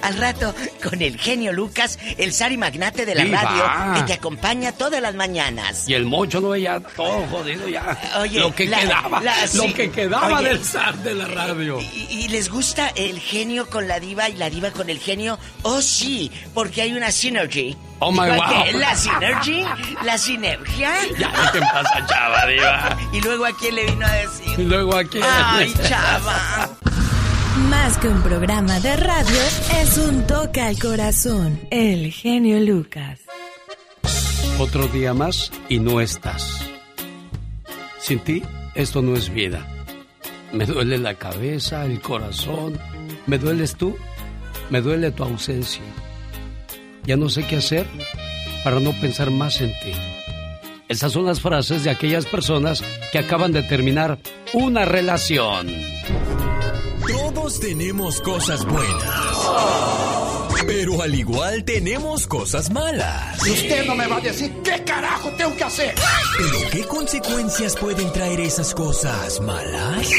Al 0.02 0.18
rato, 0.18 0.54
con 0.84 1.02
el 1.02 1.18
genio 1.20 1.54
Lucas, 1.54 2.00
el 2.18 2.34
Sari 2.34 2.58
Magnate 2.58 3.06
de 3.06 3.16
la 3.16 3.24
Diva. 3.24 3.42
radio, 3.42 3.94
que 3.96 4.08
te 4.08 4.14
acompaña 4.14 4.72
todas 4.72 5.02
las 5.02 5.16
mañanas. 5.16 5.88
Y 5.88 5.94
el 5.94 6.06
mocho 6.06 6.42
no 6.42 6.56
ya 6.56 6.80
todo 6.80 7.26
jodido 7.28 7.68
ya. 7.68 7.98
Oye, 8.20 8.40
lo 8.40 8.54
que 8.54 8.66
la- 8.66 8.80
quedaba, 8.80 9.22
la- 9.22 9.48
sí. 9.48 9.58
lo 9.58 9.74
que 9.74 9.92
quedaba 9.92 10.40
Oye, 10.40 10.50
del 10.50 10.64
zar 10.64 10.96
de 10.98 11.14
la 11.16 11.26
radio. 11.28 11.80
¿Y, 11.82 12.08
y 12.10 12.28
les 12.30 12.50
gusta 12.50 12.90
el 12.96 13.20
genio 13.20 13.70
con 13.70 13.88
la 13.88 14.00
diva 14.00 14.30
y 14.30 14.34
la 14.36 14.50
diva 14.50 14.72
con 14.72 14.90
el 14.90 15.00
genio? 15.00 15.38
Oh, 15.62 15.82
sí, 15.82 16.32
porque 16.54 16.82
hay 16.82 16.94
una 16.94 17.12
synergy. 17.12 17.78
Oh, 18.00 18.12
my 18.12 18.18
wow. 18.32 18.80
La 18.80 18.96
synergy, 18.96 19.64
la 20.04 20.18
sinergia. 20.18 20.92
Ya, 21.18 21.32
¿qué 21.54 21.60
pasa, 21.60 22.06
chava, 22.08 22.46
diva? 22.48 22.98
Y 23.14 23.22
luego 23.22 23.46
a 23.46 23.56
quién 23.58 23.76
le 23.76 23.86
vino 23.86 24.06
a 24.06 24.12
decir. 24.12 24.60
Y 24.60 24.64
luego 24.64 24.96
aquí. 24.98 25.20
Ay, 25.24 25.74
chava. 25.88 26.70
Más 27.56 28.00
que 28.00 28.08
un 28.08 28.22
programa 28.24 28.80
de 28.80 28.96
radio, 28.96 29.38
es 29.80 29.98
un 30.00 30.26
toque 30.26 30.60
al 30.60 30.80
corazón. 30.80 31.60
El 31.70 32.12
genio 32.12 32.60
Lucas. 32.60 33.20
Otro 34.58 34.88
día 34.88 35.14
más 35.14 35.52
y 35.70 35.80
no 35.80 36.02
estás. 36.02 36.68
Sin 38.00 38.20
ti, 38.20 38.42
esto 38.74 39.04
no 39.04 39.16
es 39.16 39.32
vida. 39.32 39.68
Me 40.52 40.66
duele 40.66 40.98
la 40.98 41.14
cabeza, 41.14 41.86
el 41.86 42.02
corazón. 42.02 42.80
¿Me 43.28 43.38
dueles 43.38 43.76
tú? 43.76 43.96
Me 44.72 44.82
duele 44.82 45.12
tu 45.12 45.24
ausencia. 45.24 45.84
Ya 47.04 47.18
no 47.18 47.30
sé 47.30 47.46
qué 47.46 47.58
hacer 47.58 47.86
para 48.64 48.80
no 48.80 48.94
pensar 49.00 49.30
más 49.30 49.62
en 49.62 49.70
ti. 49.70 49.92
Esas 50.90 51.12
son 51.12 51.26
las 51.26 51.40
frases 51.40 51.84
de 51.84 51.92
aquellas 51.92 52.26
personas 52.26 52.84
que 53.12 53.20
acaban 53.20 53.52
de 53.52 53.62
terminar 53.62 54.18
una 54.54 54.86
relación. 54.86 55.68
Todos 57.44 57.60
tenemos 57.60 58.22
cosas 58.22 58.64
buenas. 58.64 59.38
Pero 60.66 61.02
al 61.02 61.14
igual 61.14 61.66
tenemos 61.66 62.26
cosas 62.26 62.72
malas. 62.72 63.38
Usted 63.42 63.86
no 63.86 63.96
me 63.96 64.08
va 64.08 64.16
a 64.16 64.22
decir 64.22 64.50
qué 64.64 64.82
carajo 64.86 65.30
tengo 65.38 65.54
que 65.58 65.66
hacer. 65.66 65.94
¿Pero 66.38 66.70
qué 66.72 66.84
consecuencias 66.86 67.76
pueden 67.76 68.14
traer 68.14 68.40
esas 68.40 68.74
cosas 68.74 69.42
malas? 69.42 70.10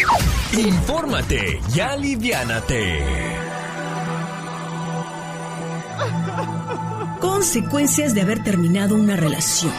Infórmate 0.52 1.62
y 1.74 1.80
aliviánate. 1.80 3.02
Consecuencias 7.22 8.14
de 8.14 8.20
haber 8.20 8.44
terminado 8.44 8.96
una 8.96 9.16
relación. 9.16 9.72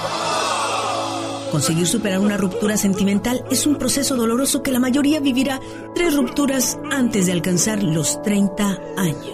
Conseguir 1.52 1.88
superar 1.88 2.20
una 2.20 2.38
ruptura 2.38 2.78
sentimental 2.78 3.44
es 3.50 3.66
un 3.66 3.78
proceso 3.78 4.16
doloroso 4.16 4.62
que 4.64 4.72
la 4.72 4.80
mayoría 4.80 5.20
vivirá 5.20 5.60
tres 5.94 6.16
rupturas 6.16 6.78
antes 6.92 7.26
de 7.26 7.32
alcanzar 7.32 7.84
los 7.84 8.22
30 8.24 8.80
años. 8.98 9.32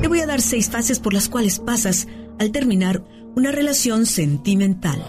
Te 0.00 0.08
voy 0.08 0.20
a 0.20 0.26
dar 0.26 0.40
seis 0.40 0.70
fases 0.70 1.00
por 1.00 1.12
las 1.12 1.28
cuales 1.28 1.58
pasas 1.58 2.06
al 2.38 2.52
terminar 2.52 3.02
una 3.36 3.50
relación 3.50 4.06
sentimental. 4.06 5.04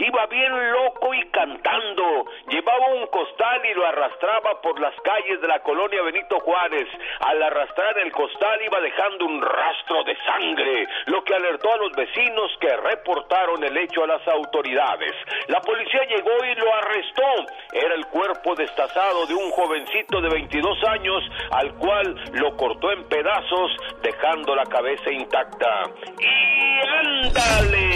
Iba 0.06 0.26
bien 0.28 0.72
loco 0.72 1.14
y 1.14 1.24
cantando. 1.30 2.26
Llevaba 2.50 2.88
un 2.88 3.08
costal 3.08 3.62
y 3.66 3.74
lo 3.74 3.86
arrastraba 3.86 4.60
por 4.62 4.78
las 4.80 4.94
calles 5.02 5.40
de 5.40 5.48
la 5.48 5.60
colonia 5.60 6.02
Benito 6.02 6.40
Juárez. 6.42 6.88
Al 7.22 7.42
arrastrar 7.42 7.98
el 8.00 8.12
costal 8.12 8.62
iba 8.66 8.82
dejando 8.82 9.26
un 9.26 9.42
rastro 9.42 10.04
de 10.04 10.18
sangre, 10.26 10.88
lo 11.06 11.24
que 11.24 11.36
alertó 11.36 11.72
a 11.72 11.78
los 11.78 11.94
vecinos 11.94 12.52
que 12.60 12.76
reportaron 12.76 13.64
el 13.64 13.78
hecho 13.78 14.04
a 14.04 14.08
las 14.08 14.28
autoridades. 14.28 15.14
La 15.48 15.62
policía 15.62 16.02
llegó 16.10 16.44
y 16.44 16.56
lo 16.56 16.74
arrestó. 16.76 17.24
Era 17.72 17.96
el 17.96 18.06
cuerpo 18.08 18.56
destazado 18.56 19.26
de 19.26 19.36
un 19.36 19.52
jovencito 19.52 20.20
de 20.20 20.30
22 20.30 20.84
años 20.90 21.24
al 21.52 21.74
cual 21.76 22.16
lo 22.34 22.58
cortó 22.58 22.92
en 22.92 23.08
pedazos 23.08 23.72
dejando 24.02 24.54
la 24.54 24.66
cabeza 24.66 25.12
intacta. 25.12 25.84
Y 26.20 26.88
ándale, 26.98 27.94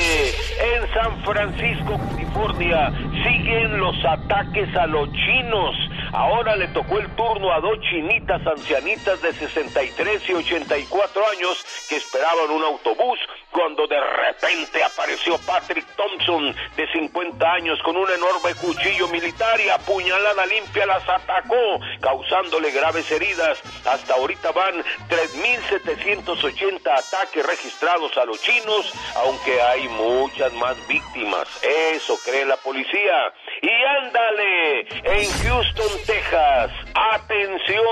en 0.74 0.94
San 0.94 1.24
Francisco, 1.24 1.97
California, 1.98 2.91
siguen 3.24 3.80
los 3.80 3.95
ataques 4.06 4.76
a 4.76 4.88
los 4.88 5.11
chinos. 5.11 5.76
Ahora 6.14 6.56
le 6.56 6.68
tocó 6.69 6.99
el 6.99 7.07
turno 7.15 7.52
a 7.52 7.60
dos 7.60 7.80
chinitas 7.82 8.45
ancianitas 8.48 9.22
de 9.22 9.34
63 9.34 10.30
y 10.30 10.34
84 10.34 11.22
años 11.30 11.65
que 11.90 11.98
esperaban 11.98 12.49
un 12.52 12.64
autobús 12.64 13.19
cuando 13.52 13.88
de 13.88 13.99
repente 13.99 14.84
apareció 14.84 15.38
Patrick 15.40 15.86
Thompson 15.95 16.56
de 16.76 16.88
50 16.91 17.52
años 17.52 17.80
con 17.84 17.98
un 17.98 18.10
enorme 18.10 18.53
cuchillo 18.56 19.07
militar 19.07 19.60
y 19.60 19.69
apuñalada 19.69 20.45
limpia 20.45 20.86
las 20.86 21.07
atacó, 21.10 21.80
causándole 21.99 22.72
graves 22.72 23.10
heridas. 23.11 23.60
Hasta 23.86 24.14
ahorita 24.14 24.52
van 24.52 24.76
3.780 25.10 26.80
ataques 26.86 27.45
registrados 27.45 28.15
a 28.18 28.26
los 28.26 28.41
chinos, 28.41 28.94
aunque 29.15 29.61
hay 29.61 29.88
muchas 29.90 30.53
más 30.53 30.76
víctimas. 30.88 31.48
Eso 31.92 32.18
cree 32.26 32.46
la 32.46 32.58
policía. 32.58 33.34
Y 33.62 33.70
ándale, 34.04 34.82
en 35.04 35.30
Houston, 35.44 35.88
Texas, 36.06 36.72
atención, 36.94 37.88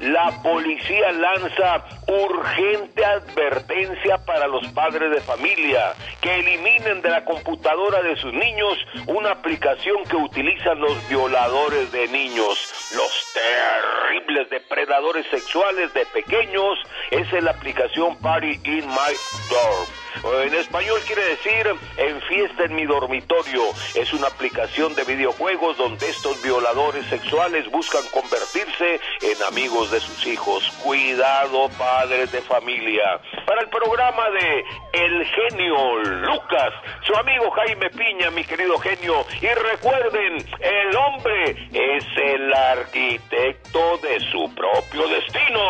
la 0.00 0.30
policía 0.42 1.12
lanza 1.12 1.84
urgente 2.06 3.04
advertencia 3.04 4.18
para 4.24 4.46
los 4.46 4.66
padres 4.68 5.10
de 5.10 5.20
familia 5.20 5.94
que 6.20 6.36
eliminen 6.36 7.02
de 7.02 7.10
la 7.10 7.24
computadora 7.24 8.02
de 8.02 8.16
sus 8.16 8.32
niños 8.32 8.78
una 9.06 9.32
aplicación 9.32 10.04
que 10.04 10.16
utilizan 10.16 10.80
los 10.80 11.08
violadores 11.08 11.90
de 11.92 12.08
niños, 12.08 12.92
los 12.94 13.32
terribles 13.32 14.50
depredadores 14.50 15.26
sexuales 15.30 15.92
de 15.94 16.06
pequeños, 16.06 16.78
es 17.10 17.30
la 17.42 17.52
aplicación 17.52 18.16
Party 18.18 18.60
in 18.64 18.86
My 18.88 19.14
Dorm. 19.50 19.99
En 20.24 20.54
español 20.54 21.00
quiere 21.06 21.24
decir 21.24 21.66
en 21.96 22.20
fiesta 22.22 22.64
en 22.64 22.74
mi 22.74 22.84
dormitorio. 22.84 23.62
Es 23.94 24.12
una 24.12 24.26
aplicación 24.26 24.94
de 24.94 25.04
videojuegos 25.04 25.76
donde 25.76 26.08
estos 26.08 26.42
violadores 26.42 27.06
sexuales 27.06 27.70
buscan 27.70 28.02
convertirse 28.12 29.00
en 29.22 29.42
amigos 29.48 29.90
de 29.90 30.00
sus 30.00 30.26
hijos. 30.26 30.70
Cuidado, 30.82 31.68
padres 31.78 32.32
de 32.32 32.42
familia. 32.42 33.20
Para 33.46 33.62
el 33.62 33.68
programa 33.68 34.30
de 34.30 34.64
El 34.92 35.24
genio 35.26 35.98
Lucas, 35.98 36.72
su 37.06 37.14
amigo 37.16 37.50
Jaime 37.50 37.90
Piña, 37.90 38.30
mi 38.30 38.44
querido 38.44 38.78
genio. 38.78 39.24
Y 39.40 39.46
recuerden, 39.46 40.44
el 40.60 40.96
hombre 40.96 41.50
es 41.72 42.04
el 42.16 42.52
arquitecto 42.52 43.98
de 43.98 44.20
su 44.30 44.54
propio 44.54 45.08
destino. 45.08 45.60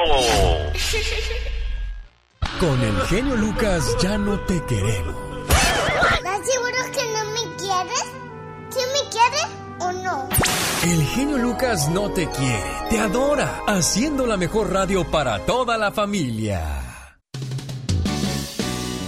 Con 2.59 2.83
el 2.83 3.01
genio 3.03 3.37
Lucas 3.37 3.97
ya 4.03 4.19
no 4.19 4.39
te 4.41 4.63
queremos. 4.65 5.15
¿Estás 5.49 6.41
seguro 6.47 6.79
que 6.93 7.05
no 7.13 7.25
me 7.31 7.57
quieres? 7.57 8.05
¿Sí 8.71 8.81
me 8.93 9.09
quieres 9.11 9.47
o 9.79 9.93
no? 9.93 10.29
El 10.85 11.03
genio 11.07 11.39
Lucas 11.39 11.89
no 11.89 12.11
te 12.11 12.29
quiere, 12.29 12.73
te 12.91 12.99
adora, 12.99 13.61
haciendo 13.67 14.27
la 14.27 14.37
mejor 14.37 14.73
radio 14.73 15.11
para 15.11 15.39
toda 15.47 15.79
la 15.79 15.91
familia. 15.91 17.07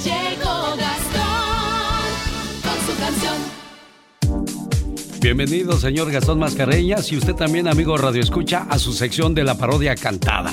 Llegó 0.05 0.77
Gastón 0.77 2.03
con 2.63 2.77
su 2.87 3.01
canción. 3.01 3.37
Bienvenido, 5.21 5.79
señor 5.79 6.11
Gastón 6.11 6.39
Mascareñas, 6.39 7.13
y 7.13 7.17
usted 7.17 7.35
también, 7.35 7.69
amigo 7.69 7.97
Radio 7.97 8.23
Escucha, 8.23 8.67
a 8.69 8.79
su 8.79 8.93
sección 8.93 9.35
de 9.35 9.45
la 9.45 9.57
parodia 9.57 9.95
cantada. 9.95 10.53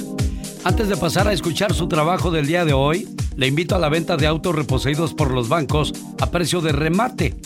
Antes 0.63 0.87
de 0.89 0.97
pasar 0.97 1.27
a 1.27 1.33
escuchar 1.33 1.73
su 1.73 1.87
trabajo 1.87 2.29
del 2.31 2.45
día 2.45 2.65
de 2.65 2.73
hoy, 2.73 3.07
le 3.37 3.47
invito 3.47 3.75
a 3.75 3.79
la 3.79 3.87
venta 3.87 4.17
de 4.17 4.27
autos 4.27 4.53
reposeídos 4.53 5.13
por 5.13 5.31
los 5.31 5.47
bancos 5.47 5.93
a 6.19 6.29
precio 6.29 6.59
de 6.59 6.73
remate. 6.73 7.37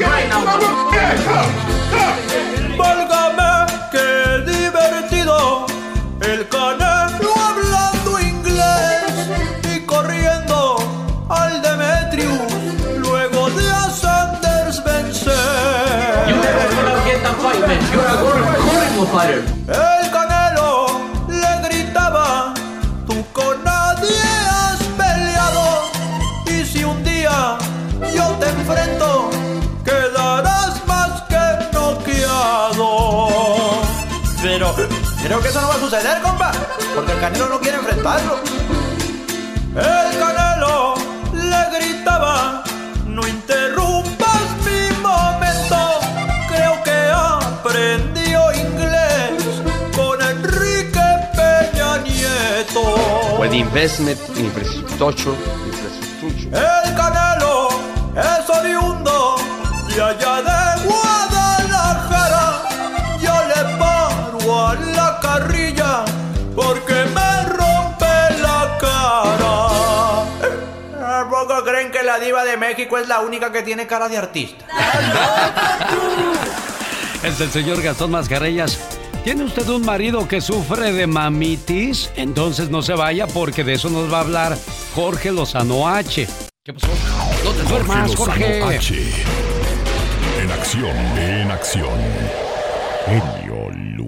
right 0.00 0.28
now. 0.30 0.44
Válgame, 2.78 3.66
qué 3.92 4.50
divertido 4.50 5.66
el 6.22 6.48
canelo 6.48 7.34
hablando 7.36 8.18
inglés 8.18 9.12
y 9.76 9.80
corriendo 9.84 10.78
al 11.28 11.60
Demetrius 11.60 12.40
luego 12.96 13.50
de 13.50 13.70
a 13.70 13.90
Sanders 13.90 14.82
vencer. 14.82 15.34
You 16.28 16.36
never 16.36 16.74
gonna 16.76 17.04
get 17.04 17.20
the 17.22 17.34
fight, 17.42 17.60
man. 17.68 17.78
You're 17.92 18.06
a 18.06 18.16
horrible 18.16 19.06
fighter. 19.12 19.83
Creo 35.24 35.40
que 35.40 35.48
eso 35.48 35.60
no 35.60 35.68
va 35.68 35.74
a 35.74 35.78
suceder, 35.78 36.20
compa, 36.20 36.52
porque 36.94 37.12
el 37.12 37.20
Canelo 37.20 37.48
no 37.48 37.58
quiere 37.58 37.78
enfrentarlo. 37.78 38.38
El 39.74 40.18
Canelo 40.18 40.94
le 41.32 41.78
gritaba, 41.78 42.62
no 43.06 43.26
interrumpas 43.26 44.42
mi 44.66 44.94
momento, 45.00 45.76
creo 46.48 46.82
que 46.82 47.10
aprendió 47.10 48.52
inglés 48.52 49.42
con 49.96 50.20
Enrique 50.20 51.00
Peña 51.34 51.96
Nieto. 52.04 53.38
With 53.38 53.54
investment, 53.54 54.20
infrastructure, 54.36 55.34
infrastructure. 55.66 56.50
El 56.52 56.94
Canelo 56.94 57.23
diva 72.24 72.44
de 72.44 72.56
México 72.56 72.98
es 72.98 73.06
la 73.06 73.20
única 73.20 73.52
que 73.52 73.62
tiene 73.62 73.86
cara 73.86 74.08
de 74.08 74.16
artista? 74.16 74.64
Es 77.22 77.40
el 77.40 77.50
señor 77.50 77.80
Gastón 77.80 78.10
Mascareñas. 78.10 78.78
¿Tiene 79.24 79.44
usted 79.44 79.66
un 79.70 79.82
marido 79.82 80.28
que 80.28 80.42
sufre 80.42 80.92
de 80.92 81.06
mamitis? 81.06 82.10
Entonces 82.16 82.68
no 82.68 82.82
se 82.82 82.92
vaya 82.92 83.26
porque 83.26 83.64
de 83.64 83.72
eso 83.72 83.88
nos 83.88 84.12
va 84.12 84.18
a 84.18 84.20
hablar 84.20 84.58
Jorge 84.94 85.32
Lozano 85.32 85.88
H. 85.88 86.28
¿Qué 86.62 86.74
pasó? 86.74 86.88
No 87.42 87.52
te 87.52 87.62
duermas, 87.62 88.14
Jorge. 88.14 88.62
H. 88.62 88.94
En 90.42 90.50
acción, 90.50 90.96
en 91.16 91.50
acción. 91.50 91.98
Genio 93.06 93.43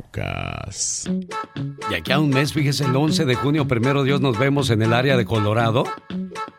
Lucas. 0.06 1.10
Y 1.90 1.94
aquí 1.94 2.12
a 2.12 2.18
un 2.18 2.28
mes, 2.30 2.52
fíjese, 2.52 2.84
el 2.84 2.94
11 2.94 3.24
de 3.24 3.34
junio, 3.34 3.66
primero 3.66 4.04
Dios, 4.04 4.20
nos 4.20 4.38
vemos 4.38 4.68
en 4.70 4.82
el 4.82 4.92
área 4.92 5.16
de 5.16 5.24
Colorado. 5.24 5.84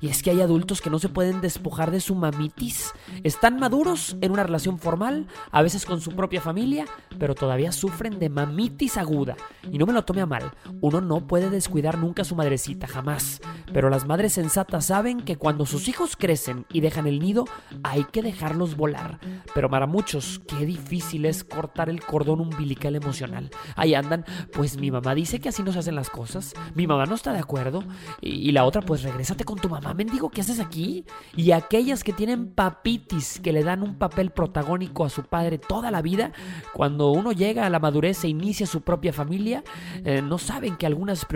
Y 0.00 0.08
es 0.08 0.22
que 0.22 0.30
hay 0.30 0.42
adultos 0.42 0.80
que 0.82 0.90
no 0.90 0.98
se 0.98 1.08
pueden 1.08 1.40
despojar 1.40 1.90
de 1.90 2.00
su 2.00 2.14
mamitis. 2.14 2.92
Están 3.24 3.58
maduros 3.58 4.16
en 4.20 4.32
una 4.32 4.42
relación 4.42 4.78
formal, 4.78 5.26
a 5.50 5.62
veces 5.62 5.86
con 5.86 6.00
su 6.00 6.12
propia 6.12 6.40
familia, 6.40 6.84
pero 7.18 7.34
todavía 7.34 7.72
sufren 7.72 8.18
de 8.18 8.28
mamitis 8.28 8.96
aguda. 8.96 9.36
Y 9.70 9.78
no 9.78 9.86
me 9.86 9.92
lo 9.92 10.04
tome 10.04 10.20
a 10.20 10.26
mal, 10.26 10.52
uno 10.80 11.00
no 11.00 11.26
puede 11.26 11.45
descuidar 11.50 11.98
nunca 11.98 12.22
a 12.22 12.24
su 12.24 12.36
madrecita, 12.36 12.86
jamás. 12.86 13.40
Pero 13.72 13.90
las 13.90 14.06
madres 14.06 14.32
sensatas 14.32 14.86
saben 14.86 15.20
que 15.20 15.36
cuando 15.36 15.66
sus 15.66 15.88
hijos 15.88 16.16
crecen 16.16 16.66
y 16.72 16.80
dejan 16.80 17.06
el 17.06 17.18
nido, 17.18 17.44
hay 17.82 18.04
que 18.04 18.22
dejarlos 18.22 18.76
volar. 18.76 19.18
Pero 19.54 19.68
para 19.70 19.86
muchos, 19.86 20.40
qué 20.46 20.66
difícil 20.66 21.24
es 21.24 21.44
cortar 21.44 21.88
el 21.88 22.00
cordón 22.00 22.40
umbilical 22.40 22.96
emocional. 22.96 23.50
Ahí 23.74 23.94
andan, 23.94 24.24
pues 24.52 24.78
mi 24.78 24.90
mamá 24.90 25.14
dice 25.14 25.40
que 25.40 25.48
así 25.48 25.62
no 25.62 25.72
se 25.72 25.80
hacen 25.80 25.94
las 25.94 26.10
cosas, 26.10 26.54
mi 26.74 26.86
mamá 26.86 27.06
no 27.06 27.14
está 27.14 27.32
de 27.32 27.38
acuerdo, 27.38 27.82
y, 28.20 28.52
la 28.52 28.64
otra, 28.64 28.82
pues 28.82 29.02
regrésate 29.02 29.44
con 29.44 29.58
tu 29.58 29.68
mamá, 29.68 29.94
mendigo, 29.94 30.30
¿qué 30.30 30.40
haces 30.40 30.60
aquí? 30.60 31.04
Y 31.36 31.50
aquellas 31.50 32.04
que 32.04 32.12
tienen 32.12 32.52
papitis, 32.52 33.40
que 33.40 33.52
le 33.52 33.62
dan 33.62 33.82
un 33.82 33.96
papel 33.96 34.30
protagónico 34.30 35.04
a 35.04 35.10
su 35.10 35.24
padre 35.24 35.58
toda 35.58 35.90
la 35.90 36.02
vida, 36.02 36.32
cuando 36.72 37.10
uno 37.10 37.32
llega 37.32 37.66
a 37.66 37.70
la 37.70 37.78
madurez 37.78 38.24
e 38.24 38.28
inicia 38.28 38.66
su 38.66 38.82
propia 38.82 39.12
familia, 39.12 39.62
eh, 40.04 40.22
no 40.22 40.38
saben 40.38 40.76
que 40.76 40.86
algunas 40.86 41.24
prioridades 41.24 41.35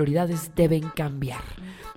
deben 0.56 0.92
cambiar. 0.94 1.42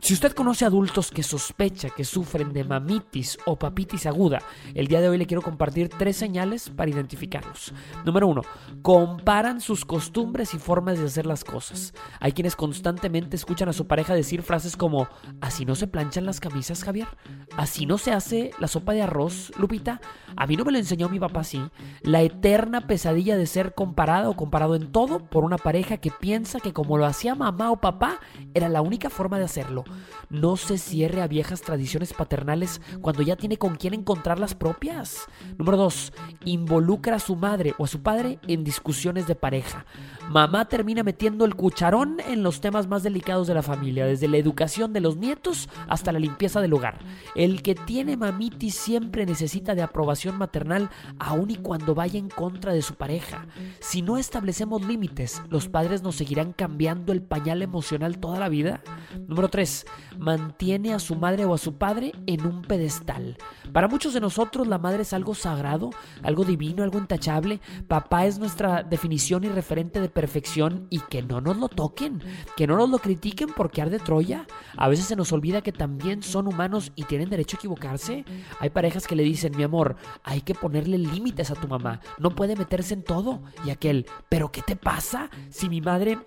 Si 0.04 0.14
usted 0.14 0.34
conoce 0.34 0.66
adultos 0.66 1.12
que 1.12 1.24
sospecha 1.24 1.90
que 1.90 2.04
sufren 2.04 2.52
de 2.52 2.66
mamitis 2.66 3.38
o 3.46 3.58
papitis 3.58 4.06
aguda, 4.06 4.42
el 4.74 4.88
día 4.88 5.00
de 5.00 5.08
hoy 5.08 5.18
le 5.18 5.26
quiero 5.26 5.42
compartir 5.42 5.88
tres 5.88 6.18
señales 6.18 6.70
para 6.70 6.92
identificarlos. 6.92 7.74
Número 8.04 8.28
uno, 8.28 8.42
comparan 8.82 9.62
sus 9.62 9.86
costumbres 9.86 10.54
y 10.54 10.60
formas 10.60 11.00
de 11.00 11.06
hacer 11.06 11.26
las 11.26 11.46
cosas. 11.46 11.94
Hay 12.20 12.34
quienes 12.34 12.58
constantemente 12.58 13.38
escuchan 13.38 13.70
a 13.70 13.74
su 13.74 13.88
pareja 13.88 14.14
decir 14.14 14.42
frases 14.42 14.76
como, 14.76 15.08
así 15.40 15.64
no 15.64 15.74
se 15.74 15.88
planchan 15.88 16.26
las 16.26 16.42
camisas, 16.42 16.84
Javier, 16.84 17.08
así 17.56 17.86
no 17.86 17.98
se 17.98 18.12
hace 18.12 18.52
la 18.60 18.68
sopa 18.68 18.92
de 18.92 19.04
arroz, 19.04 19.54
Lupita, 19.58 20.02
a 20.36 20.46
mí 20.48 20.58
no 20.58 20.66
me 20.66 20.74
lo 20.74 20.80
enseñó 20.80 21.08
mi 21.08 21.20
papá 21.22 21.40
así. 21.40 21.62
La 22.02 22.22
eterna 22.22 22.88
pesadilla 22.88 23.38
de 23.38 23.46
ser 23.46 23.74
comparado 23.74 24.32
o 24.32 24.36
comparado 24.36 24.76
en 24.76 24.92
todo 24.92 25.20
por 25.20 25.46
una 25.46 25.58
pareja 25.58 25.96
que 25.96 26.12
piensa 26.12 26.60
que 26.60 26.74
como 26.74 26.98
lo 26.98 27.06
hacía 27.06 27.36
mamá 27.36 27.72
o 27.72 27.80
papá, 27.80 28.20
era 28.54 28.68
la 28.68 28.82
única 28.82 29.10
forma 29.10 29.40
de 29.40 29.46
hacerlo. 29.46 29.86
No 30.30 30.58
se 30.58 30.78
cierre 30.78 31.22
a 31.22 31.28
viejas 31.28 31.62
tradiciones 31.62 32.14
paternales 32.14 32.82
cuando 33.02 33.22
ya 33.22 33.36
tiene 33.36 33.58
con 33.58 33.76
quién 33.76 33.94
encontrar 33.94 34.40
las 34.40 34.56
propias. 34.56 35.28
Número 35.58 35.78
2. 35.78 36.14
Involucra 36.46 37.16
a 37.18 37.20
su 37.20 37.36
madre 37.36 37.74
o 37.78 37.86
a 37.86 37.88
su 37.88 38.02
padre 38.02 38.40
en 38.48 38.64
discusiones 38.64 39.28
de 39.28 39.36
pareja. 39.36 39.86
Mamá 40.30 40.70
termina 40.70 41.04
metiendo 41.04 41.46
el 41.46 41.56
cucharón 41.56 42.20
en 42.28 42.44
los 42.44 42.62
temas 42.62 42.88
más 42.88 43.04
delicados 43.04 43.48
de 43.48 43.54
la 43.54 43.62
familia, 43.62 44.06
desde 44.06 44.28
la 44.28 44.38
educación 44.38 44.94
de 44.94 45.02
los 45.02 45.18
nietos 45.18 45.70
hasta 45.88 46.12
la 46.12 46.20
limpieza 46.20 46.62
del 46.62 46.74
hogar. 46.74 47.00
El 47.36 47.62
que 47.62 47.76
tiene 47.76 48.18
mamitis 48.18 48.76
siempre 48.76 49.26
necesita 49.26 49.76
de 49.76 49.82
aprobación 49.82 50.38
maternal, 50.38 50.90
aun 51.20 51.52
y 51.52 51.58
cuando 51.58 51.94
vaya 51.94 52.18
en 52.18 52.30
contra 52.30 52.74
de 52.74 52.82
su 52.82 52.96
pareja. 52.96 53.46
Si 53.80 54.02
no 54.02 54.18
establecemos 54.18 54.86
límites, 54.86 55.42
los 55.50 55.68
padres 55.68 56.02
nos 56.04 56.16
seguirán 56.16 56.54
cambiando 56.54 57.12
el 57.12 57.22
pañal 57.22 57.62
emocional 57.62 58.18
toda 58.18 58.40
la 58.40 58.50
vida. 58.50 58.82
Número 59.28 59.50
3. 59.50 59.83
Mantiene 60.18 60.94
a 60.94 61.00
su 61.00 61.16
madre 61.16 61.46
o 61.46 61.54
a 61.54 61.58
su 61.58 61.78
padre 61.78 62.12
en 62.28 62.46
un 62.46 62.62
pedestal. 62.62 63.38
Para 63.72 63.88
muchos 63.88 64.14
de 64.14 64.22
nosotros 64.22 64.68
la 64.68 64.78
madre 64.78 65.04
es 65.04 65.14
algo 65.14 65.36
sagrado, 65.36 65.90
algo 66.22 66.44
divino, 66.44 66.84
algo 66.84 67.00
intachable. 67.00 67.60
Papá 67.88 68.26
es 68.26 68.40
nuestra 68.40 68.84
definición 68.84 69.44
y 69.44 69.50
referente 69.50 70.00
de 70.00 70.10
perfección 70.10 70.88
y 70.90 71.00
que 71.00 71.22
no 71.22 71.42
nos 71.42 71.58
lo 71.58 71.70
toquen, 71.70 72.22
que 72.56 72.68
no 72.68 72.78
nos 72.78 72.90
lo 72.90 73.00
critiquen 73.00 73.50
porque 73.56 73.82
arde 73.82 74.00
Troya. 74.00 74.46
A 74.78 74.88
veces 74.88 75.06
se 75.06 75.16
nos 75.16 75.32
olvida 75.32 75.62
que 75.62 75.72
también 75.72 76.24
son 76.24 76.48
humanos 76.48 76.92
y 76.96 77.04
tienen 77.04 77.30
derecho 77.30 77.58
a 77.58 77.60
equivocarse. 77.60 78.26
Hay 78.60 78.70
parejas 78.70 79.08
que 79.08 79.16
le 79.16 79.24
dicen, 79.24 79.56
mi 79.56 79.64
amor, 79.64 79.96
hay 80.24 80.42
que 80.42 80.56
ponerle 80.56 80.98
límites 80.98 81.52
a 81.52 81.56
tu 81.56 81.68
mamá, 81.68 82.00
no 82.20 82.32
puede 82.32 82.56
meterse 82.56 82.94
en 82.94 83.04
todo. 83.04 83.42
Y 83.66 83.70
aquel, 83.70 84.06
¿pero 84.30 84.52
qué 84.52 84.62
te 84.62 84.76
pasa? 84.76 85.30
Si 85.50 85.70
mi 85.70 85.82
madre 85.82 86.20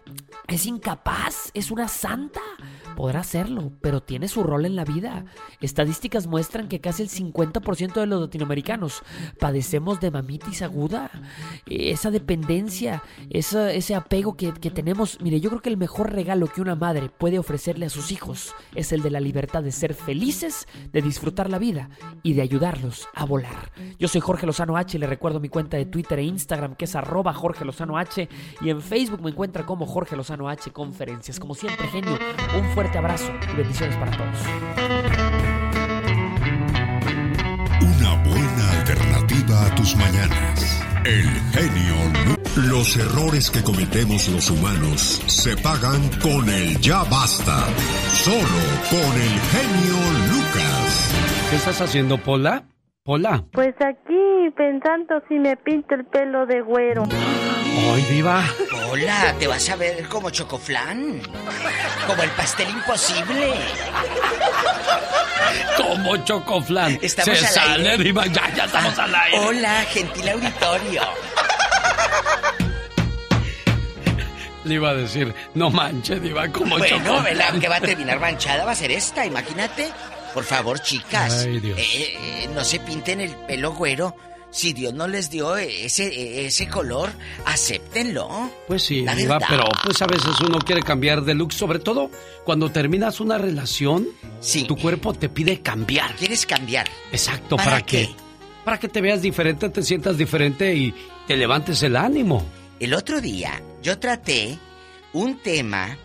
es 0.49 0.67
incapaz, 0.67 1.51
es 1.55 1.71
una 1.71 1.89
santa. 1.89 2.41
Podrá 2.97 3.23
pero 3.81 4.03
tiene 4.03 4.29
su 4.29 4.43
rol 4.43 4.65
en 4.65 4.77
la 4.77 4.85
vida. 4.85 5.25
Estadísticas 5.61 6.27
muestran 6.27 6.69
que 6.69 6.81
casi 6.81 7.03
el 7.03 7.11
50% 7.11 7.95
de 7.95 8.07
los 8.07 8.21
latinoamericanos 8.21 9.03
padecemos 9.39 10.01
de 10.01 10.11
mamitis 10.11 10.63
aguda. 10.63 11.11
Esa 11.67 12.11
dependencia, 12.11 13.03
ese 13.31 13.95
apego 13.95 14.37
que, 14.37 14.53
que 14.55 14.71
tenemos. 14.71 15.21
Mire, 15.21 15.41
yo 15.41 15.51
creo 15.51 15.63
que 15.63 15.69
el 15.69 15.77
mejor 15.77 16.13
regalo 16.13 16.47
que 16.47 16.63
una 16.63 16.77
madre 16.77 17.11
puede 17.11 17.39
ofrecerle 17.39 17.87
a 17.87 17.91
sus 17.91 18.11
hijos 18.11 18.55
es 18.75 18.93
el 18.93 19.03
de 19.03 19.11
la 19.11 19.21
libertad 19.21 19.63
de 19.63 19.73
ser 19.73 19.95
felices, 19.95 20.67
de 20.93 21.03
disfrutar 21.03 21.51
la 21.51 21.59
vida 21.59 21.91
y 22.23 22.35
de 22.35 22.43
ayudarlos 22.43 23.09
a 23.15 23.25
volar. 23.25 23.73
Yo 23.99 24.09
soy 24.09 24.21
Jorge 24.21 24.47
Lozano 24.47 24.77
H, 24.77 24.99
le 24.99 25.07
recuerdo 25.07 25.41
mi 25.41 25.49
cuenta 25.49 25.77
de 25.77 25.87
Twitter 25.87 26.19
e 26.19 26.25
Instagram 26.25 26.75
que 26.75 26.87
es 26.87 26.95
arroba 26.97 27.35
Jorge 27.35 27.65
Lozano 27.65 27.99
H 27.99 28.29
y 28.61 28.71
en 28.71 28.81
Facebook 28.81 29.23
me 29.23 29.31
encuentra 29.31 29.67
como 29.67 29.87
Jorge 29.87 30.17
Lozano 30.17 30.49
H 30.49 30.71
Conferencias. 30.73 31.39
Como 31.39 31.55
siempre, 31.55 31.87
genio, 31.89 32.19
un 32.57 32.65
fuerte 32.75 32.99
abrazo 32.99 33.26
y 33.53 33.57
bendiciones 33.57 33.97
para 33.97 34.11
todos. 34.13 34.39
Una 37.81 38.15
buena 38.23 38.71
alternativa 38.79 39.67
a 39.67 39.75
tus 39.75 39.97
mañanas. 39.97 40.83
El 41.05 41.29
genio 41.53 41.95
Los 42.69 42.97
errores 42.97 43.51
que 43.51 43.63
cometemos 43.63 44.29
los 44.29 44.51
humanos 44.51 45.23
se 45.27 45.57
pagan 45.59 46.09
con 46.21 46.49
el 46.49 46.81
ya 46.81 47.05
basta. 47.05 47.65
Solo 48.25 48.63
con 48.91 49.13
el 49.21 49.41
genio 49.53 49.97
Lucas. 50.33 51.11
¿Qué 51.51 51.57
estás 51.57 51.81
haciendo, 51.81 52.19
Pola? 52.19 52.65
Pola. 53.07 53.45
Pues 53.53 53.73
aquí 53.81 54.51
pensando 54.57 55.23
si 55.29 55.35
me 55.39 55.57
pinto 55.57 55.95
el 55.95 56.05
pelo 56.07 56.45
de 56.45 56.61
güero. 56.61 57.05
¡Ay, 57.95 58.05
viva! 58.11 58.43
Hola, 58.91 59.33
te 59.39 59.47
vas 59.47 59.71
a 59.71 59.77
ver 59.77 60.09
como 60.09 60.31
chocoflán. 60.31 61.21
Como 62.09 62.23
el 62.25 62.31
pastel 62.31 62.69
imposible. 62.69 63.53
Como 65.77 66.17
chocoflán. 66.25 66.99
Estamos 67.01 67.39
Se 67.39 67.47
al 67.47 67.53
sale, 67.53 67.91
aire. 67.91 68.03
diva, 68.05 68.27
ya, 68.27 68.53
ya 68.57 68.65
estamos 68.65 68.99
al 68.99 69.15
aire. 69.15 69.39
Hola, 69.39 69.83
gentil 69.89 70.29
auditorio. 70.29 71.03
Le 74.65 74.75
iba 74.75 74.89
a 74.91 74.95
decir, 74.95 75.33
no 75.55 75.71
manche, 75.71 76.19
diva, 76.19 76.49
como 76.49 76.77
Bueno, 76.77 76.99
chocoflán. 77.05 77.39
la 77.39 77.53
que 77.61 77.69
va 77.69 77.77
a 77.77 77.81
terminar 77.81 78.19
manchada 78.19 78.65
va 78.65 78.73
a 78.73 78.75
ser 78.75 78.91
esta, 78.91 79.25
imagínate. 79.25 79.93
Por 80.37 80.45
favor, 80.45 80.79
chicas. 80.81 81.47
Ay, 81.47 81.61
Dios. 81.61 81.79
eh, 81.79 82.15
eh, 82.45 82.49
no 82.55 82.63
se 82.63 82.79
pinten 82.81 83.23
el 83.23 83.35
pelo 83.47 83.73
güero 83.73 84.15
Si 84.51 84.75
Dios 84.75 84.93
no 84.93 85.09
les 85.09 85.31
dio 85.31 85.57
ese, 85.57 86.45
ese 86.47 86.69
color, 86.69 87.11
acéptenlo. 87.47 88.51
Pues 88.69 88.83
sí, 88.83 89.07
Diva, 89.17 89.39
pero 89.49 89.65
pues 89.83 90.03
a 90.03 90.07
veces 90.07 90.39
uno 90.47 90.59
quiere 90.59 90.83
cambiar 90.83 91.23
de 91.23 91.33
look, 91.33 91.55
sobre 91.55 91.79
todo 91.79 92.11
cuando 92.45 92.71
terminas 92.71 93.19
una 93.21 93.39
relación, 93.39 94.09
sí. 94.41 94.65
tu 94.65 94.77
cuerpo 94.77 95.15
te 95.15 95.31
pide 95.31 95.63
cambiar. 95.63 96.15
¿Quieres 96.17 96.45
cambiar? 96.45 96.87
Exacto, 97.13 97.57
¿para, 97.57 97.81
qué? 97.81 98.11
Para 98.63 98.79
que 98.79 98.89
te 98.89 99.01
veas 99.01 99.23
diferente, 99.23 99.71
te 99.71 99.83
sientas 99.83 100.19
diferente 100.19 100.75
y 100.75 100.95
te 101.27 101.39
levantes 101.39 101.83
el 101.83 101.97
ánimo. 101.97 102.45
El 102.79 102.93
otro 102.93 103.23
día 103.23 103.63
yo 103.83 103.99
traté 103.99 104.59
un 105.15 105.39
tema 105.39 105.97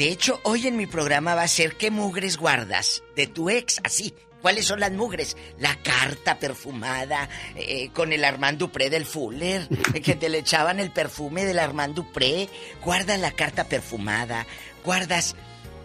de 0.00 0.08
hecho, 0.08 0.40
hoy 0.44 0.66
en 0.66 0.78
mi 0.78 0.86
programa 0.86 1.34
va 1.34 1.42
a 1.42 1.46
ser 1.48 1.76
¿Qué 1.76 1.90
mugres 1.90 2.38
guardas 2.38 3.02
de 3.16 3.26
tu 3.26 3.50
ex? 3.50 3.82
Así. 3.84 4.14
¿Cuáles 4.40 4.64
son 4.64 4.80
las 4.80 4.92
mugres? 4.92 5.36
La 5.58 5.76
carta 5.76 6.38
perfumada 6.38 7.28
eh, 7.54 7.90
con 7.92 8.10
el 8.14 8.24
Armand 8.24 8.56
Dupré 8.56 8.88
del 8.88 9.04
Fuller, 9.04 9.68
que 10.02 10.14
te 10.14 10.30
le 10.30 10.38
echaban 10.38 10.80
el 10.80 10.90
perfume 10.90 11.44
del 11.44 11.58
Armand 11.58 11.94
Dupré. 11.94 12.48
Guardas 12.82 13.20
la 13.20 13.32
carta 13.32 13.64
perfumada, 13.64 14.46
guardas 14.86 15.36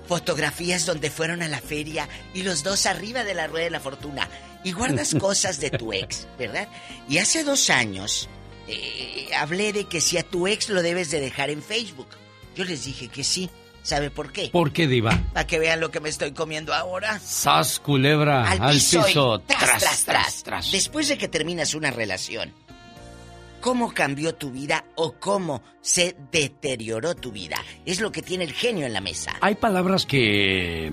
fotografías 0.08 0.86
donde 0.86 1.12
fueron 1.12 1.42
a 1.42 1.50
la 1.50 1.60
feria 1.60 2.08
y 2.34 2.44
los 2.44 2.64
dos 2.64 2.86
arriba 2.86 3.26
de 3.26 3.34
la 3.34 3.48
rueda 3.48 3.66
de 3.66 3.72
la 3.72 3.82
fortuna. 3.82 4.30
Y 4.64 4.72
guardas 4.72 5.14
cosas 5.20 5.60
de 5.60 5.72
tu 5.72 5.92
ex, 5.92 6.26
¿verdad? 6.40 6.70
Y 7.10 7.18
hace 7.18 7.44
dos 7.44 7.70
años 7.70 8.30
eh, 8.70 9.28
hablé 9.36 9.74
de 9.74 9.90
que 9.90 10.00
si 10.00 10.18
a 10.18 10.24
tu 10.24 10.48
ex 10.48 10.70
lo 10.70 10.82
debes 10.82 11.12
de 11.12 11.20
dejar 11.20 11.50
en 11.50 11.62
Facebook. 11.62 12.08
Yo 12.56 12.64
les 12.64 12.86
dije 12.86 13.10
que 13.10 13.26
sí. 13.26 13.50
¿Sabe 13.86 14.10
por 14.10 14.32
qué? 14.32 14.50
¿Por 14.52 14.74
qué, 14.74 14.88
Diva? 14.88 15.16
Para 15.32 15.46
que 15.46 15.60
vean 15.60 15.80
lo 15.80 15.92
que 15.92 16.00
me 16.00 16.10
estoy 16.10 16.32
comiendo 16.32 16.74
ahora. 16.74 17.20
Sas 17.20 17.80
culebra 17.80 18.50
al, 18.50 18.74
piso, 18.74 19.40
tras, 19.46 19.78
tras, 19.78 20.06
tras, 20.06 20.44
tras, 20.44 20.72
Después 20.72 21.08
de 21.08 21.20
que 21.20 21.28
terminas 21.28 21.76
una 21.76 21.92
relación, 21.92 22.52
¿cómo 23.62 23.94
cambió 23.94 24.34
tu 24.34 24.50
vida 24.50 24.86
o 24.96 25.12
cómo 25.20 25.62
se 25.82 26.16
deterioró 26.32 27.14
tu 27.14 27.32
vida? 27.32 27.58
Es 27.86 28.02
lo 28.02 28.12
que 28.12 28.24
tiene 28.24 28.46
el 28.46 28.54
genio 28.54 28.88
en 28.88 28.94
la 28.94 29.02
mesa. 29.02 29.34
Hay 29.42 29.54
palabras 29.54 30.08
que. 30.08 30.92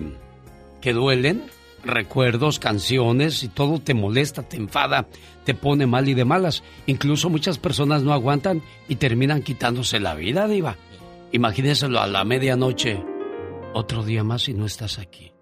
que 0.82 0.92
duelen, 0.92 1.46
recuerdos, 1.82 2.58
canciones 2.58 3.42
y 3.42 3.48
todo 3.48 3.80
te 3.80 3.94
molesta, 3.94 4.42
te 4.42 4.58
enfada, 4.58 5.08
te 5.46 5.54
pone 5.54 5.86
mal 5.86 6.10
y 6.10 6.12
de 6.12 6.26
malas. 6.26 6.62
Incluso 6.84 7.30
muchas 7.30 7.56
personas 7.56 8.02
no 8.02 8.12
aguantan 8.12 8.60
y 8.86 8.96
terminan 8.96 9.40
quitándose 9.40 9.98
la 9.98 10.14
vida, 10.14 10.46
Diva. 10.46 10.76
Imagínenselo 11.32 11.98
a 11.98 12.06
la 12.06 12.24
medianoche. 12.24 13.02
Otro 13.72 14.02
día 14.02 14.22
más 14.22 14.50
y 14.50 14.54
no 14.54 14.66
estás 14.66 14.98
aquí. 14.98 15.32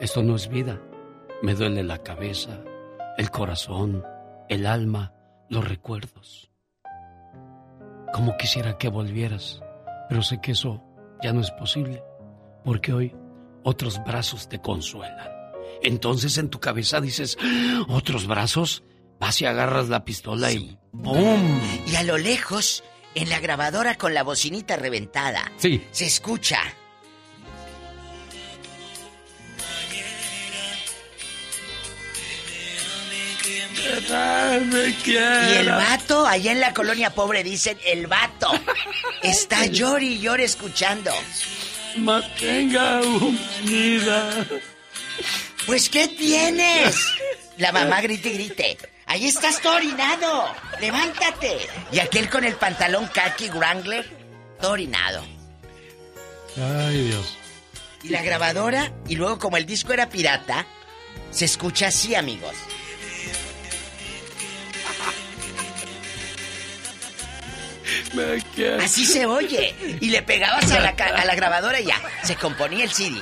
Esto 0.00 0.22
no 0.22 0.34
es 0.34 0.48
vida. 0.48 0.80
Me 1.42 1.54
duele 1.54 1.84
la 1.84 1.98
cabeza, 1.98 2.64
el 3.18 3.30
corazón, 3.30 4.02
el 4.48 4.64
alma, 4.64 5.12
los 5.50 5.68
recuerdos. 5.68 6.50
Como 8.14 8.34
quisiera 8.38 8.78
que 8.78 8.88
volvieras, 8.88 9.60
pero 10.08 10.22
sé 10.22 10.40
que 10.40 10.52
eso 10.52 10.82
ya 11.22 11.34
no 11.34 11.42
es 11.42 11.50
posible, 11.50 12.02
porque 12.64 12.94
hoy 12.94 13.14
otros 13.62 14.02
brazos 14.06 14.48
te 14.48 14.60
consuelan. 14.60 15.28
Entonces 15.82 16.38
en 16.38 16.48
tu 16.48 16.60
cabeza 16.60 17.02
dices, 17.02 17.36
¿otros 17.88 18.26
brazos? 18.26 18.84
Vas 19.20 19.38
y 19.42 19.44
agarras 19.44 19.90
la 19.90 20.06
pistola 20.06 20.50
y 20.50 20.78
¡pum! 20.92 21.60
Y 21.86 21.94
a 21.96 22.04
lo 22.04 22.16
lejos 22.16 22.82
en 23.14 23.28
la 23.28 23.40
grabadora 23.40 23.96
con 23.96 24.14
la 24.14 24.22
bocinita 24.22 24.76
reventada. 24.76 25.50
Sí. 25.58 25.86
Se 25.92 26.06
escucha. 26.06 26.60
Y 35.06 35.56
el 35.56 35.70
vato, 35.70 36.26
allá 36.26 36.52
en 36.52 36.60
la 36.60 36.72
colonia 36.72 37.10
pobre 37.10 37.42
dicen, 37.42 37.78
el 37.84 38.06
vato 38.06 38.50
está 39.22 39.66
llori 39.66 40.14
y 40.14 40.20
llore 40.20 40.44
escuchando. 40.44 41.10
Mantenga 41.96 43.00
unida. 43.02 44.46
Pues, 45.66 45.88
¿qué 45.88 46.08
tienes? 46.08 46.96
La 47.58 47.72
mamá 47.72 48.00
grite 48.00 48.30
y 48.30 48.32
grite. 48.34 48.78
Ahí 49.14 49.28
estás 49.28 49.60
torinado. 49.60 50.44
Levántate. 50.80 51.56
Y 51.92 52.00
aquel 52.00 52.28
con 52.28 52.42
el 52.42 52.56
pantalón 52.56 53.06
khaki 53.06 53.48
Wrangler, 53.50 54.04
torinado. 54.60 55.22
Ay, 56.56 57.04
Dios. 57.04 57.38
Y 58.02 58.08
la 58.08 58.22
grabadora, 58.22 58.90
y 59.06 59.14
luego 59.14 59.38
como 59.38 59.56
el 59.56 59.66
disco 59.66 59.92
era 59.92 60.08
pirata, 60.08 60.66
se 61.30 61.44
escucha 61.44 61.86
así, 61.86 62.16
amigos. 62.16 62.56
Así 68.82 69.06
se 69.06 69.26
oye. 69.26 69.76
Y 70.00 70.10
le 70.10 70.22
pegabas 70.22 70.72
a 70.72 70.80
la, 70.80 70.88
a 70.88 71.24
la 71.24 71.34
grabadora 71.36 71.78
y 71.78 71.84
ya, 71.84 72.02
se 72.24 72.34
componía 72.34 72.82
el 72.82 72.90
CD. 72.90 73.20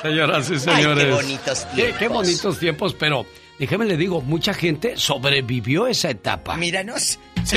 Señoras 0.00 0.48
y 0.48 0.60
señores. 0.60 1.06
qué 1.06 1.10
bonitos 1.10 1.72
tiempos. 1.72 1.98
qué 1.98 2.08
bonitos 2.08 2.58
tiempos, 2.60 2.94
pero 2.94 3.26
déjeme 3.58 3.84
le 3.84 3.96
digo, 3.96 4.20
mucha 4.22 4.54
gente 4.54 4.96
sobrevivió 4.96 5.86
esa 5.86 6.10
etapa. 6.10 6.56
Míranos. 6.56 7.18
Sí. 7.44 7.56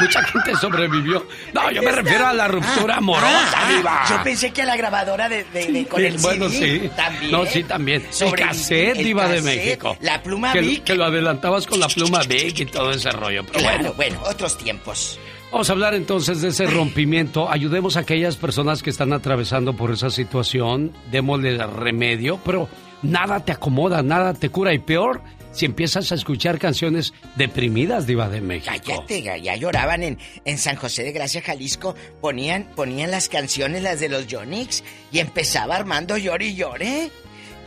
Mucha 0.00 0.22
gente 0.24 0.54
sobrevivió. 0.56 1.26
No, 1.54 1.70
yo 1.70 1.82
me 1.82 1.92
refiero 1.92 2.26
a 2.26 2.32
la 2.32 2.48
ruptura 2.48 2.94
ah, 2.94 2.98
amorosa, 2.98 3.54
ah, 3.54 4.06
Yo 4.08 4.22
pensé 4.22 4.50
que 4.50 4.62
a 4.62 4.66
la 4.66 4.76
grabadora 4.76 5.28
de, 5.28 5.44
de, 5.44 5.86
con 5.86 6.04
el 6.04 6.18
Bueno, 6.18 6.48
sí. 6.48 6.90
También. 6.94 7.32
No, 7.32 7.46
sí, 7.46 7.62
también. 7.64 8.06
El 8.20 8.32
cassette, 8.32 8.98
Diva 8.98 9.28
de 9.28 9.40
México. 9.42 9.96
La 10.00 10.22
pluma 10.22 10.52
que, 10.52 10.60
Vic. 10.60 10.84
Que 10.84 10.94
lo 10.94 11.04
adelantabas 11.04 11.66
con 11.66 11.80
la 11.80 11.88
pluma 11.88 12.20
Vic 12.24 12.60
y 12.60 12.66
todo 12.66 12.90
ese 12.90 13.10
rollo. 13.10 13.44
Pero 13.46 13.58
claro, 13.58 13.94
bueno, 13.94 14.20
otros 14.28 14.58
tiempos. 14.58 15.18
Vamos 15.50 15.70
a 15.70 15.72
hablar 15.72 15.94
entonces 15.94 16.42
de 16.42 16.48
ese 16.48 16.66
rompimiento. 16.66 17.50
Ayudemos 17.50 17.96
a 17.96 18.00
aquellas 18.00 18.36
personas 18.36 18.82
que 18.82 18.90
están 18.90 19.12
atravesando 19.12 19.74
por 19.74 19.92
esa 19.92 20.10
situación. 20.10 20.92
Démosle 21.10 21.56
remedio, 21.66 22.38
pero 22.44 22.68
nada 23.06 23.44
te 23.44 23.52
acomoda, 23.52 24.02
nada 24.02 24.34
te 24.34 24.50
cura. 24.50 24.72
Y 24.74 24.78
peor, 24.78 25.22
si 25.52 25.64
empiezas 25.64 26.12
a 26.12 26.14
escuchar 26.14 26.58
canciones 26.58 27.14
deprimidas, 27.36 28.06
Diva 28.06 28.28
de 28.28 28.40
México. 28.40 28.74
Cállate, 28.84 29.22
ya 29.42 29.56
lloraban 29.56 30.02
en, 30.02 30.18
en 30.44 30.58
San 30.58 30.76
José 30.76 31.02
de 31.02 31.12
Gracia, 31.12 31.40
Jalisco. 31.42 31.94
Ponían, 32.20 32.64
ponían 32.76 33.10
las 33.10 33.28
canciones, 33.28 33.82
las 33.82 34.00
de 34.00 34.08
los 34.08 34.26
Yonix, 34.26 34.84
y 35.12 35.18
empezaba 35.20 35.76
Armando 35.76 36.16
llori 36.16 36.48
y 36.48 36.54
llore. 36.56 37.10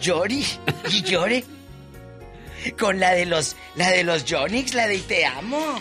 Llori 0.02 0.46
y 0.90 1.02
llore. 1.02 1.44
Con 2.78 3.00
la 3.00 3.12
de 3.12 3.26
los, 3.26 3.56
la 3.76 3.90
de 3.90 4.04
los 4.04 4.26
Yonix, 4.26 4.74
la 4.74 4.88
de 4.88 5.00
Te 5.00 5.26
amo. 5.26 5.80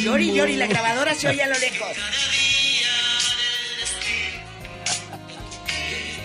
Llori, 0.00 0.32
llori, 0.32 0.56
la 0.56 0.66
grabadora 0.66 1.14
se 1.14 1.28
oye 1.28 1.42
a 1.42 1.48
lo 1.48 1.58
lejos. 1.58 1.88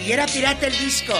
Y 0.05 0.11
era 0.11 0.25
pirata 0.27 0.67
el 0.67 0.77
disco. 0.77 1.13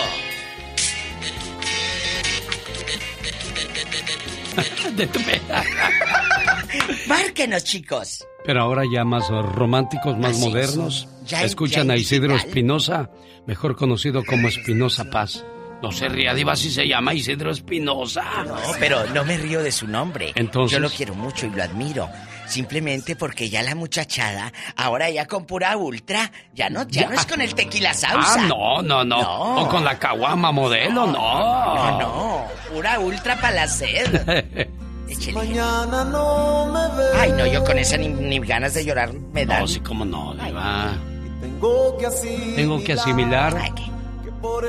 de 4.95 5.07
tu 5.07 5.19
Márquenos, 7.07 7.63
chicos. 7.63 8.27
Pero 8.45 8.61
ahora 8.61 8.83
ya 8.91 9.03
más 9.03 9.27
románticos, 9.29 10.17
más 10.17 10.37
modernos. 10.37 11.07
Escuchan 11.29 11.89
a 11.89 11.97
Isidro 11.97 12.35
Espinosa, 12.35 13.09
mejor 13.47 13.75
conocido 13.75 14.23
como 14.23 14.47
Espinosa 14.47 15.05
Paz. 15.05 15.43
No 15.81 15.91
se 15.91 16.07
ría, 16.07 16.33
Diva, 16.33 16.55
si 16.55 16.69
se 16.69 16.87
llama 16.87 17.13
Isidro 17.13 17.51
Espinosa. 17.51 18.43
No, 18.45 18.55
pero 18.79 19.05
no 19.07 19.25
me 19.25 19.37
río 19.37 19.61
de 19.63 19.71
su 19.71 19.87
nombre. 19.87 20.31
Entonces. 20.35 20.77
Yo 20.77 20.79
lo 20.79 20.89
quiero 20.89 21.15
mucho 21.15 21.47
y 21.47 21.49
lo 21.49 21.63
admiro. 21.63 22.07
Simplemente 22.47 23.15
porque 23.15 23.49
ya 23.49 23.63
la 23.63 23.75
muchachada, 23.75 24.51
ahora 24.75 25.09
ya 25.09 25.25
con 25.25 25.45
pura 25.45 25.75
ultra, 25.77 26.31
ya 26.53 26.69
no, 26.69 26.87
ya, 26.87 27.07
no 27.07 27.15
es 27.15 27.25
con 27.25 27.41
el 27.41 27.55
tequila 27.55 27.93
sausa. 27.93 28.35
Ah, 28.35 28.45
no, 28.47 28.81
no, 28.81 29.03
no, 29.03 29.61
O 29.61 29.69
con 29.69 29.83
la 29.83 29.97
caguama 29.97 30.51
modelo, 30.51 31.07
no. 31.07 31.75
No, 31.75 31.99
no. 31.99 32.45
Pura 32.71 32.99
ultra 32.99 33.35
para 33.39 33.55
la 33.55 33.67
sed. 33.67 34.67
Mañana 35.33 36.03
no 36.03 36.65
me 36.67 36.97
ve. 36.97 37.03
Ay, 37.19 37.31
no, 37.31 37.45
yo 37.45 37.63
con 37.63 37.77
esa 37.77 37.97
ni, 37.97 38.39
ganas 38.39 38.73
de 38.73 38.85
llorar 38.85 39.13
me 39.13 39.45
dan. 39.45 39.61
No, 39.61 39.67
sí, 39.67 39.79
como 39.79 40.03
no, 40.03 40.33
Diva. 40.33 40.93
Tengo 41.41 41.97
que 41.97 42.07
asimilar. 42.07 42.55
Tengo 42.55 42.83
que 42.83 42.93
asimilar. 42.93 43.57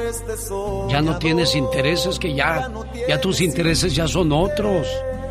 Este 0.08 0.32
ya 0.88 1.02
no 1.02 1.18
tienes 1.18 1.54
intereses 1.54 2.18
que 2.18 2.34
ya, 2.34 2.70
ya 3.08 3.20
tus 3.20 3.42
intereses 3.42 3.94
ya 3.94 4.08
son 4.08 4.32
otros. 4.32 4.88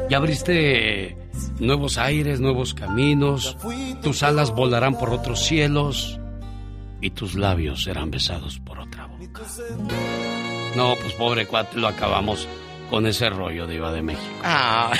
Ya 0.08 0.18
abriste 0.18 1.18
nuevos 1.60 1.98
aires, 1.98 2.40
nuevos 2.40 2.74
caminos. 2.74 3.58
Tus 4.02 4.24
alas 4.24 4.52
volarán 4.52 4.98
por 4.98 5.10
otros 5.10 5.44
cielos 5.46 6.20
y 7.02 7.12
tus 7.12 7.36
labios 7.36 7.84
serán 7.84 8.12
besados 8.12 8.60
por 8.60 8.80
otra 8.80 9.06
boca. 9.08 9.42
No, 10.76 10.96
pues 11.02 11.14
pobre 11.14 11.46
cuate, 11.46 11.78
lo 11.78 11.88
acabamos 11.88 12.48
con 12.90 13.06
ese 13.08 13.30
rollo 13.30 13.66
de 13.68 13.76
Iba 13.76 13.92
de 13.92 14.02
México. 14.02 14.36
Ay, 14.44 15.00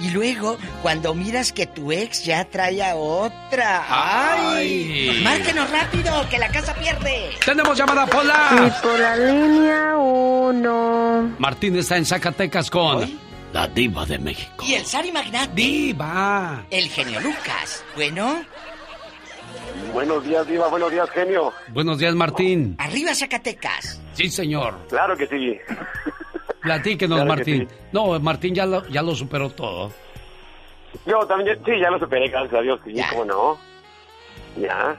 y 0.00 0.10
luego, 0.10 0.58
cuando 0.82 1.14
miras 1.14 1.52
que 1.52 1.66
tu 1.66 1.92
ex 1.92 2.24
ya 2.24 2.44
trae 2.44 2.82
a 2.82 2.96
otra. 2.96 3.84
¡Ay! 3.88 5.20
Márquenos 5.22 5.70
rápido, 5.70 6.28
que 6.28 6.38
la 6.38 6.48
casa 6.48 6.74
pierde. 6.74 7.30
¡Tenemos 7.44 7.76
llamada 7.76 8.06
Pola! 8.06 8.50
Y 8.66 8.82
por 8.82 8.98
la 8.98 9.16
línea 9.16 9.96
1. 9.96 11.36
Martín 11.38 11.76
está 11.76 11.96
en 11.96 12.06
Zacatecas 12.06 12.70
con 12.70 13.29
La 13.52 13.66
diva 13.66 14.06
de 14.06 14.18
México. 14.18 14.64
Y 14.66 14.74
el 14.74 14.84
Sari 14.84 15.10
Magnate. 15.10 15.52
Diva. 15.54 16.64
El 16.70 16.88
genio 16.88 17.20
Lucas. 17.20 17.84
Bueno. 17.96 18.44
Buenos 19.92 20.24
días, 20.24 20.46
Diva. 20.46 20.68
Buenos 20.68 20.92
días, 20.92 21.10
genio. 21.10 21.52
Buenos 21.68 21.98
días, 21.98 22.14
Martín. 22.14 22.76
Arriba, 22.78 23.14
Zacatecas. 23.14 24.00
Sí, 24.12 24.28
señor. 24.28 24.74
Claro 24.88 25.16
que 25.16 25.26
sí. 25.26 25.58
Platíquenos, 26.62 27.18
Claro 27.18 27.28
Martín. 27.34 27.68
No, 27.90 28.20
Martín 28.20 28.54
ya 28.54 28.66
lo, 28.66 28.86
ya 28.88 29.02
lo 29.02 29.14
superó 29.14 29.50
todo. 29.50 29.92
Yo 31.06 31.18
también, 31.26 31.58
sí, 31.64 31.72
ya 31.80 31.90
lo 31.90 31.98
superé, 31.98 32.28
gracias 32.28 32.54
a 32.54 32.62
Dios. 32.62 32.80
Sí, 32.84 32.94
cómo 33.10 33.24
no. 33.24 33.58
Ya. 34.60 34.96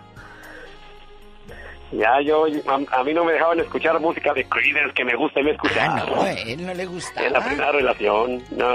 Ya, 1.92 2.22
yo, 2.26 2.46
a, 2.68 3.00
a 3.00 3.04
mí 3.04 3.14
no 3.14 3.26
me 3.26 3.34
dejaban 3.34 3.60
escuchar 3.60 4.00
música 4.00 4.34
de 4.34 4.46
Creedence 4.48 4.94
que 4.94 5.04
me 5.04 5.16
gusta 5.16 5.42
y 5.42 5.44
me 5.44 5.52
he 5.52 5.54
escuchado. 5.54 5.98
Ah, 5.98 6.06
no, 6.16 6.26
él 6.26 6.66
no 6.66 6.74
le 6.74 6.86
gustaba. 6.86 7.28
En 7.28 7.34
la 7.34 7.46
primera 7.46 7.72
relación. 7.72 8.44
No, 8.52 8.66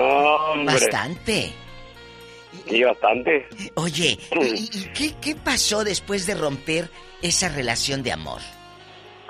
hombre. 0.53 0.75
Bastante. 0.75 1.53
Sí, 2.69 2.83
bastante. 2.83 3.49
Oye, 3.77 4.19
¿y, 4.33 4.69
y 4.79 4.85
qué, 4.95 5.15
qué 5.21 5.35
pasó 5.37 5.83
después 5.85 6.27
de 6.27 6.35
romper 6.35 6.91
esa 7.23 7.49
relación 7.49 8.03
de 8.03 8.13
amor? 8.13 8.41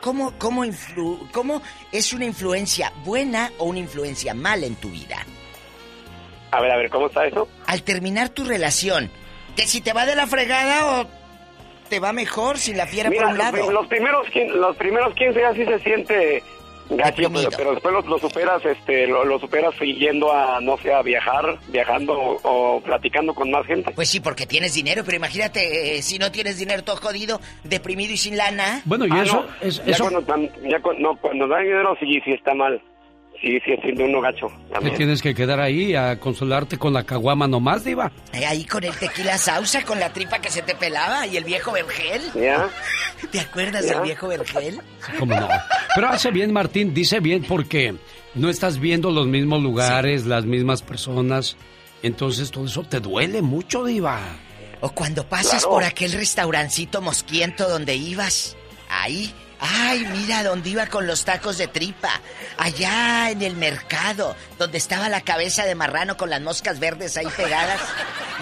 ¿Cómo, 0.01 0.37
cómo, 0.39 0.65
influ- 0.65 1.31
¿Cómo 1.33 1.63
es 1.93 2.13
una 2.13 2.25
influencia 2.25 2.93
buena 3.05 3.51
o 3.59 3.65
una 3.65 3.79
influencia 3.79 4.35
mala 4.35 4.67
en 4.67 4.75
tu 4.77 4.91
vida? 4.91 5.25
A 6.51 6.61
ver, 6.61 6.71
a 6.73 6.77
ver, 6.77 6.91
¿cómo 6.91 7.07
está 7.07 7.27
eso? 7.27 7.49
Al 7.67 7.83
terminar 7.83 8.29
tu 8.31 8.45
relación, 8.45 9.11
que 9.57 9.67
si 9.67 9.81
te 9.81 9.93
va 9.93 10.07
de 10.07 10.15
la 10.15 10.27
fregada 10.27 11.01
o 11.01 11.09
te 11.89 12.01
va 12.01 12.13
mejor 12.13 12.59
si 12.59 12.75
la 12.75 12.87
fiera 12.87 13.11
Mira, 13.11 13.23
por 13.25 13.33
un 13.33 13.39
los, 13.39 13.53
lado. 13.53 13.71
los 13.71 13.87
primeros, 13.87 14.27
quin- 14.29 14.51
los 14.53 14.77
primeros 14.77 15.15
15 15.15 15.39
días 15.39 15.55
sí 15.57 15.65
se 15.65 15.79
siente 15.81 16.43
gacho, 16.89 17.29
pero, 17.33 17.51
pero 17.57 17.73
después 17.73 17.93
lo, 17.95 18.01
lo 18.03 18.19
superas, 18.19 18.65
este, 18.65 19.09
lo, 19.09 19.25
lo 19.25 19.41
superas 19.41 19.75
yendo 19.81 20.33
a, 20.33 20.61
no 20.61 20.77
sé, 20.79 20.93
a 20.95 21.03
viajar, 21.03 21.59
viajando 21.69 22.13
o, 22.13 22.41
o 22.77 22.81
platicando 22.81 23.35
con 23.35 23.51
más 23.51 23.67
gente. 23.67 23.91
Pues 23.93 24.09
sí, 24.09 24.21
porque 24.21 24.47
tienes 24.47 24.75
dinero, 24.75 25.03
pero 25.05 25.17
imagínate, 25.17 25.97
eh, 25.99 26.03
si 26.03 26.19
no 26.19 26.31
tienes 26.31 26.59
dinero 26.59 26.85
todo 26.85 26.97
jodido, 26.97 27.41
deprimido 27.65 28.13
y 28.13 28.17
sin 28.17 28.37
lana. 28.37 28.83
Bueno, 28.85 29.05
y 29.07 29.11
Ah, 29.11 29.23
eso, 29.25 29.37
no, 29.43 29.67
es- 29.69 29.85
ya 29.85 29.93
eso 29.93 30.09
cuando, 30.11 30.49
ya 30.69 30.81
cu- 30.81 30.93
no, 30.99 31.17
cuando 31.17 31.49
dan 31.49 31.65
dinero 31.65 31.97
sí, 31.99 32.21
sí 32.25 32.33
está 32.33 32.55
mal. 32.55 32.81
Sí, 33.47 33.61
sí, 33.65 33.77
siendo 33.81 34.05
uno 34.07 34.21
gacho. 34.21 34.49
te 34.83 34.91
tienes 34.91 35.23
que 35.23 35.33
quedar 35.33 35.61
ahí 35.61 35.95
a 35.95 36.19
consolarte 36.19 36.79
con 36.79 36.93
la 36.93 37.05
caguama 37.05 37.47
nomás, 37.47 37.85
diva. 37.85 38.11
Eh, 38.33 38.45
Ahí 38.45 38.65
con 38.65 38.83
el 38.83 38.93
tequila 38.97 39.39
sausa, 39.39 39.85
con 39.85 40.01
la 40.01 40.13
tripa 40.13 40.41
que 40.41 40.51
se 40.51 40.63
te 40.63 40.75
pelaba 40.75 41.29
y 41.29 41.37
el 41.37 41.45
viejo 41.45 41.71
vergel. 41.71 42.23
¿Ya? 42.35 42.69
¿Te 43.31 43.39
acuerdas 43.39 43.87
Ya. 43.87 43.93
del 43.95 44.03
viejo 44.03 44.27
vergel? 44.27 44.81
¿Cómo 45.21 45.39
no? 45.39 45.47
Pero 45.95 46.09
hace 46.09 46.33
bien, 46.33 46.53
Martín, 46.53 46.93
dice 46.93 47.21
bien 47.21 47.45
porque 47.45 47.95
no 48.35 48.49
estás 48.51 48.81
viendo 48.81 49.13
los 49.13 49.29
mismos 49.29 49.63
lugares, 49.63 50.27
las 50.27 50.45
mismas 50.45 50.83
personas. 50.83 51.57
Entonces 52.03 52.51
todo 52.51 52.67
eso 52.67 52.83
te 52.83 52.99
duele 52.99 53.43
mucho, 53.43 53.85
diva. 53.85 54.19
O 54.81 54.91
cuando 54.91 55.25
pasas 55.25 55.61
Claro. 55.63 55.71
por 55.71 55.85
aquel 55.85 56.11
restaurancito 56.15 57.01
mosquiento 57.01 57.69
donde 57.69 57.95
ibas. 57.95 58.57
Ahí. 58.91 59.33
Ay, 59.61 60.07
mira 60.13 60.43
dónde 60.43 60.71
iba 60.71 60.87
con 60.87 61.07
los 61.07 61.25
tacos 61.25 61.59
de 61.59 61.69
tripa. 61.69 62.11
Allá 62.59 63.31
en 63.31 63.43
el 63.43 63.57
mercado, 63.57 64.37
donde 64.59 64.79
estaba 64.79 65.09
la 65.09 65.23
cabeza 65.23 65.65
de 65.65 65.75
marrano 65.75 66.17
con 66.17 66.31
las 66.31 66.41
moscas 66.41 66.79
verdes 66.79 67.17
ahí 67.17 67.29
pegadas. 67.37 67.81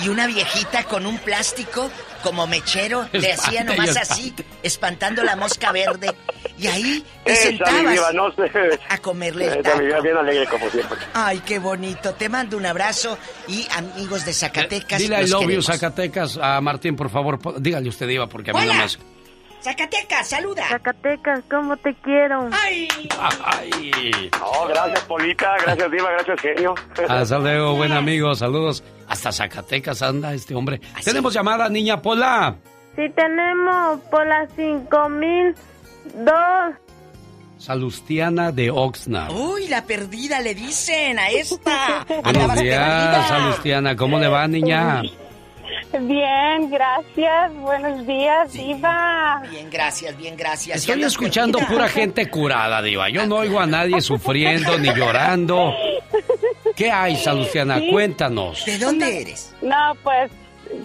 Y 0.03 0.09
una 0.09 0.27
viejita 0.27 0.85
con 0.85 1.07
un 1.07 1.19
plástico 1.19 1.91
como 2.23 2.47
mechero 2.47 3.09
le 3.13 3.33
hacía 3.33 3.63
nomás 3.63 3.97
así, 3.97 4.35
espantando 4.63 5.23
la 5.23 5.37
mosca 5.37 5.71
verde. 5.73 6.11
Y 6.59 6.67
ahí 6.67 7.05
te 7.25 7.37
sentabas 7.37 8.15
no 8.15 8.33
sé. 8.35 8.51
a 8.89 8.99
comerle 8.99 9.47
el 9.47 9.63
taco. 9.63 9.79
bien 10.03 10.17
alegre 10.17 10.47
como 10.47 10.69
siempre. 10.71 10.99
Ay, 11.13 11.41
qué 11.45 11.59
bonito. 11.59 12.15
Te 12.15 12.29
mando 12.29 12.57
un 12.57 12.67
abrazo 12.67 13.19
y 13.47 13.67
amigos 13.73 14.25
de 14.25 14.33
Zacatecas. 14.33 15.01
Dile 15.01 15.23
I 15.23 15.29
love 15.29 15.49
you. 15.49 15.63
Zacatecas, 15.63 16.39
a 16.41 16.61
Martín, 16.61 16.97
por 16.97 17.11
favor. 17.11 17.61
Dígale 17.61 17.89
usted, 17.89 18.09
diva, 18.09 18.27
porque 18.29 18.51
a 18.51 18.55
mí 18.55 18.67
no 18.67 18.75
me 18.75 18.83
hace... 18.83 18.99
Zacatecas, 19.65 20.29
saluda. 20.29 20.69
Zacatecas, 20.69 21.41
¿cómo 21.51 21.75
te 21.79 21.95
quiero? 21.95 22.51
Ay. 22.53 22.87
Ay. 23.43 24.31
Oh, 24.45 24.67
gracias, 24.69 25.01
Polita. 25.05 25.57
Gracias, 25.65 25.91
Diva. 25.91 26.11
Gracias, 26.11 26.41
genio. 26.43 26.75
Hasta 27.09 27.39
luego, 27.39 27.75
buen 27.75 27.93
amigo, 27.93 28.35
saludos. 28.35 28.85
Hasta 29.09 29.33
Zacatecas 29.33 30.03
anda 30.03 30.35
este 30.35 30.55
hombre. 30.55 30.83
Tenemos 31.03 31.33
llamada, 31.33 31.71
niña 31.71 32.03
Pola. 32.03 32.57
Si 32.95 33.09
tenemos 33.11 34.01
mil 35.11 35.55
dos. 36.15 36.75
Salustiana 37.57 38.53
de 38.53 38.71
Oxnard. 38.71 39.33
Uy, 39.33 39.69
la 39.69 39.83
perdida 39.85 40.43
le 40.43 40.55
dicen 40.55 41.19
a 41.19 41.31
esta. 41.31 42.05
Buenos 42.07 42.27
Andabas 42.27 42.61
días, 42.61 42.79
perdida. 42.79 43.29
Salustiana. 43.29 43.97
¿Cómo 43.97 44.19
le 44.19 44.29
va, 44.29 44.47
niña? 44.47 45.01
Bien, 45.93 46.71
gracias. 46.71 47.55
Buenos 47.55 48.07
días, 48.07 48.53
Diva. 48.53 49.43
Bien, 49.51 49.71
gracias, 49.71 50.17
bien, 50.17 50.37
gracias. 50.37 50.79
Estoy 50.79 51.01
Ya 51.01 51.07
escuchando 51.07 51.59
pura 51.61 51.89
gente 51.89 52.29
curada, 52.29 52.83
Diva. 52.83 53.09
Yo 53.11 53.27
no 53.27 53.37
oigo 53.37 53.61
a 53.61 53.67
nadie 53.67 54.01
sufriendo 54.01 54.77
ni 54.79 54.93
llorando. 54.93 55.73
¿Qué 56.75 56.91
hay, 56.91 57.17
Salustiana? 57.17 57.79
Sí. 57.79 57.89
Cuéntanos. 57.91 58.65
¿De 58.65 58.79
dónde 58.79 59.23
eres? 59.23 59.55
No, 59.63 59.95
pues 60.03 60.31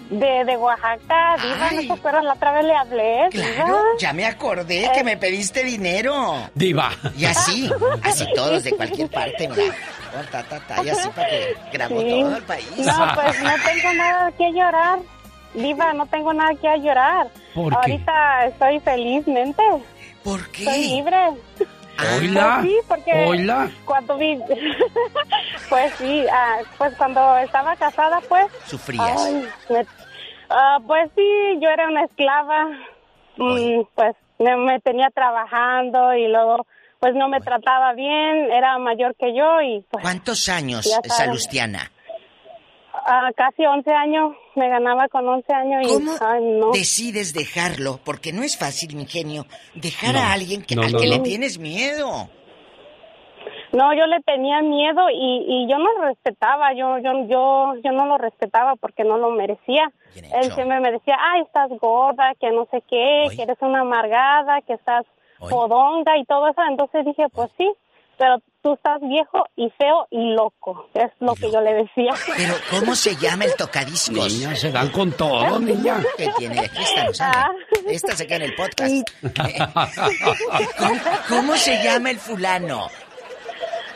de, 0.09 0.45
de 0.45 0.57
Oaxaca, 0.57 1.35
Diva. 1.41 1.71
¿No 1.71 1.81
te 1.81 1.99
acuerdas? 1.99 2.23
La 2.23 2.33
otra 2.33 2.51
vez 2.53 2.65
le 2.65 2.75
hablé, 2.75 3.27
Claro, 3.31 3.65
Diva. 3.65 3.81
ya 3.99 4.13
me 4.13 4.25
acordé 4.25 4.89
que 4.93 5.03
me 5.03 5.17
pediste 5.17 5.63
dinero. 5.63 6.35
Diva. 6.55 6.91
Y 7.17 7.25
así, 7.25 7.69
así 8.03 8.25
todos 8.35 8.63
de 8.63 8.71
cualquier 8.71 9.09
parte, 9.09 9.47
mira. 9.47 9.73
Oh, 10.19 10.23
ta, 10.31 10.41
ta, 10.43 10.59
ta, 10.59 10.83
y 10.83 10.89
así 10.89 11.07
para 11.09 11.29
que 11.29 11.55
grabó 11.71 12.01
Sí. 12.01 12.09
todo 12.21 12.35
el 12.37 12.43
país. 12.43 12.67
No, 12.77 13.11
pues 13.15 13.43
no 13.43 13.51
tengo 13.65 13.93
nada 13.93 14.31
que 14.31 14.51
llorar. 14.53 14.99
Diva, 15.53 15.93
no 15.93 16.05
tengo 16.07 16.33
nada 16.33 16.51
que 16.55 16.79
llorar. 16.81 17.27
¿Por 17.55 17.71
qué? 17.71 17.77
Ahorita 17.93 18.45
estoy 18.47 18.79
felizmente. 18.79 19.63
¿Por 20.23 20.47
qué? 20.51 20.63
Estoy 20.63 20.87
libre. 20.89 21.17
Oila. 22.17 22.59
Pues 22.61 22.67
sí, 22.71 22.77
porque 22.87 23.11
Oila. 23.27 23.69
cuando 23.85 24.17
vi... 24.17 24.37
pues 25.69 25.93
sí, 25.95 26.25
ah, 26.31 26.57
pues 26.77 26.95
cuando 26.95 27.37
estaba 27.37 27.75
casada, 27.75 28.19
pues... 28.27 28.47
Sufrías. 28.65 29.23
ay, 29.25 29.47
me- 29.69 29.85
ah, 30.49 30.79
pues 30.85 31.09
sí, 31.15 31.59
yo 31.61 31.69
era 31.69 31.87
una 31.87 32.03
esclava. 32.05 32.65
Mm, 33.37 33.81
pues 33.95 34.15
me, 34.39 34.55
me 34.57 34.79
tenía 34.81 35.09
trabajando 35.11 36.13
y 36.13 36.27
luego 36.27 36.65
pues 36.99 37.15
no 37.15 37.29
me 37.29 37.39
trataba 37.39 37.93
bien, 37.93 38.51
era 38.51 38.77
mayor 38.77 39.15
que 39.15 39.33
yo 39.33 39.61
y 39.61 39.81
pues... 39.89 40.01
¿Cuántos 40.03 40.49
años. 40.49 40.85
Salustiana? 41.05 41.89
Ah, 43.09 43.31
casi 43.35 43.65
11 43.65 43.91
años, 43.91 44.35
me 44.55 44.69
ganaba 44.69 45.07
con 45.09 45.27
11 45.27 45.53
años 45.53 45.81
y... 45.85 45.93
¿Cómo 45.93 46.11
ay, 46.21 46.43
no. 46.43 46.71
decides 46.71 47.33
dejarlo? 47.33 47.99
Porque 48.05 48.31
no 48.31 48.43
es 48.43 48.57
fácil, 48.57 48.95
mi 48.95 49.05
genio, 49.05 49.45
dejar 49.75 50.15
No, 50.15 50.19
a 50.21 50.33
alguien 50.33 50.63
que, 50.63 50.75
no, 50.75 50.83
al 50.83 50.93
no, 50.93 50.99
que 50.99 51.07
le 51.07 51.19
tienes 51.19 51.59
miedo. 51.59 52.29
No, 53.71 53.93
yo 53.93 54.07
le 54.07 54.19
tenía 54.21 54.61
miedo 54.61 55.09
y, 55.11 55.45
y 55.47 55.69
yo 55.69 55.77
no 55.77 55.93
lo 55.93 56.05
respetaba, 56.05 56.73
yo, 56.73 56.97
yo, 56.99 57.27
yo, 57.27 57.73
yo 57.83 57.91
no 57.91 58.07
lo 58.07 58.17
respetaba 58.17 58.75
porque 58.75 59.03
no 59.03 59.17
lo 59.17 59.29
merecía. 59.31 59.91
Él 60.15 60.51
siempre 60.53 60.79
me 60.79 60.91
decía, 60.91 61.15
ay, 61.19 61.41
estás 61.41 61.69
gorda, 61.79 62.33
que 62.39 62.49
no 62.51 62.67
sé 62.71 62.81
qué, 62.89 63.27
que 63.35 63.43
eres 63.43 63.57
una 63.61 63.81
amargada, 63.81 64.61
que 64.61 64.73
estás 64.73 65.05
podonga 65.37 66.17
y 66.17 66.25
todo 66.25 66.47
eso. 66.47 66.61
Entonces 66.67 67.05
dije, 67.05 67.27
pues 67.29 67.51
sí, 67.57 67.71
pero 68.17 68.37
tú 68.61 68.73
estás 68.73 68.99
viejo 69.01 69.45
y 69.55 69.69
feo 69.77 70.07
y 70.09 70.33
loco. 70.33 70.89
Es 70.93 71.11
lo 71.19 71.33
que 71.35 71.51
yo 71.51 71.61
le 71.61 71.73
decía. 71.73 72.13
Pero, 72.37 72.53
¿cómo 72.69 72.95
se 72.95 73.15
llama 73.15 73.45
el 73.45 73.55
tocadiscos? 73.55 74.33
Niña, 74.33 74.55
se 74.55 74.71
dan 74.71 74.89
con 74.89 75.11
todo, 75.11 75.59
niña. 75.59 76.03
¿Qué 76.17 76.29
tiene? 76.37 76.59
Aquí 76.59 76.81
está, 76.81 77.03
no 77.05 77.13
sabe. 77.13 77.33
Ah. 77.37 77.51
Esta 77.87 78.15
se 78.15 78.27
queda 78.27 78.37
en 78.37 78.41
el 78.43 78.55
podcast. 78.55 78.93
¿Cómo, 80.77 80.99
cómo 81.27 81.55
se 81.55 81.83
llama 81.83 82.11
el 82.11 82.19
fulano? 82.19 82.87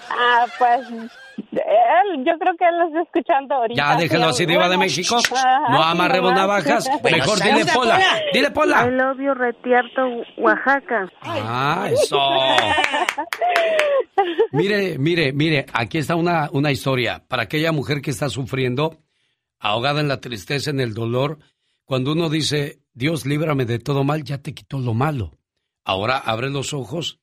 Ah, 0.10 0.46
pues 0.58 1.12
él, 1.38 2.24
yo 2.26 2.38
creo 2.40 2.56
que 2.58 2.66
él 2.66 2.80
lo 2.80 2.88
está 2.88 3.02
escuchando 3.02 3.56
ahorita. 3.56 3.82
Ya, 3.82 3.96
déjelo 3.98 4.28
así, 4.28 4.46
Diva 4.46 4.70
de 4.70 4.78
México. 4.78 5.18
No 5.70 5.82
amarremos 5.82 6.34
navajas. 6.34 6.90
Bueno, 7.02 7.18
Mejor 7.18 7.42
dile 7.42 7.66
Pola. 7.66 7.96
Pola. 7.96 8.22
Dile 8.34 8.52
Pola. 8.52 8.86
love 8.88 9.20
you, 9.20 9.34
Retierto, 9.34 10.02
Oaxaca. 10.38 11.10
Ah, 11.22 11.88
eso. 11.92 12.20
Mire, 14.52 14.98
mire, 15.00 15.34
mire, 15.34 15.66
aquí 15.74 15.98
está 15.98 16.16
una, 16.16 16.50
una 16.52 16.72
historia 16.72 17.24
para 17.28 17.44
aquella 17.44 17.72
mujer 17.72 18.02
que 18.02 18.12
está 18.12 18.30
sufriendo, 18.30 19.00
ahogada 19.60 20.00
en 20.00 20.08
la 20.08 20.22
tristeza, 20.22 20.70
en 20.70 20.80
el 20.80 20.94
dolor. 20.94 21.40
Cuando 21.86 22.12
uno 22.12 22.30
dice, 22.30 22.80
Dios, 22.94 23.26
líbrame 23.26 23.66
de 23.66 23.80
todo 23.80 24.04
mal, 24.04 24.24
ya 24.24 24.38
te 24.38 24.54
quitó 24.54 24.80
lo 24.80 24.94
malo. 24.94 25.32
Ahora 25.84 26.18
abre 26.18 26.50
los 26.50 26.74
ojos, 26.74 27.20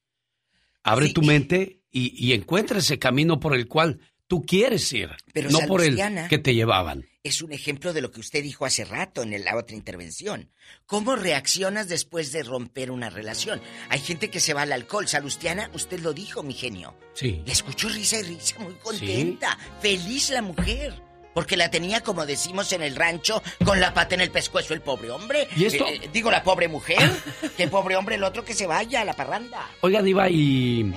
abre 0.82 1.12
tu 1.12 1.23
mente 1.23 1.80
y, 1.91 2.15
y 2.17 2.33
encuentra 2.33 2.79
ese 2.79 2.99
camino 2.99 3.41
por 3.41 3.55
el 3.55 3.67
cual 3.69 4.01
tú 4.31 4.47
quieres 4.47 4.93
ir, 4.93 5.11
Pero 5.33 5.51
no 5.51 5.59
por 5.67 5.83
el 5.83 5.99
que 6.29 6.39
te 6.39 6.55
llevaban. 6.55 7.05
Es 7.25 7.43
un 7.43 7.53
ejemplo 7.53 7.93
de 7.93 8.01
lo 8.01 8.12
que 8.12 8.21
usted 8.21 8.45
dijo 8.45 8.65
hace 8.65 8.85
rato 8.85 9.23
en 9.23 9.45
la 9.45 9.57
otra 9.57 9.75
intervención. 9.75 10.53
¿Cómo 10.87 11.17
reaccionas 11.17 11.89
después 11.89 12.31
de 12.31 12.45
romper 12.45 12.93
una 12.93 13.11
relación? 13.11 13.61
Hay 13.89 13.99
gente 13.99 14.31
que 14.31 14.39
se 14.39 14.55
va 14.55 14.62
al 14.62 14.73
alcohol. 14.73 15.09
Salustiana, 15.09 15.69
usted 15.75 15.99
lo 15.99 16.12
dijo, 16.12 16.45
mi 16.45 16.55
genio. 16.55 16.95
Sí. 17.12 17.43
La 17.45 17.53
escuchó 17.53 17.89
risa 17.89 18.21
y 18.21 18.23
risa, 18.23 18.57
muy 18.61 18.75
contenta. 18.75 19.59
Feliz 19.81 20.31
la 20.31 20.43
mujer. 20.43 20.95
Porque 21.35 21.57
la 21.57 21.71
tenía, 21.71 22.01
como 22.01 22.25
decimos 22.25 22.73
en 22.73 22.83
el 22.83 22.95
rancho, 22.95 23.43
con 23.65 23.81
la 23.81 23.93
pata 23.93 24.15
en 24.15 24.21
el 24.21 24.31
pescuezo 24.31 24.75
el 24.75 24.81
pobre 24.81 25.11
hombre. 25.11 25.49
¿Y 25.57 25.65
esto? 25.65 25.87
Eh, 25.87 26.01
eh, 26.05 26.11
digo, 26.12 26.31
la 26.31 26.45
pobre 26.45 26.69
mujer. 26.69 27.11
que 27.57 27.67
pobre 27.67 27.97
hombre, 27.97 28.15
el 28.15 28.25
otro 28.25 28.45
que 28.45 28.55
se 28.55 28.69
vaya 28.69 29.01
a 29.01 29.05
la 29.05 29.15
parranda. 29.15 29.69
Oiga, 29.81 30.03
Diva, 30.03 30.31
y, 30.31 30.93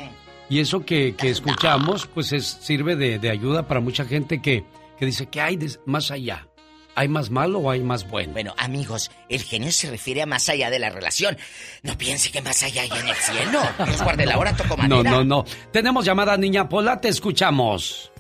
y 0.49 0.59
eso 0.59 0.85
que, 0.85 1.15
que 1.15 1.29
escuchamos, 1.29 2.07
pues 2.07 2.31
es, 2.33 2.45
sirve 2.45 2.95
de, 2.95 3.19
de 3.19 3.29
ayuda 3.29 3.67
para 3.67 3.79
mucha 3.79 4.05
gente 4.05 4.41
que, 4.41 4.63
que 4.99 5.05
dice 5.05 5.27
que 5.27 5.41
hay 5.41 5.55
des- 5.57 5.79
más 5.85 6.11
allá. 6.11 6.47
¿Hay 6.95 7.07
más 7.07 7.31
malo 7.31 7.57
o 7.57 7.71
hay 7.71 7.79
más 7.81 8.07
bueno? 8.07 8.33
Bueno, 8.33 8.53
amigos, 8.55 9.09
el 9.27 9.41
genio 9.41 9.71
se 9.71 9.89
refiere 9.89 10.21
a 10.21 10.25
más 10.27 10.47
allá 10.49 10.69
de 10.69 10.77
la 10.77 10.91
relación. 10.91 11.35
No 11.81 11.97
piense 11.97 12.29
que 12.29 12.39
más 12.43 12.61
allá 12.61 12.83
hay 12.83 12.89
en 12.91 13.07
el 13.07 13.15
cielo. 13.15 13.61
Dios 13.83 14.03
guarde 14.03 14.27
la 14.27 14.37
hora, 14.37 14.55
toco 14.55 14.77
No, 14.77 14.97
madera. 14.97 15.09
no, 15.09 15.23
no. 15.23 15.45
Tenemos 15.71 16.05
llamada, 16.05 16.37
niña 16.37 16.69
Pola, 16.69 17.01
te 17.01 17.07
escuchamos. 17.09 18.11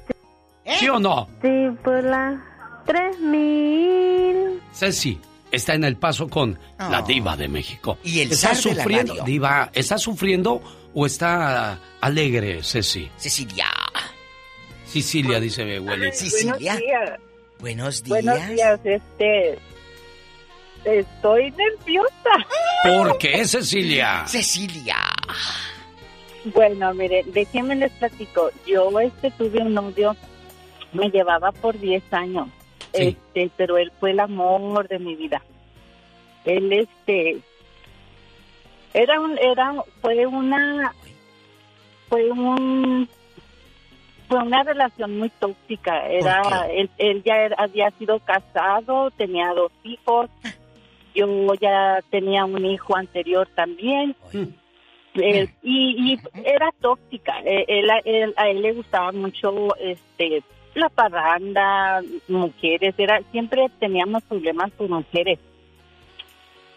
¿Eh? 0.65 0.75
¿Sí 0.79 0.89
o 0.89 0.99
no? 0.99 1.27
Sí, 1.43 1.49
por 1.83 2.03
la 2.03 2.41
3000. 2.85 4.61
Ceci 4.73 5.19
está 5.51 5.75
en 5.75 5.83
el 5.83 5.97
paso 5.97 6.27
con 6.27 6.57
la 6.79 7.01
Oh. 7.01 7.05
diva 7.05 7.37
de 7.37 7.47
México. 7.47 7.97
Y 8.03 8.21
el 8.21 8.31
¿Está 8.31 8.55
zar 8.55 8.63
de 8.63 8.69
la 8.75 8.81
sufriendo, 8.83 9.13
radio. 9.13 9.23
diva, 9.25 9.69
está 9.73 9.97
sufriendo 9.97 10.61
o 10.93 11.05
está 11.05 11.79
alegre, 12.01 12.63
Ceci? 12.63 13.09
Cecilia. 13.17 13.67
Sicilia, 14.85 15.39
dice 15.39 15.65
mi 15.65 15.75
abuelita. 15.75 16.15
Cecilia. 16.15 16.77
Buenos 16.77 16.79
días. 16.79 17.19
Buenos 17.59 18.03
días. 18.03 18.23
Buenos 18.23 18.49
días, 18.49 18.79
este. 18.83 19.59
Estoy 20.85 21.51
nerviosa. 21.51 22.31
¿Por 22.83 23.17
qué, 23.17 23.45
Cecilia? 23.45 24.25
Cecilia. 24.27 24.97
Bueno, 26.45 26.93
mire, 26.93 27.23
déjenme 27.27 27.75
les 27.75 27.91
platico. 27.93 28.51
Yo 28.67 28.99
este 28.99 29.31
tuve 29.31 29.61
un 29.61 29.73
novio, 29.73 30.15
me 30.91 31.09
llevaba 31.09 31.51
por 31.53 31.79
10 31.79 32.03
años. 32.11 32.49
Sí. 32.93 33.17
Este, 33.33 33.49
pero 33.55 33.77
él 33.77 33.91
fue 33.99 34.11
el 34.11 34.19
amor 34.19 34.87
de 34.87 34.99
mi 34.99 35.15
vida. 35.15 35.41
Él 36.43 36.73
este 36.73 37.39
era 38.93 39.19
un 39.19 39.37
era 39.37 39.73
fue 40.01 40.25
una 40.25 40.93
fue 42.09 42.31
un 42.31 43.07
fue 44.27 44.37
una 44.39 44.63
relación 44.63 45.17
muy 45.19 45.29
tóxica. 45.29 46.07
Era 46.09 46.41
él, 46.71 46.89
él 46.97 47.21
ya 47.23 47.35
era- 47.37 47.55
había 47.59 47.91
sido 47.91 48.19
casado, 48.19 49.11
tenía 49.11 49.53
dos 49.53 49.71
hijos. 49.83 50.29
Yo 51.15 51.53
ya 51.61 51.99
tenía 52.09 52.45
un 52.45 52.65
hijo 52.65 52.95
anterior 52.95 53.47
también. 53.55 54.15
Eh, 55.15 55.47
y, 55.61 56.13
y 56.13 56.19
era 56.43 56.71
tóxica. 56.81 57.39
Eh, 57.45 57.65
él- 57.67 57.89
él- 58.05 58.33
a 58.35 58.49
él 58.49 58.61
le 58.63 58.73
gustaba 58.73 59.11
mucho 59.11 59.75
este 59.77 60.41
la 60.73 60.89
parranda, 60.89 62.01
mujeres, 62.27 62.95
era 62.97 63.21
siempre 63.31 63.67
teníamos 63.79 64.23
problemas 64.23 64.71
con 64.73 64.89
mujeres. 64.89 65.37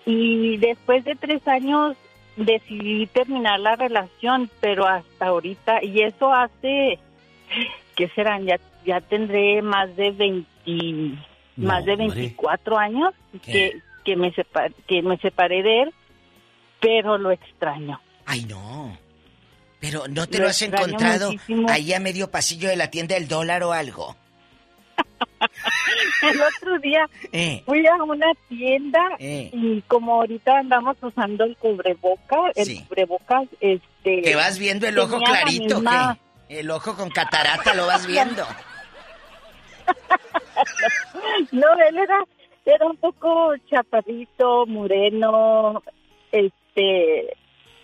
Y 0.05 0.59
después 0.59 1.02
de 1.05 1.14
tres 1.14 1.47
años 1.48 1.97
decidí 2.36 3.06
terminar 3.06 3.60
la 3.60 3.76
relación, 3.76 4.50
pero 4.60 4.86
hasta 4.86 5.26
ahorita, 5.26 5.82
y 5.82 6.02
eso 6.02 6.32
hace, 6.32 6.98
¿qué 7.96 8.08
serán? 8.14 8.44
Ya, 8.44 8.58
ya 8.84 9.00
tendré 9.00 9.62
más 9.62 9.94
de 9.96 10.10
20, 10.12 11.18
más 11.56 11.84
de 11.84 11.92
hombre. 11.92 12.08
24 12.08 12.78
años 12.78 13.14
que, 13.44 13.80
que, 14.04 14.16
me 14.16 14.32
separ- 14.34 14.72
que 14.86 15.02
me 15.02 15.16
separé 15.18 15.62
de 15.62 15.82
él, 15.82 15.94
pero 16.80 17.18
lo 17.18 17.30
extraño. 17.30 18.00
Ay, 18.26 18.44
no. 18.44 18.96
Pero 19.80 20.08
¿no 20.08 20.26
te 20.26 20.38
Lo 20.38 20.44
lo, 20.44 20.50
has 20.50 20.62
encontrado 20.62 21.30
muchísimo. 21.32 21.68
ahí 21.70 21.92
a 21.92 22.00
medio 22.00 22.30
pasillo 22.30 22.68
de 22.68 22.76
la 22.76 22.90
tienda 22.90 23.14
del 23.14 23.28
dólar 23.28 23.62
o 23.62 23.72
algo? 23.72 24.16
El 26.22 26.40
otro 26.40 26.78
día 26.80 27.09
Eh. 27.32 27.62
fui 27.66 27.86
a 27.86 28.02
una 28.02 28.26
tienda 28.48 29.01
Eh. 29.18 29.51
y 29.52 29.82
como 29.82 30.14
ahorita 30.14 30.59
andamos 30.59 30.97
usando 31.02 31.44
el 31.44 31.56
cubreboca, 31.56 32.36
el 32.55 32.64
Sí. 32.66 32.84
cubrebocas, 32.86 33.47
este... 33.60 34.22
Que 34.22 34.34
vas 34.36 34.59
viendo 34.59 34.86
el 34.86 34.98
ojo 34.98 35.18
clarito, 35.20 35.76
misma- 35.80 36.18
¿qué? 36.48 36.60
El 36.60 36.70
ojo 36.70 36.94
con 36.97 37.10
catarata 37.10 37.74
lo 37.74 37.86
vas 37.86 38.06
viendo. 38.06 38.44
No, 41.52 41.66
él 41.88 41.98
era, 41.98 42.24
era 42.64 42.86
un 42.86 42.97
poco 42.97 43.52
chaparrito, 43.70 44.64
moreno, 44.66 45.82
este, 46.32 47.36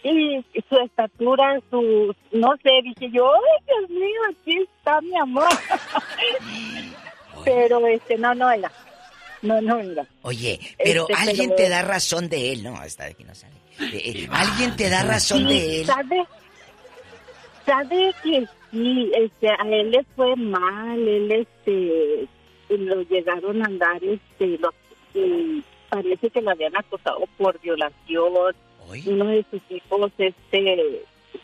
y 0.03 0.45
su 0.69 0.77
estatura, 0.79 1.59
su, 1.71 2.15
no 2.33 2.49
sé, 2.63 2.71
dije 2.83 3.11
yo, 3.13 3.31
ay, 3.35 3.65
Dios 3.67 3.91
mío, 3.91 4.21
aquí 4.31 4.59
está 4.63 5.01
mi 5.03 5.17
amor. 5.19 5.49
Pero, 7.45 7.87
este, 7.87 8.17
no, 8.19 8.35
no 8.35 8.51
era, 8.51 8.71
no, 9.43 9.61
no 9.61 9.79
era. 9.79 10.07
Oye, 10.23 10.59
pero 10.83 11.03
Este, 11.09 11.15
alguien 11.15 11.51
pero- 11.51 11.57
te 11.57 11.69
da 11.69 11.83
razón 11.83 12.29
de 12.29 12.53
él, 12.53 12.63
no, 12.63 12.73
de 12.81 13.05
aquí 13.05 13.25
no 13.25 13.35
sale. 13.35 13.55
Eh, 13.81 14.29
alguien 14.31 14.77
te 14.77 14.89
da 14.91 15.03
razón 15.03 15.39
Sí, 15.39 15.45
de 15.59 15.81
él. 15.81 15.87
¿Sabe? 15.87 16.25
¿Sabe 17.67 18.13
que 18.23 18.45
sí? 18.71 19.11
Este, 19.15 19.49
a 19.49 19.63
él 19.69 19.91
le 19.91 20.05
fue 20.17 20.35
mal, 20.37 20.99
él, 21.07 21.31
este, 21.33 22.27
lo 22.77 23.03
llegaron 23.03 23.63
a 23.63 23.67
andar, 23.67 24.03
este, 24.03 24.59
lo, 24.59 24.73
parece 25.89 26.31
que 26.31 26.41
lo 26.43 26.51
habían 26.51 26.77
acosado 26.77 27.21
por 27.39 27.61
violación. 27.61 28.55
Uno 29.07 29.25
de 29.27 29.45
sus 29.51 29.61
hijos, 29.71 30.13
este, 30.19 30.61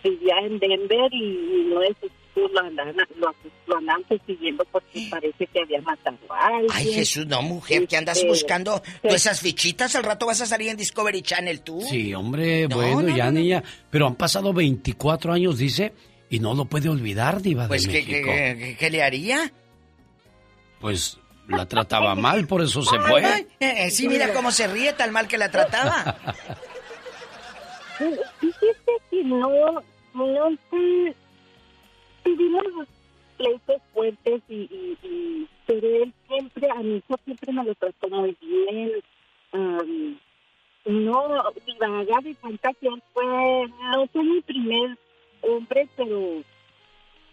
vivía 0.05 0.35
en 0.43 0.59
Denver 0.59 1.13
y 1.13 1.67
uno 1.67 1.81
de 1.81 1.97
sus 2.01 2.11
lo 2.53 2.61
andaban, 2.61 2.95
lo, 3.17 3.35
lo 3.67 3.77
andaban 3.79 4.03
persiguiendo 4.05 4.65
porque 4.71 5.09
parece 5.11 5.47
que 5.47 5.61
había 5.63 5.81
matado 5.83 6.17
a 6.31 6.47
alguien. 6.47 6.71
Ay, 6.73 6.93
Jesús, 6.93 7.27
no, 7.27 7.43
mujer, 7.43 7.89
que 7.89 7.97
andas 7.97 8.19
Este, 8.19 8.29
buscando 8.29 8.83
sí. 8.85 9.09
esas 9.09 9.41
fichitas, 9.41 9.97
al 9.97 10.05
rato 10.05 10.27
vas 10.27 10.41
a 10.41 10.47
salir 10.47 10.69
en 10.69 10.77
Discovery 10.77 11.23
Channel 11.23 11.61
tú. 11.63 11.81
Sí, 11.81 12.15
hombre, 12.15 12.69
No, 12.69 12.77
bueno, 12.77 13.03
no, 13.03 13.17
ya 13.17 13.27
no, 13.27 13.33
no. 13.33 13.41
niña. 13.41 13.63
Pero 13.91 14.07
han 14.07 14.15
pasado 14.15 14.53
24 14.53 15.33
años, 15.33 15.59
dice, 15.59 15.93
y 16.31 16.39
no 16.41 16.55
lo 16.55 16.67
puede 16.67 16.89
olvidar, 16.89 17.41
diva 17.43 17.67
Pues, 17.69 17.87
de 17.87 17.93
¿qué, 17.93 18.05
qué, 18.05 18.13
México. 18.13 18.31
qué- 18.31 18.77
qué 18.79 18.91
le 18.91 19.03
haría? 19.03 19.53
Pues 20.81 21.19
la 21.49 21.67
trataba 21.67 22.15
mal, 22.15 22.47
por 22.47 22.63
eso 22.63 22.83
se 22.83 22.99
fue. 23.01 23.25
Ay, 23.25 23.47
eh, 23.59 23.75
eh, 23.87 23.91
sí, 23.91 24.07
mira 24.09 24.33
cómo 24.35 24.51
se 24.53 24.67
ríe 24.69 24.93
tan 24.93 25.11
mal 25.13 25.27
que 25.27 25.39
la 25.39 25.51
trataba. 25.51 26.17
Fíjese 27.99 28.93
que 29.11 29.25
no, 29.25 29.49
no 30.15 30.51
sé, 30.71 31.17
tuvimos 32.23 32.65
pleitos 33.37 33.77
fuertes 33.95 34.43
y, 34.49 34.55
y, 34.55 34.99
y- 35.03 35.49
pero 35.67 35.87
él 35.87 36.13
siempre, 36.27 36.71
a 36.71 36.77
mi 36.83 36.97
hijo 36.97 37.17
siempre 37.25 37.53
me 37.53 37.65
lo 37.65 37.75
trató 37.75 38.09
muy 38.09 38.37
bien. 38.41 38.91
Am, 39.53 40.19
no, 40.87 41.23
divagar 41.67 42.23
que 42.23 42.31
él 42.89 43.03
fue, 43.13 43.25
no 43.93 44.07
fue 44.13 44.25
mi 44.25 44.41
primer 44.41 44.99
hombre, 45.43 45.89
pero 45.97 46.43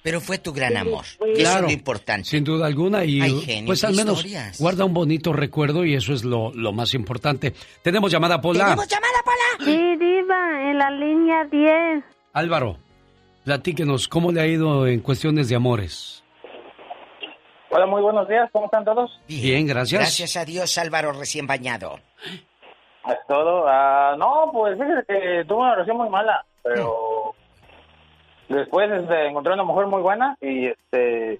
Pero 0.04 0.20
fue 0.22 0.38
tu 0.38 0.52
gran 0.54 0.76
amor. 0.78 1.06
Que 1.18 1.32
Eso 1.32 1.32
es 1.34 1.40
Claro, 1.50 1.68
lo 1.68 1.72
importante. 1.74 2.26
sin 2.30 2.44
duda 2.44 2.68
alguna. 2.68 3.06
Y 3.06 3.22
Ay, 3.22 3.40
genio, 3.42 3.68
pues 3.68 3.84
al 3.86 3.96
menos 3.96 4.18
historias. 4.18 4.60
guarda 4.60 4.84
un 4.86 4.94
bonito 4.94 5.32
recuerdo 5.34 5.86
y 5.86 5.96
eso 5.96 6.14
es 6.14 6.24
lo, 6.26 6.52
lo 6.54 6.74
más 6.74 6.94
importante. 6.94 7.54
Tenemos 7.82 8.12
llamada, 8.12 8.40
Pola. 8.42 8.66
¿Tenemos 8.66 8.88
llamada, 8.88 9.14
Pola? 9.24 9.66
Sí, 9.66 9.96
Diva, 9.98 10.70
en 10.72 10.78
la 10.78 10.92
línea 10.92 11.44
10. 11.46 12.04
Álvaro, 12.34 12.78
platíquenos, 13.46 14.08
¿cómo 14.08 14.32
le 14.32 14.42
ha 14.42 14.48
ido 14.48 14.88
en 14.88 15.00
cuestiones 15.00 15.48
de 15.48 15.56
amores? 15.56 16.24
Hola, 17.70 17.86
muy 17.86 18.02
buenos 18.02 18.28
días, 18.28 18.50
¿cómo 18.52 18.66
están 18.66 18.84
todos? 18.84 19.12
Bien, 19.28 19.68
gracias. 19.68 20.02
Gracias 20.02 20.36
a 20.38 20.46
Dios, 20.46 20.78
Álvaro, 20.78 21.14
recién 21.14 21.46
bañado. 21.46 22.00
Es 23.08 23.18
todo. 23.28 23.66
Ah, 23.68 24.16
no, 24.18 24.50
pues 24.52 24.78
fíjese 24.78 25.06
que 25.08 25.46
tuve 25.48 25.60
una 25.60 25.74
relación 25.74 25.98
muy 25.98 26.10
mala, 26.10 26.44
pero 26.64 27.36
después 28.50 28.90
este, 28.92 29.28
encontré 29.28 29.54
una 29.54 29.64
mujer 29.64 29.88
muy 29.88 30.02
buena 30.02 30.36
y 30.42 30.68
este 30.68 31.40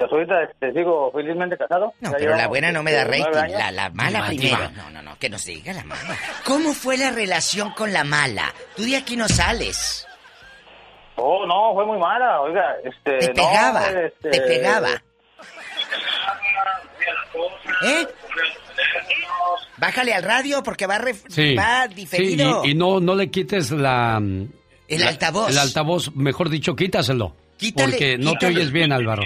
ahorita 0.00 0.44
este, 0.44 0.72
sigo 0.72 1.10
felizmente 1.12 1.58
casado. 1.58 1.92
No, 2.00 2.10
Ya 2.12 2.16
pero 2.16 2.36
la 2.36 2.46
buena 2.46 2.72
no 2.72 2.82
me 2.82 2.92
da 2.92 3.02
este, 3.02 3.22
rating, 3.24 3.52
la, 3.52 3.70
la 3.70 3.90
mala 3.90 4.28
Diva, 4.30 4.56
primero. 4.56 4.70
No, 4.70 4.90
no, 4.90 5.02
no, 5.02 5.18
que 5.18 5.28
nos 5.28 5.44
diga 5.44 5.72
la 5.72 5.84
mala. 5.84 6.16
¿Cómo 6.46 6.72
fue 6.72 6.96
la 6.96 7.10
relación 7.10 7.72
con 7.72 7.92
la 7.92 8.04
mala? 8.04 8.54
Tú 8.76 8.84
de 8.84 8.96
aquí 8.96 9.16
no 9.16 9.28
sales. 9.28 10.06
Oh, 11.22 11.46
no, 11.46 11.74
fue 11.74 11.84
muy 11.86 11.98
mala, 11.98 12.40
oiga, 12.40 12.76
este... 12.84 13.18
Te 13.18 13.28
no, 13.28 13.34
pegaba, 13.34 13.86
este, 13.88 14.30
te 14.30 14.40
pegaba. 14.40 14.88
¿Eh? 17.82 18.06
Bájale 19.76 20.14
al 20.14 20.22
radio 20.22 20.62
porque 20.62 20.86
va, 20.86 20.98
ref- 20.98 21.24
Sí, 21.28 21.54
va 21.54 21.86
sí, 21.88 21.94
diferido. 21.94 22.62
y, 22.64 22.70
y 22.70 22.74
no, 22.74 23.00
no 23.00 23.14
le 23.14 23.30
quites 23.30 23.70
la... 23.70 24.16
El 24.88 25.00
la- 25.00 25.08
altavoz. 25.08 25.50
El 25.50 25.58
altavoz, 25.58 26.14
mejor 26.14 26.48
dicho, 26.50 26.74
quítaselo. 26.76 27.34
Quítale, 27.56 27.90
porque 27.92 28.18
no 28.18 28.34
te 28.34 28.46
oyes 28.46 28.70
bien, 28.72 28.92
Álvaro. 28.92 29.22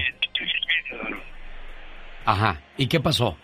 Ajá. 2.24 2.60
¿Y 2.76 2.86
qué 2.88 3.00
pasó? 3.00 3.36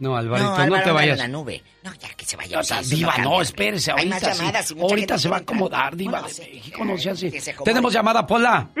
No, 0.00 0.16
Alvarito, 0.16 0.56
no, 0.66 0.66
no 0.76 0.82
te 0.82 0.90
vayas. 0.90 1.18
la 1.18 1.28
nube. 1.28 1.62
No, 1.84 1.92
ya 1.94 2.08
que 2.16 2.24
se 2.24 2.36
vaya. 2.36 2.56
No, 2.56 2.82
diva, 2.82 3.18
no, 3.18 3.40
espérese. 3.42 3.90
Ahorita, 3.90 4.16
Hay 4.16 4.22
más 4.22 4.38
llamadas 4.38 4.68
sí, 4.68 4.74
ahorita 4.80 5.18
se 5.18 5.28
va 5.28 5.36
a 5.36 5.40
acomodar, 5.40 5.94
diva 5.94 6.22
No, 6.22 6.26
de 6.28 6.50
México, 6.54 6.84
no 6.84 6.96
sea 6.98 7.12
así. 7.12 7.30
¿Tenemos 7.64 7.92
llamada, 7.92 8.26
Pola? 8.26 8.68
Sí, 8.74 8.80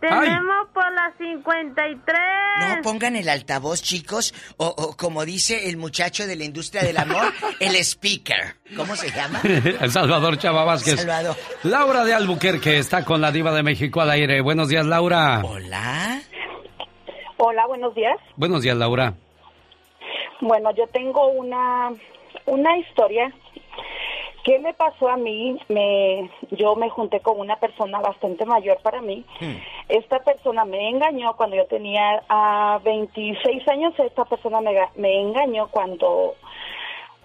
tenemos 0.00 0.68
por 0.74 0.92
la 0.92 1.12
53. 1.16 2.18
No 2.58 2.82
pongan 2.82 3.14
el 3.14 3.28
altavoz, 3.28 3.80
chicos, 3.80 4.34
o, 4.56 4.66
o 4.66 4.96
como 4.96 5.24
dice 5.24 5.68
el 5.68 5.76
muchacho 5.76 6.26
de 6.26 6.34
la 6.34 6.44
industria 6.44 6.82
del 6.82 6.96
amor, 6.96 7.32
el 7.60 7.76
speaker. 7.76 8.56
¿Cómo 8.76 8.96
se 8.96 9.10
llama? 9.12 9.40
El 9.44 9.90
Salvador 9.92 10.36
Chava 10.38 10.64
Vázquez. 10.64 10.96
Salvador. 10.96 11.36
Laura 11.62 12.04
de 12.04 12.12
Albuquerque 12.12 12.78
está 12.78 13.04
con 13.04 13.20
la 13.20 13.30
diva 13.30 13.52
de 13.54 13.62
México 13.62 14.00
al 14.00 14.10
aire. 14.10 14.40
Buenos 14.40 14.68
días, 14.68 14.84
Laura. 14.84 15.42
Hola. 15.44 16.20
Hola, 17.36 17.66
buenos 17.68 17.94
días. 17.94 18.16
Buenos 18.36 18.62
días, 18.62 18.76
Laura. 18.76 19.14
Bueno, 20.44 20.72
yo 20.72 20.86
tengo 20.88 21.28
una, 21.28 21.90
una 22.44 22.76
historia. 22.76 23.32
¿Qué 24.44 24.58
me 24.58 24.74
pasó 24.74 25.08
a 25.08 25.16
mí? 25.16 25.58
Me, 25.68 26.30
yo 26.50 26.76
me 26.76 26.90
junté 26.90 27.20
con 27.20 27.40
una 27.40 27.56
persona 27.56 27.98
bastante 28.00 28.44
mayor 28.44 28.76
para 28.82 29.00
mí. 29.00 29.24
Esta 29.88 30.18
persona 30.18 30.66
me 30.66 30.90
engañó 30.90 31.34
cuando 31.36 31.56
yo 31.56 31.64
tenía 31.64 32.22
a 32.28 32.78
26 32.84 33.66
años. 33.68 33.94
Esta 33.98 34.26
persona 34.26 34.60
me, 34.60 34.74
me 34.96 35.18
engañó 35.18 35.68
cuando 35.68 36.34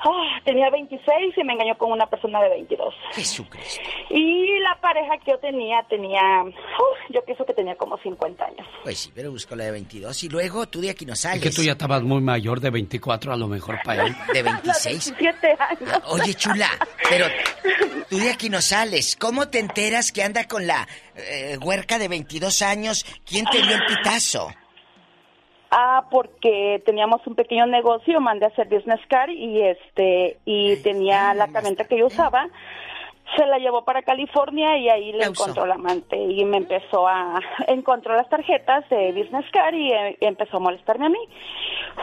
ah, 0.03 0.39
tenía 0.45 0.69
26 0.69 1.37
y 1.37 1.43
me 1.43 1.53
engañó 1.53 1.77
con 1.77 1.91
una 1.91 2.07
persona 2.07 2.41
de 2.41 2.49
22. 2.49 2.93
Jesucristo. 3.13 3.81
Y 4.09 4.59
la 4.59 4.77
pareja 4.81 5.17
que 5.23 5.31
yo 5.31 5.39
tenía 5.39 5.83
tenía, 5.89 6.43
uf, 6.43 6.99
yo 7.13 7.23
pienso 7.25 7.45
que 7.45 7.53
tenía 7.53 7.75
como 7.75 7.97
50 7.97 8.43
años. 8.45 8.67
Pues 8.83 8.99
sí, 8.99 9.11
pero 9.13 9.31
busco 9.31 9.55
la 9.55 9.65
de 9.65 9.71
22 9.71 10.23
y 10.23 10.29
luego 10.29 10.67
tú 10.67 10.81
de 10.81 10.89
aquí 10.89 11.05
no 11.05 11.13
Es 11.13 11.19
sales. 11.21 11.41
que 11.43 11.49
tú 11.51 11.63
ya 11.63 11.73
estabas 11.73 12.01
muy 12.03 12.21
mayor, 12.21 12.59
de 12.59 12.69
24 12.69 13.33
a 13.33 13.37
lo 13.37 13.47
mejor 13.47 13.79
para 13.83 14.05
él. 14.05 14.15
De 14.33 14.43
26. 14.43 15.13
27 15.17 15.57
años. 15.59 16.01
Oye, 16.07 16.33
chula, 16.33 16.69
pero 17.09 17.25
tú 18.09 18.17
de 18.17 18.29
aquí 18.31 18.49
no 18.49 18.61
sales. 18.61 19.15
¿Cómo 19.15 19.49
te 19.49 19.59
enteras 19.59 20.11
que 20.11 20.23
anda 20.23 20.45
con 20.47 20.65
la 20.67 20.87
eh, 21.15 21.57
huerca 21.61 21.97
de 21.97 22.07
22 22.07 22.61
años? 22.61 23.05
¿Quién 23.25 23.45
te 23.45 23.61
dio 23.61 23.75
el 23.75 23.85
pitazo? 23.85 24.51
Ah, 25.71 26.07
porque 26.09 26.81
teníamos 26.83 27.25
un 27.27 27.35
pequeño 27.35 27.67
negocio, 27.67 28.19
mandé 28.19 28.45
a 28.45 28.47
hacer 28.49 28.67
business 28.67 29.01
card 29.07 29.29
y 29.29 29.61
este 29.61 30.37
y 30.43 30.77
tenía 30.77 31.33
la 31.35 31.47
camioneta 31.47 31.83
que 31.83 31.99
yo 31.99 32.07
usaba, 32.07 32.49
se 33.37 33.45
la 33.45 33.59
llevó 33.59 33.83
para 33.83 34.01
California 34.01 34.77
y 34.77 34.89
ahí 34.89 35.11
le 35.13 35.25
encontró 35.25 35.67
la 35.67 35.75
amante 35.75 36.17
y 36.17 36.43
me 36.45 36.57
empezó 36.57 37.07
a 37.07 37.39
encontró 37.67 38.15
las 38.15 38.27
tarjetas 38.29 38.87
de 38.89 39.11
business 39.11 39.45
card 39.51 39.75
y 39.75 39.91
eh, 39.91 40.17
empezó 40.21 40.57
a 40.57 40.61
molestarme 40.61 41.05
a 41.05 41.09
mí. 41.09 41.19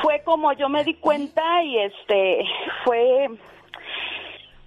Fue 0.00 0.22
como 0.22 0.52
yo 0.52 0.68
me 0.68 0.84
di 0.84 0.94
cuenta 0.94 1.62
y 1.64 1.78
este 1.78 2.44
fue 2.84 3.28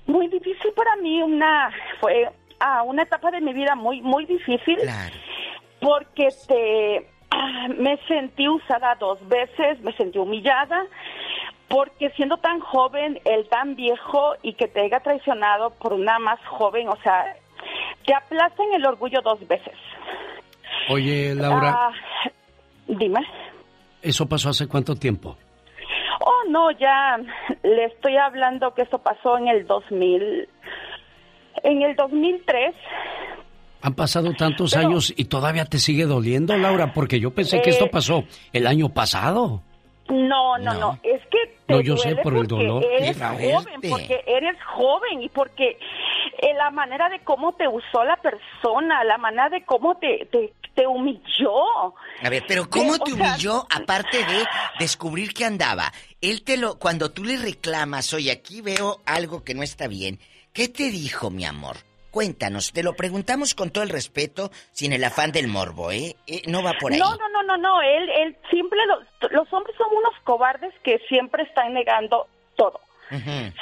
muy 0.08 0.28
difícil 0.28 0.74
para 0.76 0.98
mí, 0.98 1.22
una 1.22 1.72
fue 2.02 2.30
ah, 2.60 2.84
una 2.84 3.04
etapa 3.04 3.32
de 3.32 3.40
mi 3.40 3.54
vida 3.54 3.76
muy 3.76 4.02
muy 4.02 4.26
difícil 4.26 4.78
porque 5.80 6.28
este 6.28 6.98
ah, 6.98 7.19
me 7.77 7.97
sentí 8.07 8.47
usada 8.47 8.95
dos 8.95 9.19
veces, 9.27 9.80
me 9.81 9.93
sentí 9.93 10.18
humillada 10.19 10.85
porque 11.68 12.10
siendo 12.11 12.38
tan 12.38 12.60
joven, 12.60 13.19
él 13.26 13.47
tan 13.49 13.76
viejo 13.76 14.34
y 14.41 14.53
que 14.53 14.68
te 14.68 14.81
haya 14.81 14.99
traicionado 15.01 15.69
por 15.72 15.93
una 15.93 16.18
más 16.18 16.39
joven, 16.47 16.88
o 16.89 16.95
sea, 17.03 17.35
te 18.06 18.14
aplastan 18.14 18.73
el 18.73 18.85
orgullo 18.85 19.22
dos 19.22 19.47
veces. 19.47 19.76
Oye, 20.89 21.35
Laura, 21.35 21.76
Ah, 21.77 21.91
dime. 22.88 23.19
¿eso 24.01 24.27
pasó 24.27 24.49
hace 24.49 24.68
cuánto 24.68 24.95
tiempo? 24.95 25.38
Oh, 26.22 26.49
no, 26.49 26.72
ya 26.72 27.18
le 27.61 27.85
estoy 27.85 28.18
hablando 28.18 28.73
que 28.73 28.81
esto 28.81 28.97
pasó 28.97 29.38
en 29.38 29.47
el 29.49 29.68
2000, 29.68 30.49
en 31.64 31.81
el 31.84 31.95
2003. 31.95 32.73
Han 33.81 33.93
pasado 33.93 34.34
tantos 34.34 34.76
años 34.76 35.14
y 35.15 35.26
todavía 35.26 35.65
te 35.65 35.80
sigue 35.80 36.06
doliendo, 36.06 36.56
Laura, 36.57 36.93
porque 36.93 37.19
yo 37.19 37.31
pensé 37.31 37.61
que 37.61 37.69
Eh, 37.69 37.73
esto 37.73 37.88
pasó 37.89 38.26
el 38.51 38.68
año 38.68 38.89
pasado. 38.89 39.61
No, 40.10 40.57
no, 40.57 40.73
no, 40.73 40.99
es 41.03 41.22
que 41.27 41.38
te 41.68 41.73
No, 41.73 41.81
yo 41.81 41.95
sé 41.95 42.15
por 42.18 42.34
el 42.34 42.39
porque 42.47 42.47
dolor. 42.65 42.84
Eres 42.84 43.18
joven, 43.22 43.80
porque 43.89 44.23
eres 44.27 44.57
joven 44.76 45.22
y 45.22 45.30
porque 45.30 45.77
eh, 46.41 46.53
la 46.57 46.72
manera 46.72 47.10
de 47.10 47.19
cómo 47.19 47.53
te 47.53 47.68
usó 47.68 48.03
la 48.03 48.18
persona, 48.18 49.03
la 49.03 49.18
manera 49.19 49.49
de 49.49 49.64
cómo 49.65 49.95
te, 49.97 50.27
te, 50.31 50.51
te 50.73 50.88
humilló. 50.88 51.93
A 52.23 52.30
ver, 52.30 52.43
pero 52.47 52.68
¿cómo 52.69 52.95
Eh, 52.95 52.99
te 53.06 53.11
sea- 53.11 53.30
humilló 53.34 53.68
aparte 53.69 54.18
de 54.18 54.45
descubrir 54.80 55.31
que 55.34 55.45
andaba? 55.45 55.93
Él 56.22 56.41
te 56.43 56.57
lo 56.57 56.80
cuando 56.80 57.11
tú 57.11 57.23
le 57.23 57.38
reclamas, 57.38 58.11
"Oye, 58.14 58.31
aquí 58.31 58.61
veo 58.61 59.01
algo 59.06 59.43
que 59.43 59.53
no 59.53 59.61
está 59.64 59.88
bien." 59.88 60.19
¿Qué 60.53 60.68
te 60.69 60.89
dijo, 60.89 61.30
mi 61.30 61.45
amor? 61.45 61.77
Cuéntanos, 62.11 62.72
te 62.73 62.81
lo 62.84 62.94
preguntamos 62.94 63.53
con 63.53 63.69
todo 63.69 63.84
el 63.84 63.90
respeto, 63.90 64.52
sin 64.72 64.94
el 64.94 65.03
afán 65.03 65.31
del 65.31 65.48
morbo, 65.48 65.91
¿eh? 65.91 66.15
Eh, 66.27 66.41
no 66.48 66.64
va 66.64 66.73
por 66.80 66.91
ahí. 66.91 66.99
No, 66.99 67.11
no, 67.15 67.30
no, 67.30 67.44
no, 67.44 67.57
no, 67.57 67.81
él, 67.81 68.10
él 68.10 68.38
siempre, 68.49 68.80
los, 68.88 69.31
los 69.31 69.52
hombres 69.53 69.76
son 69.77 69.88
unos 69.95 70.14
cobardes 70.23 70.73
que 70.84 70.99
siempre 71.07 71.44
están 71.44 71.73
negando 71.73 72.27
todo. 72.56 72.80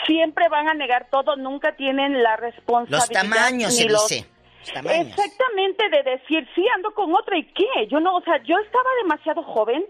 Siempre 0.06 0.50
van 0.50 0.68
a 0.68 0.74
negar 0.74 1.08
todo, 1.10 1.36
nunca 1.38 1.76
tienen 1.78 2.22
la 2.22 2.36
responsabilidad. 2.36 3.00
Los 3.00 3.10
tamaños, 3.10 3.72
ni 3.74 3.78
se 3.78 3.86
los- 3.90 4.08
dice. 4.08 4.26
Tamaños. 4.74 5.08
Exactamente, 5.08 5.90
de 5.90 6.04
decir, 6.04 6.48
sí, 6.56 6.66
ando 6.76 6.92
con 6.94 7.14
otra 7.16 7.38
y 7.38 7.44
qué. 7.46 7.88
Yo 7.90 8.00
no, 8.00 8.16
o 8.18 8.22
sea, 8.22 8.42
yo 8.44 8.58
estaba 8.60 8.90
demasiado 9.04 9.44
joven, 9.44 9.86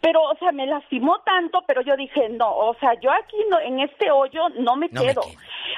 pero, 0.00 0.22
o 0.22 0.34
sea, 0.36 0.52
me 0.52 0.66
lastimó 0.66 1.20
tanto, 1.20 1.62
pero 1.66 1.82
yo 1.82 1.96
dije, 1.96 2.28
no, 2.30 2.50
o 2.54 2.74
sea, 2.80 2.94
yo 3.00 3.10
aquí 3.12 3.36
no, 3.50 3.58
en 3.60 3.80
este 3.80 4.10
hoyo 4.10 4.48
no 4.56 4.76
me 4.76 4.88
No 4.90 5.02
me 5.02 5.08
quedo. 5.12 5.22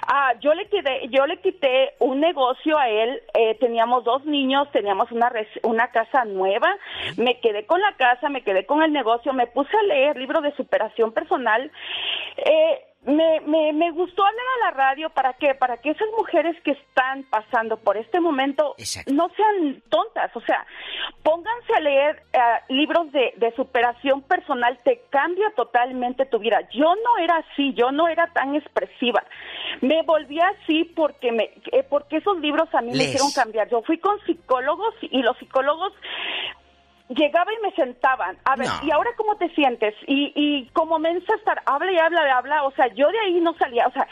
Ah, 0.07 0.33
yo 0.41 0.55
le 0.55 0.69
quedé, 0.69 1.09
yo 1.09 1.27
le 1.27 1.39
quité 1.41 1.95
un 1.99 2.21
negocio 2.21 2.79
a 2.79 2.89
él, 2.89 3.23
eh, 3.35 3.57
teníamos 3.61 4.05
dos 4.05 4.25
niños, 4.25 4.71
teníamos 4.73 5.11
una 5.13 5.29
res- 5.29 5.61
una 5.63 5.89
casa 5.89 6.25
nueva, 6.25 6.77
me 7.17 7.39
quedé 7.41 7.67
con 7.67 7.81
la 7.81 7.93
casa, 7.97 8.29
me 8.29 8.43
quedé 8.43 8.65
con 8.67 8.83
el 8.83 8.93
negocio, 8.93 9.33
me 9.33 9.47
puse 9.47 9.77
a 9.77 9.83
leer 9.83 10.17
libros 10.17 10.43
de 10.43 10.53
superación 10.57 11.13
personal, 11.13 11.71
eh, 12.37 12.85
me, 13.05 13.41
me, 13.41 13.73
me 13.73 13.91
gustó 13.91 14.25
hablar 14.25 14.47
a 14.57 14.65
la 14.67 14.71
radio 14.71 15.11
para 15.11 15.33
que 15.33 15.55
para 15.55 15.77
que 15.79 15.91
esas 15.91 16.07
mujeres 16.17 16.57
que 16.63 16.71
están 16.71 17.25
pasando 17.25 17.77
por 17.77 17.97
este 17.97 18.21
momento 18.21 18.77
no 19.13 19.29
sean 19.37 19.83
tontas, 19.89 20.31
o 20.37 20.41
sea, 20.43 20.65
pónganse 21.25 21.75
a 21.75 21.81
leer 21.81 22.23
eh, 22.33 22.39
libros 22.69 23.11
de, 23.11 23.35
de 23.37 23.53
superación 23.57 24.23
personal, 24.23 24.79
te 24.85 25.03
cambia 25.11 25.51
totalmente 25.57 26.27
tu 26.27 26.39
vida. 26.39 26.61
Yo 26.73 26.95
no 26.95 27.19
era 27.23 27.39
así, 27.39 27.75
yo 27.75 27.91
no 27.91 28.07
era 28.07 28.29
tan 28.29 28.55
expresiva. 28.55 29.25
Me 29.81 30.03
volví 30.03 30.39
así 30.39 30.85
porque 30.85 31.33
me 31.33 31.51
eh, 31.73 31.85
porque 31.89 32.19
esos 32.19 32.39
libros 32.39 32.69
a 32.73 32.83
mí 32.83 32.93
me 32.93 33.05
hicieron 33.05 33.33
cambiar. 33.33 33.69
Yo 33.69 33.83
fui 33.83 33.99
con 33.99 34.21
psicólogos 34.27 34.95
y 35.01 35.23
los 35.23 35.37
psicólogos 35.39 35.93
llegaba 37.09 37.53
y 37.53 37.63
me 37.63 37.73
sentaban. 37.73 38.39
A 38.45 38.57
ver, 38.57 38.69
¿y 38.83 38.91
ahora 38.91 39.11
cómo 39.17 39.37
te 39.37 39.49
sientes? 39.51 39.95
Y, 40.07 40.33
y 40.35 40.67
como 40.73 40.99
me 40.99 41.11
estar, 41.17 41.63
habla 41.67 41.93
y 41.93 41.99
habla 41.99 42.27
y 42.27 42.31
habla, 42.31 42.65
o 42.65 42.73
sea, 42.73 42.89
yo 42.89 43.09
de 43.11 43.19
ahí 43.21 43.41
no 43.41 43.55
salía, 43.55 43.87
o 43.87 43.93
sea, 43.93 44.07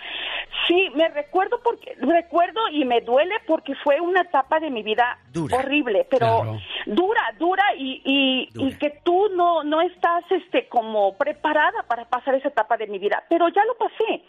sí, 0.67 0.91
me 0.95 1.09
recuerdo 1.09 1.61
porque, 1.63 1.97
recuerdo 2.01 2.61
y 2.71 2.85
me 2.85 3.01
duele 3.01 3.35
porque 3.47 3.75
fue 3.77 4.01
una 4.01 4.23
etapa 4.23 4.61
de 4.61 4.71
mi 4.71 4.83
vida 4.83 5.19
horrible, 5.53 6.07
pero 6.11 6.27
Claro. 6.43 6.59
dura, 6.87 7.23
dura 7.39 7.65
y, 7.77 8.03
y, 8.05 8.51
y 8.55 8.75
que 8.75 9.01
tú 9.05 9.29
no, 9.35 9.65
no 9.65 9.81
estás, 9.81 10.25
este, 10.31 10.69
como 10.69 11.17
preparada 11.17 11.83
para 11.89 12.05
pasar 12.05 12.35
esa 12.35 12.49
etapa 12.49 12.77
de 12.77 12.87
mi 12.87 12.99
vida, 12.99 13.25
pero 13.29 13.49
ya 13.49 13.65
lo 13.65 13.77
pasé. 13.77 14.23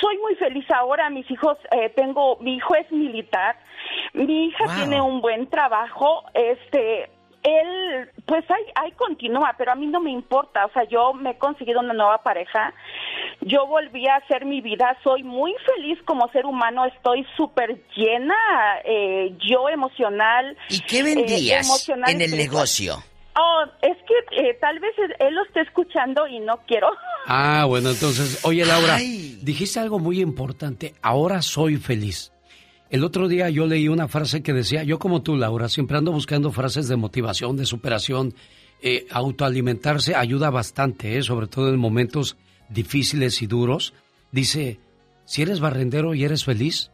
Soy 0.00 0.18
muy 0.18 0.34
feliz 0.36 0.66
ahora, 0.70 1.10
mis 1.10 1.30
hijos, 1.30 1.58
eh, 1.72 1.90
tengo, 1.90 2.36
mi 2.40 2.54
hijo 2.54 2.74
es 2.74 2.90
militar, 2.90 3.56
mi 4.14 4.46
hija 4.46 4.64
Wow. 4.66 4.74
tiene 4.74 5.00
un 5.00 5.20
buen 5.20 5.48
trabajo, 5.48 6.24
este, 6.34 7.10
él, 7.42 8.10
pues 8.26 8.44
ahí, 8.50 8.64
ahí 8.74 8.92
continúa, 8.92 9.54
pero 9.56 9.72
a 9.72 9.74
mí 9.74 9.86
no 9.86 10.00
me 10.00 10.10
importa, 10.10 10.66
o 10.66 10.72
sea, 10.72 10.84
yo 10.84 11.12
me 11.14 11.30
he 11.30 11.38
conseguido 11.38 11.80
una 11.80 11.94
nueva 11.94 12.22
pareja, 12.22 12.74
yo 13.40 13.66
volví 13.66 14.06
a 14.06 14.16
hacer 14.16 14.44
mi 14.44 14.60
vida, 14.60 14.96
soy 15.02 15.22
muy 15.22 15.54
feliz 15.74 15.98
como 16.04 16.28
ser 16.32 16.44
humano, 16.46 16.84
estoy 16.84 17.26
súper 17.36 17.82
llena, 17.96 18.34
eh, 18.84 19.34
yo 19.48 19.68
emocional. 19.68 20.56
¿Y 20.68 20.80
qué 20.80 21.00
eh, 21.00 21.02
vendías 21.02 21.66
emocional 21.66 22.10
en 22.10 22.20
el 22.20 22.36
negocio? 22.36 23.02
Oh, 23.36 23.64
es 23.80 23.96
que 24.06 24.40
eh, 24.42 24.58
tal 24.60 24.80
vez 24.80 24.92
él 25.18 25.34
lo 25.34 25.44
esté 25.44 25.60
escuchando 25.60 26.26
y 26.26 26.40
no 26.40 26.58
quiero. 26.66 26.88
Ah, 27.26 27.64
bueno, 27.66 27.90
entonces, 27.90 28.44
oye 28.44 28.64
Laura, 28.66 28.96
dijiste 28.96 29.80
algo 29.80 29.98
muy 29.98 30.20
importante, 30.20 30.94
ahora 31.00 31.40
soy 31.40 31.76
feliz. 31.76 32.32
El 32.90 33.04
otro 33.04 33.28
día 33.28 33.48
yo 33.50 33.66
leí 33.66 33.86
una 33.86 34.08
frase 34.08 34.42
que 34.42 34.52
decía, 34.52 34.82
yo 34.82 34.98
como 34.98 35.22
tú 35.22 35.36
Laura, 35.36 35.68
siempre 35.68 35.96
ando 35.96 36.10
buscando 36.10 36.50
frases 36.50 36.88
de 36.88 36.96
motivación, 36.96 37.56
de 37.56 37.64
superación, 37.64 38.34
eh, 38.82 39.06
autoalimentarse 39.10 40.16
ayuda 40.16 40.50
bastante, 40.50 41.16
¿eh? 41.16 41.22
sobre 41.22 41.46
todo 41.46 41.68
en 41.68 41.78
momentos 41.78 42.36
difíciles 42.68 43.42
y 43.42 43.46
duros. 43.46 43.94
Dice, 44.32 44.80
si 45.24 45.42
eres 45.42 45.60
barrendero 45.60 46.14
y 46.14 46.24
eres 46.24 46.44
feliz, 46.44 46.90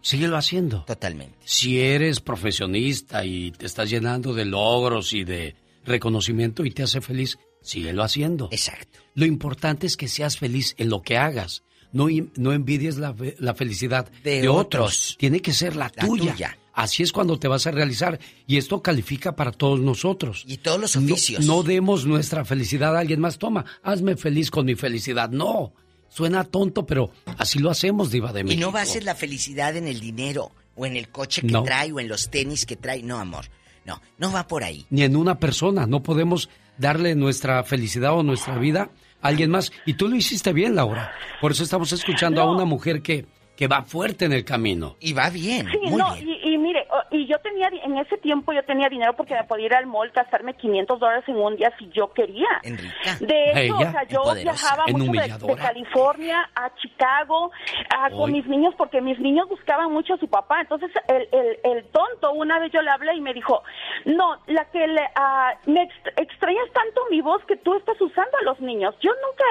síguelo 0.00 0.38
haciendo. 0.38 0.84
Totalmente. 0.86 1.36
Si 1.44 1.78
eres 1.78 2.20
profesionista 2.20 3.26
y 3.26 3.50
te 3.50 3.66
estás 3.66 3.90
llenando 3.90 4.32
de 4.32 4.46
logros 4.46 5.12
y 5.12 5.24
de 5.24 5.56
reconocimiento 5.84 6.64
y 6.64 6.70
te 6.70 6.84
hace 6.84 7.02
feliz, 7.02 7.38
síguelo 7.60 8.02
haciendo. 8.02 8.48
Exacto. 8.50 9.00
Lo 9.14 9.26
importante 9.26 9.86
es 9.86 9.98
que 9.98 10.08
seas 10.08 10.38
feliz 10.38 10.74
en 10.78 10.88
lo 10.88 11.02
que 11.02 11.18
hagas. 11.18 11.64
No, 11.92 12.06
no 12.36 12.52
envidies 12.52 12.98
la, 12.98 13.14
la 13.38 13.54
felicidad 13.54 14.10
de, 14.22 14.48
otros. 14.48 15.16
Tiene 15.18 15.40
que 15.40 15.52
ser 15.52 15.76
la, 15.76 15.90
tuya. 15.90 16.58
Así 16.78 17.02
es 17.02 17.12
cuando 17.12 17.38
te 17.38 17.48
vas 17.48 17.66
a 17.66 17.72
realizar. 17.72 18.20
Y 18.46 18.56
esto 18.56 18.82
califica 18.82 19.34
para 19.34 19.50
todos 19.50 19.80
nosotros. 19.80 20.44
Y 20.46 20.58
todos 20.58 20.80
los 20.80 20.96
oficios. 20.96 21.44
No, 21.44 21.62
demos 21.62 22.06
nuestra 22.06 22.44
felicidad 22.44 22.94
a 22.94 23.00
alguien 23.00 23.20
más. 23.20 23.38
Toma, 23.38 23.64
hazme 23.82 24.16
feliz 24.16 24.50
con 24.50 24.66
mi 24.66 24.76
felicidad. 24.76 25.30
No. 25.30 25.72
Suena 26.08 26.44
tonto, 26.44 26.86
pero 26.86 27.10
así 27.36 27.58
lo 27.58 27.70
hacemos, 27.70 28.10
Diva 28.10 28.32
de 28.32 28.44
México. 28.44 28.60
Y 28.60 28.62
no 28.62 28.70
bases 28.70 29.04
la 29.04 29.14
felicidad 29.14 29.76
en 29.76 29.88
el 29.88 30.00
dinero, 30.00 30.52
o 30.74 30.86
en 30.86 30.96
el 30.96 31.08
coche 31.08 31.42
que 31.42 31.52
trae, 31.64 31.92
o 31.92 32.00
en 32.00 32.08
los 32.08 32.30
tenis 32.30 32.64
que 32.64 32.76
trae. 32.76 33.02
No, 33.02 33.18
amor. 33.18 33.46
No, 33.84 34.00
no 34.18 34.30
va 34.30 34.46
por 34.46 34.62
ahí. 34.62 34.86
Ni 34.90 35.02
en 35.02 35.16
una 35.16 35.38
persona. 35.38 35.86
No 35.86 36.02
podemos 36.02 36.48
darle 36.78 37.14
nuestra 37.14 37.64
felicidad 37.64 38.14
o 38.14 38.22
nuestra 38.22 38.56
vida 38.58 38.90
alguien 39.20 39.50
más. 39.50 39.72
Y 39.86 39.94
tú 39.94 40.08
lo 40.08 40.16
hiciste 40.16 40.52
bien, 40.52 40.76
Laura. 40.76 41.12
Por 41.40 41.52
eso 41.52 41.62
estamos 41.62 41.92
escuchando 41.92 42.40
a 42.40 42.50
una 42.50 42.64
mujer 42.64 43.02
que, 43.02 43.26
que 43.58 43.66
va 43.66 43.82
fuerte 43.82 44.24
en 44.26 44.32
el 44.32 44.44
camino. 44.44 44.94
Y 45.00 45.12
va 45.14 45.30
bien. 45.30 45.66
Sí, 45.68 45.78
muy 45.90 45.96
no, 45.98 46.14
bien. 46.14 46.28
Y, 46.28 46.54
y, 46.54 46.58
mire, 46.58 46.86
y 47.10 47.26
yo 47.26 47.40
tenía, 47.40 47.68
en 47.82 47.98
ese 47.98 48.16
tiempo 48.18 48.52
yo 48.52 48.62
tenía 48.62 48.88
dinero 48.88 49.14
porque 49.16 49.34
me 49.34 49.42
podía 49.42 49.66
ir 49.66 49.74
al 49.74 49.86
mall, 49.86 50.12
gastarme 50.14 50.54
500 50.54 51.00
dólares 51.00 51.24
en 51.26 51.34
un 51.38 51.56
día 51.56 51.72
si 51.76 51.88
yo 51.90 52.12
quería. 52.12 52.46
Enrica. 52.62 53.16
De 53.18 53.50
hecho, 53.50 53.74
Ella, 53.80 53.88
o 53.88 53.90
sea, 53.90 54.04
yo 54.04 54.22
poderosa, 54.22 54.76
viajaba 54.76 54.84
mucho 54.86 55.46
de, 55.48 55.56
California 55.56 56.48
a 56.54 56.72
Chicago 56.76 57.50
a- 57.90 58.10
con 58.10 58.30
mis 58.30 58.46
niños 58.46 58.74
porque 58.78 59.00
mis 59.00 59.18
niños 59.18 59.48
buscaban 59.48 59.90
mucho 59.92 60.14
a 60.14 60.18
su 60.18 60.28
papá. 60.28 60.60
Entonces, 60.60 60.92
el, 61.08 61.28
el, 61.32 61.58
el 61.64 61.84
tonto, 61.86 62.30
una 62.34 62.60
vez 62.60 62.70
yo 62.70 62.80
le 62.80 62.90
hablé 62.92 63.16
y 63.16 63.20
me 63.20 63.34
dijo, 63.34 63.64
no, 64.04 64.36
la 64.46 64.66
que 64.66 64.86
le, 64.86 65.02
ah, 65.16 65.54
me 65.66 65.82
ex- 65.82 66.16
extrañas 66.16 66.66
tanto 66.72 67.00
mi 67.10 67.20
voz 67.22 67.44
que 67.46 67.56
tú 67.56 67.74
estás 67.74 68.00
usando 68.00 68.38
a 68.40 68.44
los 68.44 68.60
niños. 68.60 68.94
Yo 69.00 69.10
nunca... 69.10 69.44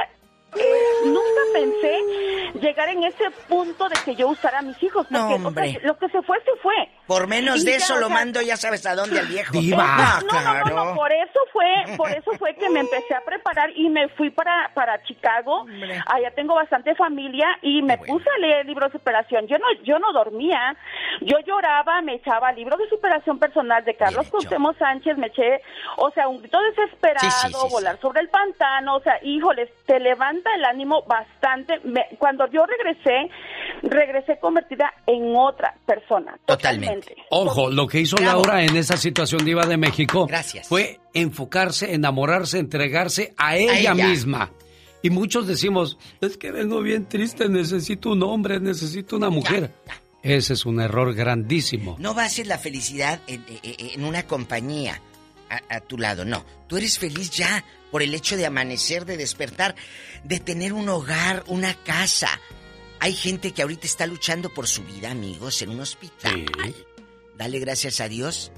nunca 1.06 1.42
pensé 1.54 2.02
llegar 2.60 2.90
en 2.90 3.04
ese 3.04 3.30
punto 3.48 3.88
de 3.90 3.96
que 4.04 4.16
yo 4.16 4.28
usara 4.30 4.60
a 4.60 4.62
mis 4.62 4.82
hijos. 4.82 5.06
Porque, 5.10 5.40
No, 5.40 5.50
o 5.50 5.52
sea, 5.54 5.66
lo 5.84 5.98
que 5.98 6.10
se 6.10 6.22
fue, 6.22 6.38
se 6.44 6.56
fue. 6.62 6.74
Por 7.06 7.28
menos 7.28 7.62
Y 7.62 7.66
de 7.66 7.72
ya, 7.72 7.78
eso 7.78 7.94
o 7.96 7.98
lo 7.98 8.10
mando, 8.10 8.42
ya 8.42 8.58
sabes 8.58 8.86
a 8.86 8.96
dónde, 8.96 9.20
al 9.20 9.28
viejo. 9.28 9.52
Diva. 9.54 10.20
No, 10.30 10.42
no, 10.42 10.64
no, 10.66 10.86
no, 10.86 10.96
por 10.96 11.12
eso 11.12 11.40
fue, 11.54 11.66
por 11.96 12.10
eso 12.12 12.32
fue 12.38 12.56
que 12.56 12.70
me 12.70 12.82
empecé 12.82 13.14
a 13.16 13.22
preparar 13.22 13.70
y 13.76 13.90
me 13.90 14.08
fui 14.10 14.30
para, 14.30 14.72
para 14.74 15.02
Chicago. 15.04 15.66
Allá 16.08 16.32
tengo 16.36 16.56
bastante 16.56 16.96
familia 16.96 17.48
y 17.62 17.82
me 17.82 17.98
puse 17.98 18.26
a 18.30 18.40
leer 18.40 18.66
libros 18.66 18.92
de 18.92 19.00
superación. 19.00 19.48
Yo 19.48 19.58
no, 19.58 19.66
yo 19.84 20.00
no 20.00 20.12
dormía, 20.14 20.76
yo 21.22 21.38
lloraba, 21.46 22.02
me 22.02 22.16
echaba 22.16 22.52
libros 22.52 22.80
de 22.80 22.90
superación 22.90 23.40
personal 23.40 23.84
de 23.86 23.96
Carlos 23.96 24.28
Cuauhtémoc 24.30 24.78
Sánchez, 24.78 25.18
me 25.18 25.28
eché, 25.28 25.62
o 25.98 26.10
sea, 26.12 26.28
un 26.28 26.40
grito 26.42 26.60
desesperado, 26.62 27.20
Sí, 27.30 27.32
sí, 27.32 27.48
sí, 27.48 27.54
sí. 27.54 27.68
volar 27.72 28.00
sobre 28.02 28.22
el 28.22 28.30
pantano, 28.30 28.96
o 28.96 29.02
sea, 29.02 29.20
híjoles, 29.24 29.70
te 29.86 30.00
levanta 30.48 30.56
el 30.58 30.66
ánimo 30.66 31.04
bastante. 31.08 31.74
Me- 31.84 32.18
cuando 32.18 32.46
yo 32.52 32.62
regresé, 32.66 33.30
regresé 33.84 34.40
convertida 34.40 34.92
en 35.06 35.36
otra 35.36 35.76
persona. 35.86 36.38
Totalmente. 36.46 37.16
Ojo, 37.30 37.70
lo 37.70 37.88
que 37.88 38.00
hizo 38.00 38.16
Bravo. 38.18 38.44
Laura 38.44 38.64
en 38.64 38.76
esa 38.76 38.98
situación 38.98 39.44
Diva 39.46 39.66
de 39.66 39.78
México 39.78 40.26
Gracias. 40.28 40.68
fue 40.68 41.00
enfocarse, 41.14 41.94
enamorarse, 41.94 42.60
entregarse 42.60 43.34
a 43.38 43.56
ella, 43.58 43.94
ella. 43.94 43.94
misma. 44.08 44.52
Y 45.04 45.10
muchos 45.10 45.48
decimos, 45.48 45.98
es 46.22 46.38
que 46.38 46.52
vengo 46.52 46.82
bien 46.82 47.08
triste, 47.08 47.48
necesito 47.50 48.12
un 48.12 48.24
hombre, 48.24 48.60
necesito 48.60 49.16
una 49.16 49.30
mujer. 49.30 49.72
Ese 50.24 50.54
es 50.54 50.66
un 50.66 50.82
error 50.82 51.14
grandísimo. 51.14 51.96
No 52.00 52.14
bases 52.14 52.48
la 52.48 52.58
felicidad 52.58 53.20
en, 53.28 53.46
en- 53.64 53.90
en 54.02 54.04
una 54.04 54.24
compañía 54.24 55.00
a, 55.50 55.76
a 55.76 55.80
tu 55.82 55.98
lado, 55.98 56.26
no. 56.26 56.44
Tú 56.68 56.78
eres 56.78 56.98
feliz 57.00 57.30
ya 57.30 57.64
por 57.92 58.02
el 58.04 58.14
hecho 58.14 58.38
de 58.38 58.46
amanecer, 58.46 59.06
de 59.06 59.18
despertar, 59.18 59.76
de 60.24 60.40
tener 60.40 60.74
un 60.74 60.90
hogar, 60.90 61.44
una 61.48 61.74
casa. 61.74 62.30
Hay 63.00 63.14
gente 63.14 63.52
que 63.52 63.62
ahorita 63.62 63.86
está 63.86 64.08
luchando 64.08 64.54
por 64.54 64.68
su 64.68 64.84
vida, 64.84 65.12
amigos, 65.12 65.62
en 65.62 65.70
un 65.70 65.80
hospital. 65.80 66.46
Dale 67.38 67.60
gracias 67.60 68.02
a 68.02 68.08
Dios. 68.08 68.52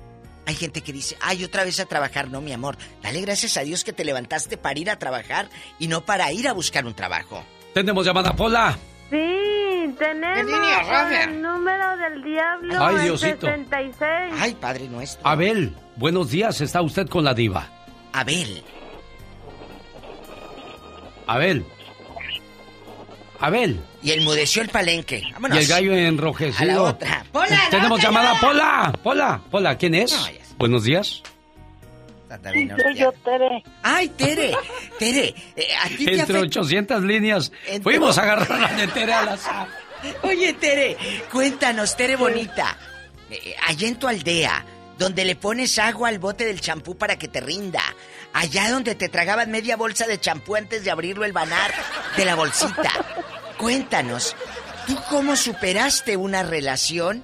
Hay 0.45 0.55
gente 0.55 0.81
que 0.81 0.93
dice, 0.93 1.15
ay, 1.21 1.43
otra 1.43 1.63
vez 1.63 1.79
a 1.79 1.85
trabajar. 1.85 2.29
No, 2.29 2.41
mi 2.41 2.53
amor. 2.53 2.77
Dale 3.03 3.21
gracias 3.21 3.57
a 3.57 3.61
Dios 3.61 3.83
que 3.83 3.93
te 3.93 4.05
levantaste 4.05 4.57
para 4.57 4.79
ir 4.79 4.89
a 4.89 4.97
trabajar 4.97 5.49
y 5.77 5.87
no 5.87 6.05
para 6.05 6.31
ir 6.31 6.47
a 6.47 6.53
buscar 6.53 6.85
un 6.85 6.95
trabajo. 6.95 7.43
Tenemos 7.73 8.05
llamada, 8.05 8.35
Pola. 8.35 8.77
Sí, 9.11 9.95
tenemos 9.97 10.45
línea, 10.45 11.23
el 11.23 11.41
número 11.41 11.97
del 11.97 12.23
diablo 12.23 12.75
Ay, 12.79 12.95
el 12.95 13.01
Diosito. 13.03 13.47
66. 13.47 14.33
Ay, 14.39 14.55
Padre 14.59 14.87
nuestro. 14.87 15.27
Abel, 15.27 15.75
buenos 15.95 16.29
días, 16.29 16.61
está 16.61 16.81
usted 16.81 17.07
con 17.07 17.23
la 17.23 17.33
diva. 17.33 17.67
Abel. 18.13 18.63
Abel. 21.29 21.63
Abel. 23.39 23.79
Y 24.01 24.11
enmudeció 24.11 24.61
el 24.61 24.69
palenque. 24.69 25.23
Vámonos. 25.33 25.57
Y 25.57 25.61
el 25.61 25.67
gallo 25.67 25.93
A 25.93 25.95
la 25.95 26.07
enrojecido. 26.07 26.83
otra. 26.83 27.25
¡Pola, 27.31 27.49
la 27.49 27.69
Tenemos 27.69 27.99
otra 27.99 28.09
llamada, 28.09 28.33
llamada! 28.33 28.41
Pola. 28.91 28.99
Pola, 29.03 29.41
Pola, 29.51 29.77
¿quién 29.77 29.95
es? 29.95 30.17
buenos 30.57 30.83
días. 30.83 31.21
Soy 32.43 32.95
yo, 32.95 33.11
Tere. 33.23 33.63
Ay, 33.81 34.07
Tere. 34.09 34.51
Tere, 34.99 35.33
eh, 35.55 35.67
a 35.83 35.87
ti 35.89 36.05
te 36.05 36.11
Entre 36.19 36.37
afecta... 36.37 36.59
800 36.59 37.03
líneas 37.03 37.51
Entre- 37.65 37.81
fuimos 37.81 38.17
a 38.19 38.21
agarrar 38.21 38.59
la 38.59 38.73
de 38.73 38.87
Tere 38.87 39.13
al 39.13 39.29
azar. 39.29 39.67
Oye, 40.23 40.53
Tere, 40.53 40.95
cuéntanos, 41.31 41.95
Tere 41.97 42.15
bonita. 42.17 42.77
Eh, 43.31 43.55
allá 43.65 43.87
en 43.87 43.95
tu 43.97 44.07
aldea, 44.07 44.63
donde 44.99 45.25
le 45.25 45.35
pones 45.35 45.79
agua 45.79 46.09
al 46.09 46.19
bote 46.19 46.45
del 46.45 46.61
champú 46.61 46.95
para 46.97 47.17
que 47.17 47.27
te 47.27 47.41
rinda. 47.41 47.81
Allá 48.33 48.69
donde 48.71 48.95
te 48.95 49.09
tragaban 49.09 49.51
media 49.51 49.75
bolsa 49.75 50.05
de 50.07 50.19
champú 50.19 50.55
antes 50.55 50.83
de 50.83 50.91
abrirlo 50.91 51.25
el 51.25 51.33
banar 51.33 51.71
de 52.15 52.25
la 52.25 52.35
bolsita. 52.35 52.91
Cuéntanos, 53.57 54.35
¿tú 54.87 54.95
cómo 55.09 55.35
superaste 55.35 56.15
una 56.15 56.43
relación 56.43 57.23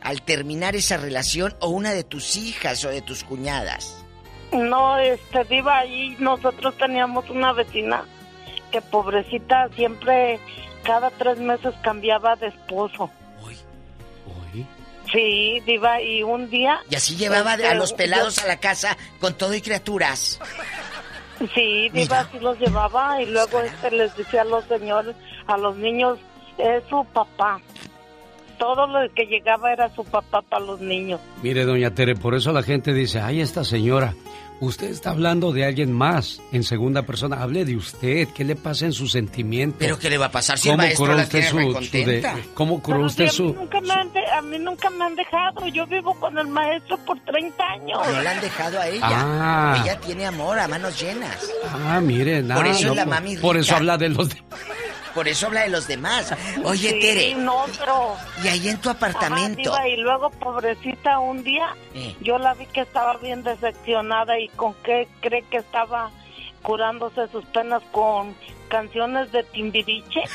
al 0.00 0.22
terminar 0.22 0.76
esa 0.76 0.96
relación 0.96 1.56
o 1.60 1.68
una 1.68 1.92
de 1.92 2.04
tus 2.04 2.36
hijas 2.36 2.84
o 2.84 2.88
de 2.88 3.02
tus 3.02 3.24
cuñadas? 3.24 4.04
No, 4.52 4.98
este, 4.98 5.44
Diva, 5.44 5.78
ahí 5.78 6.16
nosotros 6.20 6.76
teníamos 6.78 7.28
una 7.28 7.52
vecina 7.52 8.04
que 8.70 8.80
pobrecita 8.80 9.68
siempre, 9.74 10.38
cada 10.84 11.10
tres 11.10 11.38
meses 11.38 11.74
cambiaba 11.82 12.36
de 12.36 12.48
esposo. 12.48 13.10
Sí, 15.16 15.60
Diva, 15.64 16.02
y 16.02 16.22
un 16.22 16.50
día... 16.50 16.78
Y 16.90 16.94
así 16.94 17.16
llevaba 17.16 17.54
este, 17.54 17.68
a 17.68 17.74
los 17.74 17.94
pelados 17.94 18.36
yo- 18.36 18.42
a 18.42 18.48
la 18.48 18.60
casa 18.60 18.98
con 19.18 19.32
todo 19.32 19.54
y 19.54 19.62
criaturas. 19.62 20.38
Sí, 21.54 21.88
Diva, 21.88 22.28
sí 22.30 22.38
los 22.38 22.58
llevaba 22.58 23.22
y 23.22 23.26
luego 23.26 23.60
este 23.62 23.90
les 23.92 24.14
decía 24.14 24.42
a 24.42 24.44
los 24.44 24.64
señores, 24.66 25.16
a 25.46 25.56
los 25.56 25.74
niños, 25.76 26.18
es 26.58 26.82
su 26.90 27.02
papá. 27.14 27.60
Todo 28.58 28.86
lo 28.86 29.10
que 29.14 29.24
llegaba 29.26 29.72
era 29.72 29.88
su 29.94 30.04
papá 30.04 30.42
para 30.42 30.64
los 30.64 30.80
niños. 30.80 31.20
Mire, 31.42 31.64
doña 31.64 31.90
Tere, 31.94 32.14
por 32.14 32.34
eso 32.34 32.52
la 32.52 32.62
gente 32.62 32.92
dice, 32.92 33.20
ay, 33.20 33.40
esta 33.40 33.64
señora, 33.64 34.14
usted 34.60 34.90
está 34.90 35.10
hablando 35.10 35.52
de 35.52 35.64
alguien 35.64 35.92
más 35.92 36.40
en 36.52 36.62
segunda 36.64 37.02
persona. 37.02 37.42
Hable 37.42 37.64
de 37.64 37.76
usted, 37.76 38.28
¿qué 38.34 38.44
le 38.44 38.56
pasa 38.56 38.86
en 38.86 38.92
sus 38.92 39.12
sentimientos? 39.12 39.78
¿Pero 39.78 39.98
qué 39.98 40.10
le 40.10 40.18
va 40.18 40.26
a 40.26 40.30
pasar 40.30 40.58
si 40.58 40.68
el 40.68 40.72
¿Cómo 40.74 40.82
maestro 40.84 41.04
curó 41.06 41.16
la 41.16 41.22
usted 41.24 41.38
tiene 41.50 41.64
su, 41.72 41.84
su 41.84 41.90
de- 41.92 42.44
¿Cómo 42.54 42.82
curó 42.82 42.96
Pero 42.98 43.06
usted 43.06 43.28
sí, 43.28 43.42
a, 43.42 43.44
mí 43.46 43.52
su...? 43.52 43.54
nunca 43.60 43.80
me 43.80 43.92
han 43.92 44.12
de- 44.12 44.26
a 44.32 44.42
mí 44.42 44.58
nunca 44.58 44.90
me 44.90 45.04
han 45.04 45.14
dejado. 45.16 45.66
Yo 45.68 45.86
vivo 45.86 46.14
con 46.18 46.38
el 46.38 46.46
maestro 46.48 46.96
por 47.04 47.18
30 47.24 47.64
años. 47.64 47.98
No 48.12 48.22
la 48.22 48.30
han 48.30 48.40
dejado 48.40 48.80
a 48.80 48.88
ella. 48.88 49.00
Ah. 49.10 49.80
Ella 49.82 50.00
tiene 50.00 50.26
amor 50.26 50.58
a 50.58 50.68
manos 50.68 51.00
llenas. 51.00 51.36
Ah, 51.72 52.00
mire, 52.00 52.42
nada. 52.42 52.60
Por 52.60 52.70
eso 52.70 52.84
no, 52.86 52.90
es 52.92 52.96
la 52.96 53.04
por- 53.04 53.14
mami 53.14 53.36
Por 53.36 53.56
eso 53.56 53.76
habla 53.76 53.96
de 53.98 54.08
los... 54.10 54.28
de- 54.28 54.36
Por 55.16 55.26
eso 55.28 55.46
habla 55.46 55.62
de 55.62 55.70
los 55.70 55.88
demás. 55.88 56.32
Oye, 56.62 56.90
Sí, 56.90 57.00
Tere. 57.00 57.34
No, 57.36 57.64
pero... 57.78 58.14
Y 58.44 58.48
ahí 58.48 58.68
en 58.68 58.78
tu 58.80 58.90
apartamento. 58.90 59.72
Ajá, 59.74 59.82
Diva, 59.82 59.88
y 59.88 59.96
luego, 59.96 60.30
pobrecita, 60.30 61.18
un 61.18 61.42
día 61.42 61.74
Eh. 61.94 62.14
yo 62.20 62.38
la 62.38 62.52
vi 62.54 62.66
que 62.66 62.82
estaba 62.82 63.16
bien 63.16 63.42
decepcionada 63.42 64.38
y 64.38 64.48
con 64.50 64.74
qué 64.84 65.08
cree 65.22 65.42
que 65.50 65.56
estaba 65.56 66.10
curándose 66.62 67.26
sus 67.32 67.44
penas 67.46 67.82
con 67.92 68.36
canciones 68.68 69.32
de 69.32 69.42
Timbiriche. 69.44 70.20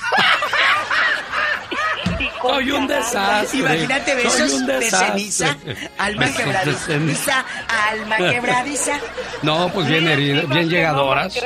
Soy 2.42 2.72
un 2.72 2.88
desastre. 2.88 3.60
Imagínate 3.60 4.16
besos 4.16 4.66
de 4.66 4.82
ceniza, 4.90 5.58
alma 5.98 6.26
quebradiza, 6.32 6.80
ceniza. 6.85 7.45
alma 7.90 8.18
quebradiza. 8.18 9.00
No, 9.43 9.69
pues 9.69 9.88
bien 9.88 10.08
herido, 10.08 10.48
bien 10.48 10.69
llegadoras. 10.69 11.40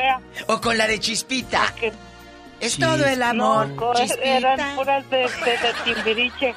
O 0.47 0.61
con 0.61 0.77
la 0.77 0.87
de 0.87 0.99
Chispita. 0.99 1.73
Es 2.65 2.77
todo 2.77 3.05
el 3.05 3.19
No, 3.19 3.25
amor. 3.59 3.95
Chispita. 3.97 4.23
eran 4.37 4.75
puras 4.75 5.09
de, 5.09 5.17
de, 5.17 5.23
de 5.25 5.73
Timbiriche. 5.93 6.55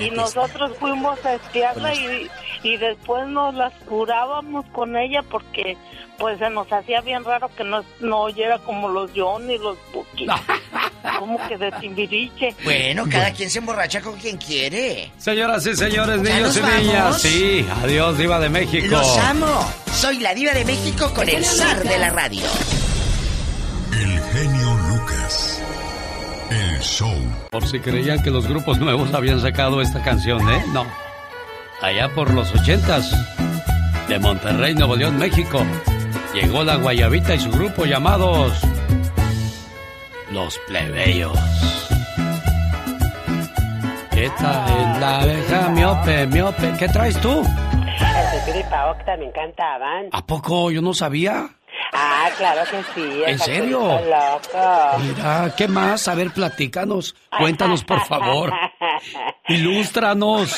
Y 0.00 0.10
nosotros 0.10 0.72
fuimos 0.78 1.24
a 1.24 1.34
espiarla 1.34 1.92
y, 1.94 2.30
y 2.62 2.76
después 2.76 3.26
nos 3.28 3.52
las 3.54 3.72
curábamos 3.88 4.64
con 4.66 4.96
ella 4.96 5.22
porque 5.28 5.76
pues 6.18 6.38
se 6.38 6.50
nos 6.50 6.70
hacía 6.72 7.00
bien 7.00 7.24
raro 7.24 7.48
que 7.56 7.64
no, 7.64 7.82
no 8.00 8.22
oyera 8.22 8.58
como 8.58 8.88
los 8.88 9.10
John 9.14 9.50
y 9.50 9.58
los 9.58 9.76
Buki. 9.92 10.26
como 11.18 11.38
que 11.48 11.56
de 11.56 11.72
Timbiriche. 11.72 12.54
Bueno, 12.64 13.04
cada 13.10 13.32
quien 13.32 13.50
se 13.50 13.58
emborracha 13.58 14.00
con 14.00 14.16
quien 14.18 14.36
quiere. 14.36 15.10
Señoras 15.18 15.66
y 15.66 15.74
señores, 15.74 16.22
¿Ya 16.22 16.34
niños 16.34 16.56
y 16.56 16.60
niñas, 16.82 17.22
sí, 17.22 17.66
adiós, 17.82 18.18
Diva 18.18 18.38
de 18.38 18.48
México. 18.50 18.86
Los 18.88 19.18
amo. 19.18 19.72
Soy 19.92 20.18
la 20.18 20.32
diva 20.34 20.52
de 20.52 20.64
México 20.64 21.12
con 21.14 21.28
el 21.28 21.44
zar 21.44 21.82
de 21.82 21.98
la 21.98 22.10
radio. 22.10 22.42
El 23.92 24.20
genio 24.20 24.74
Lucas. 24.88 25.62
El 26.50 26.80
show. 26.80 27.14
Por 27.50 27.66
si 27.66 27.80
creían 27.80 28.22
que 28.22 28.30
los 28.30 28.46
grupos 28.46 28.78
nuevos 28.78 29.12
habían 29.14 29.40
sacado 29.40 29.80
esta 29.80 30.02
canción, 30.02 30.48
¿eh? 30.50 30.64
No. 30.72 30.86
Allá 31.80 32.08
por 32.14 32.32
los 32.32 32.52
ochentas, 32.54 33.10
de 34.08 34.18
Monterrey, 34.18 34.74
Nuevo 34.74 34.96
León, 34.96 35.18
México, 35.18 35.60
llegó 36.34 36.64
la 36.64 36.76
Guayabita 36.76 37.34
y 37.34 37.40
su 37.40 37.50
grupo 37.50 37.84
llamados 37.84 38.52
Los 40.32 40.58
Plebeyos. 40.66 41.38
Esta 44.12 44.66
es 44.66 45.00
la 45.00 45.20
abeja 45.20 45.68
miope, 45.68 46.26
miope. 46.26 46.72
¿Qué 46.78 46.88
traes 46.88 47.20
tú? 47.20 47.44
El 48.54 48.64
Pao 48.64 48.96
que 48.96 49.04
también 49.04 49.30
cantaban. 49.32 50.06
¿A 50.10 50.24
poco? 50.24 50.70
Yo 50.70 50.80
no 50.80 50.94
sabía. 50.94 51.50
Ah, 51.92 52.28
claro 52.36 52.62
que 52.70 52.82
sí. 52.94 53.22
¿En 53.26 53.38
serio? 53.38 53.80
Loco. 53.80 54.98
Mira, 55.00 55.54
¿qué 55.56 55.68
más? 55.68 56.06
A 56.08 56.14
ver, 56.14 56.30
platícanos. 56.30 57.14
Cuéntanos, 57.38 57.84
por 57.84 58.04
favor. 58.06 58.52
Ilústranos. 59.48 60.54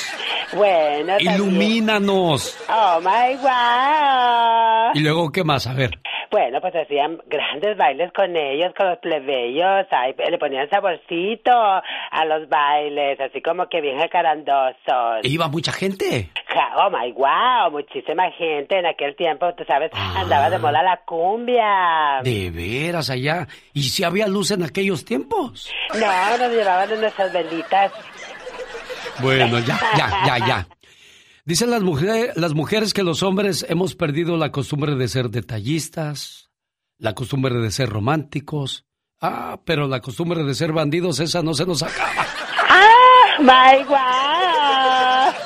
Bueno, 0.53 1.13
también. 1.13 1.35
Ilumínanos. 1.35 2.57
Oh 2.69 3.01
my 3.01 3.37
wow. 3.37 4.91
¿Y 4.95 5.01
luego 5.01 5.31
qué 5.31 5.45
más? 5.45 5.67
A 5.67 5.73
ver. 5.75 6.01
Bueno, 6.31 6.61
pues 6.61 6.75
hacían 6.77 7.19
grandes 7.27 7.77
bailes 7.77 8.13
con 8.13 8.37
ellos, 8.37 8.73
con 8.77 8.89
los 8.89 8.99
plebeyos, 8.99 9.87
ahí 9.91 10.15
le 10.31 10.39
ponían 10.39 10.69
saborcito 10.71 11.51
a 11.53 12.25
los 12.25 12.49
bailes, 12.49 13.19
así 13.21 13.43
como 13.43 13.69
que 13.69 13.81
bien 13.81 13.99
jacarandosos. 13.99 15.25
¿E 15.25 15.29
¿Iba 15.29 15.49
mucha 15.49 15.73
gente? 15.73 16.31
Ja, 16.47 16.69
Oh 16.77 16.91
my 16.91 17.13
wow, 17.13 17.71
muchísima 17.73 18.31
gente 18.33 18.79
en 18.79 18.87
aquel 18.87 19.17
tiempo, 19.17 19.53
tú 19.55 19.65
sabes, 19.65 19.91
Ah. 19.95 20.21
andaba 20.21 20.49
de 20.51 20.59
moda 20.59 20.83
la 20.83 20.99
cumbia. 21.05 22.21
De 22.23 22.51
veras 22.51 23.11
allá. 23.11 23.47
¿Y 23.75 23.83
si 23.83 24.05
había 24.05 24.27
luz 24.29 24.51
en 24.53 24.63
aquellos 24.63 25.05
tiempos? 25.05 25.73
No, 25.95 26.39
nos 26.39 26.53
llevaban 26.53 26.91
en 26.93 27.01
nuestras 27.01 27.33
velitas. 27.33 27.93
Bueno, 29.21 29.59
ya, 29.61 29.79
ya, 29.97 30.09
ya, 30.27 30.47
ya. 30.47 30.67
Dicen 31.45 31.71
las, 31.71 31.83
mujeres, 31.83 32.37
las 32.37 32.55
mujeres 32.55 32.93
que 32.93 33.03
los 33.03 33.23
hombres 33.23 33.65
hemos 33.69 33.95
perdido 33.95 34.37
la 34.37 34.53
costumbre 34.53 34.95
de 34.95 35.09
ser 35.09 35.31
detallistas, 35.31 36.51
la 36.99 37.15
costumbre 37.15 37.55
de 37.55 37.71
ser 37.71 37.89
románticos. 37.89 38.85
Ah, 39.21 39.61
pero 39.65 39.89
la 39.89 40.01
costumbre 40.01 40.45
de 40.45 40.55
ser 40.55 40.73
bandidos, 40.73 41.21
esa 41.21 41.43
no 41.43 41.55
se 41.55 41.67
nos 41.67 41.83
acaba. 41.83 42.27
¡Ah! 42.69 43.41
¡My 43.41 43.85
wow! 43.85 45.41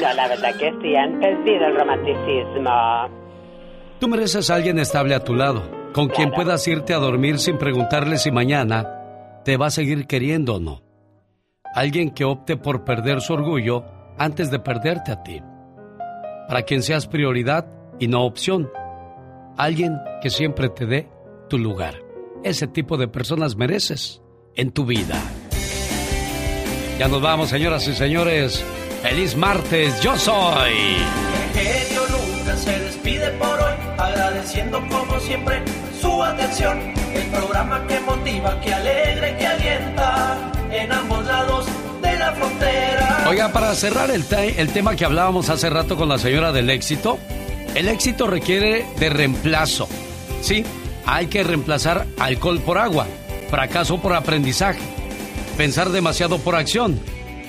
No, 0.00 0.12
la 0.14 0.28
verdad 0.28 0.56
que 0.58 0.72
sí, 0.82 0.94
han 0.94 1.18
perdido 1.20 1.66
el 1.66 1.76
romanticismo. 1.76 3.26
Tú 3.98 4.08
mereces 4.08 4.50
a 4.50 4.56
alguien 4.56 4.78
estable 4.78 5.14
a 5.14 5.24
tu 5.24 5.34
lado, 5.34 5.70
con 5.92 6.08
quien 6.08 6.30
puedas 6.32 6.66
irte 6.68 6.92
a 6.92 6.98
dormir 6.98 7.38
sin 7.38 7.56
preguntarle 7.56 8.18
si 8.18 8.30
mañana 8.30 9.40
te 9.44 9.56
va 9.56 9.66
a 9.66 9.70
seguir 9.70 10.06
queriendo 10.06 10.56
o 10.56 10.60
no. 10.60 10.82
Alguien 11.74 12.10
que 12.10 12.24
opte 12.24 12.56
por 12.56 12.84
perder 12.84 13.20
su 13.20 13.32
orgullo 13.32 13.95
antes 14.18 14.50
de 14.50 14.58
perderte 14.58 15.12
a 15.12 15.22
ti. 15.22 15.42
Para 16.48 16.62
quien 16.62 16.82
seas 16.82 17.06
prioridad 17.06 17.66
y 17.98 18.08
no 18.08 18.24
opción. 18.24 18.70
Alguien 19.56 19.98
que 20.22 20.30
siempre 20.30 20.68
te 20.68 20.86
dé 20.86 21.08
tu 21.48 21.58
lugar. 21.58 21.94
Ese 22.44 22.66
tipo 22.66 22.96
de 22.96 23.08
personas 23.08 23.56
mereces 23.56 24.22
en 24.54 24.70
tu 24.70 24.84
vida. 24.84 25.20
Ya 26.98 27.08
nos 27.08 27.20
vamos, 27.20 27.50
señoras 27.50 27.86
y 27.88 27.94
señores. 27.94 28.64
Feliz 29.02 29.36
martes, 29.36 30.00
yo 30.00 30.16
soy. 30.16 30.72
Genio 31.52 32.02
Lucas 32.10 32.60
se 32.60 32.78
despide 32.78 33.30
por 33.32 33.48
hoy, 33.48 33.74
agradeciendo 33.98 34.80
como 34.88 35.20
siempre 35.20 35.62
su 36.00 36.22
atención. 36.22 36.78
El 37.14 37.26
programa 37.30 37.86
que 37.86 38.00
motiva, 38.00 38.60
que 38.60 38.72
alegra 38.72 39.36
que 39.36 39.46
alienta 39.46 40.52
en 40.70 40.92
ambos 40.92 41.24
lados 41.26 41.66
Oiga, 43.28 43.52
para 43.52 43.74
cerrar 43.74 44.10
el, 44.10 44.24
te- 44.24 44.60
el 44.60 44.68
tema 44.68 44.94
que 44.96 45.04
hablábamos 45.04 45.48
hace 45.50 45.68
rato 45.70 45.96
con 45.96 46.08
la 46.08 46.18
señora 46.18 46.52
del 46.52 46.70
éxito, 46.70 47.18
el 47.74 47.88
éxito 47.88 48.26
requiere 48.26 48.86
de 48.98 49.08
reemplazo. 49.10 49.88
Sí, 50.40 50.64
hay 51.04 51.26
que 51.26 51.42
reemplazar 51.42 52.06
alcohol 52.18 52.60
por 52.60 52.78
agua, 52.78 53.06
fracaso 53.50 53.98
por 53.98 54.14
aprendizaje, 54.14 54.80
pensar 55.56 55.90
demasiado 55.90 56.38
por 56.38 56.54
acción, 56.54 57.00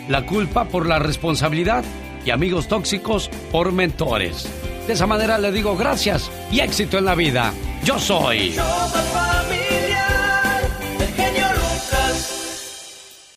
la 0.09 0.25
culpa 0.25 0.65
por 0.65 0.87
la 0.87 0.99
responsabilidad 0.99 1.83
y 2.25 2.31
amigos 2.31 2.67
tóxicos 2.67 3.29
por 3.51 3.71
mentores. 3.71 4.47
De 4.87 4.93
esa 4.93 5.05
manera 5.05 5.37
le 5.37 5.51
digo 5.51 5.75
gracias 5.77 6.31
y 6.51 6.59
éxito 6.61 6.97
en 6.97 7.05
la 7.05 7.13
vida. 7.15 7.53
Yo 7.83 7.99
soy. 7.99 8.51
Yo, 8.53 8.63
papá, 8.63 9.43